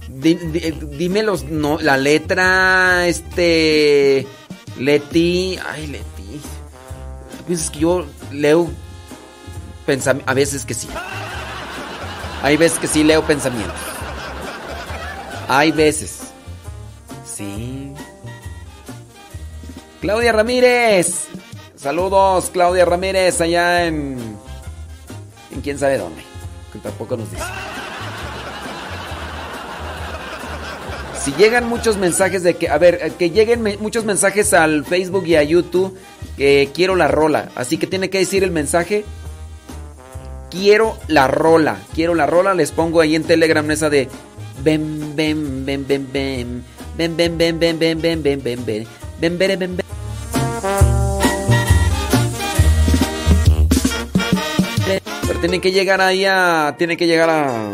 Di- 0.08 0.34
di- 0.34 0.70
dime 0.98 1.22
los, 1.22 1.44
no, 1.44 1.78
la 1.80 1.96
letra, 1.96 3.06
este, 3.08 4.26
Leti, 4.78 5.58
ay 5.70 5.86
Leti, 5.86 6.40
¿tú 7.38 7.44
piensas 7.46 7.70
que 7.70 7.78
yo 7.80 8.06
leo 8.30 8.70
pensamientos? 9.86 10.30
A 10.30 10.34
veces 10.34 10.64
que 10.64 10.74
sí. 10.74 10.88
Hay 12.42 12.56
veces 12.56 12.78
que 12.78 12.88
sí 12.88 13.04
leo 13.04 13.22
pensamientos. 13.24 13.74
Hay 15.48 15.72
veces. 15.72 16.18
Sí. 17.24 17.81
Claudia 20.02 20.32
Ramírez. 20.32 21.28
Saludos, 21.76 22.50
Claudia 22.52 22.84
Ramírez, 22.84 23.40
allá 23.40 23.86
en. 23.86 24.18
en 25.52 25.60
quién 25.62 25.78
sabe 25.78 25.96
dónde. 25.96 26.20
Que 26.72 26.80
tampoco 26.80 27.16
nos 27.16 27.30
dice. 27.30 27.44
Si 31.22 31.32
llegan 31.34 31.68
muchos 31.68 31.98
mensajes 31.98 32.42
de 32.42 32.54
que. 32.54 32.68
A 32.68 32.78
ver, 32.78 32.98
eh, 33.00 33.12
que 33.16 33.30
lleguen 33.30 33.62
muchos 33.78 34.04
mensajes 34.04 34.52
al 34.54 34.84
Facebook 34.84 35.24
y 35.24 35.36
a 35.36 35.44
YouTube. 35.44 35.96
Que 36.36 36.70
quiero 36.74 36.96
la 36.96 37.06
rola. 37.06 37.50
Así 37.54 37.78
que 37.78 37.86
tiene 37.86 38.10
que 38.10 38.18
decir 38.18 38.42
el 38.42 38.50
mensaje. 38.50 39.04
Quiero 40.50 40.98
la 41.06 41.28
rola. 41.28 41.78
Quiero 41.94 42.16
la 42.16 42.26
rola. 42.26 42.54
Les 42.54 42.72
pongo 42.72 43.00
ahí 43.00 43.14
en 43.14 43.22
Telegram 43.22 43.70
esa 43.70 43.88
de. 43.88 44.08
Ven, 44.64 45.14
ven, 45.14 45.64
ven, 45.64 45.86
ven, 45.86 46.08
ven. 46.12 46.64
Ven, 46.98 47.16
ven, 47.16 47.38
ven, 47.38 47.60
ven, 47.60 47.78
ven, 47.78 48.02
ven, 48.02 48.20
ven, 48.20 48.42
ven, 48.42 48.66
ven. 48.66 48.86
Ven, 49.20 49.38
ven, 49.38 49.56
ven, 49.56 49.81
Tienen 55.40 55.60
que 55.60 55.72
llegar 55.72 56.00
ahí 56.00 56.24
a. 56.24 56.74
Tienen 56.78 56.96
que 56.96 57.06
llegar 57.06 57.30
a. 57.30 57.72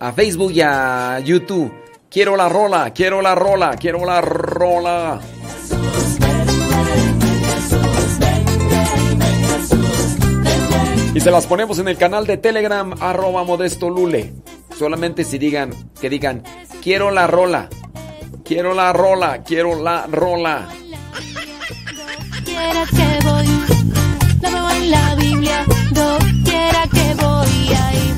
A 0.00 0.12
Facebook 0.12 0.52
y 0.52 0.60
a 0.60 1.20
YouTube. 1.20 1.72
Quiero 2.10 2.36
la 2.36 2.48
rola, 2.48 2.92
quiero 2.92 3.22
la 3.22 3.34
rola, 3.34 3.76
quiero 3.76 4.04
la 4.04 4.20
rola. 4.20 5.20
Y 11.14 11.20
se 11.20 11.30
las 11.30 11.46
ponemos 11.46 11.78
en 11.78 11.88
el 11.88 11.96
canal 11.96 12.26
de 12.26 12.36
Telegram, 12.36 12.94
arroba 13.00 13.44
modesto 13.44 13.88
lule. 13.88 14.32
Solamente 14.78 15.24
si 15.24 15.38
digan, 15.38 15.72
que 16.00 16.10
digan, 16.10 16.42
quiero 16.82 17.10
la 17.10 17.26
rola, 17.26 17.68
quiero 18.44 18.74
la 18.74 18.92
rola, 18.92 19.42
quiero 19.42 19.82
la 19.82 20.06
rola. 20.06 20.68
La 24.42 24.50
veo 24.50 24.70
en 24.70 24.90
la 24.90 25.14
Biblia, 25.14 25.64
quiera 26.44 26.82
que 26.92 27.14
voy 27.22 27.74
ahí. 27.74 28.14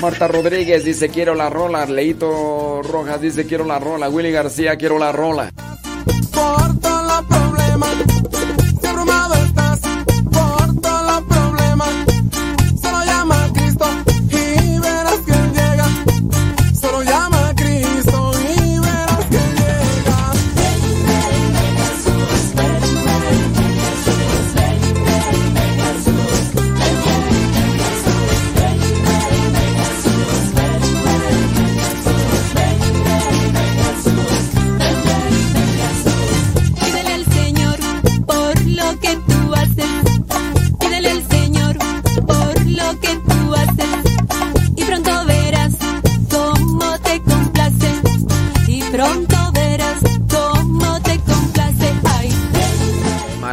Marta 0.00 0.26
Rodríguez 0.26 0.84
dice 0.84 1.10
quiero 1.10 1.36
la 1.36 1.48
rola, 1.48 1.86
Leito 1.86 2.82
Rojas 2.82 3.20
dice 3.20 3.46
quiero 3.46 3.64
la 3.64 3.78
rola, 3.78 4.08
Willy 4.08 4.32
García 4.32 4.76
quiero 4.76 4.98
la 4.98 5.12
rola. 5.12 5.52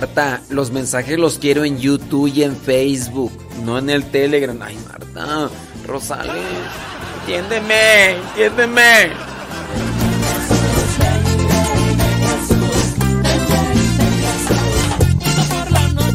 Marta, 0.09 0.41
los 0.49 0.71
mensajes 0.71 1.19
los 1.19 1.37
quiero 1.37 1.65
en 1.65 1.77
YouTube 1.77 2.31
y 2.33 2.41
en 2.41 2.57
Facebook, 2.57 3.31
no 3.63 3.77
en 3.77 3.91
el 3.91 4.09
Telegram. 4.09 4.59
Ay, 4.59 4.75
Marta, 4.87 5.51
Rosales, 5.85 6.33
entiéndeme, 7.21 8.15
entiéndeme. 8.15 9.11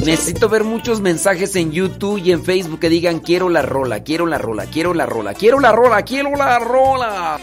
Necesito 0.04 0.48
ver 0.48 0.64
muchos 0.64 1.00
mensajes 1.00 1.54
en 1.54 1.70
YouTube 1.70 2.18
y 2.18 2.32
en 2.32 2.44
Facebook 2.44 2.80
que 2.80 2.88
digan 2.88 3.20
quiero 3.20 3.48
la 3.48 3.62
rola, 3.62 4.02
quiero 4.02 4.26
la 4.26 4.38
rola, 4.38 4.66
quiero 4.66 4.92
la 4.92 5.06
rola, 5.06 5.34
quiero 5.34 5.60
la 5.60 5.70
rola, 5.70 6.02
quiero 6.02 6.34
la 6.34 6.58
rola. 6.58 7.36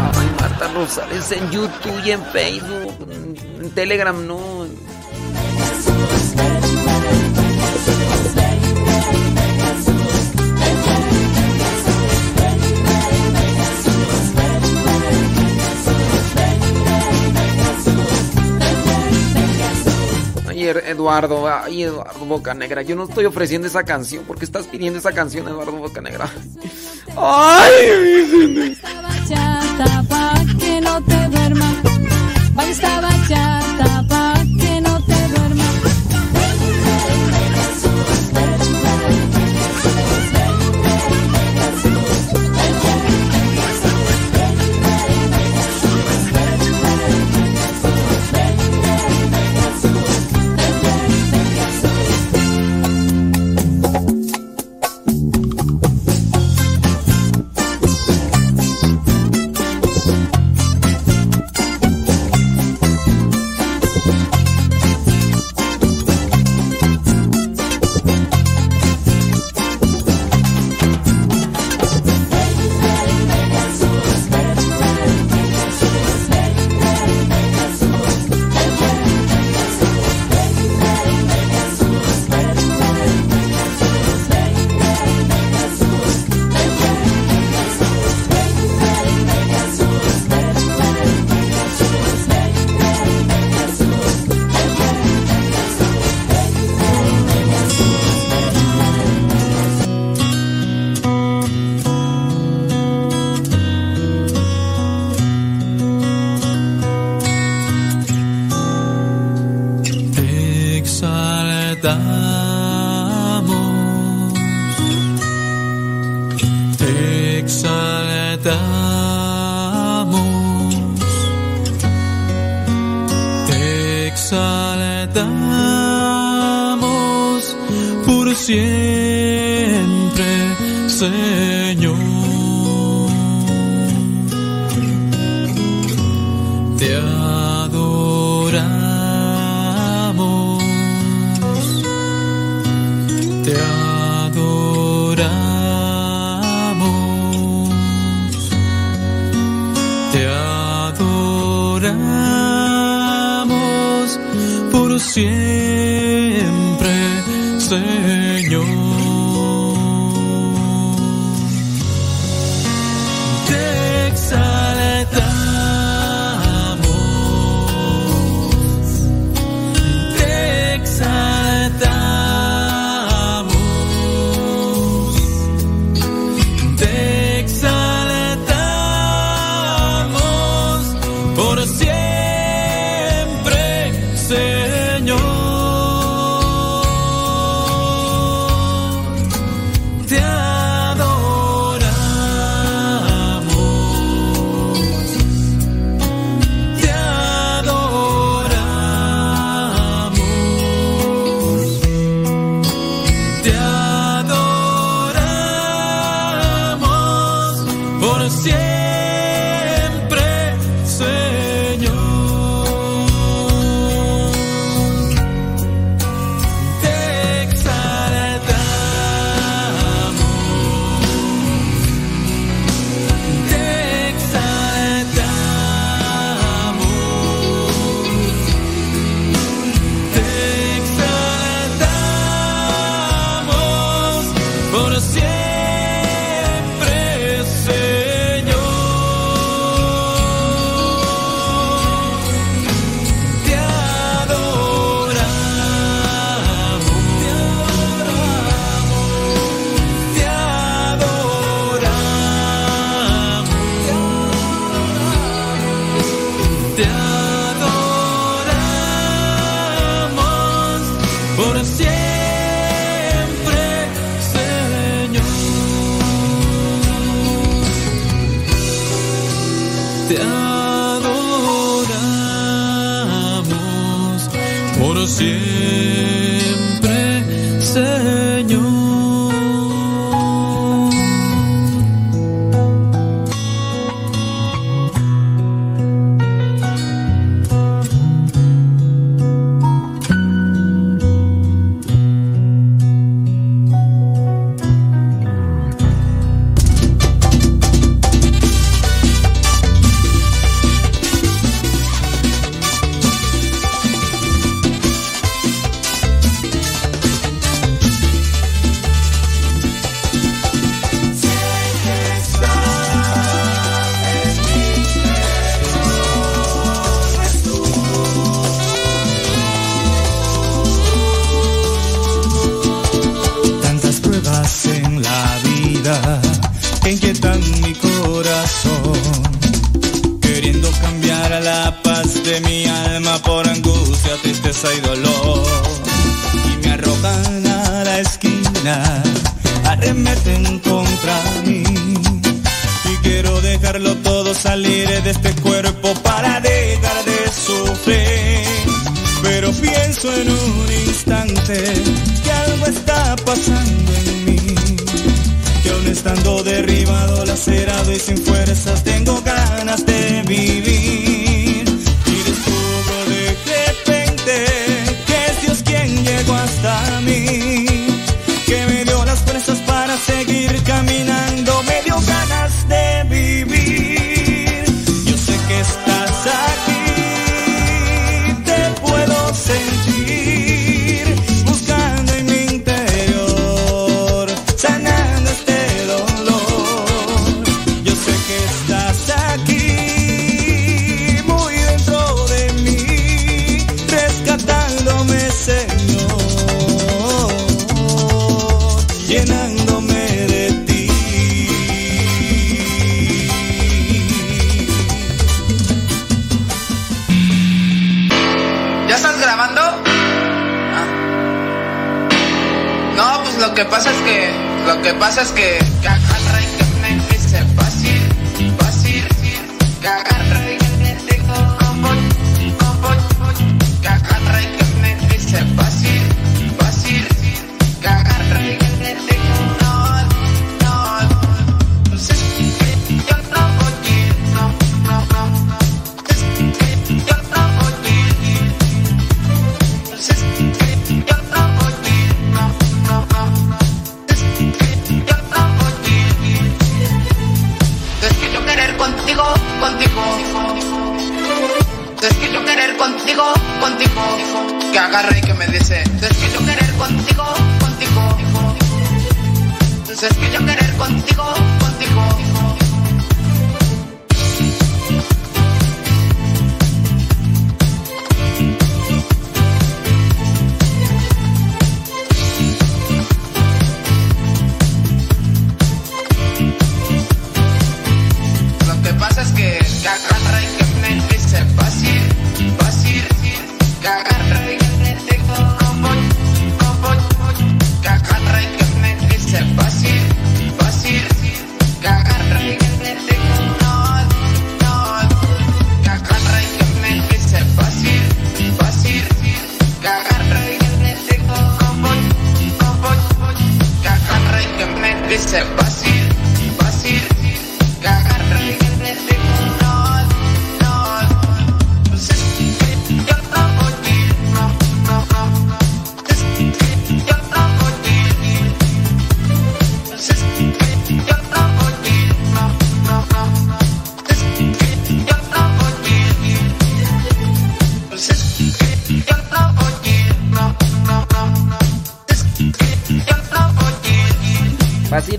Ay, 0.00 0.30
Marta 0.38 0.68
Rosales 0.74 1.32
en 1.32 1.50
YouTube 1.50 2.04
y 2.04 2.10
en 2.12 2.22
Facebook, 2.26 2.94
Telegram 3.78 4.26
no. 4.26 4.66
Ay, 20.48 20.64
Er- 20.64 20.82
Eduardo, 20.88 21.46
ay, 21.46 21.84
Eduardo 21.84 22.24
Bocanegra, 22.26 22.82
yo 22.82 22.96
no 22.96 23.04
estoy 23.04 23.26
ofreciendo 23.26 23.68
esa 23.68 23.84
canción. 23.84 24.24
¿Por 24.24 24.38
qué 24.40 24.44
estás 24.44 24.66
pidiendo 24.66 24.98
esa 24.98 25.12
canción, 25.12 25.46
Eduardo 25.46 25.70
Bocanegra? 25.76 26.28
Ay, 27.16 28.76
bachata 28.82 30.02
pa' 30.08 30.34
que 30.58 30.80
no 30.80 31.00
te 31.04 31.28
duermas. 31.28 31.87
Baila 32.58 32.72
esta 32.72 33.00
bachata 33.00 33.97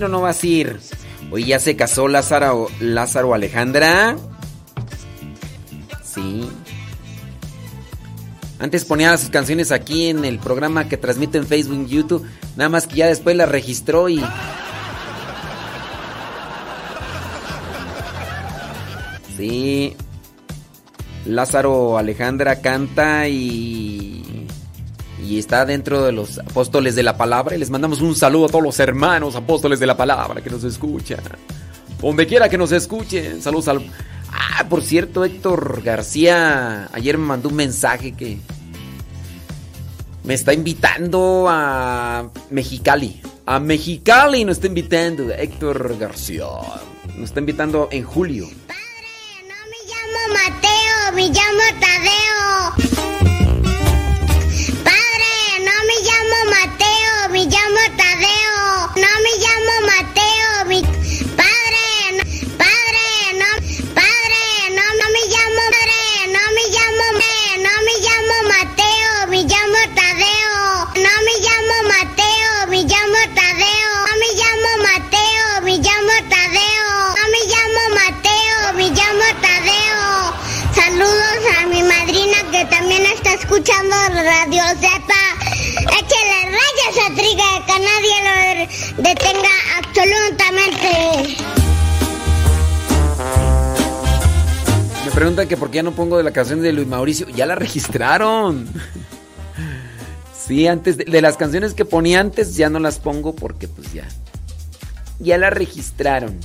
ir 0.00 0.04
o 0.04 0.08
no 0.08 0.20
vas 0.20 0.42
a 0.42 0.46
ir? 0.46 0.80
Hoy 1.30 1.44
ya 1.44 1.60
se 1.60 1.76
casó 1.76 2.08
Lázaro, 2.08 2.68
Lázaro 2.80 3.34
Alejandra. 3.34 4.16
Sí. 6.02 6.48
Antes 8.58 8.84
ponía 8.84 9.16
sus 9.16 9.30
canciones 9.30 9.72
aquí 9.72 10.08
en 10.08 10.24
el 10.24 10.38
programa 10.38 10.88
que 10.88 10.96
transmite 10.96 11.38
en 11.38 11.46
Facebook 11.46 11.86
y 11.88 11.94
YouTube. 11.94 12.26
Nada 12.56 12.68
más 12.68 12.86
que 12.86 12.96
ya 12.96 13.06
después 13.06 13.36
las 13.36 13.48
registró 13.48 14.08
y. 14.08 14.22
Sí. 19.36 19.96
Lázaro 21.24 21.96
Alejandra 21.96 22.60
canta 22.60 23.28
y. 23.28 24.29
Y 25.22 25.38
está 25.38 25.64
dentro 25.64 26.04
de 26.04 26.12
los 26.12 26.38
apóstoles 26.38 26.94
de 26.94 27.02
la 27.02 27.16
palabra. 27.16 27.54
Y 27.54 27.58
les 27.58 27.70
mandamos 27.70 28.00
un 28.00 28.14
saludo 28.14 28.46
a 28.46 28.48
todos 28.48 28.64
los 28.64 28.80
hermanos 28.80 29.36
apóstoles 29.36 29.78
de 29.80 29.86
la 29.86 29.96
palabra 29.96 30.40
que 30.40 30.50
nos 30.50 30.64
escuchan. 30.64 31.20
Donde 32.00 32.26
quiera 32.26 32.48
que 32.48 32.58
nos 32.58 32.72
escuchen. 32.72 33.42
Saludos 33.42 33.68
al. 33.68 33.90
Ah, 34.32 34.66
por 34.68 34.82
cierto, 34.82 35.24
Héctor 35.24 35.82
García 35.82 36.88
ayer 36.92 37.18
me 37.18 37.26
mandó 37.26 37.48
un 37.48 37.56
mensaje 37.56 38.12
que. 38.12 38.38
Me 40.24 40.34
está 40.34 40.52
invitando 40.52 41.46
a 41.48 42.30
Mexicali. 42.50 43.20
A 43.46 43.58
Mexicali 43.58 44.44
nos 44.44 44.58
está 44.58 44.68
invitando 44.68 45.30
Héctor 45.30 45.98
García. 45.98 46.44
Nos 47.16 47.30
está 47.30 47.40
invitando 47.40 47.88
en 47.90 48.04
julio. 48.04 48.46
llamo 49.86 50.34
Mateo, 50.34 51.12
me 51.14 51.28
llamo 51.28 51.62
Tadeo. 51.80 53.19
Escuchando 83.50 83.96
Radio 84.14 84.62
Zepa. 84.78 85.22
Échale 85.98 86.38
rayas 86.46 86.96
a 87.04 87.08
Triga, 87.16 87.50
que 87.66 87.76
nadie 87.82 88.16
lo 88.24 89.02
detenga 89.02 89.54
absolutamente. 89.78 90.90
Me 95.04 95.10
preguntan 95.10 95.48
que 95.48 95.56
por 95.56 95.72
qué 95.72 95.82
no 95.82 95.90
pongo 95.92 96.16
de 96.16 96.22
la 96.22 96.30
canción 96.30 96.62
de 96.62 96.72
Luis 96.72 96.86
Mauricio. 96.86 97.28
Ya 97.30 97.44
la 97.44 97.56
registraron. 97.56 98.68
Sí, 100.46 100.68
antes 100.68 100.96
de, 100.96 101.04
de 101.04 101.20
las 101.20 101.36
canciones 101.36 101.74
que 101.74 101.84
ponía 101.84 102.20
antes 102.20 102.54
ya 102.54 102.70
no 102.70 102.78
las 102.78 103.00
pongo 103.00 103.34
porque 103.34 103.66
pues 103.66 103.92
ya. 103.92 104.06
Ya 105.18 105.38
la 105.38 105.50
registraron. 105.50 106.38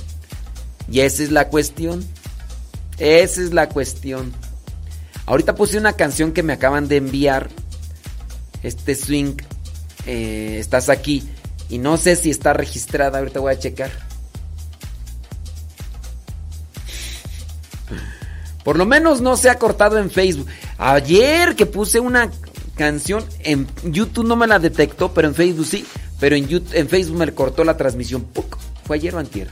Y 0.90 1.00
esa 1.00 1.22
es 1.22 1.30
la 1.30 1.48
cuestión. 1.50 2.04
Esa 2.98 3.42
es 3.42 3.54
la 3.54 3.68
cuestión. 3.68 4.32
Ahorita 5.26 5.56
puse 5.56 5.76
una 5.76 5.94
canción 5.94 6.32
que 6.32 6.42
me 6.42 6.52
acaban 6.52 6.88
de 6.88 6.96
enviar. 6.96 7.50
Este 8.62 8.94
swing. 8.94 9.36
eh, 10.06 10.56
estás 10.58 10.88
aquí. 10.88 11.28
Y 11.68 11.78
no 11.78 11.96
sé 11.96 12.16
si 12.16 12.30
está 12.30 12.52
registrada. 12.52 13.18
Ahorita 13.18 13.40
voy 13.40 13.52
a 13.52 13.58
checar. 13.58 13.90
Por 18.62 18.76
lo 18.76 18.86
menos 18.86 19.20
no 19.20 19.36
se 19.36 19.50
ha 19.50 19.58
cortado 19.58 19.98
en 19.98 20.10
Facebook. 20.10 20.48
Ayer 20.78 21.54
que 21.54 21.66
puse 21.66 22.00
una 22.00 22.30
canción 22.76 23.24
en 23.40 23.66
YouTube 23.84 24.26
no 24.26 24.36
me 24.36 24.46
la 24.46 24.58
detectó, 24.58 25.12
pero 25.12 25.28
en 25.28 25.34
Facebook 25.34 25.66
sí. 25.66 25.86
Pero 26.18 26.34
en, 26.34 26.48
YouTube, 26.48 26.74
en 26.74 26.88
Facebook 26.88 27.18
me 27.18 27.32
cortó 27.32 27.64
la 27.64 27.76
transmisión. 27.76 28.26
¿Fue 28.84 28.96
ayer 28.96 29.14
o 29.14 29.18
antier? 29.18 29.48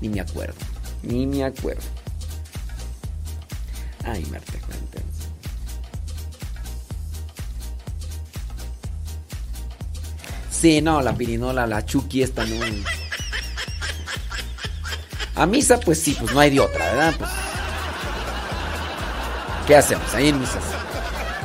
Ni 0.00 0.08
me 0.08 0.20
acuerdo. 0.20 0.54
Ni 1.02 1.26
me 1.26 1.44
acuerdo. 1.44 1.82
Ay, 4.04 4.24
Marta. 4.30 4.52
Sí, 10.60 10.82
no, 10.82 11.00
la 11.00 11.16
pirinola, 11.16 11.66
la 11.66 11.86
chuki 11.86 12.22
esta 12.22 12.44
no. 12.44 12.56
A 15.34 15.46
misa, 15.46 15.80
pues 15.80 16.02
sí, 16.02 16.14
pues 16.20 16.34
no 16.34 16.40
hay 16.40 16.50
de 16.50 16.60
otra, 16.60 16.84
¿verdad? 16.84 17.14
Pues, 17.16 17.30
¿Qué 19.66 19.74
hacemos? 19.74 20.12
Ahí 20.12 20.28
en 20.28 20.38
misas. 20.38 20.62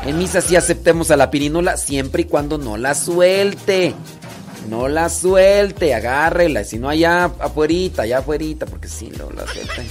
En 0.06 0.18
misas 0.18 0.44
sí 0.44 0.57
aceptemos 0.57 1.11
a 1.11 1.15
la 1.15 1.32
pirinola 1.32 1.77
siempre 1.77 2.23
y 2.23 2.26
cuando 2.26 2.57
no 2.57 2.76
la 2.76 2.94
suelte. 2.94 3.95
No 4.68 4.90
la 4.90 5.07
suelte, 5.07 5.94
agárrela. 5.94 6.65
Si 6.65 6.77
no, 6.77 6.90
allá 6.90 7.26
afuerita, 7.40 8.02
allá 8.02 8.18
afuerita, 8.18 8.65
porque 8.65 8.90
sí, 8.90 9.14
no 9.18 9.32
la 9.32 9.48
suelta. 9.48 9.82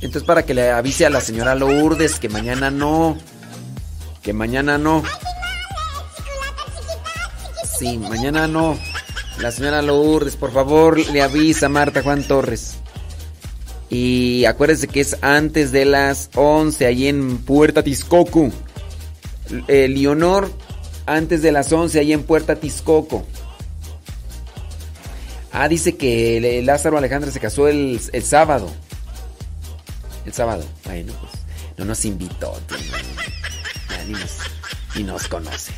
Entonces 0.00 0.24
para 0.24 0.44
que 0.44 0.54
le 0.54 0.70
avise 0.70 1.06
a 1.06 1.10
la 1.10 1.20
señora 1.20 1.54
Lourdes 1.54 2.18
que 2.18 2.28
mañana 2.28 2.70
no. 2.70 3.16
Que 4.22 4.32
mañana 4.32 4.78
no. 4.78 5.02
sí, 7.78 7.98
mañana 7.98 8.46
no. 8.46 8.78
La 9.40 9.50
señora 9.50 9.82
Lourdes, 9.82 10.36
por 10.36 10.52
favor, 10.52 10.98
le 10.98 11.22
avisa 11.22 11.66
a 11.66 11.68
Marta 11.68 12.02
Juan 12.02 12.22
Torres. 12.22 12.76
Y 13.90 14.44
acuérdese 14.44 14.88
que 14.88 15.00
es 15.00 15.16
antes 15.20 15.72
de 15.72 15.84
las 15.84 16.30
11, 16.34 16.86
allí 16.86 17.08
en 17.08 17.38
Puerta 17.38 17.82
Tiscoco. 17.82 18.50
Eh, 19.68 19.88
Leonor, 19.88 20.50
antes 21.06 21.42
de 21.42 21.52
las 21.52 21.72
11, 21.72 22.00
allí 22.00 22.12
en 22.12 22.22
Puerta 22.22 22.56
Tiscoco. 22.56 23.26
Ah, 25.52 25.68
dice 25.68 25.96
que 25.96 26.62
Lázaro 26.64 26.98
Alejandra 26.98 27.30
se 27.30 27.40
casó 27.40 27.68
el, 27.68 28.00
el 28.12 28.22
sábado. 28.22 28.68
El 30.24 30.32
sábado. 30.32 30.64
Bueno, 30.84 31.12
pues 31.20 31.32
no 31.76 31.84
nos 31.84 32.04
invitó. 32.04 32.52
tío, 32.66 32.76
no. 32.78 33.34
Ni 34.94 35.02
nos, 35.02 35.26
conoce. 35.28 35.72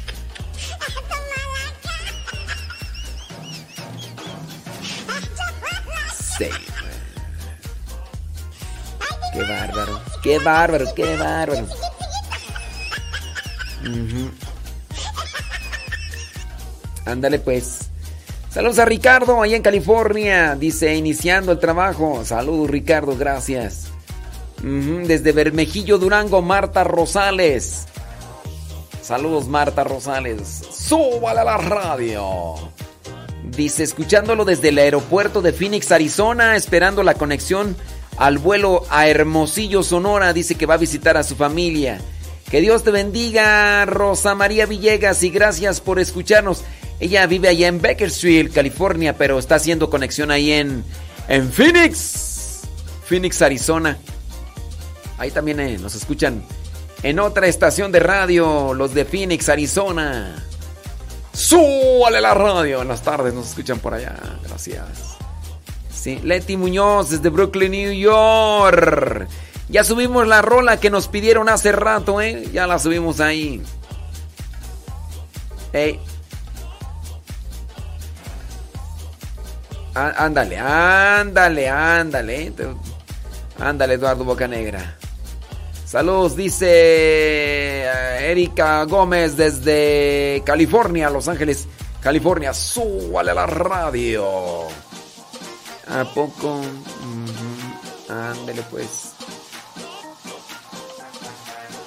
Sí. 6.39 6.47
Qué 9.33 9.43
bárbaro. 9.43 10.01
Qué 10.23 10.39
bárbaro, 10.39 10.95
qué 10.95 11.17
bárbaro. 11.17 11.67
Ujú. 13.83 14.31
Ándale 17.07 17.39
pues. 17.39 17.89
Saludos 18.51 18.79
a 18.79 18.85
Ricardo, 18.85 19.41
allá 19.41 19.57
en 19.57 19.63
California. 19.63 20.57
Dice, 20.57 20.95
iniciando 20.95 21.53
el 21.53 21.59
trabajo. 21.59 22.25
Saludos 22.25 22.71
Ricardo, 22.71 23.17
gracias. 23.17 23.86
Desde 24.63 25.33
Bermejillo, 25.33 25.99
Durango, 25.99 26.43
Marta 26.43 26.85
Rosales. 26.85 27.87
Saludos 29.03 29.47
Marta 29.47 29.85
Rosales. 29.85 30.63
Súbale 30.73 31.41
a 31.41 31.45
la 31.45 31.57
radio. 31.59 32.55
Dice, 33.45 33.85
escuchándolo 33.85 34.45
desde 34.45 34.71
el 34.71 34.79
aeropuerto 34.79 35.43
de 35.43 35.53
Phoenix, 35.53 35.93
Arizona, 35.93 36.57
esperando 36.57 37.05
la 37.05 37.15
conexión 37.15 37.77
al 38.17 38.39
vuelo 38.39 38.85
a 38.91 39.09
Hermosillo, 39.09 39.83
Sonora. 39.83 40.33
Dice 40.33 40.57
que 40.57 40.67
va 40.67 40.75
a 40.75 40.79
visitar 40.79 41.17
a 41.17 41.23
su 41.23 41.37
familia. 41.37 42.01
Que 42.51 42.61
Dios 42.61 42.83
te 42.83 42.91
bendiga, 42.91 43.85
Rosa 43.87 44.35
María 44.35 44.67
Villegas, 44.67 45.23
y 45.23 45.31
gracias 45.31 45.81
por 45.81 46.01
escucharnos. 46.01 46.65
Ella 46.99 47.27
vive 47.27 47.49
allá 47.49 47.69
en 47.69 47.81
Bakersfield, 47.81 48.53
California, 48.53 49.17
pero 49.17 49.39
está 49.39 49.57
haciendo 49.57 49.91
conexión 49.91 50.31
ahí 50.31 50.53
en, 50.53 50.83
en 51.29 51.53
Phoenix, 51.53 52.63
Phoenix, 53.05 53.43
Arizona. 53.43 53.99
Ahí 55.19 55.31
también 55.31 55.61
eh, 55.61 55.79
nos 55.79 55.95
escuchan 55.95 56.43
en 57.03 57.19
otra 57.19 57.47
estación 57.47 57.93
de 57.93 58.01
radio, 58.01 58.75
los 58.75 58.93
de 58.95 59.05
Phoenix, 59.05 59.49
Arizona. 59.49 60.45
¡Súbale 61.33 62.21
la 62.21 62.35
radio! 62.35 62.83
En 62.83 62.89
las 62.89 63.03
tardes 63.03 63.35
nos 63.35 63.49
escuchan 63.49 63.79
por 63.79 63.95
allá. 63.95 64.15
Gracias. 64.47 65.17
Sí, 65.93 66.21
Leti 66.23 66.57
Muñoz 66.57 67.11
desde 67.11 67.29
Brooklyn, 67.31 67.73
New 67.73 67.93
York. 67.93 69.29
Ya 69.69 69.83
subimos 69.85 70.27
la 70.27 70.43
rola 70.43 70.79
que 70.79 70.91
nos 70.91 71.09
pidieron 71.09 71.49
hace 71.49 71.73
rato, 71.73 72.21
¿eh? 72.21 72.49
Ya 72.53 72.67
la 72.67 72.79
subimos 72.79 73.21
ahí. 73.21 73.61
Ey. 75.73 75.99
Ándale, 79.95 80.59
ándale, 80.59 81.69
ándale. 81.69 82.51
Te- 82.53 82.67
Ándale, 83.59 83.95
Eduardo 83.95 84.23
Bocanegra. 84.25 84.96
Saludos, 85.87 86.35
dice 86.35 86.67
eh, 86.69 88.31
Erika 88.33 88.83
Gómez 88.87 89.37
desde 89.37 90.43
California, 90.45 91.09
Los 91.09 91.29
Ángeles, 91.29 91.69
California. 92.01 92.53
Súbale 92.53 93.31
a 93.31 93.35
la 93.35 93.47
radio. 93.47 94.65
¿A 95.87 96.05
poco? 96.13 96.57
Ujú. 96.57 98.13
Ándale 98.13 98.63
pues. 98.69 99.13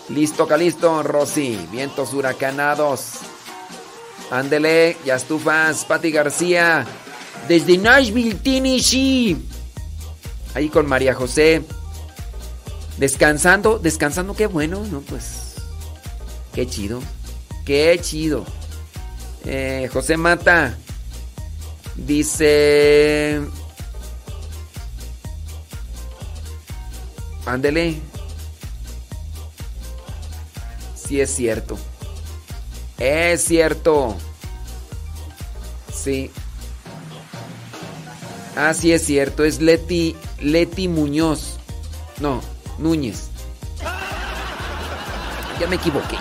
Listo, 0.08 0.48
Calisto, 0.48 1.04
Rosy. 1.04 1.60
Vientos 1.70 2.14
huracanados. 2.14 3.16
Ándele, 4.32 4.96
ya 5.04 5.16
estufas. 5.16 5.84
Pati 5.84 6.10
García. 6.10 6.86
Desde 7.50 7.78
Nashville, 7.78 8.36
Tennessee. 8.36 9.36
Ahí 10.56 10.70
con 10.70 10.88
María 10.88 11.14
José. 11.14 11.64
Descansando, 13.00 13.80
descansando, 13.80 14.36
qué 14.36 14.46
bueno, 14.46 14.86
¿no? 14.92 15.00
Pues. 15.00 15.56
Qué 16.54 16.68
chido. 16.68 17.02
Qué 17.66 17.98
chido. 18.02 18.46
Eh, 19.46 19.90
José 19.94 20.18
Mata. 20.18 20.78
Dice. 21.96 23.40
Ándele. 27.46 28.02
Sí 30.94 31.22
es 31.22 31.34
cierto. 31.34 31.80
Es 32.98 33.46
cierto. 33.46 34.18
Sí. 35.94 36.32
Ah, 38.58 38.74
sí 38.74 38.92
es 38.92 39.06
cierto. 39.06 39.46
Es 39.46 39.62
Leti, 39.62 40.18
Leti 40.42 40.90
Muñoz. 40.90 41.60
No, 42.20 42.42
Núñez. 42.80 43.30
Ya 45.60 45.68
me 45.68 45.76
equivoqué. 45.76 46.18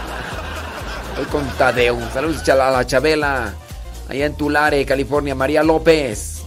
Hoy 1.18 1.24
con 1.26 1.46
Tadeo. 1.56 1.98
Saludos 2.12 2.48
a 2.48 2.54
la 2.54 2.86
Chabela. 2.86 3.54
Allá 4.08 4.26
en 4.26 4.36
Tulare, 4.36 4.84
California. 4.84 5.34
María 5.34 5.62
López. 5.62 6.42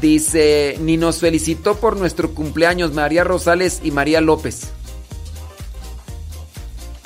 Dice, 0.00 0.76
ni 0.80 0.96
nos 0.96 1.18
felicitó 1.18 1.76
por 1.76 1.96
nuestro 1.96 2.34
cumpleaños 2.34 2.92
María 2.92 3.24
Rosales 3.24 3.80
y 3.82 3.90
María 3.90 4.20
López. 4.20 4.70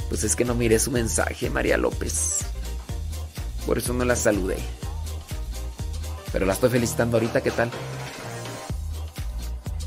Pues 0.08 0.22
es 0.22 0.36
que 0.36 0.44
no 0.44 0.54
miré 0.54 0.78
su 0.78 0.92
mensaje, 0.92 1.50
María 1.50 1.76
López. 1.76 2.40
Por 3.66 3.78
eso 3.78 3.92
no 3.92 4.04
la 4.04 4.14
saludé. 4.14 4.58
Pero 6.32 6.46
la 6.46 6.52
estoy 6.52 6.70
felicitando 6.70 7.16
ahorita, 7.16 7.40
¿qué 7.40 7.50
tal? 7.50 7.70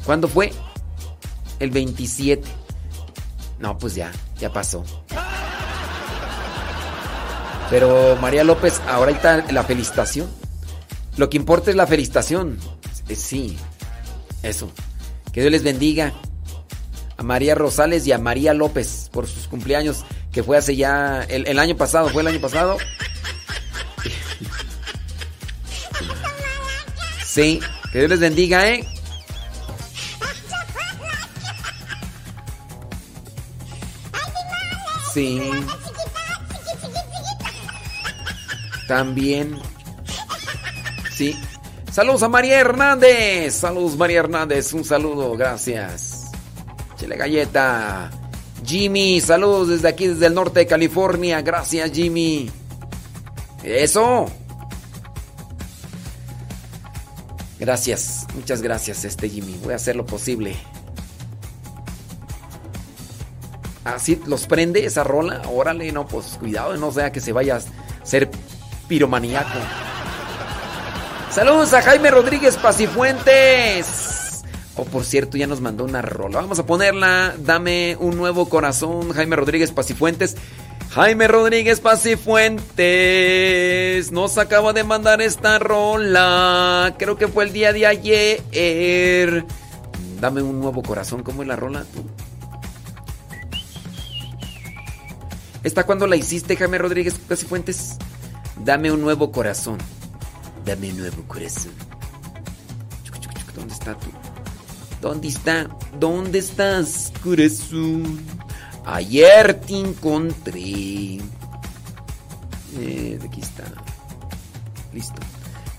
¿Cuándo 0.05 0.27
fue? 0.27 0.51
El 1.59 1.71
27. 1.71 2.47
No, 3.59 3.77
pues 3.77 3.95
ya, 3.95 4.11
ya 4.39 4.51
pasó. 4.51 4.83
Pero 7.69 8.15
María 8.21 8.43
López, 8.43 8.81
ahorita 8.87 9.45
la 9.51 9.63
felicitación. 9.63 10.29
Lo 11.17 11.29
que 11.29 11.37
importa 11.37 11.69
es 11.69 11.75
la 11.75 11.87
felicitación. 11.87 12.57
Eh, 13.09 13.15
Sí, 13.15 13.57
eso. 14.43 14.71
Que 15.33 15.41
Dios 15.41 15.51
les 15.51 15.63
bendiga 15.63 16.13
a 17.17 17.23
María 17.23 17.55
Rosales 17.55 18.05
y 18.07 18.11
a 18.11 18.17
María 18.19 18.53
López 18.53 19.09
por 19.11 19.27
sus 19.27 19.47
cumpleaños, 19.47 20.03
que 20.31 20.43
fue 20.43 20.57
hace 20.57 20.75
ya 20.75 21.23
el, 21.23 21.47
el 21.47 21.59
año 21.59 21.75
pasado, 21.75 22.09
fue 22.09 22.21
el 22.21 22.27
año 22.27 22.39
pasado. 22.39 22.77
Sí, 27.25 27.59
que 27.91 27.99
Dios 27.99 28.09
les 28.09 28.19
bendiga, 28.19 28.67
¿eh? 28.67 28.87
También. 38.87 39.57
Sí. 41.15 41.35
Saludos 41.91 42.21
a 42.21 42.29
María 42.29 42.59
Hernández. 42.59 43.55
Saludos 43.55 43.97
María 43.97 44.19
Hernández. 44.19 44.73
Un 44.73 44.85
saludo. 44.85 45.35
Gracias. 45.35 46.31
Chile 46.97 47.17
galleta. 47.17 48.11
Jimmy. 48.63 49.19
Saludos 49.19 49.69
desde 49.69 49.87
aquí, 49.87 50.07
desde 50.07 50.27
el 50.27 50.35
norte 50.35 50.59
de 50.59 50.67
California. 50.67 51.41
Gracias 51.41 51.91
Jimmy. 51.91 52.51
Eso. 53.63 54.27
Gracias. 57.59 58.27
Muchas 58.35 58.61
gracias 58.61 59.03
este 59.03 59.29
Jimmy. 59.29 59.59
Voy 59.63 59.73
a 59.73 59.77
hacer 59.77 59.95
lo 59.95 60.05
posible. 60.05 60.55
Así 63.95 64.21
los 64.25 64.47
prende 64.47 64.85
esa 64.85 65.03
rola. 65.03 65.41
Órale, 65.51 65.91
no, 65.91 66.05
pues 66.05 66.37
cuidado, 66.39 66.75
no 66.77 66.91
sea 66.91 67.11
que 67.11 67.21
se 67.21 67.31
vaya 67.31 67.57
a 67.57 67.61
ser 68.05 68.29
piromaniaco. 68.87 69.59
Saludos 71.31 71.73
a 71.73 71.81
Jaime 71.81 72.11
Rodríguez 72.11 72.57
Pacifuentes. 72.57 74.43
Oh, 74.75 74.85
por 74.85 75.05
cierto, 75.05 75.37
ya 75.37 75.47
nos 75.47 75.61
mandó 75.61 75.85
una 75.85 76.01
rola. 76.01 76.41
Vamos 76.41 76.59
a 76.59 76.65
ponerla. 76.65 77.33
Dame 77.39 77.95
un 77.99 78.17
nuevo 78.17 78.49
corazón, 78.49 79.11
Jaime 79.11 79.35
Rodríguez 79.35 79.71
Pacifuentes. 79.71 80.35
Jaime 80.91 81.27
Rodríguez 81.27 81.79
Pacifuentes 81.79 84.11
nos 84.11 84.37
acaba 84.37 84.73
de 84.73 84.83
mandar 84.83 85.21
esta 85.21 85.59
rola. 85.59 86.95
Creo 86.97 87.17
que 87.17 87.27
fue 87.27 87.45
el 87.45 87.53
día 87.53 87.73
de 87.73 87.85
ayer. 87.85 89.45
Dame 90.19 90.41
un 90.41 90.59
nuevo 90.59 90.83
corazón. 90.83 91.23
¿Cómo 91.23 91.41
es 91.41 91.47
la 91.47 91.55
rola? 91.55 91.85
¿Esta 95.67 95.85
cuándo 95.85 96.07
la 96.07 96.15
hiciste, 96.15 96.55
Jaime 96.55 96.77
Rodríguez 96.77 97.15
Pacifuentes? 97.15 97.97
Dame 98.63 98.89
un 98.89 99.01
nuevo 99.01 99.33
corazón. 99.33 99.77
Dame 100.65 100.91
un 100.91 100.99
nuevo 100.99 101.23
corazón. 101.27 101.73
¿Dónde 103.53 103.73
está 103.73 103.93
tú? 103.95 104.07
¿Dónde 105.01 105.27
está? 105.27 105.67
¿Dónde 105.99 106.39
estás, 106.39 107.11
corazón? 107.21 108.17
Ayer 108.85 109.55
te 109.55 109.77
encontré. 109.77 111.19
Eh, 112.79 113.19
aquí 113.21 113.41
está. 113.41 113.65
Listo. 114.93 115.19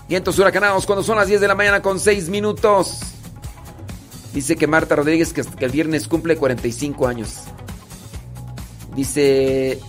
Vientos 0.07 0.37
huracanados 0.37 0.85
cuando 0.85 1.01
son 1.01 1.17
las 1.17 1.27
10 1.27 1.41
de 1.41 1.47
la 1.47 1.55
mañana 1.55 1.81
con 1.81 1.99
6 1.99 2.29
minutos. 2.29 2.99
Dice 4.35 4.55
que 4.55 4.67
Marta 4.67 4.95
Rodríguez 4.95 5.33
que, 5.33 5.41
que 5.41 5.65
el 5.65 5.71
viernes 5.71 6.07
cumple 6.07 6.37
45 6.37 7.07
años. 7.07 7.45
Dice, 8.99 9.79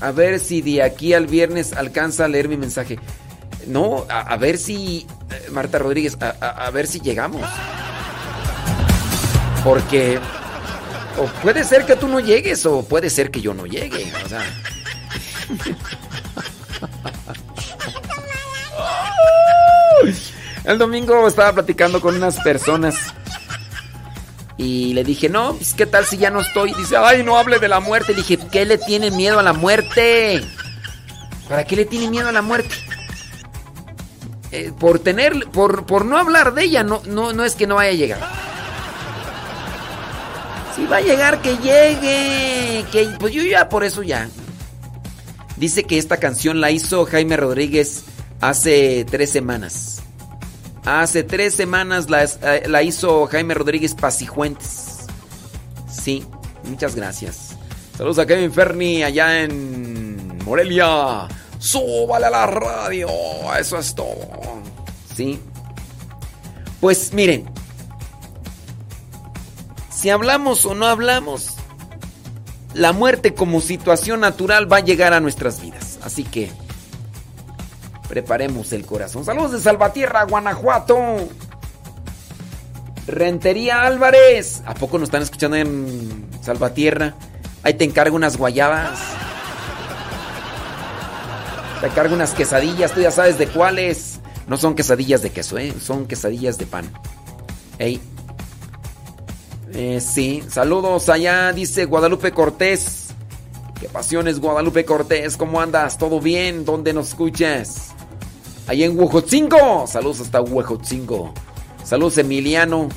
a 0.00 0.12
ver 0.12 0.40
si 0.40 0.62
de 0.62 0.82
aquí 0.82 1.12
al 1.12 1.26
viernes 1.26 1.74
alcanza 1.74 2.24
a 2.24 2.28
leer 2.28 2.48
mi 2.48 2.56
mensaje. 2.56 2.98
No, 3.66 4.06
a, 4.08 4.34
ver 4.38 4.56
si, 4.56 5.06
eh, 5.30 5.48
Marta 5.50 5.78
Rodríguez, 5.78 6.16
a, 6.22 6.34
a- 6.40 6.66
a 6.66 6.70
ver 6.70 6.86
si 6.86 7.00
llegamos. 7.00 7.42
Porque 9.62 10.18
o 11.18 11.26
puede 11.42 11.64
ser 11.64 11.84
que 11.84 11.96
tú 11.96 12.08
no 12.08 12.18
llegues 12.18 12.64
o 12.64 12.82
puede 12.82 13.10
ser 13.10 13.30
que 13.30 13.42
yo 13.42 13.52
no 13.52 13.66
llegue. 13.66 14.10
O 14.24 14.28
sea. 14.30 14.40
El 20.64 20.78
domingo 20.78 21.28
estaba 21.28 21.52
platicando 21.52 22.00
con 22.00 22.16
unas 22.16 22.40
personas 22.40 22.96
y 24.58 24.94
le 24.94 25.04
dije, 25.04 25.28
no, 25.28 25.54
pues 25.54 25.74
qué 25.74 25.86
tal 25.86 26.06
si 26.06 26.16
ya 26.16 26.30
no 26.30 26.40
estoy. 26.40 26.72
Dice, 26.74 26.96
ay, 26.96 27.22
no 27.22 27.36
hable 27.36 27.58
de 27.58 27.68
la 27.68 27.80
muerte. 27.80 28.12
Le 28.12 28.18
dije, 28.18 28.38
¿qué 28.50 28.64
le 28.64 28.78
tiene 28.78 29.10
miedo 29.10 29.38
a 29.38 29.42
la 29.42 29.52
muerte? 29.52 30.42
¿Para 31.48 31.64
qué 31.64 31.76
le 31.76 31.84
tiene 31.84 32.08
miedo 32.08 32.28
a 32.28 32.32
la 32.32 32.42
muerte? 32.42 32.74
Eh, 34.52 34.72
por 34.78 34.98
tener, 34.98 35.46
por, 35.52 35.84
por 35.84 36.04
no 36.06 36.16
hablar 36.16 36.54
de 36.54 36.64
ella, 36.64 36.82
no, 36.82 37.02
no, 37.06 37.32
no 37.32 37.44
es 37.44 37.54
que 37.54 37.66
no 37.66 37.74
vaya 37.74 37.90
a 37.90 37.94
llegar. 37.94 38.46
Si 40.74 40.86
va 40.86 40.96
a 40.98 41.00
llegar, 41.00 41.42
que 41.42 41.56
llegue. 41.58 42.84
Que, 42.90 43.08
pues 43.18 43.34
yo 43.34 43.42
ya 43.42 43.68
por 43.68 43.84
eso 43.84 44.02
ya. 44.02 44.28
Dice 45.56 45.84
que 45.84 45.98
esta 45.98 46.18
canción 46.18 46.60
la 46.60 46.70
hizo 46.70 47.04
Jaime 47.06 47.36
Rodríguez 47.36 48.04
hace 48.40 49.06
tres 49.10 49.30
semanas. 49.30 50.02
Hace 50.86 51.24
tres 51.24 51.52
semanas 51.54 52.08
la, 52.08 52.22
eh, 52.22 52.62
la 52.68 52.84
hizo 52.84 53.26
Jaime 53.26 53.54
Rodríguez 53.54 53.94
Pasijuentes. 53.94 55.06
Sí, 55.90 56.24
muchas 56.62 56.94
gracias. 56.94 57.56
Saludos 57.96 58.20
a 58.20 58.26
Kevin 58.26 58.52
Ferni 58.52 59.02
allá 59.02 59.42
en 59.42 60.38
Morelia. 60.44 61.26
Súbale 61.58 62.26
a 62.26 62.30
la 62.30 62.46
radio. 62.46 63.08
Eso 63.58 63.78
es 63.78 63.96
todo. 63.96 64.62
Sí. 65.16 65.40
Pues 66.80 67.12
miren. 67.12 67.50
Si 69.90 70.08
hablamos 70.08 70.64
o 70.66 70.74
no 70.76 70.86
hablamos, 70.86 71.56
la 72.74 72.92
muerte 72.92 73.34
como 73.34 73.60
situación 73.60 74.20
natural 74.20 74.70
va 74.70 74.76
a 74.76 74.84
llegar 74.84 75.14
a 75.14 75.20
nuestras 75.20 75.60
vidas. 75.60 75.98
Así 76.04 76.22
que 76.22 76.52
preparemos 78.08 78.72
el 78.72 78.86
corazón. 78.86 79.24
Saludos 79.24 79.52
de 79.52 79.60
Salvatierra, 79.60 80.24
Guanajuato. 80.24 80.96
Rentería 83.06 83.82
Álvarez. 83.82 84.62
¿A 84.66 84.74
poco 84.74 84.98
nos 84.98 85.08
están 85.08 85.22
escuchando 85.22 85.56
en 85.56 86.26
Salvatierra? 86.42 87.14
Ahí 87.62 87.74
te 87.74 87.84
encargo 87.84 88.16
unas 88.16 88.36
guayabas. 88.36 88.98
Te 91.80 91.86
encargo 91.88 92.14
unas 92.14 92.32
quesadillas, 92.32 92.92
tú 92.92 93.00
ya 93.00 93.10
sabes 93.10 93.38
de 93.38 93.48
cuáles. 93.48 94.20
No 94.46 94.56
son 94.56 94.74
quesadillas 94.74 95.22
de 95.22 95.30
queso, 95.30 95.58
¿eh? 95.58 95.74
son 95.80 96.06
quesadillas 96.06 96.58
de 96.58 96.66
pan. 96.66 96.90
Ey. 97.78 98.00
Eh, 99.72 100.00
sí, 100.00 100.42
saludos 100.48 101.08
allá, 101.08 101.52
dice 101.52 101.84
Guadalupe 101.84 102.32
Cortés. 102.32 103.08
Qué 103.80 103.88
pasiones, 103.88 104.40
Guadalupe 104.40 104.84
Cortés. 104.84 105.36
¿Cómo 105.36 105.60
andas? 105.60 105.98
¿Todo 105.98 106.20
bien? 106.20 106.64
¿Dónde 106.64 106.92
nos 106.92 107.08
escuchas? 107.08 107.95
Ahí 108.66 108.84
en 108.84 108.98
Huejotzingo. 108.98 109.86
Saludos 109.86 110.20
hasta 110.20 110.40
Huejotzingo. 110.40 111.32
Saludos, 111.84 112.18
Emiliano. 112.18 112.88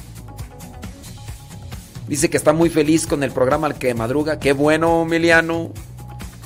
Dice 2.07 2.29
que 2.29 2.37
está 2.37 2.53
muy 2.53 2.69
feliz 2.69 3.05
con 3.05 3.21
el 3.23 3.31
programa 3.31 3.67
al 3.67 3.77
que 3.77 3.93
madruga. 3.93 4.39
Qué 4.39 4.53
bueno, 4.53 5.03
Emiliano. 5.03 5.71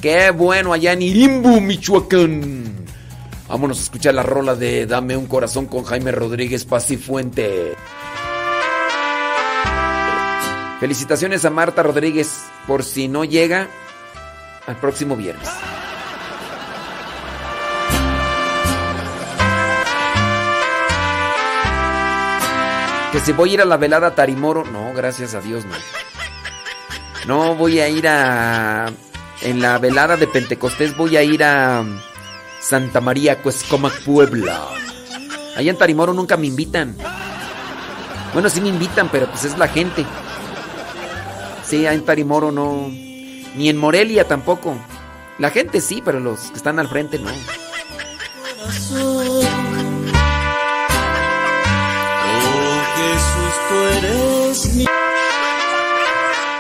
Qué 0.02 0.32
bueno 0.32 0.74
allá 0.74 0.92
en 0.92 1.02
Irimbu, 1.02 1.62
Michoacán. 1.62 2.86
Vámonos 3.48 3.80
a 3.80 3.84
escuchar 3.84 4.14
la 4.14 4.24
rola 4.24 4.56
de 4.56 4.86
Dame 4.86 5.16
un 5.16 5.28
corazón 5.28 5.68
con 5.68 5.86
Jaime 5.86 6.12
Rodríguez 6.12 6.66
Pacifuente. 6.66 7.76
Felicitaciones 10.82 11.46
a 11.46 11.50
Marta 11.50 11.82
Rodríguez 11.82 12.44
por 12.68 12.84
si 12.84 13.08
no 13.08 13.24
llega 13.24 13.70
al 14.68 14.76
próximo 14.76 15.16
viernes. 15.16 15.48
Que 23.14 23.20
si 23.20 23.32
voy 23.32 23.52
a 23.52 23.54
ir 23.54 23.62
a 23.62 23.66
la 23.66 23.78
velada 23.78 24.16
Tarimoro, 24.16 24.66
no, 24.66 24.92
gracias 24.94 25.36
a 25.36 25.40
Dios 25.40 25.66
no. 25.66 25.76
No 27.28 27.56
voy 27.56 27.80
a 27.80 27.88
ir 27.88 28.08
a 28.08 28.92
en 29.44 29.62
la 29.62 29.78
velada 29.78 30.18
de 30.18 30.26
Pentecostés 30.26 30.98
voy 30.98 31.16
a 31.18 31.22
ir 31.22 31.44
a 31.44 31.86
Santa 32.60 33.02
María 33.02 33.42
Cuescomac 33.42 34.02
Puebla. 34.02 34.68
Allá 35.56 35.70
en 35.70 35.78
Tarimoro 35.78 36.14
nunca 36.14 36.38
me 36.38 36.48
invitan. 36.48 36.96
Bueno, 38.34 38.50
sí 38.50 38.62
me 38.62 38.70
invitan, 38.70 39.10
pero 39.10 39.28
pues 39.28 39.44
es 39.44 39.58
la 39.60 39.68
gente. 39.68 40.06
Sí, 41.64 41.86
en 41.86 42.04
Tarimoro 42.04 42.52
no. 42.52 42.88
Ni 43.56 43.70
en 43.70 43.78
Morelia 43.78 44.28
tampoco. 44.28 44.76
La 45.38 45.52
gente 45.52 45.82
sí, 45.82 46.02
pero 46.04 46.20
los 46.20 46.40
que 46.50 46.58
están 46.58 46.80
al 46.80 46.88
frente 46.88 47.20
no. 47.20 47.30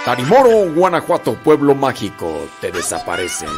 Tarimoro, 0.06 0.74
Guanajuato, 0.74 1.36
pueblo 1.36 1.76
mágico, 1.76 2.48
te 2.60 2.72
desaparecen. 2.72 3.50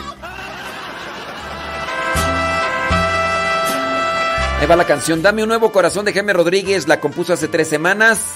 Ahí 4.60 4.68
va 4.68 4.76
la 4.76 4.86
canción 4.86 5.22
Dame 5.22 5.44
un 5.44 5.50
nuevo 5.50 5.72
corazón 5.72 6.06
de 6.06 6.14
Jaime 6.14 6.34
Rodríguez, 6.34 6.88
la 6.88 7.00
compuso 7.00 7.34
hace 7.34 7.48
tres 7.48 7.68
semanas. 7.68 8.36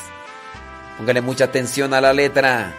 Póngale 0.97 1.21
mucha 1.21 1.45
atención 1.45 1.93
a 1.93 2.01
la 2.01 2.11
letra. 2.11 2.73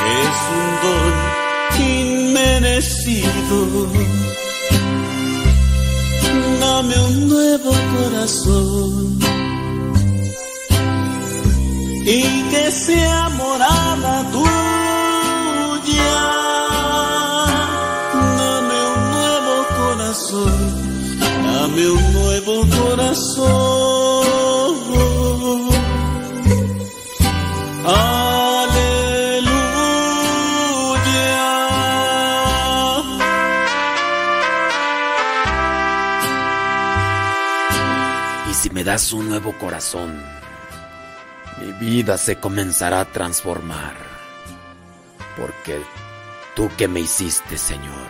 que 0.00 0.10
es 0.26 0.40
un 0.58 0.70
don 0.84 1.14
inmerecido. 2.30 3.56
Dame 6.60 6.96
un 6.98 7.14
nuevo 7.28 7.72
corazón 7.96 9.17
y 12.10 12.42
que 12.50 12.70
sea 12.70 13.28
morada 13.28 14.24
tuya. 14.32 14.48
Dame 18.38 18.78
un 18.94 19.00
nuevo 19.14 19.54
corazón, 19.76 20.54
dame 21.44 21.90
un 21.90 22.12
nuevo 22.14 22.54
corazón. 22.78 24.28
Aleluya. 38.38 38.50
Y 38.50 38.54
si 38.54 38.70
me 38.70 38.82
das 38.82 39.12
un 39.12 39.28
nuevo 39.28 39.52
corazón, 39.58 40.37
mi 41.68 41.86
vida 41.86 42.16
se 42.16 42.36
comenzará 42.36 43.00
a 43.00 43.04
transformar. 43.04 43.94
Porque 45.36 45.82
tú 46.56 46.70
que 46.76 46.88
me 46.88 47.00
hiciste, 47.00 47.58
Señor, 47.58 48.08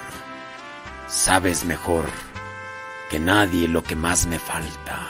sabes 1.08 1.64
mejor 1.64 2.08
que 3.10 3.18
nadie 3.18 3.66
lo 3.66 3.82
que 3.82 3.96
más 3.96 4.26
me 4.26 4.38
falta. 4.38 5.08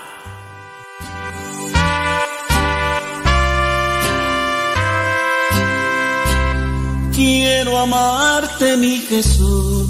Quiero 7.14 7.78
amarte, 7.78 8.76
mi 8.76 8.98
Jesús, 8.98 9.88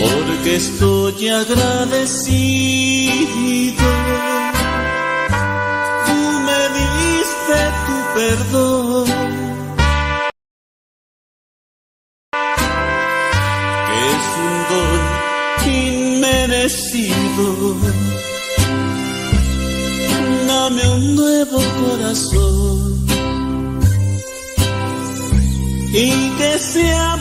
porque 0.00 0.56
estoy 0.56 1.28
agradecido. 1.28 2.22
Diste 7.52 7.70
tu 7.86 7.96
perdón, 8.14 9.06
que 13.88 13.96
es 14.12 14.26
un 14.46 14.56
don 14.70 15.00
inmerecido. 15.74 17.46
Dame 20.46 20.84
un 20.90 21.16
nuevo 21.16 21.58
corazón 21.80 23.06
y 25.94 26.10
que 26.38 26.58
sea 26.58 27.11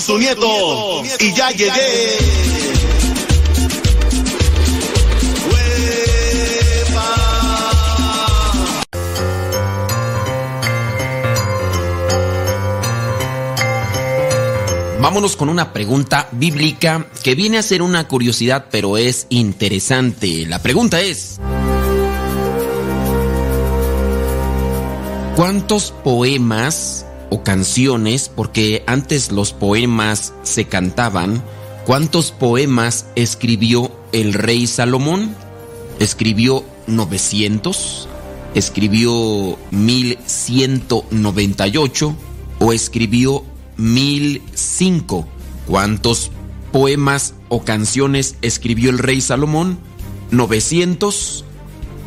soy 0.00 0.16
tu 0.16 0.18
nieto 0.18 1.02
y 1.20 1.32
ya 1.34 1.50
llegué. 1.50 2.18
Vámonos 15.00 15.36
con 15.36 15.48
una 15.48 15.72
pregunta 15.72 16.28
bíblica 16.32 17.06
que 17.22 17.34
viene 17.34 17.56
a 17.56 17.62
ser 17.62 17.82
una 17.82 18.06
curiosidad, 18.06 18.66
pero 18.70 18.98
es 18.98 19.26
interesante. 19.30 20.44
La 20.46 20.60
pregunta 20.60 21.00
es, 21.00 21.40
¿cuántos 25.34 25.92
poemas 26.04 27.06
o 27.30 27.42
canciones, 27.42 28.30
porque 28.34 28.82
antes 28.86 29.32
los 29.32 29.52
poemas 29.52 30.32
se 30.42 30.64
cantaban, 30.66 31.42
cuántos 31.84 32.32
poemas 32.32 33.04
escribió 33.16 33.92
el 34.12 34.32
rey 34.34 34.66
Salomón? 34.66 35.34
¿Escribió 35.98 36.64
900? 36.86 38.08
¿Escribió 38.54 39.58
1198? 39.70 42.16
¿O 42.60 42.72
escribió 42.72 43.44
1005? 43.76 45.28
¿Cuántos 45.66 46.30
poemas 46.72 47.34
o 47.48 47.62
canciones 47.64 48.36
escribió 48.42 48.90
el 48.90 48.98
rey 48.98 49.20
Salomón? 49.20 49.78
¿900? 50.30 51.44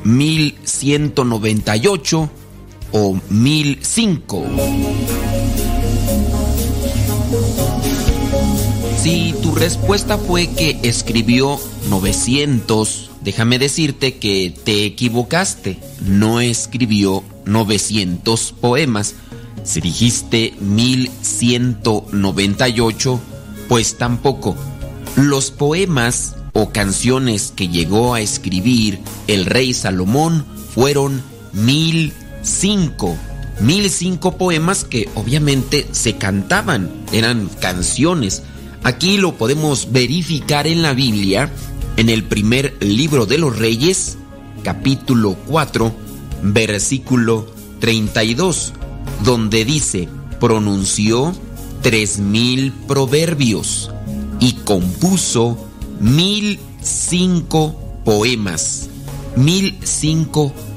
¿1198? 0.03 2.30
¿O 2.91 3.19
1005? 3.29 4.45
Si 9.01 9.33
tu 9.41 9.55
respuesta 9.55 10.17
fue 10.17 10.47
que 10.47 10.79
escribió 10.83 11.59
900, 11.89 13.09
déjame 13.21 13.59
decirte 13.59 14.17
que 14.17 14.53
te 14.63 14.85
equivocaste. 14.85 15.77
No 16.05 16.39
escribió 16.39 17.23
900 17.45 18.53
poemas. 18.61 19.15
Si 19.63 19.81
dijiste 19.81 20.53
1198, 20.59 23.19
pues 23.67 23.97
tampoco. 23.97 24.55
Los 25.15 25.49
poemas 25.49 26.35
o 26.53 26.69
canciones 26.71 27.51
que 27.55 27.69
llegó 27.69 28.13
a 28.13 28.21
escribir 28.21 28.99
el 29.27 29.45
rey 29.45 29.73
Salomón 29.73 30.45
fueron 30.75 31.23
1005. 32.41 33.17
1005 33.59 34.37
poemas 34.37 34.83
que 34.83 35.09
obviamente 35.15 35.87
se 35.91 36.17
cantaban, 36.17 36.89
eran 37.11 37.47
canciones. 37.59 38.43
Aquí 38.83 39.17
lo 39.17 39.35
podemos 39.35 39.91
verificar 39.91 40.65
en 40.65 40.81
la 40.81 40.93
Biblia, 40.93 41.51
en 41.97 42.09
el 42.09 42.23
primer 42.23 42.75
libro 42.79 43.25
de 43.25 43.37
los 43.37 43.57
Reyes, 43.59 44.17
capítulo 44.63 45.37
4, 45.47 45.93
versículo 46.41 47.45
32, 47.79 48.73
donde 49.23 49.63
dice, 49.65 50.09
pronunció 50.39 51.35
tres 51.83 52.17
mil 52.19 52.71
proverbios 52.87 53.91
y 54.39 54.53
compuso 54.53 55.67
mil 55.99 56.59
cinco 56.81 57.75
poemas. 58.03 58.89
Mil 59.35 59.77
cinco 59.83 60.51
poemas 60.51 60.70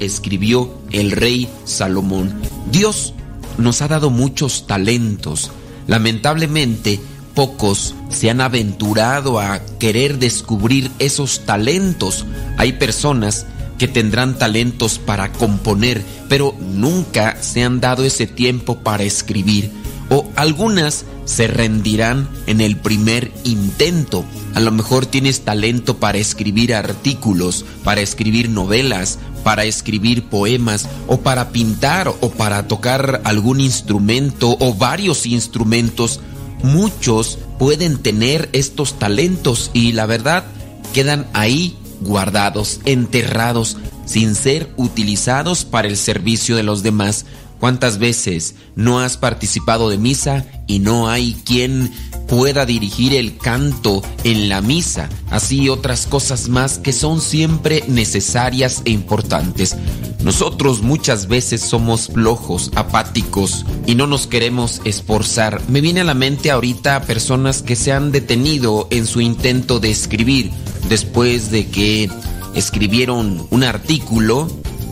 escribió 0.00 0.68
el 0.90 1.12
rey 1.12 1.48
Salomón. 1.64 2.40
Dios 2.72 3.14
nos 3.56 3.82
ha 3.82 3.88
dado 3.88 4.10
muchos 4.10 4.66
talentos. 4.66 5.52
Lamentablemente, 5.86 6.98
pocos 7.34 7.94
se 8.10 8.30
han 8.30 8.40
aventurado 8.40 9.38
a 9.38 9.60
querer 9.78 10.18
descubrir 10.18 10.90
esos 10.98 11.46
talentos. 11.46 12.26
Hay 12.56 12.72
personas 12.72 13.46
que 13.78 13.86
tendrán 13.86 14.38
talentos 14.38 14.98
para 14.98 15.32
componer, 15.32 16.02
pero 16.28 16.54
nunca 16.58 17.40
se 17.40 17.62
han 17.62 17.80
dado 17.80 18.04
ese 18.04 18.26
tiempo 18.26 18.80
para 18.80 19.04
escribir. 19.04 19.70
O 20.10 20.26
algunas 20.36 21.04
se 21.24 21.46
rendirán 21.46 22.28
en 22.46 22.60
el 22.60 22.76
primer 22.76 23.30
intento. 23.44 24.24
A 24.54 24.60
lo 24.60 24.70
mejor 24.72 25.06
tienes 25.06 25.42
talento 25.42 25.98
para 25.98 26.18
escribir 26.18 26.74
artículos, 26.74 27.64
para 27.84 28.00
escribir 28.00 28.48
novelas, 28.48 29.18
para 29.44 29.64
escribir 29.64 30.24
poemas, 30.24 30.88
o 31.06 31.20
para 31.20 31.50
pintar, 31.50 32.08
o 32.08 32.30
para 32.30 32.66
tocar 32.66 33.20
algún 33.24 33.60
instrumento, 33.60 34.56
o 34.58 34.74
varios 34.74 35.26
instrumentos. 35.26 36.20
Muchos 36.62 37.38
pueden 37.58 37.98
tener 37.98 38.48
estos 38.52 38.98
talentos 38.98 39.70
y 39.74 39.92
la 39.92 40.06
verdad 40.06 40.44
quedan 40.92 41.26
ahí 41.34 41.76
guardados, 42.00 42.80
enterrados, 42.84 43.76
sin 44.06 44.34
ser 44.34 44.72
utilizados 44.76 45.64
para 45.64 45.88
el 45.88 45.96
servicio 45.96 46.56
de 46.56 46.62
los 46.62 46.82
demás. 46.82 47.26
¿Cuántas 47.60 47.98
veces 47.98 48.54
no 48.76 49.00
has 49.00 49.16
participado 49.16 49.90
de 49.90 49.98
misa 49.98 50.46
y 50.66 50.78
no 50.78 51.08
hay 51.08 51.34
quien 51.44 51.90
pueda 52.28 52.66
dirigir 52.66 53.14
el 53.14 53.36
canto 53.36 54.02
en 54.22 54.48
la 54.48 54.60
misa? 54.60 55.08
Así 55.30 55.68
otras 55.68 56.06
cosas 56.06 56.48
más 56.48 56.78
que 56.78 56.92
son 56.92 57.20
siempre 57.20 57.82
necesarias 57.88 58.82
e 58.84 58.90
importantes. 58.90 59.76
Nosotros 60.22 60.82
muchas 60.82 61.26
veces 61.26 61.60
somos 61.60 62.08
flojos, 62.08 62.70
apáticos 62.74 63.64
y 63.86 63.94
no 63.94 64.06
nos 64.06 64.26
queremos 64.26 64.80
esforzar. 64.84 65.60
Me 65.68 65.80
viene 65.80 66.02
a 66.02 66.04
la 66.04 66.14
mente 66.14 66.50
ahorita 66.50 67.02
personas 67.02 67.62
que 67.62 67.76
se 67.76 67.92
han 67.92 68.12
detenido 68.12 68.88
en 68.90 69.06
su 69.06 69.20
intento 69.20 69.80
de 69.80 69.90
escribir 69.90 70.50
después 70.88 71.50
de 71.50 71.66
que 71.66 72.10
escribieron 72.54 73.46
un 73.50 73.64
artículo 73.64 74.48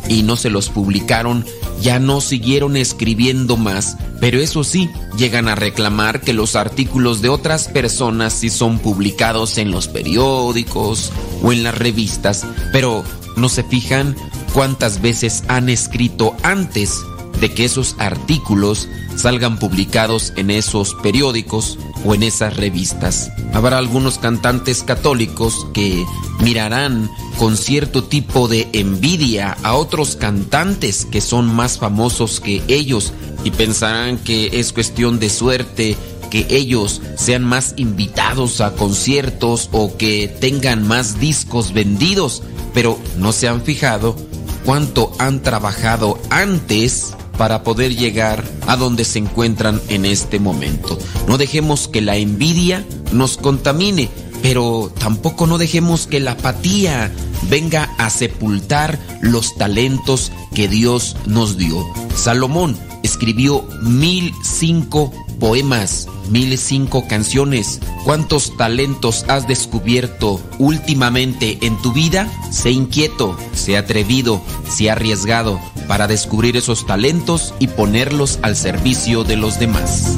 y 0.09 0.23
no 0.23 0.37
se 0.37 0.51
los 0.51 0.69
publicaron, 0.69 1.45
ya 1.81 1.99
no 1.99 2.21
siguieron 2.21 2.77
escribiendo 2.77 3.57
más, 3.57 3.97
pero 4.21 4.41
eso 4.41 4.65
sí, 4.65 4.91
llegan 5.17 5.49
a 5.49 5.55
reclamar 5.55 6.21
que 6.21 6.33
los 6.33 6.57
artículos 6.57 7.23
de 7.23 7.29
otras 7.29 7.69
personas 7.69 8.33
sí 8.33 8.51
son 8.51 8.79
publicados 8.79 9.59
en 9.59 9.71
los 9.71 9.89
periódicos 9.89 11.13
o 11.43 11.53
en 11.53 11.63
las 11.63 11.77
revistas, 11.77 12.47
pero 12.73 13.05
no 13.37 13.49
se 13.49 13.63
fijan 13.63 14.17
cuántas 14.53 15.03
veces 15.03 15.45
han 15.49 15.69
escrito 15.69 16.35
antes 16.43 17.01
de 17.41 17.53
que 17.53 17.65
esos 17.65 17.97
artículos 17.99 18.89
salgan 19.17 19.59
publicados 19.59 20.33
en 20.37 20.51
esos 20.51 20.95
periódicos 21.03 21.79
o 22.05 22.15
en 22.15 22.23
esas 22.23 22.57
revistas. 22.57 23.31
Habrá 23.53 23.79
algunos 23.79 24.19
cantantes 24.19 24.83
católicos 24.83 25.67
que 25.73 26.05
mirarán 26.41 27.11
con 27.39 27.57
cierto 27.57 28.05
tipo 28.05 28.49
de 28.49 28.69
envidia 28.73 29.57
a 29.63 29.75
otros 29.75 30.17
cantantes 30.17 31.07
que 31.11 31.21
son 31.21 31.47
más 31.47 31.79
famosos 31.79 32.41
que 32.41 32.63
ellos 32.69 33.13
y 33.45 33.51
pensarán 33.51 34.19
que 34.19 34.51
es 34.53 34.73
cuestión 34.73 35.19
de 35.19 35.31
suerte 35.31 35.97
que 36.31 36.47
ellos 36.51 37.03
sean 37.17 37.45
más 37.45 37.75
invitados 37.77 38.61
a 38.61 38.73
conciertos 38.75 39.69
o 39.73 39.97
que 39.97 40.29
tengan 40.29 40.87
más 40.87 41.21
discos 41.21 41.73
vendidos, 41.73 42.43
pero 42.75 42.99
no 43.17 43.33
se 43.33 43.49
han 43.49 43.63
fijado 43.63 44.17
cuánto 44.65 45.13
han 45.19 45.43
trabajado 45.43 46.19
antes 46.31 47.15
para 47.37 47.63
poder 47.63 47.95
llegar 47.95 48.45
a 48.67 48.77
donde 48.77 49.05
se 49.05 49.19
encuentran 49.19 49.81
en 49.89 50.05
este 50.05 50.39
momento. 50.39 50.99
No 51.29 51.39
dejemos 51.39 51.89
que 51.89 52.01
la 52.01 52.17
envidia 52.17 52.85
nos 53.13 53.37
contamine, 53.37 54.09
pero 54.43 54.93
tampoco 54.99 55.47
no 55.47 55.59
dejemos 55.59 56.07
que 56.07 56.21
la 56.21 56.33
apatía 56.33 57.13
venga 57.49 57.95
a 57.99 58.11
sepultar 58.11 58.99
los 59.21 59.57
talentos 59.57 60.33
que 60.55 60.69
Dios 60.69 61.17
nos 61.27 61.57
dio. 61.57 61.85
Salomón 62.15 62.77
escribió 63.03 63.67
mil 63.83 64.33
cinco 64.43 65.13
poemas, 65.39 66.09
mil 66.29 66.57
cinco 66.59 67.07
canciones. 67.09 67.81
¿Cuántos 68.05 68.57
talentos 68.57 69.25
has 69.29 69.47
descubierto 69.47 70.41
últimamente 70.59 71.59
en 71.63 71.81
tu 71.83 71.93
vida? 71.93 72.31
Sé 72.51 72.71
inquieto, 72.71 73.37
sé 73.53 73.77
atrevido, 73.77 74.41
sé 74.69 74.91
arriesgado 74.91 75.61
para 75.87 76.07
descubrir 76.07 76.57
esos 76.57 76.87
talentos 76.87 77.55
y 77.59 77.69
ponerlos 77.69 78.39
al 78.43 78.57
servicio 78.57 79.25
de 79.25 79.37
los 79.37 79.59
demás. 79.59 80.17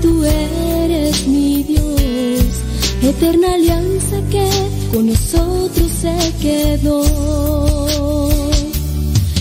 Tú 0.00 0.24
eres 0.24 1.26
mi 1.26 1.62
Dios, 1.62 2.42
eterna 3.02 3.54
alianza 3.54 4.20
que 4.30 4.48
con 4.92 5.06
nosotros 5.06 5.90
se 6.00 6.16
quedó. 6.40 7.02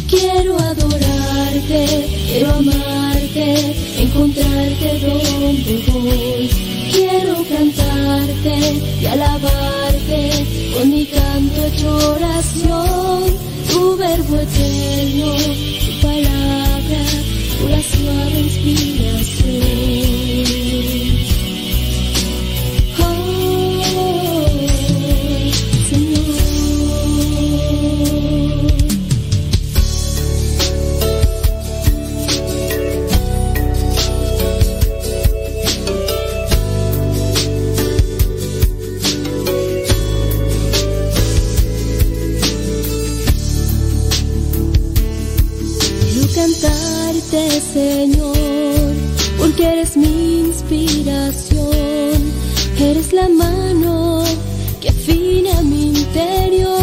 Quiero 0.09 0.57
adorarte, 0.57 1.85
quiero 2.27 2.53
amarte, 2.53 3.75
encontrarte 3.99 4.99
donde 4.99 5.83
voy. 5.91 6.49
Quiero 6.91 7.35
cantarte 7.49 8.55
y 9.01 9.05
alabarte 9.05 10.45
con 10.73 10.89
mi 10.89 11.05
canto 11.05 11.65
hecho 11.65 11.95
oración. 12.15 13.23
Tu 13.69 13.97
verbo 13.97 14.35
eterno, 14.37 15.35
tu 15.85 16.01
palabra, 16.07 17.01
pura 17.59 17.81
suave 17.83 18.39
inspiración. 18.39 20.06
La 53.17 53.27
mano 53.29 54.23
que 54.79 54.89
afina 54.89 55.53
mi 55.63 55.83
interior. 55.87 56.75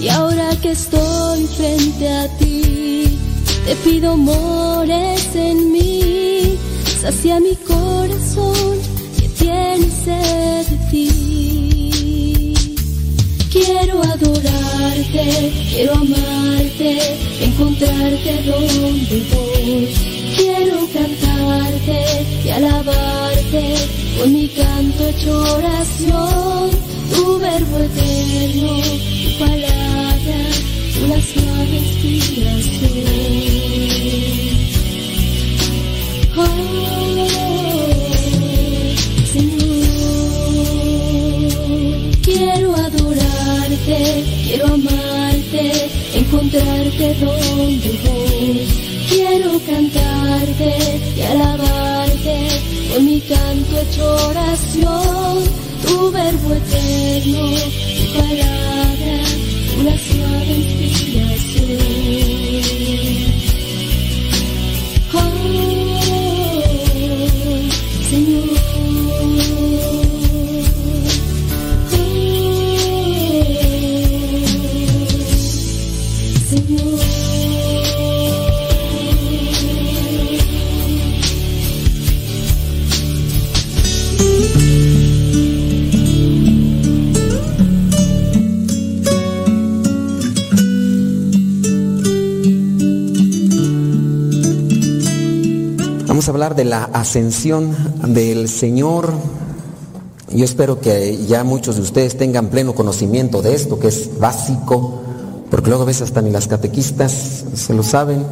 Y 0.00 0.08
ahora 0.08 0.48
que 0.62 0.70
estoy 0.72 1.46
frente 1.58 2.04
a 2.22 2.24
ti, 2.38 3.18
te 3.66 3.74
pido 3.84 4.16
mores 4.16 5.22
en 5.34 5.58
mí. 5.72 6.58
Sacia 7.00 7.38
mi 7.38 7.54
corazón 7.72 8.76
que 9.16 9.28
tiene 9.40 9.86
sed 10.04 10.66
de 10.72 10.78
ti. 10.90 12.54
Quiero 13.54 13.94
adorarte, 14.14 15.26
quiero 15.70 15.92
amarte, 16.04 16.90
encontrarte 17.48 18.32
donde 18.50 19.16
voy. 19.32 19.78
Quiero 20.36 20.78
cantarte 20.92 21.98
y 22.44 22.50
alabarte 22.50 23.43
con 24.18 24.32
mi 24.32 24.48
canto 24.48 25.06
hecho 25.08 25.32
oración. 25.54 26.70
Tu 27.12 27.38
verbo 27.38 27.78
eterno, 27.78 28.72
tu 29.22 29.38
palabra, 29.38 30.38
una 31.04 31.20
suave 31.22 31.76
inspiración. 31.76 33.04
Señor, 39.32 39.84
quiero 42.22 42.74
adorarte, 42.74 44.24
quiero 44.44 44.66
amarte, 44.66 45.64
encontrarte 46.14 47.14
donde 47.20 47.90
voy. 48.04 48.66
Quiero 49.08 49.60
cantarte 49.66 50.70
y 51.16 51.20
alabarte 51.20 51.93
con 52.94 53.04
mi 53.04 53.20
canto 53.22 53.80
hecho 53.80 54.14
oración. 54.28 55.38
Tu 55.84 56.10
verbo 56.12 56.54
eterno, 56.54 57.50
tu 57.96 58.18
palabra, 58.18 59.14
una 59.80 59.98
suave 59.98 60.52
inspiración. 60.54 61.43
De 96.54 96.64
la 96.64 96.84
ascensión 96.84 97.74
del 98.06 98.48
Señor. 98.48 99.12
Yo 100.32 100.44
espero 100.44 100.80
que 100.80 101.26
ya 101.26 101.44
muchos 101.44 101.76
de 101.76 101.82
ustedes 101.82 102.16
tengan 102.16 102.48
pleno 102.48 102.74
conocimiento 102.74 103.42
de 103.42 103.54
esto, 103.54 103.78
que 103.78 103.88
es 103.88 104.18
básico, 104.18 105.00
porque 105.50 105.68
luego 105.68 105.82
a 105.84 105.86
veces 105.86 106.02
hasta 106.02 106.22
ni 106.22 106.30
las 106.30 106.48
catequistas 106.48 107.44
se 107.54 107.74
lo 107.74 107.82
saben. 107.82 108.24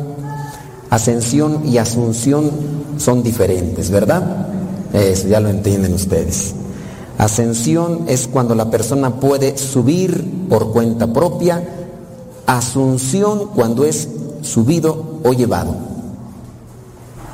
Ascensión 0.90 1.62
y 1.66 1.78
asunción 1.78 2.50
son 2.98 3.22
diferentes, 3.22 3.90
¿verdad? 3.90 4.48
Eso 4.92 5.28
ya 5.28 5.40
lo 5.40 5.48
entienden 5.48 5.94
ustedes. 5.94 6.54
Ascensión 7.18 8.04
es 8.08 8.26
cuando 8.26 8.54
la 8.54 8.70
persona 8.70 9.20
puede 9.20 9.56
subir 9.56 10.48
por 10.48 10.72
cuenta 10.72 11.12
propia. 11.12 11.62
Asunción 12.46 13.48
cuando 13.54 13.84
es 13.84 14.08
subido 14.42 15.20
o 15.24 15.32
llevado. 15.32 15.91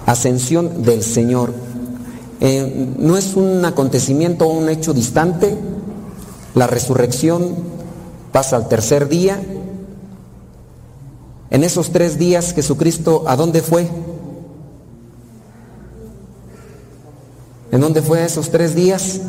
Ascensión 0.08 0.84
del 0.84 1.02
Señor. 1.02 1.52
Eh, 2.40 2.94
no 2.98 3.18
es 3.18 3.34
un 3.34 3.62
acontecimiento 3.66 4.46
o 4.46 4.52
un 4.52 4.70
hecho 4.70 4.94
distante. 4.94 5.54
La 6.54 6.66
resurrección 6.66 7.54
pasa 8.32 8.56
al 8.56 8.68
tercer 8.68 9.08
día. 9.08 9.38
En 11.50 11.62
esos 11.62 11.90
tres 11.90 12.18
días 12.18 12.54
Jesucristo, 12.54 13.24
¿a 13.26 13.36
dónde 13.36 13.60
fue? 13.60 13.86
¿En 17.70 17.80
dónde 17.82 18.00
fue 18.00 18.24
esos 18.24 18.48
tres 18.48 18.74
días? 18.74 19.20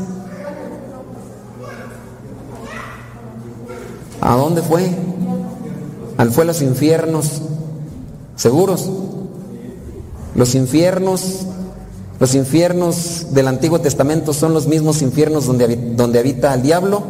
¿A 4.21 4.35
dónde 4.37 4.61
fue? 4.61 4.89
Al 6.15 6.31
fue 6.31 6.45
a 6.45 6.47
los 6.47 6.61
infiernos. 6.61 7.41
¿Seguros? 8.37 8.89
Los 10.39 10.55
infiernos, 10.55 11.41
los 12.17 12.33
infiernos 12.33 13.33
del 13.33 13.49
Antiguo 13.49 13.81
Testamento 13.81 14.31
son 14.31 14.53
los 14.53 14.67
mismos 14.67 15.01
infiernos 15.01 15.45
donde, 15.47 15.75
donde 15.97 16.17
habita 16.17 16.53
el 16.53 16.61
diablo. 16.61 17.03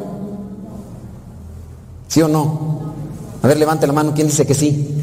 ¿Sí 2.07 2.23
o 2.23 2.27
no? 2.27 2.95
A 3.43 3.47
ver, 3.47 3.57
levante 3.57 3.85
la 3.85 3.93
mano. 3.93 4.15
¿Quién 4.15 4.25
dice 4.25 4.47
que 4.47 4.55
sí? 4.55 4.95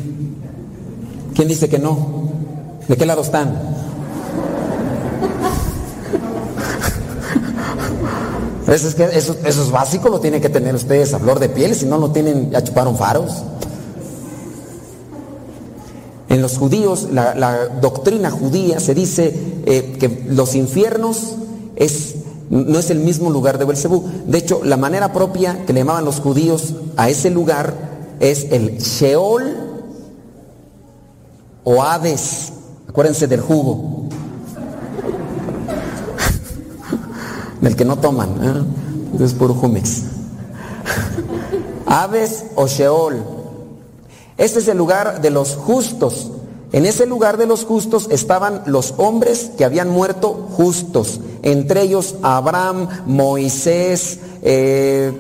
¿Quién 1.37 1.47
dice 1.47 1.69
que 1.69 1.79
no? 1.79 2.33
¿De 2.89 2.97
qué 2.97 3.07
lado 3.07 3.23
están? 3.23 3.57
Eso 8.67 9.37
es, 9.45 9.71
básico, 9.71 10.09
lo 10.09 10.19
tienen 10.19 10.41
que 10.41 10.49
tener 10.49 10.75
ustedes 10.75 11.15
a 11.15 11.21
flor 11.21 11.39
de 11.39 11.49
piel, 11.49 11.77
si 11.77 11.87
no 11.87 11.97
lo 11.97 12.11
tienen, 12.11 12.51
ya 12.51 12.65
chuparon 12.65 12.97
faros. 12.97 13.45
En 16.37 16.43
los 16.43 16.59
judíos, 16.59 17.09
la, 17.13 17.67
doctrina 17.81 18.31
judía 18.31 18.79
se 18.79 18.95
dice 18.95 19.33
eh, 19.65 19.97
que 19.99 20.27
los 20.29 20.55
infiernos 20.55 21.35
es, 21.77 22.17
no 22.51 22.79
es 22.79 22.91
el 22.91 22.99
mismo 22.99 23.31
lugar 23.31 23.57
de 23.57 23.65
Belcebú. 23.65 24.05
De 24.27 24.37
hecho, 24.37 24.61
la 24.63 24.77
manera 24.77 25.15
propia 25.15 25.65
que 25.65 25.73
le 25.73 25.81
llamaban 25.81 26.05
los 26.05 26.21
judíos 26.21 26.75
a 26.99 27.09
ese 27.09 27.31
lugar 27.31 27.73
es 28.21 28.49
el 28.51 28.77
Sheol 28.77 29.57
o 31.65 31.83
Hades. 31.83 32.53
Acuérdense 32.87 33.27
del 33.27 33.41
jugo. 33.41 34.11
del 37.63 37.77
que 37.77 37.87
no 37.87 37.97
toman, 37.97 38.29
¿eh? 38.43 39.25
es 39.25 39.33
puro 39.33 39.55
Jumex. 39.55 40.03
Hades 41.87 42.45
o 42.57 42.67
Sheol. 42.67 43.36
Este 44.39 44.59
es 44.59 44.69
el 44.69 44.77
lugar 44.77 45.21
de 45.21 45.31
los 45.31 45.57
justos. 45.57 46.31
En 46.73 46.85
ese 46.85 47.07
lugar 47.07 47.37
de 47.37 47.47
los 47.47 47.65
justos 47.65 48.09
estaban 48.11 48.63
los 48.67 48.95
hombres 48.99 49.53
que 49.57 49.65
habían 49.65 49.89
muerto 49.89 50.49
justos, 50.53 51.21
entre 51.43 51.83
ellos 51.83 52.17
Abraham, 52.23 52.89
Moisés, 53.07 54.19
eh, 54.43 55.13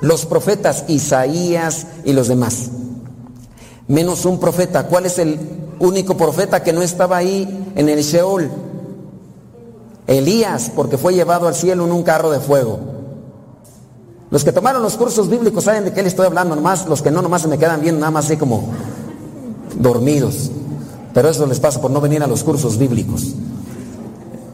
los 0.00 0.26
profetas 0.26 0.84
Isaías 0.88 1.86
y 2.04 2.12
los 2.12 2.28
demás. 2.28 2.70
Menos 3.86 4.24
un 4.24 4.40
profeta. 4.40 4.86
¿Cuál 4.86 5.06
es 5.06 5.18
el 5.18 5.38
único 5.78 6.16
profeta 6.16 6.62
que 6.62 6.72
no 6.72 6.82
estaba 6.82 7.16
ahí 7.16 7.72
en 7.76 7.88
el 7.88 8.02
Sheol? 8.02 8.50
Elías, 10.06 10.70
porque 10.74 10.98
fue 10.98 11.14
llevado 11.14 11.48
al 11.48 11.54
cielo 11.54 11.84
en 11.84 11.92
un 11.92 12.02
carro 12.02 12.30
de 12.30 12.40
fuego. 12.40 12.93
Los 14.30 14.44
que 14.44 14.52
tomaron 14.52 14.82
los 14.82 14.96
cursos 14.96 15.28
bíblicos 15.28 15.64
saben 15.64 15.84
de 15.84 15.92
qué 15.92 16.02
le 16.02 16.08
estoy 16.08 16.26
hablando, 16.26 16.56
nomás 16.56 16.86
los 16.86 17.02
que 17.02 17.10
no, 17.10 17.22
nomás 17.22 17.42
se 17.42 17.48
me 17.48 17.58
quedan 17.58 17.80
bien, 17.80 17.98
nada 17.98 18.10
más 18.10 18.26
así 18.26 18.36
como 18.36 18.68
dormidos. 19.78 20.50
Pero 21.12 21.28
eso 21.28 21.46
les 21.46 21.60
pasa 21.60 21.80
por 21.80 21.90
no 21.90 22.00
venir 22.00 22.22
a 22.22 22.26
los 22.26 22.42
cursos 22.42 22.76
bíblicos. 22.78 23.34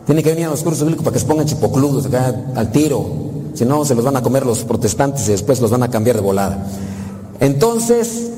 Tienen 0.06 0.24
que 0.24 0.30
venir 0.30 0.46
a 0.46 0.50
los 0.50 0.62
cursos 0.62 0.82
bíblicos 0.82 1.04
para 1.04 1.14
que 1.14 1.20
se 1.20 1.26
pongan 1.26 1.46
chipocludos 1.46 2.06
acá 2.06 2.34
al 2.54 2.72
tiro. 2.72 3.06
Si 3.54 3.64
no, 3.64 3.84
se 3.84 3.94
los 3.94 4.04
van 4.04 4.16
a 4.16 4.22
comer 4.22 4.44
los 4.44 4.64
protestantes 4.64 5.26
y 5.28 5.32
después 5.32 5.60
los 5.60 5.70
van 5.70 5.82
a 5.82 5.90
cambiar 5.90 6.16
de 6.16 6.22
volada. 6.22 6.66
Entonces, 7.40 8.30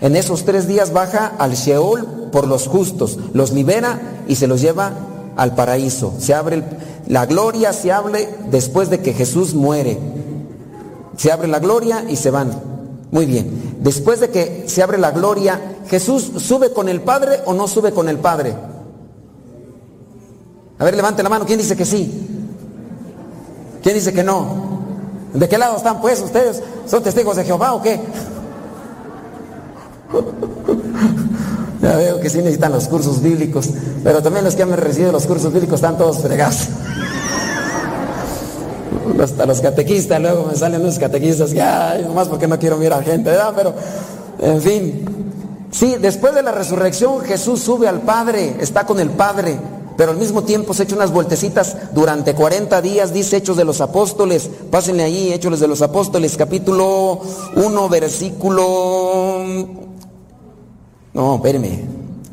en 0.00 0.16
esos 0.16 0.44
tres 0.44 0.66
días 0.66 0.92
baja 0.92 1.32
al 1.38 1.54
Sheol 1.54 2.28
por 2.32 2.46
los 2.46 2.66
justos, 2.66 3.18
los 3.32 3.52
libera 3.52 4.24
y 4.26 4.36
se 4.36 4.46
los 4.46 4.60
lleva 4.60 4.92
al 5.36 5.54
paraíso. 5.54 6.12
Se 6.18 6.34
abre 6.34 6.64
la 7.06 7.26
gloria, 7.26 7.72
se 7.72 7.92
abre 7.92 8.28
después 8.50 8.90
de 8.90 9.00
que 9.00 9.12
Jesús 9.12 9.54
muere. 9.54 9.98
Se 11.16 11.32
abre 11.32 11.48
la 11.48 11.58
gloria 11.58 12.04
y 12.08 12.16
se 12.16 12.30
van. 12.30 12.50
Muy 13.10 13.26
bien. 13.26 13.76
Después 13.80 14.20
de 14.20 14.30
que 14.30 14.64
se 14.66 14.82
abre 14.82 14.98
la 14.98 15.10
gloria, 15.10 15.76
¿Jesús 15.88 16.32
sube 16.38 16.72
con 16.72 16.88
el 16.88 17.00
Padre 17.00 17.40
o 17.44 17.54
no 17.54 17.68
sube 17.68 17.92
con 17.92 18.08
el 18.08 18.18
Padre? 18.18 18.54
A 20.78 20.84
ver, 20.84 20.96
levante 20.96 21.22
la 21.22 21.28
mano. 21.28 21.46
¿Quién 21.46 21.58
dice 21.58 21.76
que 21.76 21.84
sí? 21.84 22.26
¿Quién 23.82 23.94
dice 23.94 24.12
que 24.12 24.24
no? 24.24 24.66
¿De 25.32 25.48
qué 25.48 25.58
lado 25.58 25.76
están 25.76 26.00
pues 26.00 26.20
ustedes? 26.20 26.62
¿Son 26.86 27.02
testigos 27.02 27.36
de 27.36 27.44
Jehová 27.44 27.74
o 27.74 27.82
qué? 27.82 28.00
Ya 31.82 31.94
veo 31.94 32.18
que 32.18 32.30
sí 32.30 32.38
necesitan 32.38 32.72
los 32.72 32.88
cursos 32.88 33.22
bíblicos, 33.22 33.68
pero 34.02 34.22
también 34.22 34.44
los 34.44 34.56
que 34.56 34.62
han 34.62 34.74
recibido 34.76 35.12
los 35.12 35.26
cursos 35.26 35.52
bíblicos 35.52 35.76
están 35.76 35.96
todos 35.96 36.18
fregados. 36.18 36.68
Hasta 39.22 39.46
los 39.46 39.60
catequistas, 39.60 40.20
luego 40.20 40.46
me 40.50 40.56
salen 40.56 40.80
unos 40.80 40.98
catequistas 40.98 41.52
que, 41.52 41.62
ay, 41.62 42.02
nomás 42.02 42.28
porque 42.28 42.46
no 42.46 42.58
quiero 42.58 42.76
mirar 42.76 43.00
a 43.00 43.02
gente, 43.02 43.30
¿verdad? 43.30 43.52
Pero, 43.56 43.74
en 44.40 44.60
fin. 44.60 45.04
Sí, 45.70 45.96
después 46.00 46.34
de 46.34 46.42
la 46.42 46.52
resurrección 46.52 47.20
Jesús 47.20 47.60
sube 47.60 47.88
al 47.88 48.00
Padre, 48.00 48.56
está 48.60 48.86
con 48.86 48.98
el 49.00 49.10
Padre, 49.10 49.58
pero 49.96 50.12
al 50.12 50.16
mismo 50.16 50.42
tiempo 50.44 50.72
se 50.72 50.84
echa 50.84 50.94
unas 50.94 51.10
vueltecitas 51.10 51.76
durante 51.92 52.34
40 52.34 52.80
días, 52.80 53.12
dice 53.12 53.38
Hechos 53.38 53.56
de 53.56 53.64
los 53.64 53.80
Apóstoles. 53.80 54.48
Pásenle 54.70 55.02
ahí, 55.02 55.32
Hechos 55.32 55.60
de 55.60 55.68
los 55.68 55.82
Apóstoles, 55.82 56.36
capítulo 56.36 57.20
1, 57.56 57.88
versículo 57.88 59.44
no, 61.16 61.36
espéreme. 61.36 61.80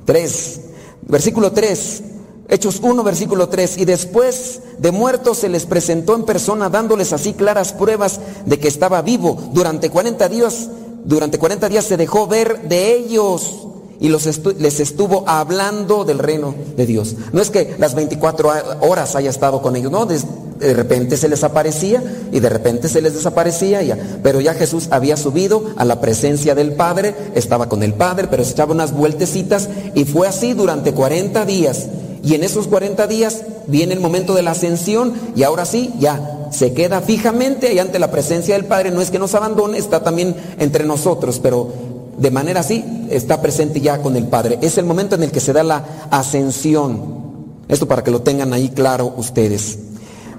3. 0.03 0.61
Versículo 1.03 1.53
3. 1.53 2.03
Hechos 2.49 2.79
1, 2.81 3.03
versículo 3.03 3.49
3. 3.49 3.77
Y 3.77 3.85
después 3.85 4.61
de 4.77 4.91
muertos 4.91 5.39
se 5.39 5.49
les 5.49 5.65
presentó 5.65 6.15
en 6.15 6.23
persona 6.23 6.69
dándoles 6.69 7.13
así 7.13 7.33
claras 7.33 7.73
pruebas 7.73 8.19
de 8.45 8.59
que 8.59 8.67
estaba 8.67 9.01
vivo. 9.01 9.37
Durante 9.53 9.89
40 9.89 10.29
días, 10.29 10.69
durante 11.05 11.39
40 11.39 11.69
días 11.69 11.85
se 11.85 11.97
dejó 11.97 12.27
ver 12.27 12.67
de 12.67 12.95
ellos 12.95 13.67
y 13.99 14.09
los 14.09 14.27
les 14.59 14.79
estuvo 14.79 15.23
hablando 15.27 16.03
del 16.03 16.19
reino 16.19 16.53
de 16.75 16.85
Dios. 16.85 17.15
No 17.31 17.41
es 17.41 17.49
que 17.49 17.75
las 17.77 17.95
24 17.95 18.51
horas 18.81 19.15
haya 19.15 19.29
estado 19.29 19.61
con 19.61 19.77
ellos, 19.77 19.91
no, 19.91 20.05
de 20.05 20.73
repente 20.73 21.17
se 21.17 21.29
les 21.29 21.43
aparecía 21.43 22.03
y 22.31 22.39
de 22.39 22.49
repente 22.49 22.89
se 22.89 23.01
les 23.01 23.13
desaparecía, 23.13 23.81
ya. 23.81 23.97
pero 24.21 24.41
ya 24.41 24.53
Jesús 24.53 24.87
había 24.91 25.17
subido 25.17 25.63
a 25.77 25.85
la 25.85 26.01
presencia 26.01 26.55
del 26.55 26.73
Padre, 26.73 27.15
estaba 27.33 27.69
con 27.69 27.83
el 27.83 27.93
Padre, 27.93 28.27
pero 28.29 28.43
se 28.43 28.51
echaba 28.51 28.73
unas 28.73 28.93
vueltecitas 28.93 29.69
y 29.95 30.05
fue 30.05 30.27
así 30.27 30.53
durante 30.53 30.93
40 30.93 31.45
días. 31.45 31.87
Y 32.23 32.35
en 32.35 32.43
esos 32.43 32.67
40 32.67 33.05
días 33.07 33.43
viene 33.67 33.93
el 33.93 33.99
momento 33.99 34.33
de 34.33 34.43
la 34.43 34.51
ascensión 34.51 35.13
y 35.35 35.43
ahora 35.43 35.65
sí, 35.65 35.93
ya 35.99 36.47
se 36.51 36.73
queda 36.73 37.01
fijamente 37.01 37.67
ahí 37.67 37.79
ante 37.79 37.99
la 37.99 38.11
presencia 38.11 38.55
del 38.55 38.65
Padre. 38.65 38.91
No 38.91 39.01
es 39.01 39.11
que 39.11 39.19
nos 39.19 39.35
abandone, 39.35 39.77
está 39.77 40.03
también 40.03 40.35
entre 40.57 40.85
nosotros, 40.85 41.39
pero 41.43 41.71
de 42.17 42.31
manera 42.31 42.61
así 42.61 42.85
está 43.09 43.41
presente 43.41 43.81
ya 43.81 44.01
con 44.01 44.15
el 44.15 44.27
Padre. 44.27 44.59
Es 44.61 44.77
el 44.77 44.85
momento 44.85 45.15
en 45.15 45.23
el 45.23 45.31
que 45.31 45.41
se 45.41 45.51
da 45.51 45.63
la 45.63 45.83
ascensión. 46.11 47.23
Esto 47.67 47.87
para 47.87 48.03
que 48.03 48.11
lo 48.11 48.21
tengan 48.21 48.53
ahí 48.53 48.69
claro 48.69 49.13
ustedes. 49.17 49.79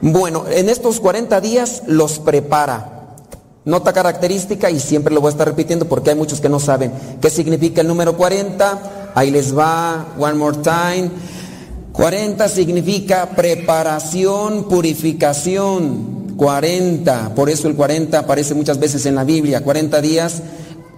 Bueno, 0.01 0.45
en 0.51 0.69
estos 0.69 1.01
40 1.01 1.41
días 1.41 1.83
los 1.87 2.19
prepara. 2.19 3.17
Nota 3.65 3.93
característica 3.93 4.71
y 4.71 4.79
siempre 4.79 5.15
lo 5.15 5.21
voy 5.21 5.29
a 5.29 5.33
estar 5.33 5.49
repitiendo 5.49 5.87
porque 5.87 6.11
hay 6.11 6.17
muchos 6.17 6.41
que 6.41 6.51
no 6.51 6.61
saben 6.61 6.93
qué 7.21 7.31
significa 7.31 7.81
el 7.81 7.89
número 7.89 8.17
40. 8.17 9.13
Ahí 9.15 9.31
les 9.31 9.57
va, 9.57 10.07
one 10.19 10.35
more 10.35 10.57
time. 10.59 11.11
40 11.95 12.49
significa 12.49 13.31
preparación, 13.37 14.65
purificación. 14.69 16.25
40, 16.37 17.37
por 17.37 17.49
eso 17.49 17.69
el 17.69 17.77
40 17.77 18.19
aparece 18.19 18.53
muchas 18.55 18.81
veces 18.81 19.07
en 19.07 19.15
la 19.15 19.23
Biblia. 19.23 19.63
40 19.63 20.01
días 20.01 20.43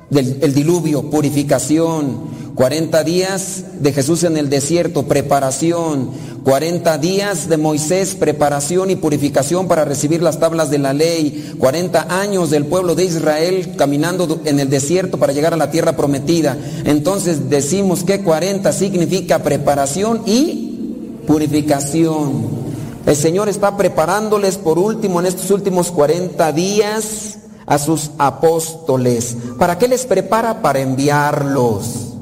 del 0.08 0.38
el 0.40 0.54
diluvio, 0.54 1.10
purificación. 1.10 2.34
40 2.54 3.04
días 3.04 3.64
de 3.78 3.92
Jesús 3.92 4.24
en 4.24 4.38
el 4.38 4.48
desierto, 4.48 5.02
preparación. 5.02 6.12
40 6.44 6.96
días 6.96 7.50
de 7.50 7.58
Moisés, 7.58 8.14
preparación 8.14 8.90
y 8.90 8.96
purificación 8.96 9.68
para 9.68 9.84
recibir 9.84 10.22
las 10.22 10.40
tablas 10.40 10.70
de 10.70 10.78
la 10.78 10.94
ley. 10.94 11.56
40 11.58 12.20
años 12.22 12.48
del 12.48 12.64
pueblo 12.64 12.94
de 12.94 13.04
Israel 13.04 13.74
caminando 13.76 14.40
en 14.46 14.60
el 14.60 14.70
desierto 14.70 15.18
para 15.18 15.34
llegar 15.34 15.52
a 15.52 15.58
la 15.58 15.70
tierra 15.70 15.94
prometida. 15.94 16.56
Entonces 16.86 17.50
decimos 17.50 18.02
que 18.02 18.22
40 18.22 18.72
significa 18.72 19.42
preparación 19.42 20.22
y 20.24 20.65
purificación. 21.26 22.66
El 23.04 23.16
Señor 23.16 23.48
está 23.48 23.76
preparándoles 23.76 24.56
por 24.56 24.78
último 24.78 25.20
en 25.20 25.26
estos 25.26 25.50
últimos 25.50 25.90
40 25.90 26.52
días 26.52 27.38
a 27.66 27.78
sus 27.78 28.10
apóstoles. 28.18 29.36
¿Para 29.58 29.78
qué 29.78 29.88
les 29.88 30.06
prepara? 30.06 30.62
Para 30.62 30.80
enviarlos. 30.80 32.14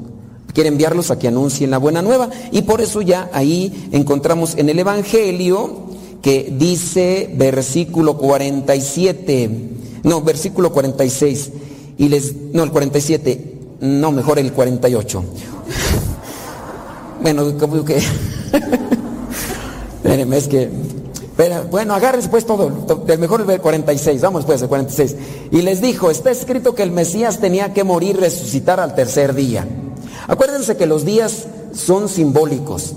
Quiere 0.53 0.69
enviarlos 0.69 1.11
a 1.11 1.19
que 1.19 1.27
anuncien 1.27 1.71
la 1.71 1.77
buena 1.77 2.01
nueva. 2.01 2.29
Y 2.51 2.63
por 2.63 2.81
eso 2.81 3.01
ya 3.01 3.29
ahí 3.33 3.89
encontramos 3.91 4.55
en 4.57 4.69
el 4.69 4.79
Evangelio 4.79 5.85
que 6.21 6.51
dice 6.57 7.31
versículo 7.37 8.17
47, 8.17 9.49
no, 10.01 10.21
versículo 10.21 10.71
46, 10.71 11.51
y 11.99 12.09
les, 12.09 12.33
no, 12.51 12.63
el 12.63 12.71
47, 12.71 13.53
no, 13.81 14.11
mejor 14.11 14.39
el 14.39 14.51
48. 14.51 15.23
Bueno, 17.21 17.55
como 17.59 17.85
que, 17.85 17.97
espérenme, 20.05 20.37
es 20.37 20.47
que, 20.47 20.69
bueno, 21.71 21.95
agárrense 21.95 22.29
pues 22.29 22.45
todo, 22.45 22.69
mejor 23.17 23.49
el 23.49 23.59
46, 23.59 24.21
vamos 24.21 24.45
pues 24.45 24.61
el 24.61 24.67
46. 24.67 25.15
Y 25.51 25.63
les 25.63 25.81
dijo, 25.81 26.11
está 26.11 26.29
escrito 26.29 26.75
que 26.75 26.83
el 26.83 26.91
Mesías 26.91 27.39
tenía 27.39 27.73
que 27.73 27.83
morir, 27.83 28.17
resucitar 28.17 28.79
al 28.79 28.93
tercer 28.93 29.33
día. 29.33 29.67
Acuérdense 30.27 30.77
que 30.77 30.85
los 30.85 31.05
días 31.05 31.47
son 31.73 32.07
simbólicos. 32.07 32.93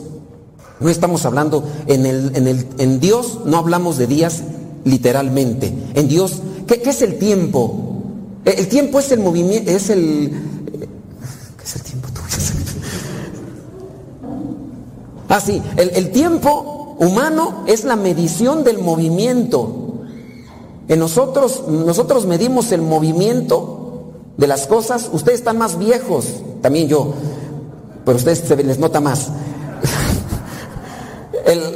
No 0.81 0.91
estamos 0.91 1.25
hablando 1.25 1.65
en, 1.87 2.05
el, 2.05 2.37
en, 2.37 2.47
el, 2.47 2.67
en 2.77 3.01
Dios, 3.01 3.41
no 3.47 3.57
hablamos 3.57 3.97
de 3.97 4.07
días 4.07 4.43
literalmente. 4.85 5.73
En 5.95 6.09
Dios, 6.09 6.43
¿qué, 6.67 6.81
qué 6.83 6.91
es 6.91 7.01
el 7.01 7.19
tiempo? 7.19 8.03
El, 8.45 8.59
el 8.59 8.69
tiempo 8.69 8.99
es 9.01 9.11
el 9.13 9.21
movimiento, 9.21 9.71
es 9.71 9.89
el... 9.89 10.31
¿Qué 11.57 11.65
es 11.65 11.77
el 11.77 11.83
tiempo 11.83 12.09
tuyo? 12.11 12.27
Ah, 15.31 15.43
sí, 15.43 15.61
el, 15.77 15.91
el 15.91 16.11
tiempo 16.11 16.78
humano 16.99 17.65
es 17.67 17.85
la 17.85 17.97
medición 17.97 18.65
del 18.65 18.79
movimiento. 18.79 19.89
En 20.89 20.99
nosotros, 20.99 21.65
nosotros 21.69 22.27
medimos 22.27 22.73
el 22.73 22.83
movimiento 22.83 24.13
de 24.37 24.47
las 24.47 24.67
cosas. 24.67 25.11
Ustedes 25.13 25.41
están 25.41 25.59
más 25.59 25.79
viejos, 25.79 26.27
también 26.63 26.89
yo, 26.89 27.13
pero 28.05 28.17
a 28.17 28.19
ustedes 28.19 28.41
se 28.41 28.57
les 28.57 28.79
nota 28.79 29.01
más. 29.01 29.29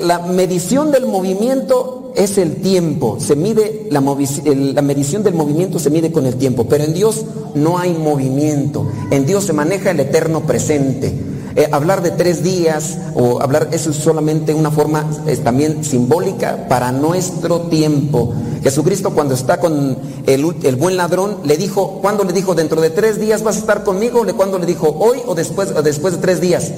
La 0.02 0.18
medición 0.18 0.90
del 0.90 1.06
movimiento 1.06 2.12
es 2.14 2.36
el 2.36 2.56
tiempo, 2.56 3.18
se 3.20 3.36
mide 3.36 3.88
la 3.90 4.02
medición 4.02 5.22
del 5.22 5.34
movimiento 5.34 5.78
se 5.78 5.88
mide 5.88 6.12
con 6.12 6.26
el 6.26 6.36
tiempo, 6.36 6.66
pero 6.68 6.84
en 6.84 6.92
Dios 6.92 7.24
no 7.54 7.78
hay 7.78 7.94
movimiento, 7.94 8.86
en 9.10 9.24
Dios 9.24 9.44
se 9.44 9.54
maneja 9.54 9.92
el 9.92 10.00
eterno 10.00 10.40
presente. 10.42 11.31
Eh, 11.54 11.68
hablar 11.70 12.02
de 12.02 12.10
tres 12.12 12.42
días 12.42 12.98
o 13.14 13.42
hablar, 13.42 13.68
eso 13.72 13.90
es 13.90 13.96
solamente 13.96 14.54
una 14.54 14.70
forma 14.70 15.04
también 15.44 15.84
simbólica 15.84 16.66
para 16.68 16.92
nuestro 16.92 17.62
tiempo. 17.62 18.32
Jesucristo 18.62 19.10
cuando 19.10 19.34
está 19.34 19.58
con 19.60 19.96
el, 20.26 20.54
el 20.62 20.76
buen 20.76 20.96
ladrón, 20.96 21.38
le 21.44 21.56
dijo, 21.56 21.98
¿cuándo 22.00 22.24
le 22.24 22.32
dijo? 22.32 22.54
¿Dentro 22.54 22.80
de 22.80 22.90
tres 22.90 23.20
días 23.20 23.42
vas 23.42 23.56
a 23.56 23.58
estar 23.60 23.84
conmigo? 23.84 24.24
¿Le- 24.24 24.32
¿Cuándo 24.34 24.58
le 24.58 24.66
dijo? 24.66 24.88
¿Hoy 24.88 25.18
o 25.26 25.34
después, 25.34 25.72
o 25.76 25.82
después 25.82 26.14
de 26.14 26.20
tres 26.20 26.40
días? 26.40 26.70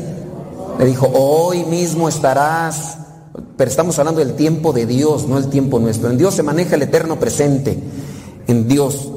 Le 0.79 0.87
dijo, 0.87 1.07
hoy 1.13 1.65
mismo 1.65 2.09
estarás. 2.09 2.99
Pero 3.57 3.71
estamos 3.71 3.99
hablando 4.01 4.21
del 4.21 4.35
tiempo 4.35 4.73
de 4.73 4.87
Dios, 4.87 5.29
no 5.29 5.39
el 5.39 5.49
tiempo 5.49 5.79
nuestro. 5.79 6.11
En 6.11 6.19
Dios 6.19 6.35
se 6.35 6.43
maneja 6.43 6.75
el 6.75 6.83
eterno 6.83 7.21
presente. 7.21 7.79
En 8.49 8.67
Dios. 8.67 9.09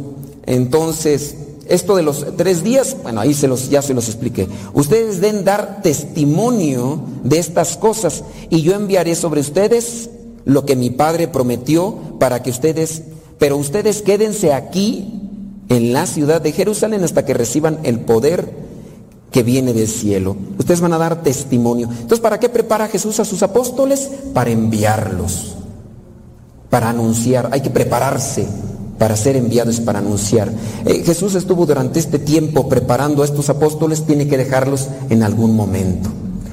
Entonces, 0.46 1.36
esto 1.70 1.96
de 1.96 2.04
los 2.04 2.26
tres 2.36 2.64
días, 2.64 2.98
bueno, 3.04 3.22
ahí 3.22 3.34
se 3.34 3.48
los, 3.48 3.70
ya 3.70 3.82
se 3.82 3.94
los 3.94 4.08
expliqué. 4.08 4.48
Ustedes 4.74 5.22
deben 5.22 5.44
dar 5.46 5.82
testimonio 5.82 7.02
de 7.24 7.40
estas 7.40 7.78
cosas 7.78 8.24
y 8.50 8.62
yo 8.62 8.74
enviaré 8.74 9.16
sobre 9.16 9.42
ustedes 9.42 10.10
lo 10.46 10.66
que 10.66 10.76
mi 10.76 10.90
Padre 10.90 11.28
prometió 11.28 11.96
para 12.20 12.42
que 12.42 12.50
ustedes, 12.50 13.04
pero 13.38 13.58
ustedes 13.58 14.02
quédense 14.02 14.54
aquí 14.54 15.22
en 15.70 15.94
la 15.94 16.06
ciudad 16.06 16.42
de 16.42 16.54
Jerusalén 16.54 17.04
hasta 17.04 17.26
que 17.26 17.34
reciban 17.34 17.80
el 17.84 18.00
poder 18.00 18.52
que 19.32 19.44
viene 19.44 19.74
del 19.74 19.88
cielo. 19.88 20.38
Ustedes 20.58 20.80
van 20.80 20.94
a 20.94 20.98
dar 20.98 21.22
testimonio. 21.22 21.90
Entonces, 21.92 22.20
¿para 22.20 22.40
qué 22.40 22.50
prepara 22.50 22.88
Jesús 22.88 23.20
a 23.20 23.26
sus 23.26 23.44
apóstoles? 23.44 24.10
Para 24.34 24.52
enviarlos, 24.52 25.56
para 26.70 26.90
anunciar. 26.90 27.50
Hay 27.52 27.62
que 27.62 27.70
prepararse 27.70 28.48
para 28.98 29.16
ser 29.16 29.36
enviados, 29.36 29.80
para 29.80 30.00
anunciar. 30.00 30.52
Eh, 30.86 31.04
Jesús 31.06 31.36
estuvo 31.36 31.66
durante 31.66 32.00
este 32.00 32.20
tiempo 32.20 32.68
preparando 32.68 33.22
a 33.22 33.26
estos 33.26 33.50
apóstoles, 33.50 34.06
tiene 34.06 34.28
que 34.28 34.38
dejarlos 34.38 34.88
en 35.10 35.24
algún 35.24 35.56
momento. 35.56 36.10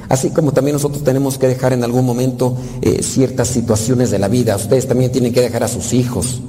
Así 0.09 0.31
como 0.31 0.53
también 0.53 0.75
nosotros 0.75 1.03
tenemos 1.03 1.39
que 1.39 1.49
dejar 1.49 1.73
en 1.73 1.83
algún 1.83 2.05
momento 2.05 2.57
eh, 2.83 3.03
ciertas 3.03 3.49
situaciones 3.49 4.11
de 4.11 4.19
la 4.19 4.29
vida. 4.29 4.57
Ustedes 4.57 4.87
también 4.87 5.11
tienen 5.11 5.33
que 5.33 5.41
dejar 5.41 5.65
a 5.65 5.69
sus 5.69 5.93
hijos. 5.93 6.41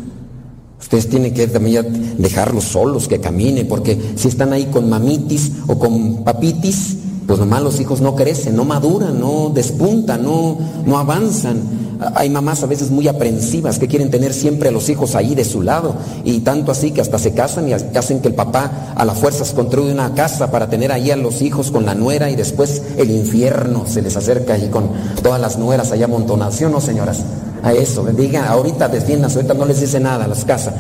Ustedes 0.80 1.10
tienen 1.10 1.34
que 1.34 1.48
también 1.48 2.16
dejarlos 2.18 2.66
solos, 2.66 3.08
que 3.08 3.20
caminen, 3.20 3.68
porque 3.68 3.98
si 4.16 4.28
están 4.28 4.54
ahí 4.54 4.66
con 4.66 4.90
mamitis 4.90 5.52
o 5.68 5.80
con 5.80 6.24
papitis, 6.24 6.98
pues 7.28 7.40
nomás 7.40 7.64
los 7.64 7.80
hijos 7.80 8.02
no 8.02 8.16
crecen, 8.16 8.56
no 8.56 8.66
maduran, 8.66 9.20
no 9.20 9.50
despuntan, 9.54 10.24
no, 10.24 10.58
no 10.86 10.98
avanzan. 10.98 11.86
Hay 12.16 12.30
mamás 12.30 12.62
a 12.62 12.68
veces 12.68 12.92
muy 12.92 13.08
aprensivas 13.08 13.80
que 13.80 13.88
quieren 13.88 14.12
tener 14.12 14.34
siempre 14.34 14.70
a 14.70 14.72
los 14.72 14.90
hijos 14.90 15.16
ahí 15.16 15.34
de 15.34 15.46
su 15.46 15.62
lado 15.62 15.96
y 16.24 16.42
tanto 16.42 16.72
así 16.72 16.92
que 16.92 17.02
hasta 17.02 17.18
se 17.18 17.34
casan 17.34 17.70
y 17.70 17.74
hacen 17.74 18.20
que 18.20 18.28
el 18.28 18.36
papá 18.36 18.94
a 18.96 19.06
las 19.06 19.18
fuerzas 19.18 19.54
construye 19.54 19.92
una 19.92 20.14
casa 20.14 20.52
para 20.52 20.70
tener 20.70 20.92
ahí 20.92 21.10
a 21.10 21.16
los 21.16 21.42
hijos 21.42 21.72
con 21.72 21.86
la 21.86 21.96
nuera 21.96 22.30
y 22.30 22.36
después 22.36 22.82
el 22.98 23.10
infierno 23.12 23.86
se 23.88 24.02
les 24.02 24.16
acerca 24.18 24.54
allí 24.54 24.68
con 24.68 24.90
todas 25.24 25.40
las 25.40 25.58
nueras 25.58 25.92
allá 25.92 26.06
amontonadas, 26.06 26.56
¿sí 26.56 26.66
o 26.66 26.70
no 26.70 26.82
señoras? 26.82 27.24
A 27.64 27.74
eso, 27.74 28.04
digan, 28.04 28.46
ahorita 28.46 28.90
defiéndanse, 28.90 29.38
ahorita 29.38 29.54
no 29.56 29.66
les 29.66 29.80
dice 29.80 30.00
nada 30.00 30.26
a 30.26 30.28
las 30.28 30.46
casas. 30.46 30.74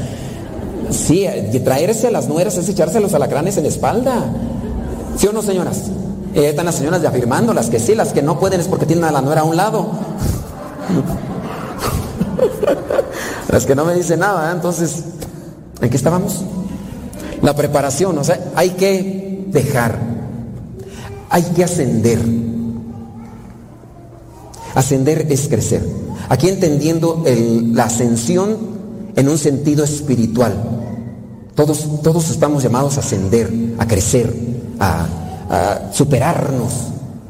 Sí, 0.91 1.25
y 1.51 1.59
traerse 1.61 2.07
a 2.07 2.11
las 2.11 2.27
nueras 2.27 2.57
es 2.57 2.69
echarse 2.69 2.99
los 2.99 3.14
alacranes 3.14 3.57
en 3.57 3.64
la 3.64 3.69
espalda. 3.69 4.25
¿Sí 5.17 5.25
o 5.27 5.32
no, 5.32 5.41
señoras? 5.41 5.90
Eh, 6.35 6.39
ahí 6.39 6.45
están 6.47 6.65
las 6.65 6.75
señoras 6.75 7.01
ya 7.01 7.09
afirmando, 7.09 7.53
las 7.53 7.69
que 7.69 7.80
sí, 7.80 7.95
las 7.95 8.11
que 8.11 8.22
no 8.22 8.38
pueden 8.38 8.59
es 8.59 8.67
porque 8.67 8.85
tienen 8.85 9.05
a 9.05 9.11
la 9.11 9.22
nuera 9.22 9.39
a 9.41 9.45
un 9.45 9.55
lado. 9.55 9.88
las 13.49 13.65
que 13.65 13.73
no 13.73 13.85
me 13.85 13.95
dicen 13.95 14.19
nada, 14.19 14.51
¿eh? 14.51 14.53
entonces, 14.53 15.05
¿en 15.80 15.89
qué 15.89 15.95
estábamos? 15.95 16.41
La 17.41 17.55
preparación, 17.55 18.17
o 18.17 18.23
sea, 18.25 18.51
hay 18.53 18.72
que 18.72 19.45
dejar, 19.47 19.97
hay 21.30 21.43
que 21.43 21.64
ascender. 21.64 22.19
Ascender 24.75 25.27
es 25.30 25.47
crecer. 25.47 25.88
Aquí 26.27 26.49
entendiendo 26.49 27.23
la 27.72 27.85
ascensión 27.85 28.57
en 29.15 29.30
un 29.30 29.38
sentido 29.38 29.85
espiritual. 29.85 30.53
Todos, 31.55 32.01
todos 32.03 32.30
estamos 32.30 32.61
llamados 32.61 32.97
a 32.97 32.99
ascender, 32.99 33.49
a 33.77 33.88
crecer, 33.88 34.35
a, 34.81 35.07
a 35.49 35.91
superarnos, 35.91 36.74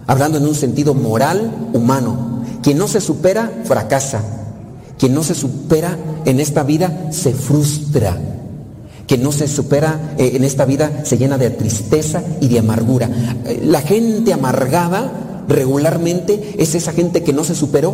hablando 0.08 0.38
en 0.38 0.46
un 0.46 0.56
sentido 0.56 0.94
moral, 0.94 1.70
humano. 1.74 2.44
Quien 2.62 2.78
no 2.78 2.88
se 2.88 3.02
supera, 3.02 3.52
fracasa. 3.66 4.22
Quien 4.98 5.14
no 5.14 5.24
se 5.24 5.36
supera 5.36 5.98
en 6.26 6.40
esta 6.40 6.64
vida, 6.64 7.08
se 7.12 7.34
frustra. 7.34 8.18
Quien 9.08 9.22
no 9.22 9.32
se 9.32 9.48
supera 9.48 10.16
eh, 10.18 10.32
en 10.36 10.44
esta 10.44 10.66
vida, 10.66 11.04
se 11.04 11.18
llena 11.18 11.38
de 11.38 11.52
tristeza 11.52 12.24
y 12.42 12.48
de 12.48 12.60
amargura. 12.60 13.10
Eh, 13.46 13.62
La 13.66 13.82
gente 13.82 14.34
amargada 14.34 15.44
regularmente 15.48 16.56
es 16.58 16.74
esa 16.76 16.92
gente 16.92 17.24
que 17.24 17.34
no 17.34 17.44
se 17.44 17.56
superó. 17.56 17.94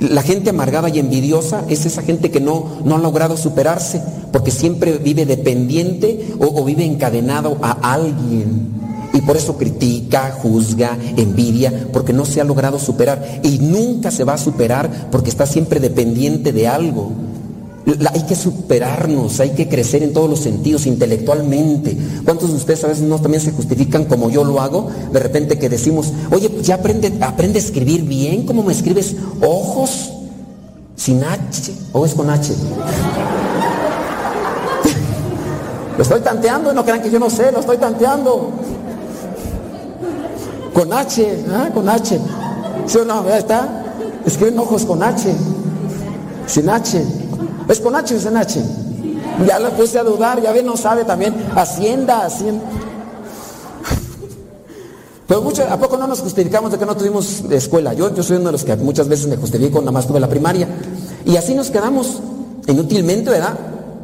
La 0.00 0.22
gente 0.22 0.50
amargada 0.50 0.88
y 0.88 0.98
envidiosa 0.98 1.64
es 1.68 1.84
esa 1.84 2.02
gente 2.02 2.30
que 2.30 2.40
no, 2.40 2.78
no 2.84 2.96
ha 2.96 2.98
logrado 2.98 3.36
superarse, 3.36 4.00
porque 4.32 4.50
siempre 4.50 4.98
vive 4.98 5.26
dependiente 5.26 6.34
o, 6.38 6.60
o 6.60 6.64
vive 6.64 6.84
encadenado 6.84 7.58
a 7.62 7.92
alguien. 7.92 8.87
Y 9.12 9.20
por 9.22 9.36
eso 9.36 9.56
critica, 9.56 10.36
juzga, 10.42 10.96
envidia, 11.16 11.88
porque 11.92 12.12
no 12.12 12.24
se 12.24 12.40
ha 12.40 12.44
logrado 12.44 12.78
superar. 12.78 13.40
Y 13.42 13.58
nunca 13.58 14.10
se 14.10 14.24
va 14.24 14.34
a 14.34 14.38
superar 14.38 15.08
porque 15.10 15.30
está 15.30 15.46
siempre 15.46 15.80
dependiente 15.80 16.52
de 16.52 16.68
algo. 16.68 17.12
Hay 18.12 18.22
que 18.24 18.34
superarnos, 18.34 19.40
hay 19.40 19.50
que 19.50 19.66
crecer 19.66 20.02
en 20.02 20.12
todos 20.12 20.28
los 20.28 20.40
sentidos, 20.40 20.86
intelectualmente. 20.86 21.96
¿Cuántos 22.22 22.50
de 22.50 22.56
ustedes 22.56 22.84
a 22.84 22.88
veces 22.88 23.04
no 23.04 23.18
también 23.18 23.42
se 23.42 23.52
justifican 23.52 24.04
como 24.04 24.28
yo 24.28 24.44
lo 24.44 24.60
hago? 24.60 24.90
De 25.10 25.18
repente 25.18 25.58
que 25.58 25.70
decimos, 25.70 26.12
oye, 26.30 26.50
pues 26.50 26.66
ya 26.66 26.74
aprende, 26.74 27.10
aprende 27.22 27.58
a 27.58 27.62
escribir 27.62 28.02
bien, 28.02 28.44
¿cómo 28.44 28.62
me 28.62 28.74
escribes? 28.74 29.16
Ojos, 29.40 30.12
sin 30.96 31.24
H, 31.24 31.72
o 31.92 32.04
es 32.04 32.12
con 32.12 32.28
H. 32.28 32.52
lo 35.96 36.02
estoy 36.02 36.20
tanteando, 36.20 36.74
no 36.74 36.84
crean 36.84 37.00
que 37.00 37.10
yo 37.10 37.18
no 37.18 37.30
sé, 37.30 37.50
lo 37.52 37.60
estoy 37.60 37.78
tanteando. 37.78 38.50
Con 40.78 40.92
H, 40.92 41.44
¿ah? 41.50 41.70
con 41.74 41.88
H. 41.88 42.20
¿Sí 42.86 42.98
o 42.98 43.04
no? 43.04 43.26
¿Ya 43.26 43.38
está? 43.38 43.68
Escriben 44.24 44.56
ojos 44.60 44.84
con 44.84 45.02
H. 45.02 45.34
Sin 46.46 46.70
H. 46.70 47.04
¿Es 47.68 47.80
con 47.80 47.96
H 47.96 48.14
o 48.14 48.20
sin 48.20 48.36
H? 48.36 48.62
Ya 49.44 49.58
lo 49.58 49.70
puse 49.70 49.98
a 49.98 50.04
dudar, 50.04 50.40
ya 50.40 50.52
ve, 50.52 50.62
no 50.62 50.76
sabe 50.76 51.02
también. 51.02 51.34
Hacienda, 51.56 52.24
Hacienda. 52.26 52.64
Pero 55.26 55.42
mucho, 55.42 55.64
¿a 55.68 55.76
poco 55.78 55.96
no 55.96 56.06
nos 56.06 56.20
justificamos 56.20 56.70
de 56.70 56.78
que 56.78 56.86
no 56.86 56.96
tuvimos 56.96 57.42
escuela? 57.50 57.92
Yo, 57.92 58.14
yo 58.14 58.22
soy 58.22 58.36
uno 58.36 58.46
de 58.46 58.52
los 58.52 58.62
que 58.62 58.76
muchas 58.76 59.08
veces 59.08 59.26
me 59.26 59.36
justifico, 59.36 59.80
nada 59.80 59.90
más 59.90 60.06
tuve 60.06 60.20
la 60.20 60.28
primaria. 60.28 60.68
Y 61.26 61.34
así 61.34 61.56
nos 61.56 61.72
quedamos 61.72 62.20
inútilmente, 62.68 63.30
¿verdad? 63.30 63.58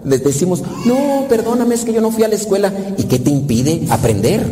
Les 0.05 0.25
decimos, 0.25 0.61
no, 0.87 1.27
perdóname, 1.29 1.77
es 1.77 1.85
que 1.85 1.93
yo 1.93 2.01
no 2.01 2.11
fui 2.11 2.25
a 2.25 2.29
la 2.29 2.35
escuela. 2.35 2.73
¿Y 2.99 3.05
qué 3.05 3.21
te 3.21 3.31
impide 3.31 3.87
aprender? 3.91 4.45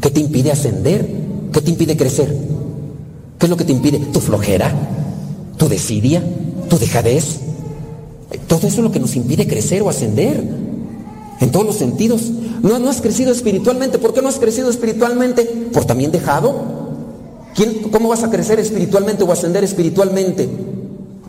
¿Qué 0.00 0.08
te 0.08 0.20
impide 0.20 0.50
ascender? 0.50 1.23
¿Qué 1.54 1.60
te 1.60 1.70
impide 1.70 1.96
crecer? 1.96 2.36
¿Qué 3.38 3.46
es 3.46 3.50
lo 3.50 3.56
que 3.56 3.64
te 3.64 3.70
impide? 3.70 4.00
Tu 4.12 4.18
flojera, 4.18 4.74
tu 5.56 5.68
desidia, 5.68 6.20
tu 6.68 6.78
dejadez. 6.78 7.38
Todo 8.48 8.66
eso 8.66 8.78
es 8.78 8.82
lo 8.82 8.90
que 8.90 8.98
nos 8.98 9.14
impide 9.14 9.46
crecer 9.46 9.80
o 9.82 9.88
ascender. 9.88 10.42
En 11.40 11.52
todos 11.52 11.64
los 11.64 11.76
sentidos. 11.76 12.22
No, 12.62 12.80
no 12.80 12.90
has 12.90 13.00
crecido 13.00 13.30
espiritualmente. 13.30 13.98
¿Por 13.98 14.12
qué 14.12 14.20
no 14.20 14.28
has 14.28 14.40
crecido 14.40 14.68
espiritualmente? 14.68 15.44
Por 15.72 15.84
también 15.84 16.10
dejado. 16.10 16.54
¿Quién, 17.54 17.88
¿Cómo 17.92 18.08
vas 18.08 18.24
a 18.24 18.30
crecer 18.30 18.58
espiritualmente 18.58 19.22
o 19.22 19.30
ascender 19.30 19.62
espiritualmente? 19.62 20.48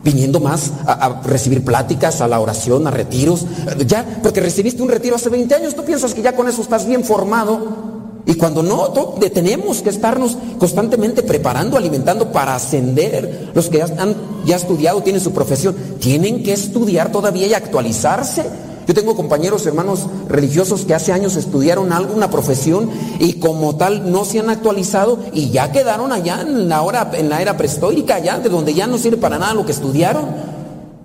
Viniendo 0.02 0.40
más 0.40 0.72
a, 0.86 0.92
a, 0.92 1.22
recibir 1.22 1.64
pláticas, 1.64 2.20
a 2.20 2.26
la 2.26 2.40
oración, 2.40 2.88
a 2.88 2.90
retiros. 2.90 3.46
Ya, 3.86 4.18
porque 4.24 4.40
recibiste 4.40 4.82
un 4.82 4.88
retiro 4.88 5.14
hace 5.14 5.28
20 5.28 5.54
años, 5.54 5.76
tú 5.76 5.84
piensas 5.84 6.14
que 6.14 6.22
ya 6.22 6.34
con 6.34 6.48
eso 6.48 6.62
estás 6.62 6.84
bien 6.84 7.04
formado. 7.04 7.95
Y 8.26 8.34
cuando 8.34 8.64
no, 8.64 8.88
tenemos 9.32 9.82
que 9.82 9.90
estarnos 9.90 10.36
constantemente 10.58 11.22
preparando, 11.22 11.76
alimentando 11.76 12.32
para 12.32 12.56
ascender. 12.56 13.52
Los 13.54 13.68
que 13.68 13.78
ya 13.78 13.84
han 13.84 14.16
ya 14.44 14.56
estudiado, 14.56 15.00
tienen 15.02 15.22
su 15.22 15.32
profesión, 15.32 15.76
tienen 16.00 16.42
que 16.42 16.52
estudiar 16.52 17.12
todavía 17.12 17.46
y 17.46 17.54
actualizarse. 17.54 18.44
Yo 18.88 18.94
tengo 18.94 19.16
compañeros, 19.16 19.64
hermanos 19.66 20.06
religiosos 20.28 20.84
que 20.84 20.94
hace 20.94 21.12
años 21.12 21.36
estudiaron 21.36 21.92
alguna 21.92 22.28
profesión 22.28 22.90
y 23.20 23.34
como 23.34 23.76
tal 23.76 24.10
no 24.10 24.24
se 24.24 24.40
han 24.40 24.50
actualizado 24.50 25.18
y 25.32 25.50
ya 25.50 25.70
quedaron 25.70 26.12
allá 26.12 26.42
en 26.42 26.68
la, 26.68 26.82
hora, 26.82 27.10
en 27.14 27.28
la 27.28 27.42
era 27.42 27.56
prehistórica, 27.56 28.16
allá 28.16 28.38
de 28.38 28.48
donde 28.48 28.74
ya 28.74 28.88
no 28.88 28.98
sirve 28.98 29.18
para 29.18 29.38
nada 29.38 29.54
lo 29.54 29.66
que 29.66 29.72
estudiaron. 29.72 30.26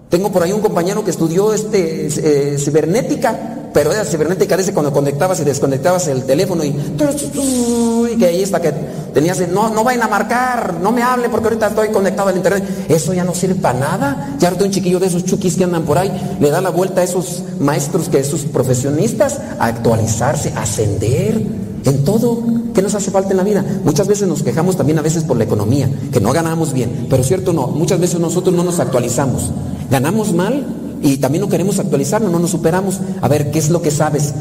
Tengo 0.10 0.32
por 0.32 0.44
ahí 0.44 0.52
un 0.52 0.62
compañero 0.62 1.04
que 1.04 1.12
estudió 1.12 1.54
este, 1.54 2.08
eh, 2.08 2.58
cibernética, 2.60 3.61
pero 3.74 3.92
era 3.92 4.04
cibernética 4.04 4.58
dice 4.58 4.74
cuando 4.74 4.92
conectabas 4.92 5.40
y 5.40 5.44
desconectabas 5.44 6.08
el 6.08 6.24
teléfono 6.24 6.64
y, 6.64 6.70
y 6.70 8.18
que 8.18 8.26
ahí 8.26 8.42
está 8.42 8.60
que 8.60 8.74
tenías, 9.14 9.48
no, 9.50 9.70
no 9.70 9.84
vayan 9.84 10.04
a 10.04 10.08
marcar, 10.08 10.76
no 10.82 10.92
me 10.92 11.04
hable 11.04 11.30
porque 11.30 11.48
ahorita 11.48 11.68
estoy 11.68 11.90
conectado 11.90 12.30
al 12.30 12.38
internet. 12.38 12.64
Eso 12.90 13.14
ya 13.14 13.24
no 13.24 13.34
sirve 13.34 13.56
para 13.56 13.80
nada. 13.80 14.36
Ya 14.40 14.50
ahorita 14.50 14.66
un 14.66 14.72
chiquillo 14.72 15.00
de 15.00 15.08
esos 15.08 15.26
chukis 15.26 15.56
que 15.56 15.64
andan 15.64 15.84
por 15.84 15.98
ahí 15.98 16.12
le 16.40 16.50
da 16.50 16.62
la 16.62 16.70
vuelta 16.70 17.02
a 17.02 17.04
esos 17.04 17.44
maestros, 17.60 18.10
que 18.10 18.20
esos 18.20 18.42
profesionistas, 18.42 19.40
a 19.60 19.68
actualizarse, 19.68 20.54
a 20.56 20.64
ascender 20.64 21.42
en 21.86 22.04
todo. 22.04 22.44
¿Qué 22.74 22.82
nos 22.82 22.96
hace 22.96 23.12
falta 23.12 23.32
en 23.32 23.38
la 23.38 23.44
vida? 23.44 23.66
Muchas 23.84 24.08
veces 24.08 24.28
nos 24.28 24.44
quejamos 24.44 24.78
también 24.78 24.98
a 25.00 25.02
veces 25.02 25.24
por 25.24 25.38
la 25.38 25.44
economía, 25.44 25.90
que 26.12 26.22
no 26.22 26.32
ganamos 26.32 26.74
bien, 26.74 27.08
pero 27.10 27.24
cierto 27.24 27.52
no, 27.52 27.68
muchas 27.68 28.00
veces 28.00 28.20
nosotros 28.20 28.56
no 28.56 28.64
nos 28.64 28.80
actualizamos. 28.80 29.52
Ganamos 29.90 30.34
mal 30.34 30.66
y 31.02 31.18
también 31.18 31.42
no 31.42 31.50
queremos 31.50 31.80
actualizarnos, 31.80 32.32
no 32.32 32.40
nos 32.40 32.52
superamos. 32.52 33.00
A 33.22 33.28
ver, 33.28 33.52
¿qué 33.52 33.60
es 33.60 33.70
lo 33.70 33.82
que 33.82 33.92
sabes? 33.92 34.34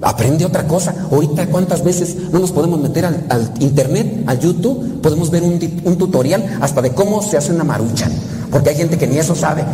Aprende 0.00 0.44
otra 0.44 0.66
cosa. 0.66 0.94
Ahorita, 1.10 1.46
¿cuántas 1.48 1.82
veces 1.82 2.16
no 2.32 2.38
nos 2.38 2.52
podemos 2.52 2.80
meter 2.80 3.06
al, 3.06 3.24
al 3.28 3.52
internet, 3.60 4.24
al 4.26 4.38
YouTube? 4.38 5.00
Podemos 5.00 5.30
ver 5.30 5.42
un, 5.42 5.58
un, 5.84 5.96
tutorial 5.96 6.58
hasta 6.60 6.82
de 6.82 6.92
cómo 6.92 7.22
se 7.22 7.36
hace 7.36 7.52
una 7.52 7.64
marucha. 7.64 8.08
Porque 8.50 8.70
hay 8.70 8.76
gente 8.76 8.96
que 8.96 9.06
ni 9.06 9.18
eso 9.18 9.34
sabe. 9.34 9.64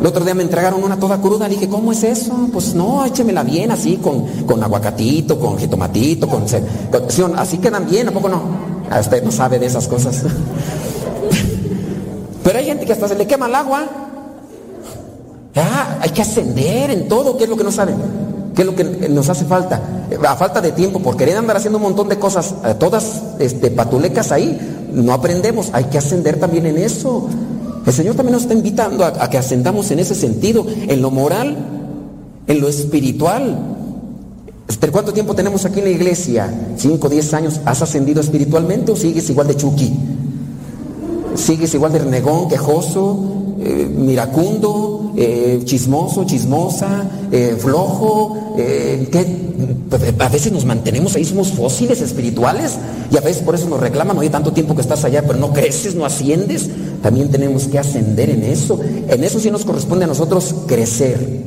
El 0.00 0.06
otro 0.06 0.24
día 0.24 0.34
me 0.34 0.42
entregaron 0.42 0.82
una 0.82 0.98
toda 0.98 1.20
cruda. 1.20 1.48
Le 1.48 1.54
dije, 1.54 1.68
¿cómo 1.68 1.92
es 1.92 2.04
eso? 2.04 2.48
Pues 2.52 2.74
no, 2.74 3.04
échemela 3.04 3.42
bien 3.42 3.70
así, 3.70 3.96
con, 3.96 4.26
con 4.46 4.62
aguacatito, 4.62 5.38
con 5.38 5.58
jitomatito, 5.58 6.28
con, 6.28 6.44
con. 6.44 7.38
Así 7.38 7.58
quedan 7.58 7.88
bien, 7.88 8.08
¿a 8.08 8.12
poco 8.12 8.28
no? 8.28 8.42
A 8.90 9.00
usted 9.00 9.22
no 9.22 9.32
sabe 9.32 9.58
de 9.58 9.66
esas 9.66 9.88
cosas. 9.88 10.22
Pero 12.44 12.58
hay 12.58 12.66
gente 12.66 12.84
que 12.84 12.92
hasta 12.92 13.08
se 13.08 13.14
le 13.14 13.26
quema 13.26 13.46
el 13.46 13.54
agua. 13.54 14.03
Ah, 15.56 15.98
hay 16.00 16.10
que 16.10 16.22
ascender 16.22 16.90
en 16.90 17.08
todo. 17.08 17.36
¿Qué 17.36 17.44
es 17.44 17.50
lo 17.50 17.56
que 17.56 17.64
no 17.64 17.72
saben? 17.72 17.96
¿Qué 18.54 18.62
es 18.62 18.66
lo 18.66 18.74
que 18.74 18.84
nos 18.84 19.28
hace 19.28 19.44
falta? 19.44 19.80
A 20.26 20.36
falta 20.36 20.60
de 20.60 20.72
tiempo, 20.72 21.00
por 21.00 21.16
querer 21.16 21.36
andar 21.36 21.56
haciendo 21.56 21.78
un 21.78 21.84
montón 21.84 22.08
de 22.08 22.18
cosas, 22.18 22.54
todas 22.78 23.22
este, 23.38 23.70
patulecas 23.70 24.32
ahí, 24.32 24.58
no 24.92 25.12
aprendemos. 25.12 25.70
Hay 25.72 25.84
que 25.84 25.98
ascender 25.98 26.38
también 26.38 26.66
en 26.66 26.78
eso. 26.78 27.28
El 27.86 27.92
Señor 27.92 28.14
también 28.14 28.32
nos 28.32 28.42
está 28.42 28.54
invitando 28.54 29.04
a, 29.04 29.28
que 29.28 29.38
ascendamos 29.38 29.90
en 29.90 29.98
ese 29.98 30.14
sentido, 30.14 30.66
en 30.68 31.02
lo 31.02 31.10
moral, 31.10 31.56
en 32.46 32.60
lo 32.60 32.68
espiritual. 32.68 33.58
¿Este, 34.68 34.90
¿Cuánto 34.90 35.12
tiempo 35.12 35.34
tenemos 35.34 35.64
aquí 35.64 35.80
en 35.80 35.86
la 35.86 35.90
iglesia? 35.90 36.52
¿Cinco, 36.76 37.08
diez 37.08 37.34
años? 37.34 37.60
¿Has 37.64 37.82
ascendido 37.82 38.20
espiritualmente 38.20 38.92
o 38.92 38.96
sigues 38.96 39.28
igual 39.30 39.48
de 39.48 39.56
chuki? 39.56 39.92
¿Sigues 41.34 41.74
igual 41.74 41.92
de 41.92 41.98
renegón, 41.98 42.48
quejoso, 42.48 43.18
eh, 43.60 43.88
miracundo, 43.92 44.93
eh, 45.16 45.60
chismoso, 45.64 46.24
chismosa, 46.24 47.08
eh, 47.30 47.56
flojo? 47.58 48.54
¿qué? 48.56 49.44
A 50.18 50.28
veces 50.28 50.52
nos 50.52 50.64
mantenemos 50.64 51.14
ahí, 51.14 51.24
somos 51.24 51.52
fósiles 51.52 52.00
espirituales 52.00 52.72
y 53.10 53.16
a 53.16 53.20
veces 53.20 53.42
por 53.42 53.54
eso 53.54 53.68
nos 53.68 53.80
reclaman, 53.80 54.18
oye, 54.18 54.30
tanto 54.30 54.52
tiempo 54.52 54.74
que 54.74 54.80
estás 54.80 55.04
allá, 55.04 55.22
pero 55.26 55.38
no 55.38 55.52
creces, 55.52 55.94
no 55.94 56.04
asciendes. 56.04 56.68
También 57.02 57.30
tenemos 57.30 57.68
que 57.68 57.78
ascender 57.78 58.30
en 58.30 58.42
eso. 58.44 58.78
En 59.08 59.22
eso 59.22 59.38
sí 59.38 59.50
nos 59.50 59.64
corresponde 59.64 60.04
a 60.04 60.08
nosotros 60.08 60.54
crecer. 60.66 61.44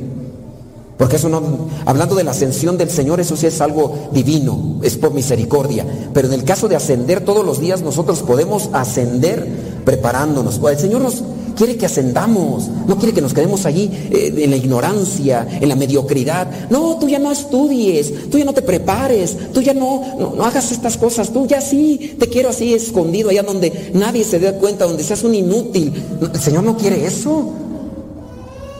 Porque 0.96 1.16
eso 1.16 1.28
no, 1.28 1.68
hablando 1.86 2.16
de 2.16 2.24
la 2.24 2.32
ascensión 2.32 2.76
del 2.76 2.90
Señor, 2.90 3.20
eso 3.20 3.36
sí 3.36 3.46
es 3.46 3.60
algo 3.60 4.10
divino, 4.12 4.80
es 4.82 4.96
por 4.96 5.14
misericordia. 5.14 5.86
Pero 6.12 6.26
en 6.26 6.34
el 6.34 6.44
caso 6.44 6.68
de 6.68 6.74
ascender 6.74 7.20
todos 7.24 7.46
los 7.46 7.60
días, 7.60 7.82
nosotros 7.82 8.22
podemos 8.22 8.68
ascender 8.72 9.46
preparándonos. 9.84 10.60
El 10.68 10.78
Señor 10.78 11.02
nos 11.02 11.22
quiere 11.58 11.76
que 11.76 11.86
ascendamos, 11.86 12.68
no 12.86 12.96
quiere 12.96 13.12
que 13.12 13.20
nos 13.20 13.34
quedemos 13.34 13.66
allí 13.66 13.90
eh, 14.12 14.32
en 14.38 14.50
la 14.50 14.56
ignorancia, 14.56 15.46
en 15.60 15.68
la 15.68 15.74
mediocridad. 15.74 16.70
No, 16.70 16.96
tú 17.00 17.08
ya 17.08 17.18
no 17.18 17.32
estudies, 17.32 18.30
tú 18.30 18.38
ya 18.38 18.44
no 18.44 18.54
te 18.54 18.62
prepares, 18.62 19.36
tú 19.52 19.60
ya 19.60 19.74
no, 19.74 20.34
no, 20.36 20.44
hagas 20.44 20.70
estas 20.70 20.96
cosas, 20.96 21.32
tú 21.32 21.46
ya 21.46 21.60
sí, 21.60 22.14
te 22.18 22.28
quiero 22.28 22.50
así 22.50 22.72
escondido, 22.72 23.30
allá 23.30 23.42
donde 23.42 23.90
nadie 23.92 24.22
se 24.22 24.38
dé 24.38 24.52
cuenta, 24.52 24.84
donde 24.84 25.02
seas 25.02 25.24
un 25.24 25.34
inútil. 25.34 25.92
El 26.32 26.40
Señor 26.40 26.62
no 26.62 26.76
quiere 26.76 27.04
eso. 27.04 27.52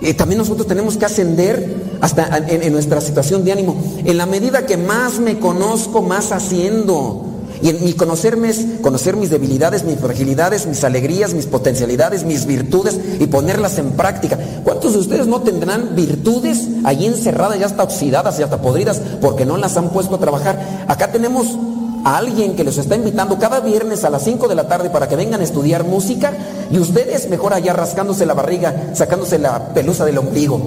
Y 0.01 0.15
también 0.15 0.39
nosotros 0.39 0.69
tenemos 0.69 0.97
que 0.97 1.05
ascender 1.05 1.75
hasta 2.01 2.39
en, 2.47 2.63
en, 2.63 2.73
nuestra 2.73 3.01
situación 3.01 3.45
de 3.45 3.51
ánimo. 3.51 3.75
En 4.05 4.17
la 4.17 4.27
medida 4.27 4.65
que 4.65 4.77
más 4.77 5.19
me 5.19 5.41
conozco, 5.41 6.01
más 6.03 6.31
haciendo. 6.31 7.25
Y 7.63 7.71
en 7.71 7.85
mi 7.85 7.93
conocerme 7.93 8.51
es 8.51 8.65
conocer 8.83 9.17
mis 9.17 9.31
debilidades, 9.31 9.85
mis 9.85 9.99
fragilidades, 9.99 10.67
mis 10.67 10.85
alegrías, 10.85 11.35
mis 11.35 11.47
potencialidades, 11.47 12.25
mis 12.25 12.47
virtudes 12.47 12.99
y 13.19 13.27
ponerlas 13.27 13.79
en 13.79 13.93
práctica. 13.93 14.39
¿Cuántos 14.65 14.93
de 14.93 15.01
ustedes 15.01 15.27
no 15.27 15.43
tendrán 15.43 15.97
virtudes 15.97 16.69
ahí 16.85 17.07
encerradas, 17.07 17.59
ya 17.59 17.67
hasta 17.67 17.83
oxidadas 17.83 18.39
y 18.39 18.43
hasta 18.43 18.61
podridas, 18.61 19.01
porque 19.21 19.45
no 19.45 19.57
las 19.57 19.77
han 19.77 19.91
puesto 19.91 20.17
a 20.17 20.21
trabajar? 20.21 20.87
Acá 20.89 21.11
tenemos 21.11 21.59
a 22.05 22.17
alguien 22.17 22.55
que 22.55 22.65
los 22.65 22.79
está 22.79 22.97
invitando 22.97 23.39
cada 23.39 23.61
viernes 23.61 24.05
a 24.05 24.11
las 24.11 24.23
5 24.23 24.49
de 24.49 24.55
la 24.55 24.69
tarde 24.69 24.91
para 24.91 25.09
que 25.09 25.17
vengan 25.17 25.41
a 25.41 25.45
estudiar 25.45 25.85
música 25.85 26.33
y 26.71 26.79
ustedes 26.79 27.29
mejor 27.29 27.53
allá 27.53 27.73
rascándose 27.73 28.27
la 28.27 28.35
barriga, 28.35 28.91
sacándose 28.95 29.39
la 29.39 29.75
pelusa 29.75 30.05
del 30.05 30.19
ombligo, 30.19 30.61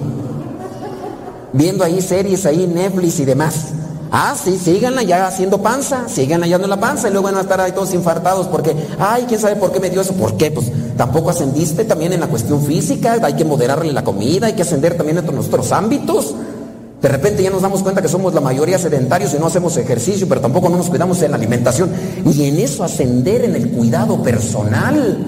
viendo 1.52 1.84
ahí 1.84 2.02
series, 2.02 2.44
ahí 2.46 2.66
Netflix 2.66 3.20
y 3.20 3.24
demás. 3.24 3.54
Ah, 4.14 4.36
sí, 4.36 4.58
síganla 4.58 5.02
ya 5.02 5.26
haciendo 5.26 5.62
panza, 5.62 6.06
síganla 6.06 6.44
hallando 6.44 6.68
la 6.68 6.78
panza 6.78 7.08
y 7.08 7.12
luego 7.12 7.24
van 7.24 7.36
a 7.36 7.40
estar 7.40 7.58
ahí 7.62 7.72
todos 7.72 7.94
infartados 7.94 8.46
porque, 8.46 8.76
ay, 8.98 9.24
quién 9.26 9.40
sabe 9.40 9.56
por 9.56 9.72
qué 9.72 9.80
me 9.80 9.88
dio 9.88 10.02
eso, 10.02 10.12
¿por 10.12 10.36
qué? 10.36 10.50
Pues 10.50 10.70
tampoco 10.98 11.30
ascendiste 11.30 11.86
también 11.86 12.12
en 12.12 12.20
la 12.20 12.26
cuestión 12.26 12.62
física, 12.62 13.16
hay 13.22 13.32
que 13.32 13.46
moderarle 13.46 13.90
la 13.90 14.04
comida, 14.04 14.48
hay 14.48 14.52
que 14.52 14.60
ascender 14.60 14.98
también 14.98 15.16
en 15.16 15.34
nuestros 15.34 15.72
ámbitos. 15.72 16.34
De 17.00 17.08
repente 17.08 17.42
ya 17.42 17.48
nos 17.48 17.62
damos 17.62 17.82
cuenta 17.82 18.02
que 18.02 18.08
somos 18.08 18.34
la 18.34 18.42
mayoría 18.42 18.78
sedentarios 18.78 19.32
y 19.32 19.38
no 19.38 19.46
hacemos 19.46 19.78
ejercicio, 19.78 20.28
pero 20.28 20.42
tampoco 20.42 20.68
no 20.68 20.76
nos 20.76 20.90
cuidamos 20.90 21.22
en 21.22 21.30
la 21.30 21.38
alimentación. 21.38 21.90
Y 22.26 22.44
en 22.44 22.58
eso 22.58 22.84
ascender 22.84 23.46
en 23.46 23.56
el 23.56 23.70
cuidado 23.70 24.22
personal. 24.22 25.24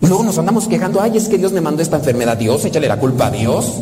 Y 0.00 0.06
luego 0.06 0.24
nos 0.24 0.38
andamos 0.38 0.68
quejando, 0.68 1.02
ay, 1.02 1.18
es 1.18 1.28
que 1.28 1.36
Dios 1.36 1.52
me 1.52 1.60
mandó 1.60 1.82
esta 1.82 1.96
enfermedad. 1.96 2.38
Dios, 2.38 2.64
échale 2.64 2.88
la 2.88 2.98
culpa 2.98 3.26
a 3.26 3.30
Dios. 3.30 3.74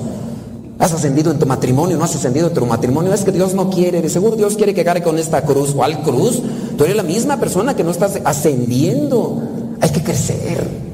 Has 0.79 0.93
ascendido 0.93 1.31
en 1.31 1.39
tu 1.39 1.47
matrimonio, 1.47 1.97
no 1.97 2.05
has 2.05 2.17
ascendido 2.17 2.49
en 2.49 2.55
tu 2.55 2.67
matrimonio. 2.67 3.13
Es 3.13 3.25
que 3.25 3.33
Dios 3.33 3.55
no 3.55 3.71
quiere, 3.71 4.03
de 4.03 4.09
seguro 4.09 4.37
Dios 4.37 4.57
quiere 4.57 4.75
que 4.75 4.85
cargue 4.85 5.03
con 5.03 5.19
esta 5.19 5.43
cruz. 5.43 5.73
¿Cuál 5.73 6.03
cruz? 6.03 6.43
Tú 6.77 6.85
eres 6.85 6.97
la 6.97 7.03
misma 7.03 7.39
persona 7.39 7.75
que 7.77 7.85
no 7.85 7.91
estás 7.91 8.21
ascendiendo. 8.25 9.43
Hay 9.81 9.91
que 9.91 10.03
crecer. 10.03 10.85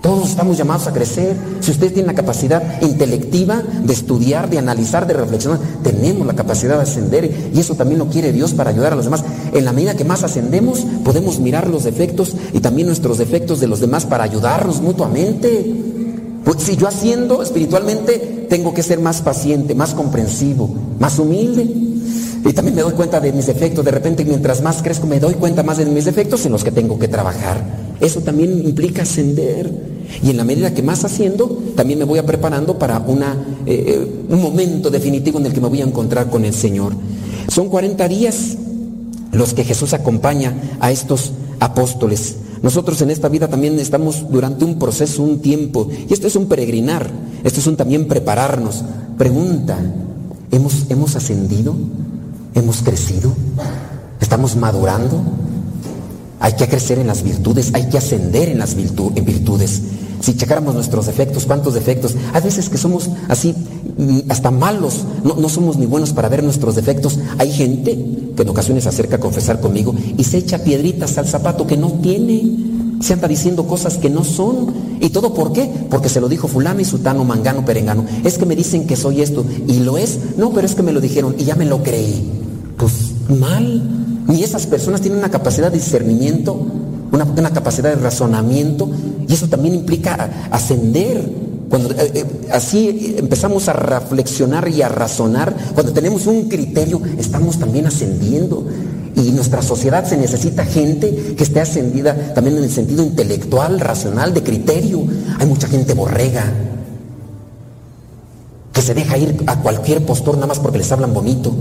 Todos 0.00 0.30
estamos 0.30 0.56
llamados 0.56 0.86
a 0.86 0.92
crecer. 0.92 1.36
Si 1.60 1.72
usted 1.72 1.92
tiene 1.92 2.06
la 2.06 2.14
capacidad 2.14 2.80
intelectiva 2.82 3.62
de 3.82 3.92
estudiar, 3.92 4.48
de 4.48 4.58
analizar, 4.58 5.08
de 5.08 5.14
reflexionar, 5.14 5.58
tenemos 5.82 6.24
la 6.24 6.34
capacidad 6.34 6.76
de 6.76 6.82
ascender 6.82 7.50
y 7.52 7.58
eso 7.58 7.74
también 7.74 7.98
lo 7.98 8.06
quiere 8.06 8.32
Dios 8.32 8.54
para 8.54 8.70
ayudar 8.70 8.92
a 8.92 8.96
los 8.96 9.06
demás. 9.06 9.24
En 9.52 9.64
la 9.64 9.72
medida 9.72 9.96
que 9.96 10.04
más 10.04 10.22
ascendemos, 10.22 10.86
podemos 11.04 11.40
mirar 11.40 11.68
los 11.68 11.82
defectos 11.82 12.36
y 12.52 12.60
también 12.60 12.86
nuestros 12.86 13.18
defectos 13.18 13.58
de 13.58 13.66
los 13.66 13.80
demás 13.80 14.06
para 14.06 14.22
ayudarnos 14.22 14.80
mutuamente. 14.80 15.74
Pues 16.48 16.62
si 16.62 16.78
yo 16.78 16.88
asciendo 16.88 17.42
espiritualmente, 17.42 18.46
tengo 18.48 18.72
que 18.72 18.82
ser 18.82 19.00
más 19.00 19.20
paciente, 19.20 19.74
más 19.74 19.92
comprensivo, 19.92 20.74
más 20.98 21.18
humilde. 21.18 21.62
Y 21.62 22.52
también 22.54 22.74
me 22.74 22.80
doy 22.80 22.94
cuenta 22.94 23.20
de 23.20 23.34
mis 23.34 23.44
defectos. 23.44 23.84
De 23.84 23.90
repente, 23.90 24.24
mientras 24.24 24.62
más 24.62 24.80
crezco, 24.80 25.06
me 25.06 25.20
doy 25.20 25.34
cuenta 25.34 25.62
más 25.62 25.76
de 25.76 25.84
mis 25.84 26.06
defectos 26.06 26.46
en 26.46 26.52
los 26.52 26.64
que 26.64 26.72
tengo 26.72 26.98
que 26.98 27.06
trabajar. 27.06 27.62
Eso 28.00 28.22
también 28.22 28.66
implica 28.66 29.02
ascender. 29.02 29.70
Y 30.22 30.30
en 30.30 30.38
la 30.38 30.44
medida 30.44 30.72
que 30.72 30.82
más 30.82 31.04
haciendo, 31.04 31.64
también 31.76 31.98
me 31.98 32.06
voy 32.06 32.18
a 32.18 32.24
preparando 32.24 32.78
para 32.78 32.98
una, 33.00 33.36
eh, 33.66 34.24
un 34.30 34.40
momento 34.40 34.88
definitivo 34.88 35.38
en 35.38 35.44
el 35.44 35.52
que 35.52 35.60
me 35.60 35.68
voy 35.68 35.82
a 35.82 35.84
encontrar 35.84 36.30
con 36.30 36.46
el 36.46 36.54
Señor. 36.54 36.94
Son 37.48 37.68
40 37.68 38.08
días 38.08 38.56
los 39.32 39.52
que 39.52 39.64
Jesús 39.64 39.92
acompaña 39.92 40.54
a 40.80 40.92
estos 40.92 41.32
apóstoles. 41.60 42.36
Nosotros 42.62 43.00
en 43.02 43.10
esta 43.10 43.28
vida 43.28 43.48
también 43.48 43.78
estamos 43.78 44.30
durante 44.30 44.64
un 44.64 44.78
proceso, 44.78 45.22
un 45.22 45.40
tiempo. 45.40 45.88
Y 46.08 46.12
esto 46.12 46.26
es 46.26 46.36
un 46.36 46.46
peregrinar. 46.46 47.10
Esto 47.44 47.60
es 47.60 47.66
un 47.66 47.76
también 47.76 48.08
prepararnos. 48.08 48.84
Pregunta, 49.16 49.78
¿hemos, 50.50 50.86
hemos 50.88 51.16
ascendido? 51.16 51.74
¿Hemos 52.54 52.82
crecido? 52.82 53.32
¿Estamos 54.20 54.56
madurando? 54.56 55.22
Hay 56.40 56.52
que 56.54 56.68
crecer 56.68 56.98
en 56.98 57.08
las 57.08 57.22
virtudes, 57.22 57.70
hay 57.74 57.88
que 57.88 57.98
ascender 57.98 58.48
en 58.48 58.58
las 58.58 58.74
virtudes. 58.74 59.82
Si 60.20 60.36
checáramos 60.36 60.74
nuestros 60.74 61.06
defectos, 61.06 61.46
¿cuántos 61.46 61.74
defectos? 61.74 62.14
Hay 62.32 62.42
veces 62.42 62.68
que 62.68 62.78
somos 62.78 63.10
así, 63.28 63.54
hasta 64.28 64.50
malos, 64.50 65.04
no, 65.24 65.34
no 65.34 65.48
somos 65.48 65.76
ni 65.76 65.86
buenos 65.86 66.12
para 66.12 66.28
ver 66.28 66.44
nuestros 66.44 66.76
defectos. 66.76 67.18
Hay 67.38 67.50
gente 67.50 67.98
que 68.36 68.42
en 68.42 68.48
ocasiones 68.48 68.84
se 68.84 68.90
acerca 68.90 69.16
a 69.16 69.20
confesar 69.20 69.60
conmigo 69.60 69.94
y 70.16 70.24
se 70.24 70.38
echa 70.38 70.58
piedritas 70.58 71.18
al 71.18 71.26
zapato 71.26 71.66
que 71.66 71.76
no 71.76 71.90
tiene. 72.00 72.68
Se 73.00 73.12
anda 73.12 73.28
diciendo 73.28 73.66
cosas 73.66 73.96
que 73.96 74.10
no 74.10 74.24
son. 74.24 74.72
¿Y 75.00 75.10
todo 75.10 75.34
por 75.34 75.52
qué? 75.52 75.70
Porque 75.90 76.08
se 76.08 76.20
lo 76.20 76.28
dijo 76.28 76.48
fulano 76.48 76.80
y 76.80 76.84
sutano, 76.84 77.24
mangano, 77.24 77.64
perengano. 77.64 78.04
Es 78.24 78.38
que 78.38 78.46
me 78.46 78.56
dicen 78.56 78.86
que 78.86 78.96
soy 78.96 79.22
esto. 79.22 79.44
¿Y 79.66 79.80
lo 79.80 79.98
es? 79.98 80.18
No, 80.36 80.50
pero 80.50 80.66
es 80.66 80.74
que 80.74 80.82
me 80.82 80.92
lo 80.92 81.00
dijeron 81.00 81.34
y 81.38 81.44
ya 81.44 81.54
me 81.54 81.64
lo 81.64 81.82
creí. 81.82 82.30
Pues 82.76 82.92
mal. 83.28 83.82
Ni 84.26 84.42
esas 84.42 84.66
personas 84.66 85.00
tienen 85.00 85.18
una 85.20 85.30
capacidad 85.30 85.70
de 85.70 85.78
discernimiento, 85.78 86.60
una, 87.12 87.24
una 87.24 87.50
capacidad 87.50 87.88
de 87.88 87.96
razonamiento, 87.96 88.90
y 89.26 89.32
eso 89.32 89.48
también 89.48 89.74
implica 89.74 90.48
ascender. 90.50 91.47
Cuando 91.68 91.90
eh, 91.92 92.10
eh, 92.14 92.24
así 92.50 93.16
empezamos 93.18 93.68
a 93.68 93.74
reflexionar 93.74 94.68
y 94.68 94.82
a 94.82 94.88
razonar, 94.88 95.54
cuando 95.74 95.92
tenemos 95.92 96.26
un 96.26 96.48
criterio, 96.48 97.00
estamos 97.18 97.58
también 97.58 97.86
ascendiendo. 97.86 98.66
Y 99.14 99.32
nuestra 99.32 99.62
sociedad 99.62 100.04
se 100.04 100.16
necesita 100.16 100.64
gente 100.64 101.34
que 101.36 101.42
esté 101.42 101.60
ascendida 101.60 102.34
también 102.34 102.56
en 102.56 102.64
el 102.64 102.70
sentido 102.70 103.02
intelectual, 103.02 103.80
racional, 103.80 104.32
de 104.32 104.42
criterio. 104.42 105.04
Hay 105.38 105.46
mucha 105.46 105.66
gente 105.66 105.92
borrega 105.94 106.44
que 108.72 108.80
se 108.80 108.94
deja 108.94 109.18
ir 109.18 109.42
a 109.46 109.56
cualquier 109.56 110.06
postor 110.06 110.36
nada 110.36 110.46
más 110.46 110.60
porque 110.60 110.78
les 110.78 110.92
hablan 110.92 111.12
bonito, 111.12 111.52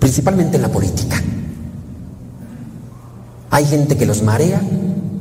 principalmente 0.00 0.56
en 0.56 0.62
la 0.62 0.68
política. 0.68 1.22
Hay 3.50 3.64
gente 3.64 3.96
que 3.96 4.06
los 4.06 4.22
marea 4.22 4.60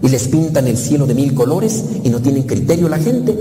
y 0.02 0.10
les 0.10 0.28
pintan 0.28 0.68
el 0.68 0.78
cielo 0.78 1.06
de 1.06 1.14
mil 1.14 1.34
colores 1.34 1.84
y 2.04 2.10
no 2.10 2.22
tienen 2.22 2.44
criterio 2.44 2.90
la 2.90 2.98
gente. 2.98 3.38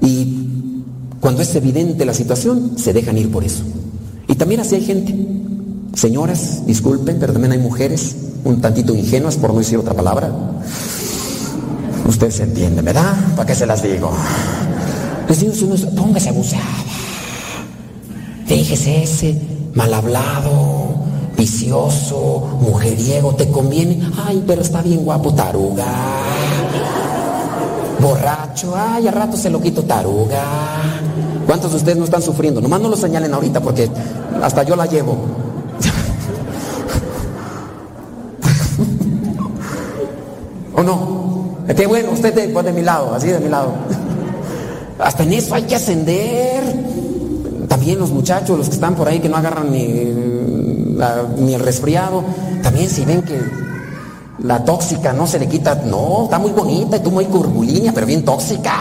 Y 0.00 0.82
cuando 1.20 1.42
es 1.42 1.54
evidente 1.54 2.04
la 2.04 2.14
situación, 2.14 2.72
se 2.76 2.92
dejan 2.92 3.18
ir 3.18 3.30
por 3.30 3.44
eso. 3.44 3.62
Y 4.28 4.34
también 4.34 4.60
así 4.60 4.74
hay 4.74 4.84
gente. 4.84 5.14
Señoras, 5.94 6.66
disculpen, 6.66 7.18
pero 7.18 7.32
también 7.32 7.52
hay 7.52 7.58
mujeres 7.58 8.16
un 8.46 8.60
tantito 8.60 8.94
ingenuas, 8.94 9.36
por 9.36 9.52
no 9.52 9.58
decir 9.58 9.78
otra 9.78 9.92
palabra. 9.92 10.30
Usted 12.06 12.30
se 12.30 12.44
entiende, 12.44 12.82
¿verdad? 12.82 13.16
¿Para 13.34 13.46
qué 13.46 13.54
se 13.54 13.66
las 13.66 13.82
digo? 13.82 14.12
Les 15.28 15.40
digo, 15.40 15.52
uno, 15.62 15.74
póngase 15.96 16.28
abusada. 16.28 16.62
Déjese 18.46 19.02
ese 19.02 19.40
mal 19.74 19.92
hablado, 19.92 20.75
vicioso, 21.36 22.58
mujeriego, 22.60 23.34
¿te 23.34 23.48
conviene? 23.50 24.10
Ay, 24.26 24.42
pero 24.46 24.62
está 24.62 24.82
bien 24.82 25.04
guapo, 25.04 25.32
taruga. 25.34 25.84
Borracho, 28.00 28.74
ay, 28.76 29.06
a 29.08 29.10
rato 29.10 29.36
se 29.36 29.50
lo 29.50 29.60
quito, 29.60 29.82
taruga. 29.82 30.42
¿Cuántos 31.46 31.72
de 31.72 31.76
ustedes 31.76 31.98
no 31.98 32.04
están 32.04 32.22
sufriendo? 32.22 32.60
Nomás 32.60 32.80
no 32.80 32.88
lo 32.88 32.96
señalen 32.96 33.32
ahorita 33.32 33.60
porque 33.60 33.88
hasta 34.42 34.62
yo 34.62 34.74
la 34.76 34.86
llevo. 34.86 35.16
¿O 40.74 40.82
no? 40.82 41.56
Qué 41.74 41.86
bueno, 41.86 42.10
usted 42.12 42.34
de, 42.34 42.48
pues 42.48 42.64
de 42.64 42.72
mi 42.72 42.82
lado, 42.82 43.14
así 43.14 43.28
de 43.28 43.38
mi 43.40 43.48
lado. 43.48 43.72
Hasta 44.98 45.22
en 45.22 45.34
eso 45.34 45.54
hay 45.54 45.62
que 45.64 45.76
ascender. 45.76 46.62
También 47.68 47.98
los 47.98 48.10
muchachos, 48.10 48.56
los 48.56 48.68
que 48.68 48.74
están 48.74 48.94
por 48.94 49.08
ahí 49.08 49.20
que 49.20 49.28
no 49.28 49.36
agarran 49.36 49.70
ni, 49.70 50.65
la- 50.96 51.24
ni 51.36 51.54
el 51.54 51.60
resfriado, 51.60 52.24
también 52.62 52.88
si 52.88 53.04
ven 53.04 53.22
que 53.22 53.40
la 54.40 54.64
tóxica 54.64 55.12
no 55.12 55.26
se 55.26 55.38
le 55.38 55.48
quita, 55.48 55.74
no, 55.84 56.24
está 56.24 56.38
muy 56.38 56.50
bonita 56.52 56.96
y 56.96 57.00
tú 57.00 57.10
muy 57.10 57.26
curvilínea, 57.26 57.92
pero 57.92 58.06
bien 58.06 58.24
tóxica. 58.24 58.74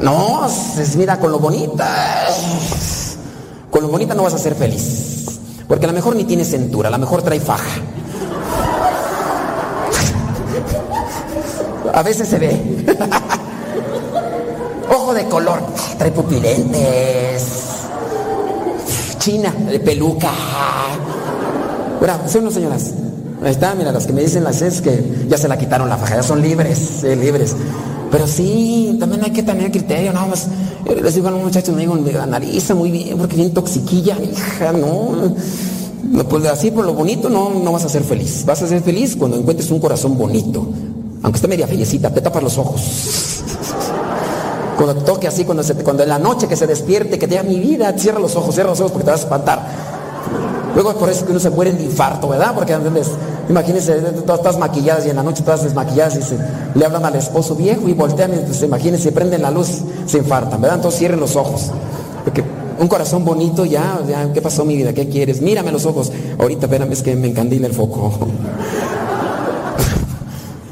No, 0.00 0.46
es, 0.46 0.96
mira, 0.96 1.18
con 1.20 1.30
lo 1.30 1.38
bonita, 1.38 1.86
con 3.70 3.82
lo 3.82 3.88
bonita 3.88 4.14
no 4.14 4.24
vas 4.24 4.34
a 4.34 4.38
ser 4.38 4.54
feliz. 4.54 5.26
Porque 5.68 5.84
a 5.86 5.88
lo 5.88 5.94
mejor 5.94 6.16
ni 6.16 6.24
tiene 6.24 6.44
cintura, 6.44 6.88
a 6.88 6.90
lo 6.90 6.98
mejor 6.98 7.22
trae 7.22 7.40
faja. 7.40 7.80
A 11.94 12.02
veces 12.02 12.28
se 12.28 12.38
ve. 12.38 12.84
Ojo 14.90 15.14
de 15.14 15.24
color, 15.26 15.60
trae 15.98 16.10
pupilentes. 16.10 17.42
China, 19.22 19.54
de 19.70 19.78
peluca. 19.78 20.32
Mira, 22.00 22.20
¿sí 22.26 22.38
o 22.38 22.50
señoras? 22.50 22.92
Ahí 23.40 23.52
está, 23.52 23.72
mira, 23.76 23.92
las 23.92 24.04
que 24.04 24.12
me 24.12 24.20
dicen 24.20 24.42
las 24.42 24.62
es 24.62 24.80
que 24.80 25.26
ya 25.28 25.38
se 25.38 25.46
la 25.46 25.56
quitaron 25.56 25.88
la 25.88 25.96
faja, 25.96 26.16
ya 26.16 26.24
son 26.24 26.42
libres, 26.42 27.04
libres. 27.04 27.54
Pero 28.10 28.26
sí, 28.26 28.96
también 28.98 29.22
hay 29.22 29.30
que 29.30 29.44
tener 29.44 29.70
criterio, 29.70 30.12
nada 30.12 30.26
más. 30.26 30.48
Les 31.00 31.14
digo 31.14 31.28
a 31.28 31.30
los 31.30 31.40
muchachos, 31.40 31.72
me 31.72 31.82
digo, 31.82 31.94
me 31.94 32.18
analiza 32.18 32.74
muy 32.74 32.90
bien, 32.90 33.16
porque 33.16 33.36
bien 33.36 33.54
toxiquilla, 33.54 34.18
hija, 34.20 34.72
no. 34.72 35.32
No, 36.10 36.24
Pues 36.24 36.44
así 36.46 36.72
por 36.72 36.84
lo 36.84 36.92
bonito 36.92 37.30
no, 37.30 37.50
no 37.62 37.70
vas 37.70 37.84
a 37.84 37.88
ser 37.88 38.02
feliz. 38.02 38.44
Vas 38.44 38.60
a 38.62 38.66
ser 38.66 38.82
feliz 38.82 39.14
cuando 39.14 39.36
encuentres 39.36 39.70
un 39.70 39.78
corazón 39.78 40.18
bonito. 40.18 40.66
Aunque 41.22 41.36
esté 41.36 41.46
media 41.46 41.68
fellecita, 41.68 42.12
te 42.12 42.20
tapas 42.20 42.42
los 42.42 42.58
ojos. 42.58 43.31
Cuando 44.82 45.04
toque 45.04 45.28
así, 45.28 45.44
cuando, 45.44 46.02
en 46.02 46.08
la 46.08 46.18
noche 46.18 46.48
que 46.48 46.56
se 46.56 46.66
despierte, 46.66 47.16
que 47.16 47.28
te 47.28 47.34
diga 47.34 47.44
mi 47.44 47.60
vida, 47.60 47.96
cierra 47.96 48.18
los 48.18 48.34
ojos, 48.34 48.52
cierra 48.52 48.70
los 48.70 48.80
ojos 48.80 48.90
porque 48.90 49.04
te 49.04 49.12
vas 49.12 49.20
a 49.20 49.22
espantar. 49.22 49.62
Luego 50.74 50.90
es 50.90 50.96
por 50.96 51.08
eso 51.08 51.24
que 51.24 51.30
uno 51.30 51.38
se 51.38 51.50
muere 51.50 51.72
de 51.72 51.84
infarto, 51.84 52.26
¿verdad? 52.26 52.52
Porque 52.52 52.72
¿entiendes? 52.72 53.12
imagínense, 53.48 53.92
todas 54.26 54.40
estás 54.40 54.58
maquilladas 54.58 55.06
y 55.06 55.10
en 55.10 55.16
la 55.16 55.22
noche 55.22 55.44
todas 55.44 55.62
desmaquilladas 55.62 56.16
y 56.16 56.76
le 56.76 56.84
hablan 56.84 57.04
al 57.04 57.14
esposo 57.14 57.54
viejo 57.54 57.88
y 57.88 57.92
voltean, 57.92 58.32
entonces 58.32 58.64
imagínense, 58.64 59.12
prenden 59.12 59.42
la 59.42 59.52
luz, 59.52 59.82
se 60.06 60.18
infartan, 60.18 60.60
¿verdad? 60.60 60.78
Entonces 60.78 60.98
cierren 60.98 61.20
los 61.20 61.36
ojos. 61.36 61.70
Porque 62.24 62.42
un 62.80 62.88
corazón 62.88 63.24
bonito 63.24 63.64
ya, 63.64 64.00
ya, 64.08 64.32
¿qué 64.32 64.42
pasó 64.42 64.64
mi 64.64 64.74
vida? 64.74 64.92
¿Qué 64.92 65.08
quieres? 65.08 65.40
Mírame 65.40 65.70
los 65.70 65.86
ojos. 65.86 66.10
Ahorita, 66.40 66.66
espérame, 66.66 66.90
es 66.90 67.02
que 67.02 67.14
me 67.14 67.28
encandila 67.28 67.68
el 67.68 67.72
foco. 67.72 68.12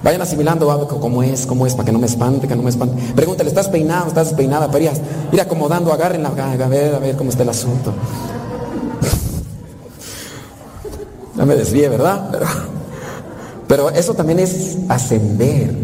Vayan 0.02 0.22
asimilando 0.22 0.70
a 0.70 0.88
cómo 0.88 1.22
es, 1.22 1.44
cómo 1.46 1.66
es, 1.66 1.74
para 1.74 1.84
que 1.86 1.92
no 1.92 1.98
me 1.98 2.06
espante, 2.06 2.48
que 2.48 2.56
no 2.56 2.62
me 2.62 2.70
espante. 2.70 3.12
Pregúntale, 3.14 3.50
¿estás 3.50 3.68
peinado? 3.68 4.08
¿Estás 4.08 4.28
despeinada? 4.28 4.70
Pero 4.70 4.90
ir, 5.32 5.40
acomodando, 5.40 5.92
agárrenla, 5.92 6.28
a 6.30 6.68
ver, 6.68 6.94
a 6.94 6.98
ver 6.98 7.16
cómo 7.16 7.30
está 7.30 7.42
el 7.42 7.50
asunto. 7.50 7.92
Ya 11.36 11.46
me 11.46 11.54
desvié, 11.56 11.88
¿verdad? 11.88 12.28
Pero, 13.66 13.88
eso 13.90 14.14
también 14.14 14.40
es 14.40 14.76
ascender 14.88 15.74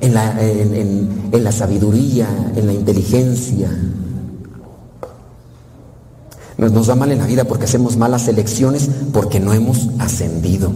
en 0.00 0.14
la, 0.14 0.40
en- 0.40 1.28
en 1.32 1.44
la 1.44 1.52
sabiduría, 1.52 2.26
en 2.56 2.66
la 2.66 2.72
inteligencia. 2.72 3.70
Nos, 6.56 6.72
nos 6.72 6.90
va 6.90 6.94
mal 6.96 7.12
en 7.12 7.18
la 7.18 7.26
vida 7.26 7.44
porque 7.44 7.64
hacemos 7.66 7.96
malas 7.96 8.26
elecciones, 8.26 8.88
porque 9.12 9.38
no 9.38 9.52
hemos 9.52 9.90
ascendido, 9.98 10.72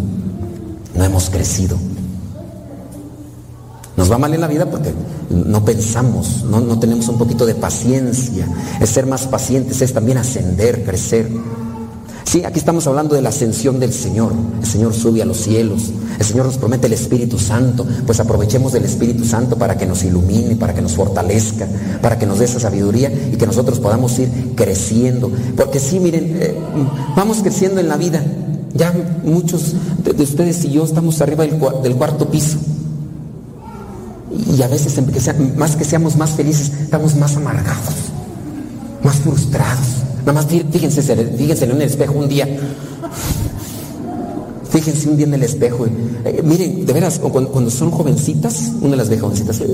no 0.95 1.03
hemos 1.05 1.31
crecido. 1.31 1.77
Nos 3.97 4.11
va 4.11 4.19
mal 4.19 4.35
en 4.35 4.41
la 4.41 4.49
vida 4.49 4.67
porque 4.67 4.93
no 5.31 5.65
pensamos, 5.65 6.45
no, 6.45 6.79
tenemos 6.81 7.09
un 7.09 7.17
poquito 7.17 7.47
de 7.47 7.55
paciencia. 7.55 8.47
Es 8.81 8.91
ser 8.91 9.07
más 9.07 9.27
pacientes, 9.27 9.81
es 9.83 9.93
también 9.93 10.19
ascender, 10.19 10.85
crecer. 10.85 11.31
Sí, 12.25 12.45
aquí 12.45 12.59
estamos 12.59 12.87
hablando 12.89 13.15
de 13.15 13.23
la 13.23 13.29
ascensión 13.29 13.79
del 13.79 13.93
Señor. 13.93 14.33
El 14.61 14.67
Señor 14.67 14.95
sube 14.95 15.23
a 15.23 15.25
los 15.25 15.37
cielos. 15.37 15.93
El 16.19 16.25
Señor 16.25 16.47
nos 16.47 16.57
promete 16.57 16.89
el 16.89 16.93
Espíritu 16.93 17.39
Santo, 17.39 17.87
pues 18.05 18.19
aprovechemos 18.19 18.73
del 18.73 18.85
Espíritu 18.85 19.25
Santo 19.25 19.57
para 19.57 19.77
que 19.77 19.87
nos 19.87 20.03
ilumine, 20.03 20.57
para 20.57 20.75
que 20.75 20.83
nos 20.83 20.95
fortalezca, 20.95 21.69
para 22.03 22.19
que 22.19 22.27
nos 22.27 22.41
dé 22.41 22.47
esa 22.47 22.59
sabiduría 22.59 23.13
y 23.33 23.37
que 23.37 23.47
nosotros 23.47 23.79
podamos 23.79 24.19
ir 24.19 24.29
creciendo. 24.57 25.31
Porque 25.57 25.79
sí, 25.79 26.01
miren, 26.01 26.37
eh, 26.41 26.55
vamos 27.15 27.39
creciendo 27.43 27.81
en 27.81 27.89
la 27.89 27.97
vida. 27.97 28.25
Ya 28.75 28.93
muchos 29.25 29.75
de, 30.03 30.15
de 30.15 30.23
ustedes 30.25 30.65
y 30.65 30.73
yo 30.73 30.85
estamos 30.85 31.21
arriba 31.21 31.45
del 31.45 31.95
cuarto 31.95 32.29
piso. 32.29 32.59
Y 34.57 34.63
a 34.63 34.69
veces, 34.69 34.99
más 35.57 35.77
que 35.77 35.85
seamos 35.85 36.17
más 36.17 36.31
felices, 36.31 36.71
estamos 36.83 37.15
más 37.17 37.37
amargados, 37.37 37.95
más 39.03 39.17
frustrados. 39.17 39.87
Nada 40.21 40.33
más 40.33 40.49
fí- 40.49 40.65
fíjense, 40.71 41.03
fíjense 41.03 41.65
en 41.65 41.71
el 41.73 41.83
espejo 41.83 42.15
un 42.15 42.29
día. 42.29 42.49
Fíjense 44.71 45.09
un 45.09 45.17
día 45.17 45.27
en 45.27 45.35
el 45.35 45.43
espejo. 45.45 45.87
eh, 46.25 46.41
miren, 46.43 46.85
de 46.85 46.93
veras, 46.93 47.21
cuando, 47.21 47.71
son 47.71 47.91
jovencitas, 47.93 48.73
una 48.81 48.97
las 48.97 49.09
ve 49.09 49.19
jovencitas. 49.19 49.61
eh, 49.61 49.67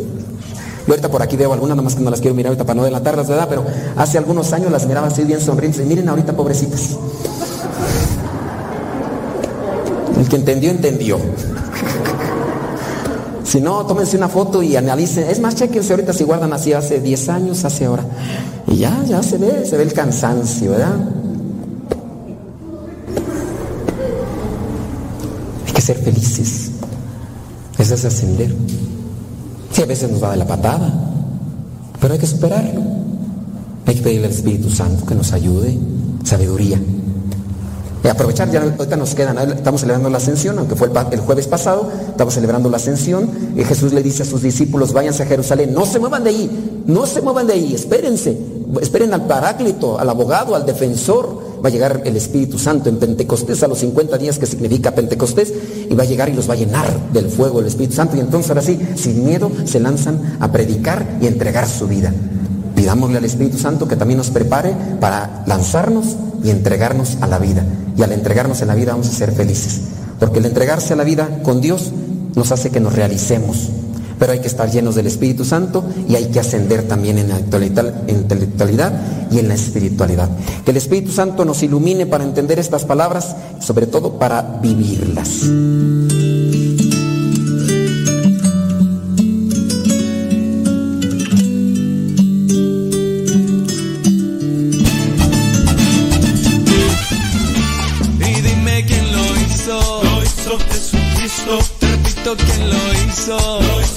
Yo 0.87 0.93
ahorita 0.93 1.11
por 1.11 1.23
aquí 1.23 1.37
veo 1.37 1.53
algunas, 1.53 1.77
nada 1.77 1.85
más 1.85 1.95
que 1.95 2.03
no 2.03 2.11
las 2.11 2.21
quiero 2.21 2.35
mirar 2.35 2.51
ahorita 2.51 2.65
para 2.65 2.77
no 2.77 2.85
delatarlas, 2.85 3.29
¿verdad? 3.29 3.47
Pero 3.49 3.65
hace 3.97 4.19
algunos 4.19 4.53
años 4.53 4.71
las 4.71 4.87
miraba 4.87 5.07
así 5.07 5.23
bien 5.25 5.41
sonrientes. 5.41 5.87
Miren 5.87 6.09
ahorita, 6.09 6.35
pobrecitas. 6.37 6.97
El 10.19 10.29
que 10.29 10.37
entendió, 10.37 10.71
entendió. 10.71 11.19
Si 13.51 13.61
no, 13.61 13.85
tómense 13.85 14.17
una 14.17 14.29
foto 14.29 14.63
y 14.63 14.77
analicen. 14.77 15.29
Es 15.29 15.41
más, 15.41 15.57
chequense 15.57 15.93
ahorita 15.93 16.13
si 16.13 16.23
guardan 16.23 16.53
así 16.53 16.73
hace 16.73 17.01
10 17.01 17.29
años, 17.31 17.65
hace 17.65 17.85
ahora. 17.85 18.05
Y 18.69 18.77
ya, 18.77 19.03
ya 19.09 19.21
se 19.25 19.39
ve, 19.39 19.67
se 19.67 19.77
ve 19.77 19.83
el 19.83 19.93
cansancio, 19.93 20.71
¿verdad? 20.71 20.95
Hay 25.67 25.73
que 25.73 25.81
ser 25.81 25.97
felices. 25.97 26.71
Ese 27.77 27.95
es 27.95 28.05
el 28.05 28.13
sendero. 28.13 28.55
Sí, 29.73 29.83
a 29.83 29.87
veces 29.87 30.09
nos 30.13 30.23
va 30.23 30.31
de 30.31 30.37
la 30.37 30.47
patada, 30.47 30.95
pero 32.01 32.15
hay 32.15 32.21
que 32.21 32.29
superarlo. 32.29 32.83
Hay 33.85 33.97
que 33.97 34.03
pedirle 34.03 34.27
al 34.27 34.33
Espíritu 34.33 34.71
Santo 34.71 35.05
que 35.05 35.17
nos 35.17 35.33
ayude, 35.33 35.77
sabiduría. 36.23 36.81
Y 38.03 38.09
aprovechar, 38.09 38.51
ya 38.51 38.63
ahorita 38.63 38.97
nos 38.97 39.15
quedan, 39.15 39.37
estamos 39.51 39.83
celebrando 39.83 40.09
la 40.09 40.17
ascensión, 40.17 40.59
aunque 40.59 40.75
fue 40.75 40.91
el, 41.11 41.21
jueves 41.21 41.47
pasado, 41.47 41.91
estamos 42.09 42.33
celebrando 42.33 42.71
la 42.71 42.79
ascensión, 42.79 43.31
y 43.55 43.63
Jesús 43.63 43.93
le 43.93 44.03
dice 44.03 44.23
a 44.23 44.27
sus 44.27 44.41
discípulos, 44.41 44.95
váyanse 44.95 45.25
a 45.25 45.27
Jerusalén, 45.27 45.75
no 45.75 45.85
se 45.85 45.99
muevan 45.99 46.25
de 46.25 46.31
ahí, 46.31 46.83
no 46.87 47.05
se 47.05 47.21
muevan 47.21 47.47
de 47.47 47.55
ahí, 47.55 47.75
espérense, 47.75 48.39
esperen 48.81 49.13
al 49.13 49.27
paráclito, 49.27 49.99
al 49.99 50.09
abogado, 50.09 50.55
al 50.55 50.65
defensor, 50.65 51.51
va 51.63 51.69
a 51.69 51.73
llegar 51.73 52.01
el 52.07 52.17
Espíritu 52.17 52.59
Santo 52.59 52.89
en 52.89 52.97
Pentecostés 52.97 53.63
a 53.63 53.69
los 53.69 53.79
50 53.81 54.17
días 54.17 54.39
que 54.39 54.47
significa 54.47 54.95
Pentecostés, 54.95 55.53
y 55.91 55.95
va 55.95 56.05
a 56.05 56.07
llegar 56.07 56.31
y 56.31 56.33
los 56.33 56.49
va 56.49 56.55
a 56.55 56.57
llenar 56.57 57.11
del 57.13 57.29
fuego 57.29 57.59
del 57.59 57.67
Espíritu 57.67 57.97
Santo, 57.97 58.17
y 58.17 58.21
entonces 58.21 58.51
ahora 58.51 58.63
sí, 58.63 58.79
sin 58.97 59.27
miedo, 59.27 59.53
se 59.67 59.79
lanzan 59.79 60.39
a 60.41 60.51
predicar 60.51 61.19
y 61.21 61.27
entregar 61.27 61.69
su 61.69 61.87
vida. 61.87 62.15
Pidámosle 62.75 63.19
al 63.19 63.27
Espíritu 63.27 63.59
Santo 63.59 63.87
que 63.87 63.97
también 63.97 64.17
nos 64.17 64.31
prepare 64.31 64.75
para 65.01 65.45
lanzarnos 65.47 66.17
y 66.43 66.51
entregarnos 66.51 67.19
a 67.21 67.27
la 67.27 67.39
vida. 67.39 67.65
Y 67.97 68.03
al 68.03 68.13
entregarnos 68.13 68.61
en 68.63 68.69
la 68.69 68.75
vida 68.75 68.93
vamos 68.93 69.09
a 69.09 69.13
ser 69.13 69.33
felices. 69.33 69.81
Porque 70.19 70.39
el 70.39 70.47
entregarse 70.47 70.93
a 70.93 70.97
la 70.97 71.05
vida 71.05 71.41
con 71.43 71.61
Dios 71.61 71.93
nos 72.35 72.53
hace 72.53 72.71
que 72.71 72.81
nos 72.81 72.95
realicemos. 72.95 73.69
Pero 74.19 74.33
hay 74.33 74.41
que 74.41 74.49
estar 74.49 74.71
llenos 74.71 74.95
del 74.95 75.07
Espíritu 75.07 75.47
Santo 75.47 75.83
y 76.07 76.15
hay 76.15 76.27
que 76.27 76.41
ascender 76.41 76.83
también 76.83 77.17
en 77.19 77.31
la 77.31 77.41
intelectual- 77.41 77.95
intelectualidad 78.07 78.93
y 79.31 79.39
en 79.39 79.49
la 79.49 79.55
espiritualidad. 79.55 80.29
Que 80.65 80.73
el 80.73 80.77
Espíritu 80.77 81.11
Santo 81.11 81.47
nos 81.47 81.63
ilumine 81.63 82.05
para 82.05 82.25
entender 82.25 82.59
estas 82.59 82.85
palabras, 82.85 83.35
sobre 83.61 83.87
todo 83.87 84.19
para 84.19 84.59
vivirlas. 84.61 85.45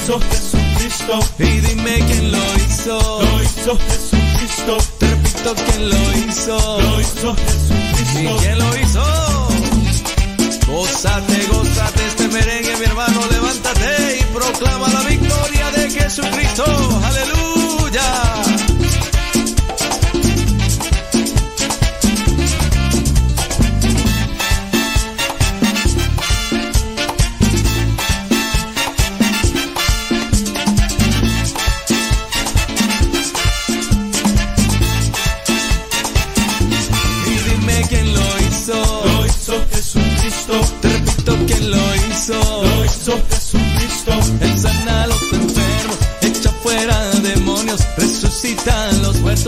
Hizo 0.03 0.19
Jesucristo. 0.19 1.19
Y 1.39 1.61
dime 1.61 1.99
quién 2.05 2.31
lo 2.31 2.37
hizo. 2.55 2.99
Lo 3.21 3.43
hizo 3.43 3.77
Jesucristo. 3.87 4.77
Te 4.99 5.07
repito 5.07 5.55
quién 5.55 5.89
lo 5.89 6.17
hizo. 6.17 6.81
Lo 6.81 7.01
hizo 7.01 7.35
Jesucristo. 7.35 8.19
¿Y 8.19 8.39
quién 8.39 8.59
lo 8.59 8.77
hizo? 8.77 9.47
Gózate, 10.67 11.45
gózate 11.51 12.07
este 12.07 12.27
merengue, 12.29 12.75
mi 12.77 12.85
hermano, 12.85 13.21
levántate 13.29 14.19
y 14.19 14.23
proclama 14.33 14.89
la 14.89 15.01
victoria 15.01 15.71
de 15.71 15.89
Jesucristo. 15.91 16.65
Aleluya. 17.03 18.72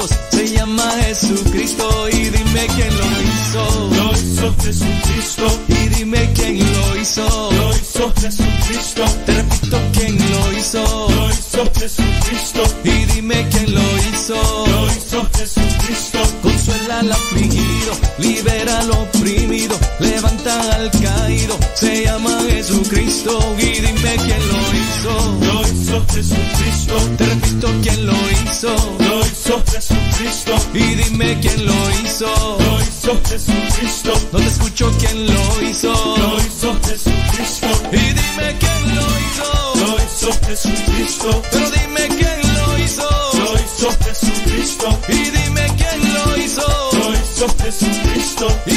Se 0.03 0.47
llama 0.49 0.91
Jesucristo. 1.03 2.09
Y 2.09 2.29
dime 2.29 2.67
quién 2.75 2.97
lo 2.97 3.05
hizo. 3.21 3.89
Lo 3.95 4.11
hizo 4.13 4.55
Jesucristo. 4.61 5.59
Y 5.69 5.87
dime 5.95 6.29
quién 6.33 6.59
lo 6.59 6.99
hizo. 6.99 7.51
Lo 7.51 7.69
hizo 7.75 8.13
Jesucristo. 8.19 9.03
Te 9.25 9.33
repito 9.33 9.77
quién 9.93 10.17
lo 10.31 10.51
hizo. 10.57 10.83
Lo 11.09 11.29
hizo 11.29 11.71
Jesucristo. 11.79 12.63
Y 12.83 13.05
dime 13.13 13.47
quién 13.49 13.73
lo 13.73 13.81
hizo. 13.97 14.67
Lo 14.67 14.87
hizo 14.87 15.29
Jesucristo. 15.37 16.19
Consuela 16.41 16.99
al 16.99 17.11
afligido, 17.11 17.93
libera 18.17 18.79
al 18.79 18.91
oprimido, 18.91 19.77
levanta 19.99 20.75
al 20.75 20.91
caído. 20.91 21.57
Se 21.73 22.03
llama 22.03 22.37
Jesucristo. 22.49 23.39
Y 23.57 23.81
dime 23.81 24.15
quién 24.25 24.47
lo 24.49 24.59
hizo. 24.77 25.44
Jesucristo. 26.13 26.95
Te 27.17 27.25
repito 27.25 27.67
quién 27.81 28.05
lo 28.05 28.13
hizo. 28.13 28.75
Lo 28.99 29.19
hizo 29.25 29.63
Jesucristo. 29.71 30.55
Y 30.73 30.95
dime 30.95 31.39
quién 31.39 31.65
lo 31.65 31.73
hizo. 32.01 32.27
Lo 32.59 32.81
hizo 32.81 33.21
Jesucristo. 33.27 34.13
No 34.31 34.39
te 34.39 34.45
escucho 34.45 34.91
quién 34.99 35.27
lo 35.27 35.61
hizo. 35.61 35.93
Lo 36.17 36.37
hizo 36.39 36.73
Jesucristo. 36.83 37.67
Y 37.91 37.97
dime 37.97 38.55
quién 38.59 38.95
lo 38.95 39.07
hizo. 39.19 39.47
Lo 39.75 39.95
hizo 40.03 40.31
Jesucristo. 40.47 41.41
Pero 41.51 41.69
dime 41.71 42.07
quién 42.07 42.39
lo 42.55 42.77
hizo. 42.79 43.09
Lo 43.33 43.53
hizo 43.55 43.89
Jesucristo. 44.03 44.99
Y 45.09 45.29
dime 45.31 45.65
quién 45.77 46.13
lo 46.13 46.37
hizo. 46.37 46.67
Lo 46.93 47.13
hizo 47.13 47.47
Jesucristo. 47.63 48.47
Y 48.65 48.74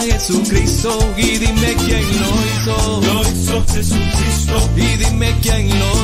Jesucristo 0.00 0.98
y 1.16 1.38
dime 1.38 1.74
quién 1.84 2.04
lo 2.20 2.28
hizo. 2.44 3.00
Lo 3.02 3.22
hizo 3.22 3.64
Jesucristo. 3.72 4.70
Y 4.76 4.96
dime 4.96 5.34
quién 5.42 5.68
lo 5.68 5.74
hizo. 5.76 5.97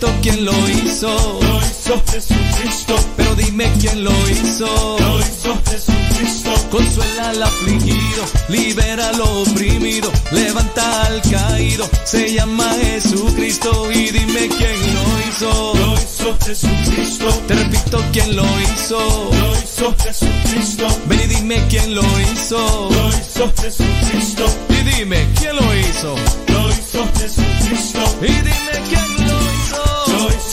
Repito 0.00 0.20
quién 0.22 0.44
lo 0.46 0.52
hizo. 0.70 1.08
Lo 1.42 1.58
hizo 1.58 2.02
Jesucristo. 2.10 2.94
Pero 3.16 3.34
dime 3.34 3.70
quién 3.80 4.02
lo 4.02 4.12
hizo. 4.30 4.96
Lo 4.98 5.20
hizo 5.20 5.60
Jesucristo. 5.68 6.50
Consuela 6.70 7.30
al 7.30 7.42
afligido, 7.42 8.24
libera 8.48 9.08
al 9.08 9.20
oprimido, 9.20 10.10
levanta 10.30 11.02
al 11.02 11.20
caído. 11.22 11.88
Se 12.04 12.32
llama 12.32 12.72
Jesucristo 12.80 13.90
y 13.92 14.10
dime 14.10 14.48
quién 14.48 14.94
lo 14.94 15.28
hizo. 15.28 15.74
Lo 15.74 15.94
hizo 15.94 16.38
Jesucristo. 16.46 17.28
Te 17.46 17.54
repito 17.54 18.02
quién 18.12 18.36
lo 18.36 18.46
hizo. 18.60 19.30
Lo 19.32 19.52
hizo 19.52 19.94
Jesucristo. 20.02 20.86
Ven 21.06 21.20
y 21.20 21.26
dime 21.26 21.66
quién 21.68 21.94
lo 21.94 22.02
hizo. 22.20 22.88
Lo 22.90 23.08
hizo 23.08 23.52
Jesucristo. 23.60 24.46
Y 24.70 24.96
dime 24.96 25.28
quién 25.38 25.56
lo 25.56 25.76
hizo. 25.76 26.14
Lo 26.48 26.70
hizo 26.70 27.06
Jesucristo. 27.18 28.00
Y 28.22 28.32
dime 28.32 28.70
quién 28.88 29.02
lo 29.02 29.14
hizo. 29.14 29.19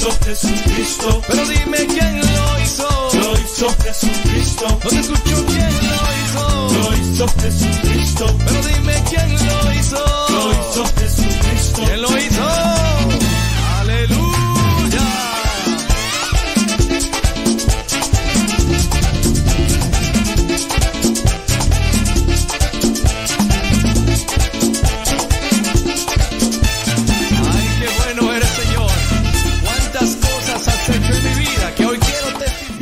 Hizo 0.08 0.20
Jesucristo. 0.24 1.22
Pero 1.28 1.46
dime 1.48 1.86
quién 1.86 2.22
lo 2.22 2.60
hizo. 2.64 2.88
Lo 3.14 3.34
hizo 3.34 3.68
Jesucristo. 3.84 4.66
No 4.70 4.90
te 4.90 5.00
escucho 5.00 5.46
quién 5.48 5.74
lo 5.90 6.00
hizo. 6.24 6.44
Lo 6.80 6.96
hizo 6.96 7.28
Jesucristo. 7.42 8.38
Pero 8.46 8.68
dime 8.68 9.04
quién 9.10 9.34
lo 9.34 9.74
hizo. 9.74 10.06
Lo 10.30 10.52
hizo 10.54 10.86
Jesucristo. 10.98 11.82
¿Quién 11.84 12.02
lo 12.02 12.18
hizo? 12.18 12.37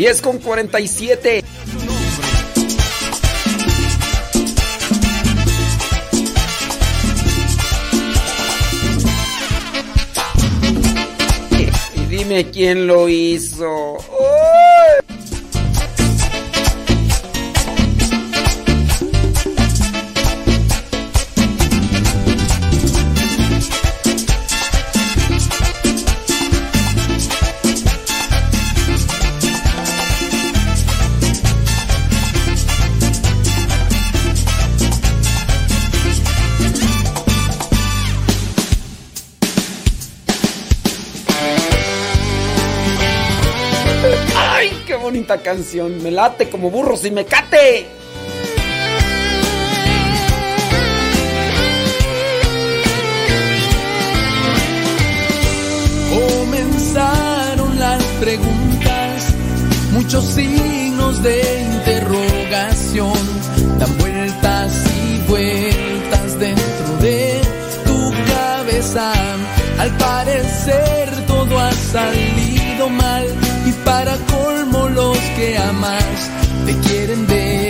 10 0.05 0.21
con 0.21 0.37
47. 0.37 1.43
Y 11.95 12.05
dime 12.07 12.51
quién 12.51 12.85
lo 12.85 13.09
hizo. 13.09 13.97
Me 45.55 46.11
late 46.11 46.49
como 46.49 46.69
burro 46.69 46.97
si 46.97 47.11
me 47.11 47.23
cate. 47.23 47.87
Comenzaron 56.13 57.79
las 57.79 58.03
preguntas, 58.19 59.33
muchos 59.93 60.25
signos 60.25 61.23
de 61.23 61.41
interrogación, 61.71 63.13
dan 63.79 63.97
vueltas 63.97 64.73
y 65.07 65.29
vueltas 65.29 66.37
dentro 66.37 66.97
de 66.99 67.39
tu 67.85 68.11
cabeza. 68.27 69.13
Al 69.79 69.91
parecer 69.97 71.25
todo 71.27 71.57
ha 71.57 71.71
salido 71.71 72.89
mal 72.89 73.25
y 73.65 73.71
para 73.85 74.17
te 76.65 76.73
quieren 76.87 77.25
desanimar 77.25 77.61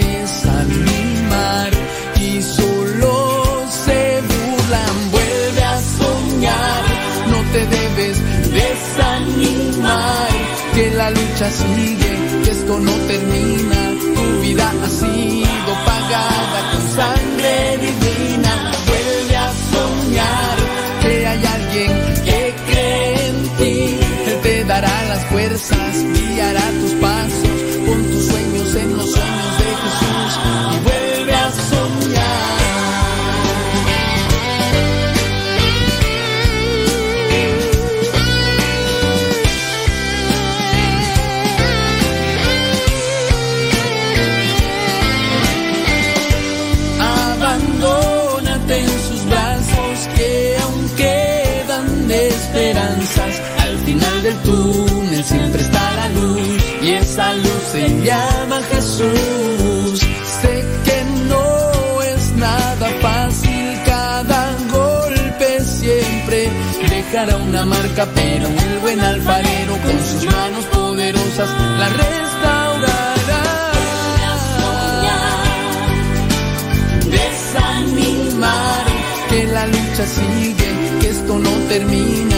y 2.19 2.41
solo 2.41 3.63
se 3.69 4.21
burlan. 4.21 5.11
Vuelve 5.11 5.63
a 5.63 5.79
soñar, 5.79 6.83
no 7.29 7.37
te 7.53 7.65
debes 7.65 8.17
desanimar, 8.51 10.29
que 10.73 10.91
la 10.91 11.09
lucha 11.09 11.49
sigue, 11.51 12.17
que 12.43 12.51
esto 12.51 12.79
no 12.79 12.91
termina, 12.91 13.93
tu 14.15 14.41
vida 14.41 14.73
ha 14.83 14.89
sido 14.89 15.73
pagada 15.85 16.71
con 16.71 16.81
sangre 16.99 17.77
divina. 17.77 18.71
Vuelve 18.87 19.35
a 19.37 19.51
soñar, 19.71 20.57
que 21.01 21.27
hay 21.27 21.45
alguien 21.45 21.93
que 22.25 22.39
cree 22.69 23.27
en 23.29 23.37
ti, 23.57 23.75
Él 24.27 24.37
te 24.43 24.55
dará 24.65 24.95
las 25.07 25.23
fuerzas, 25.27 26.03
guiará 26.13 26.65
tus 26.81 26.91
pasos, 26.95 27.04
túnel 54.45 55.23
siempre 55.23 55.61
está 55.61 55.91
la 55.95 56.09
luz 56.09 56.63
y 56.81 56.89
esa 56.91 57.33
luz 57.33 57.63
se 57.71 58.01
llama 58.03 58.61
Jesús. 58.71 59.99
Sé 60.41 60.65
que 60.85 61.03
no 61.29 62.01
es 62.03 62.31
nada 62.33 62.87
fácil, 63.01 63.79
cada 63.85 64.41
golpe 64.71 65.61
siempre 65.61 66.49
dejará 66.89 67.37
una 67.37 67.65
marca, 67.65 68.07
pero 68.13 68.47
el 68.47 68.79
buen 68.79 68.99
alfarero 68.99 69.73
con 69.85 69.97
sus 70.09 70.25
manos 70.25 70.65
poderosas 70.65 71.49
la 71.79 71.87
restaurará. 71.89 73.15
desanimar, 77.15 78.85
que 79.29 79.43
la 79.47 79.65
lucha 79.67 80.05
sigue, 80.17 80.69
que 81.01 81.09
esto 81.09 81.37
no 81.37 81.51
termina, 81.69 82.34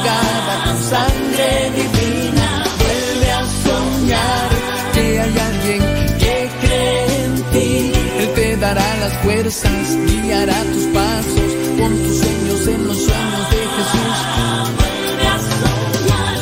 pagada 0.00 0.64
con 0.64 0.78
sangre 0.82 1.70
divina, 1.76 2.48
vuelve 2.78 3.28
a 3.32 3.44
soñar, 3.64 4.48
que 4.94 5.00
hay 5.20 5.38
alguien 5.38 5.82
que 6.18 6.34
cree 6.60 7.24
en 7.24 7.32
ti, 7.52 7.70
Él 8.18 8.28
te 8.34 8.56
dará 8.56 8.96
las 8.96 9.12
fuerzas, 9.18 9.96
guiará 10.06 10.62
tus 10.72 10.84
pasos, 10.96 11.50
con 11.78 11.90
tus 12.02 12.18
sueños 12.18 12.66
en 12.68 12.86
los 12.86 12.96
sueños 12.96 13.50
de 13.50 13.60
Jesús. 13.76 14.18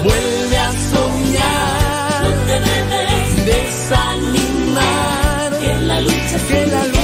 Vuelve 0.04 0.58
a 0.58 0.70
soñar, 0.92 2.22
no 2.22 2.30
te 2.46 2.56
debes 2.68 3.28
desanimar, 3.50 5.48
que 5.60 5.72
la 5.86 6.00
lucha, 6.00 6.38
que 6.48 6.66
la 6.66 6.84
lucha 6.84 6.98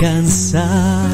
cansar. 0.00 1.09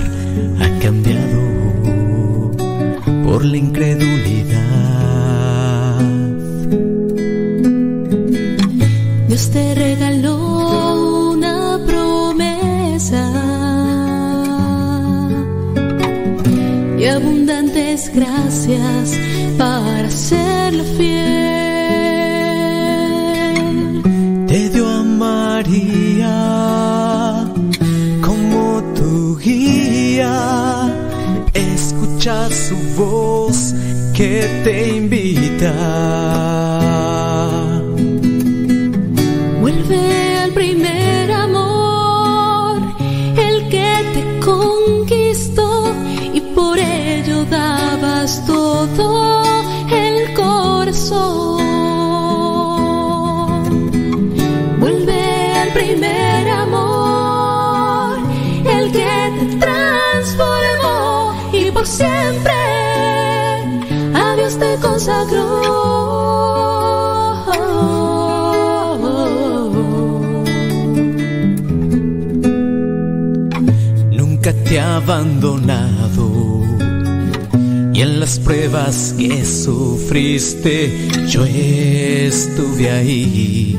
yo 80.37 81.47
estuve 81.47 82.91
ahí 82.91 83.75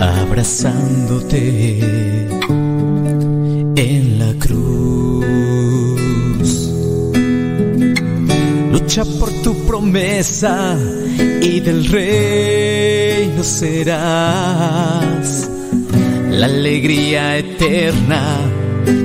abrazándote 0.00 1.78
en 3.76 4.18
la 4.18 4.34
cruz. 4.40 5.22
Lucha 8.72 9.04
por 9.20 9.30
tu 9.44 9.54
promesa 9.64 10.76
y 11.40 11.60
del 11.60 11.86
reino 11.86 13.44
serás 13.44 15.48
la 16.30 16.46
alegría 16.46 17.38
eterna 17.38 18.40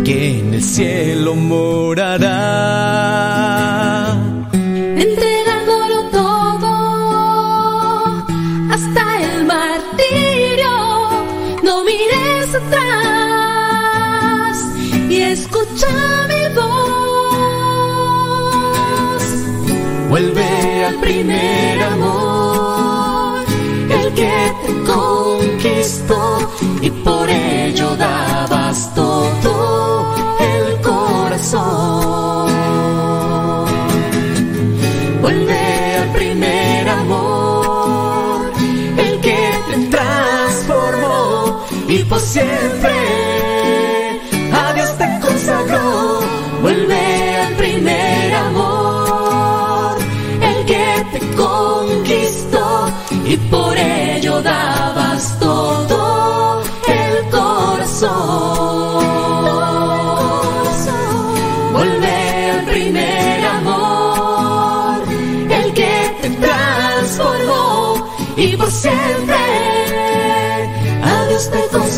que 0.03 0.39
en 0.39 0.55
el 0.55 0.63
cielo 0.63 1.35
morará. 1.35 2.71
Entre 4.51 5.30
Vuelve 20.11 20.83
al 20.83 20.95
primer 20.95 21.81
amor, 21.83 23.45
el 23.89 24.13
que 24.13 24.53
te 24.65 24.73
conquistó 24.83 26.51
y 26.81 26.89
por 26.89 27.29
ello 27.29 27.95
da 27.95 28.45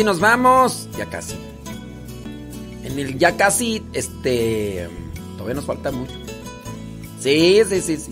Casi 0.00 0.04
nos 0.04 0.20
vamos. 0.20 0.88
Ya 0.96 1.06
casi. 1.06 1.36
En 2.84 2.98
el 2.98 3.18
ya 3.18 3.36
casi, 3.36 3.82
este. 3.92 4.88
Todavía 5.32 5.54
nos 5.54 5.66
falta 5.66 5.90
mucho. 5.90 6.14
Sí, 7.20 7.60
sí, 7.68 7.80
sí, 7.82 7.96
sí. 7.98 8.10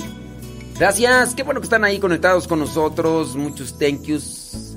Gracias. 0.79 1.35
Qué 1.35 1.43
bueno 1.43 1.61
que 1.61 1.65
están 1.65 1.85
ahí 1.85 1.99
conectados 1.99 2.47
con 2.47 2.59
nosotros. 2.59 3.37
Muchos 3.37 3.79
thank 3.79 4.03
yous. 4.03 4.75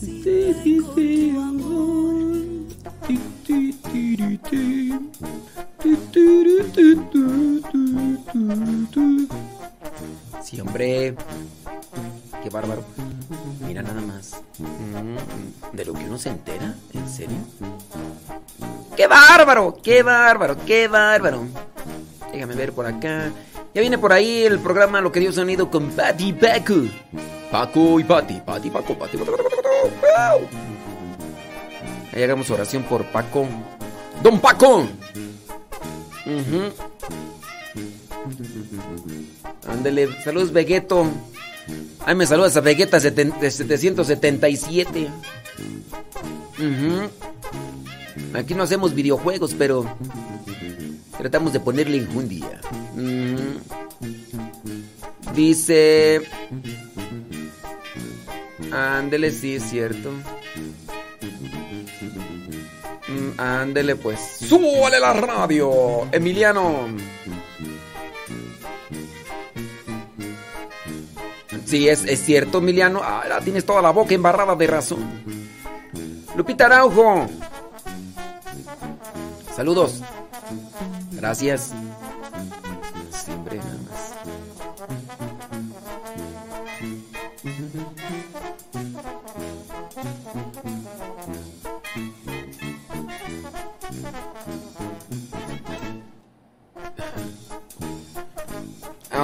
Sí, 0.00 0.22
sí, 0.62 0.78
sí. 0.94 1.36
Sí, 10.44 10.60
hombre. 10.60 11.14
Qué 12.42 12.50
bárbaro. 12.50 12.84
Mira 13.66 13.82
nada 13.82 14.00
más. 14.00 14.40
Mm, 14.58 15.16
de 15.72 15.84
lo 15.84 15.92
que 15.92 16.04
uno 16.04 16.18
se 16.18 16.30
entera, 16.30 16.74
¿en 16.92 17.08
serio? 17.08 17.36
¡Qué 18.96 19.06
bárbaro! 19.06 19.78
¡Qué 19.82 20.02
bárbaro! 20.02 20.56
¡Qué 20.66 20.88
bárbaro! 20.88 21.46
Déjame 22.32 22.54
ver 22.54 22.72
por 22.72 22.86
acá. 22.86 23.30
Ya 23.74 23.80
viene 23.80 23.98
por 23.98 24.12
ahí 24.12 24.42
el 24.42 24.58
programa 24.58 25.00
Lo 25.00 25.12
que 25.12 25.20
dio 25.20 25.32
sonido 25.32 25.70
con 25.70 25.90
Patty 25.90 26.32
Paco. 26.32 26.74
Paco 27.50 28.00
y 28.00 28.04
Patty, 28.04 28.40
Patty 28.44 28.70
Paco, 28.70 28.98
Patty 28.98 29.18
Ahí 32.12 32.22
hagamos 32.22 32.50
oración 32.50 32.82
por 32.84 33.04
Paco. 33.06 33.46
¡Don 34.22 34.40
Paco! 34.40 34.86
Uh 36.26 36.26
-huh. 36.26 36.72
Ándele, 39.68 40.22
saludos 40.22 40.52
Vegeto. 40.52 41.06
Ay, 42.06 42.14
me 42.14 42.26
saludas 42.26 42.56
a 42.56 42.60
Vegeta 42.60 42.98
777. 42.98 45.08
Uh. 46.58 47.08
Aquí 48.34 48.54
no 48.54 48.62
hacemos 48.62 48.94
videojuegos, 48.94 49.54
pero 49.54 49.84
tratamos 51.18 51.52
de 51.52 51.60
ponerle 51.60 51.96
injundia. 51.96 52.60
Uh 52.94 53.00
-huh. 53.00 53.60
Dice... 55.34 56.22
Ándele, 58.72 59.32
sí, 59.32 59.56
es 59.56 59.64
cierto. 59.64 60.12
Mm, 63.08 63.40
ándele, 63.40 63.96
pues. 63.96 64.20
¡Súbale 64.38 65.00
la 65.00 65.12
radio! 65.12 66.06
Emiliano. 66.12 66.88
Sí, 71.64 71.88
es, 71.88 72.04
es 72.04 72.24
cierto, 72.24 72.58
Emiliano. 72.58 73.00
Ah, 73.02 73.40
tienes 73.42 73.64
toda 73.64 73.82
la 73.82 73.90
boca 73.90 74.14
embarrada 74.14 74.54
de 74.54 74.66
razón. 74.66 75.39
Lupita 76.36 76.66
Araujo. 76.66 77.26
Saludos. 79.54 80.00
Gracias. 81.12 81.72
Siempre 83.10 83.58
nada 83.58 83.76
más. 83.88 84.00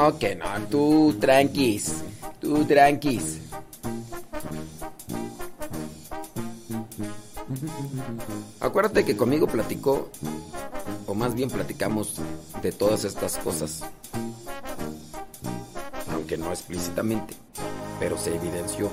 Ok, 0.09 0.23
no, 0.39 0.67
tú 0.69 1.17
tranquis. 1.19 2.05
Tú 2.41 2.65
tranquis. 2.65 3.46
Acuérdate 8.77 9.07
que 9.07 9.17
conmigo 9.17 9.47
platicó, 9.47 10.11
o 11.07 11.15
más 11.15 11.35
bien 11.35 11.49
platicamos 11.49 12.17
de 12.61 12.73
todas 12.73 13.05
estas 13.05 13.39
cosas. 13.39 13.81
Aunque 16.13 16.37
no 16.37 16.51
explícitamente, 16.51 17.35
pero 17.99 18.19
se 18.19 18.35
evidenció. 18.35 18.91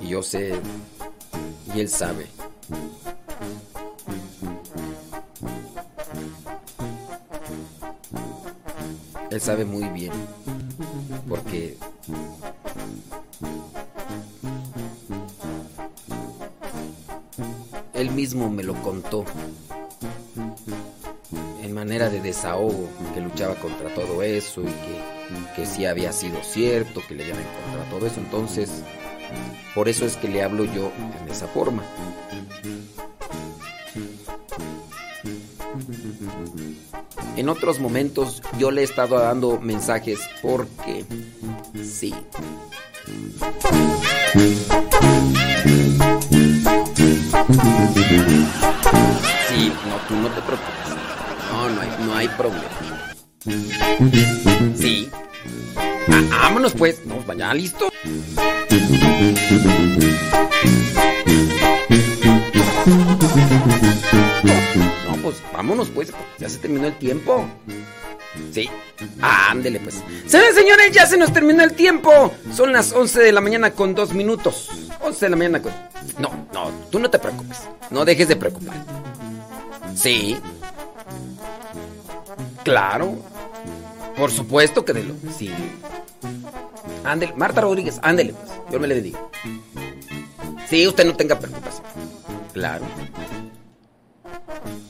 Y 0.00 0.08
yo 0.08 0.24
sé, 0.24 0.56
y 1.72 1.78
él 1.78 1.88
sabe. 1.88 2.26
Él 9.30 9.40
sabe 9.40 9.64
muy 9.64 9.88
bien. 9.90 10.12
Porque 11.28 11.78
mismo 18.12 18.50
me 18.50 18.62
lo 18.62 18.74
contó. 18.74 19.24
En 21.62 21.72
manera 21.74 22.08
de 22.08 22.20
desahogo, 22.20 22.88
que 23.14 23.20
luchaba 23.20 23.54
contra 23.56 23.92
todo 23.94 24.22
eso 24.22 24.60
y 24.62 24.66
que, 24.66 25.56
que 25.56 25.66
sí 25.66 25.86
había 25.86 26.12
sido 26.12 26.42
cierto, 26.42 27.02
que 27.08 27.14
le 27.14 27.24
habían 27.24 27.40
encontrado 27.40 27.90
todo 27.90 28.06
eso. 28.06 28.20
Entonces, 28.20 28.70
por 29.74 29.88
eso 29.88 30.04
es 30.04 30.16
que 30.16 30.28
le 30.28 30.42
hablo 30.42 30.64
yo 30.64 30.92
en 31.22 31.30
esa 31.30 31.46
forma. 31.48 31.82
En 37.36 37.48
otros 37.48 37.80
momentos 37.80 38.42
yo 38.58 38.70
le 38.70 38.82
he 38.82 38.84
estado 38.84 39.18
dando 39.18 39.58
mensajes 39.58 40.20
porque 40.42 41.04
sí. 41.82 42.14
Sí, 49.48 49.72
no, 49.88 49.96
tú 50.08 50.14
no 50.16 50.28
te 50.28 50.40
preocupes. 50.40 50.88
No, 51.52 51.68
no 51.68 51.80
hay, 51.80 51.88
no 52.06 52.14
hay 52.16 52.28
problema. 52.28 52.68
Sí. 54.74 55.10
Ah, 56.08 56.22
vámonos 56.30 56.72
pues. 56.72 57.04
No, 57.04 57.22
vaya, 57.26 57.52
listo. 57.52 57.90
No, 65.06 65.16
pues 65.22 65.42
vámonos 65.52 65.90
pues. 65.90 66.12
Ya 66.38 66.48
se 66.48 66.58
terminó 66.58 66.86
el 66.86 66.96
tiempo. 66.98 67.46
Sí. 68.52 68.70
Ándele 69.20 69.80
pues. 69.80 70.02
Señores, 70.26 70.54
señores, 70.54 70.92
ya 70.92 71.06
se 71.06 71.16
nos 71.16 71.32
terminó 71.32 71.62
el 71.62 71.74
tiempo. 71.74 72.34
Son 72.54 72.72
las 72.72 72.92
11 72.92 73.20
de 73.20 73.32
la 73.32 73.40
mañana 73.40 73.72
con 73.72 73.94
dos 73.94 74.14
minutos. 74.14 74.70
11 75.02 75.26
de 75.26 75.30
la 75.30 75.36
mañana. 75.36 75.60
No, 76.18 76.30
no, 76.52 76.70
tú 76.90 76.98
no 76.98 77.10
te 77.10 77.18
preocupes. 77.18 77.58
No 77.90 78.04
dejes 78.04 78.28
de 78.28 78.36
preocupar. 78.36 78.76
Sí. 79.94 80.36
Claro. 82.64 83.16
Por 84.16 84.30
supuesto 84.30 84.84
que 84.84 84.92
de 84.92 85.04
lo... 85.04 85.14
Sí. 85.36 85.50
Ándele. 87.04 87.32
Marta 87.34 87.60
Rodríguez, 87.60 87.98
ándele 88.02 88.32
pues. 88.34 88.52
Yo 88.70 88.80
me 88.80 88.86
le 88.86 89.00
digo. 89.00 89.30
Sí, 90.68 90.86
usted 90.86 91.04
no 91.04 91.16
tenga 91.16 91.38
preocupación. 91.38 91.84
Claro. 92.52 92.84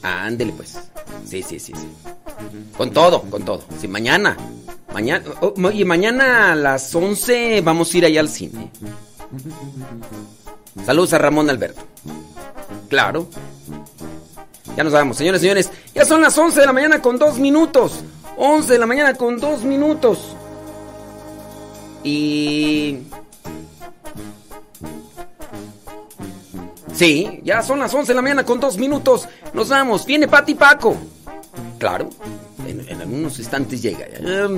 Ándele 0.02 0.52
pues. 0.52 0.78
Sí, 1.26 1.42
sí, 1.42 1.58
sí, 1.58 1.72
sí. 1.74 1.88
Con 2.76 2.90
todo, 2.90 3.22
con 3.22 3.44
todo. 3.44 3.64
Sí, 3.80 3.88
mañana. 3.88 4.36
Mañana. 4.92 5.24
oh, 5.40 5.54
y 5.72 5.84
mañana 5.84 6.52
a 6.52 6.54
las 6.54 6.94
11 6.94 7.62
vamos 7.62 7.94
a 7.94 7.98
ir 7.98 8.04
allá 8.04 8.20
al 8.20 8.28
cine. 8.28 8.70
Saludos 10.84 11.12
a 11.12 11.18
Ramón 11.18 11.50
Alberto. 11.50 11.82
Claro. 12.88 13.28
Ya 14.76 14.84
nos 14.84 14.92
vamos, 14.92 15.16
señores, 15.16 15.40
señores. 15.40 15.70
Ya 15.94 16.04
son 16.04 16.20
las 16.22 16.36
11 16.36 16.60
de 16.60 16.66
la 16.66 16.72
mañana 16.72 17.00
con 17.02 17.18
dos 17.18 17.38
minutos. 17.38 18.04
11 18.36 18.72
de 18.72 18.78
la 18.78 18.86
mañana 18.86 19.14
con 19.14 19.38
dos 19.38 19.62
minutos. 19.62 20.34
Y... 22.02 22.98
Sí, 26.94 27.40
ya 27.42 27.62
son 27.62 27.78
las 27.78 27.92
11 27.92 28.08
de 28.08 28.14
la 28.14 28.22
mañana 28.22 28.44
con 28.44 28.60
dos 28.60 28.78
minutos. 28.78 29.28
Nos 29.52 29.68
vamos. 29.68 30.06
Viene 30.06 30.28
Pati 30.28 30.54
Paco. 30.54 30.96
Claro. 31.78 32.10
En, 32.66 32.88
en 32.88 33.00
algunos 33.00 33.38
instantes 33.38 33.82
llega. 33.82 34.06
Ah, 34.24 34.48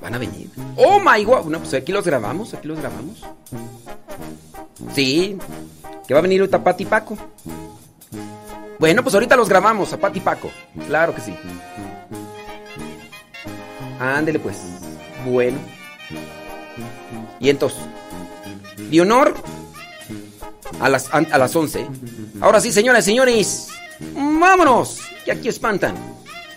van 0.00 0.14
a 0.14 0.18
venir. 0.18 0.50
Oh 0.76 1.00
my 1.00 1.24
god. 1.24 1.46
No, 1.46 1.58
pues 1.58 1.74
aquí 1.74 1.92
los 1.92 2.04
grabamos. 2.04 2.54
Aquí 2.54 2.68
los 2.68 2.78
grabamos. 2.78 3.22
Sí. 4.94 5.38
Que 6.06 6.14
va 6.14 6.20
a 6.20 6.22
venir 6.22 6.40
ahorita 6.40 6.62
Pati 6.62 6.84
Paco. 6.84 7.16
Bueno, 8.78 9.02
pues 9.02 9.14
ahorita 9.14 9.36
los 9.36 9.48
grabamos 9.48 9.92
a 9.92 9.98
Pati 9.98 10.20
Paco. 10.20 10.50
Claro 10.86 11.14
que 11.14 11.20
sí. 11.20 11.34
Ándele 14.00 14.38
pues. 14.38 14.60
Bueno. 15.26 15.58
Y 17.40 17.48
entonces. 17.48 17.80
De 18.90 19.00
a 20.80 20.88
las, 20.88 21.12
a 21.12 21.38
las 21.38 21.56
11. 21.56 21.86
Ahora 22.40 22.60
sí, 22.60 22.72
señoras 22.72 23.04
y 23.04 23.10
señores. 23.10 23.68
Vámonos, 24.14 25.00
que 25.24 25.32
aquí 25.32 25.48
espantan. 25.48 25.96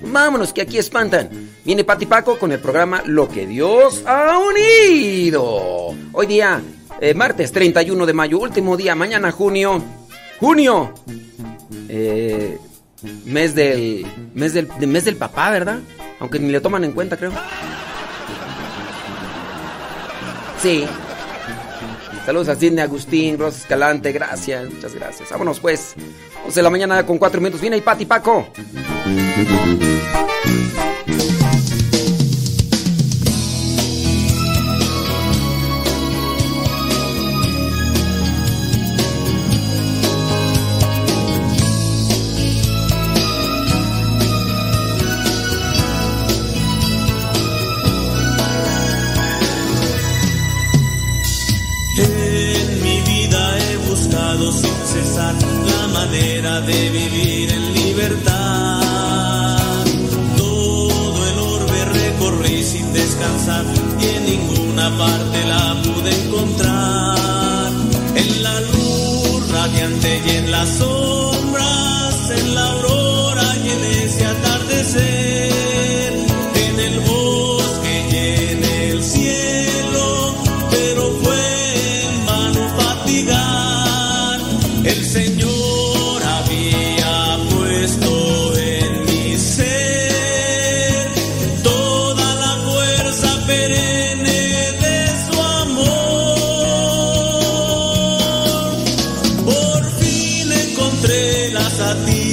Vámonos, 0.01 0.53
que 0.53 0.61
aquí 0.61 0.77
espantan. 0.77 1.29
Viene 1.65 1.83
Pati 1.83 2.05
Paco 2.05 2.37
con 2.37 2.51
el 2.51 2.59
programa 2.59 3.01
Lo 3.05 3.27
que 3.27 3.45
Dios 3.47 4.03
ha 4.05 4.37
unido. 4.39 5.95
Hoy 6.13 6.27
día, 6.27 6.61
eh, 7.01 7.13
martes 7.13 7.51
31 7.51 8.05
de 8.05 8.13
mayo, 8.13 8.39
último 8.39 8.77
día, 8.77 8.95
mañana 8.95 9.31
junio. 9.31 9.83
Junio. 10.39 10.93
Eh, 11.89 12.57
mes 13.25 13.55
del 13.55 14.05
mes 14.33 14.53
del 14.53 14.67
de- 14.79 14.87
mes 14.87 15.05
del 15.05 15.15
papá, 15.15 15.49
¿verdad? 15.51 15.79
Aunque 16.19 16.39
ni 16.39 16.49
le 16.51 16.61
toman 16.61 16.83
en 16.83 16.91
cuenta, 16.91 17.17
creo. 17.17 17.31
Sí. 20.61 20.85
Saludos 22.25 22.49
a 22.49 22.55
Sidney 22.55 22.83
Agustín, 22.83 23.37
Rosa 23.39 23.57
Escalante, 23.59 24.11
gracias, 24.11 24.69
muchas 24.69 24.93
gracias. 24.93 25.29
Vámonos 25.31 25.59
pues. 25.59 25.95
11 26.47 26.59
de 26.59 26.63
la 26.63 26.69
mañana 26.69 27.05
con 27.05 27.17
4 27.17 27.41
minutos. 27.41 27.59
Viene 27.59 27.75
ahí 27.75 27.81
Pati 27.81 28.05
Paco. 28.05 28.47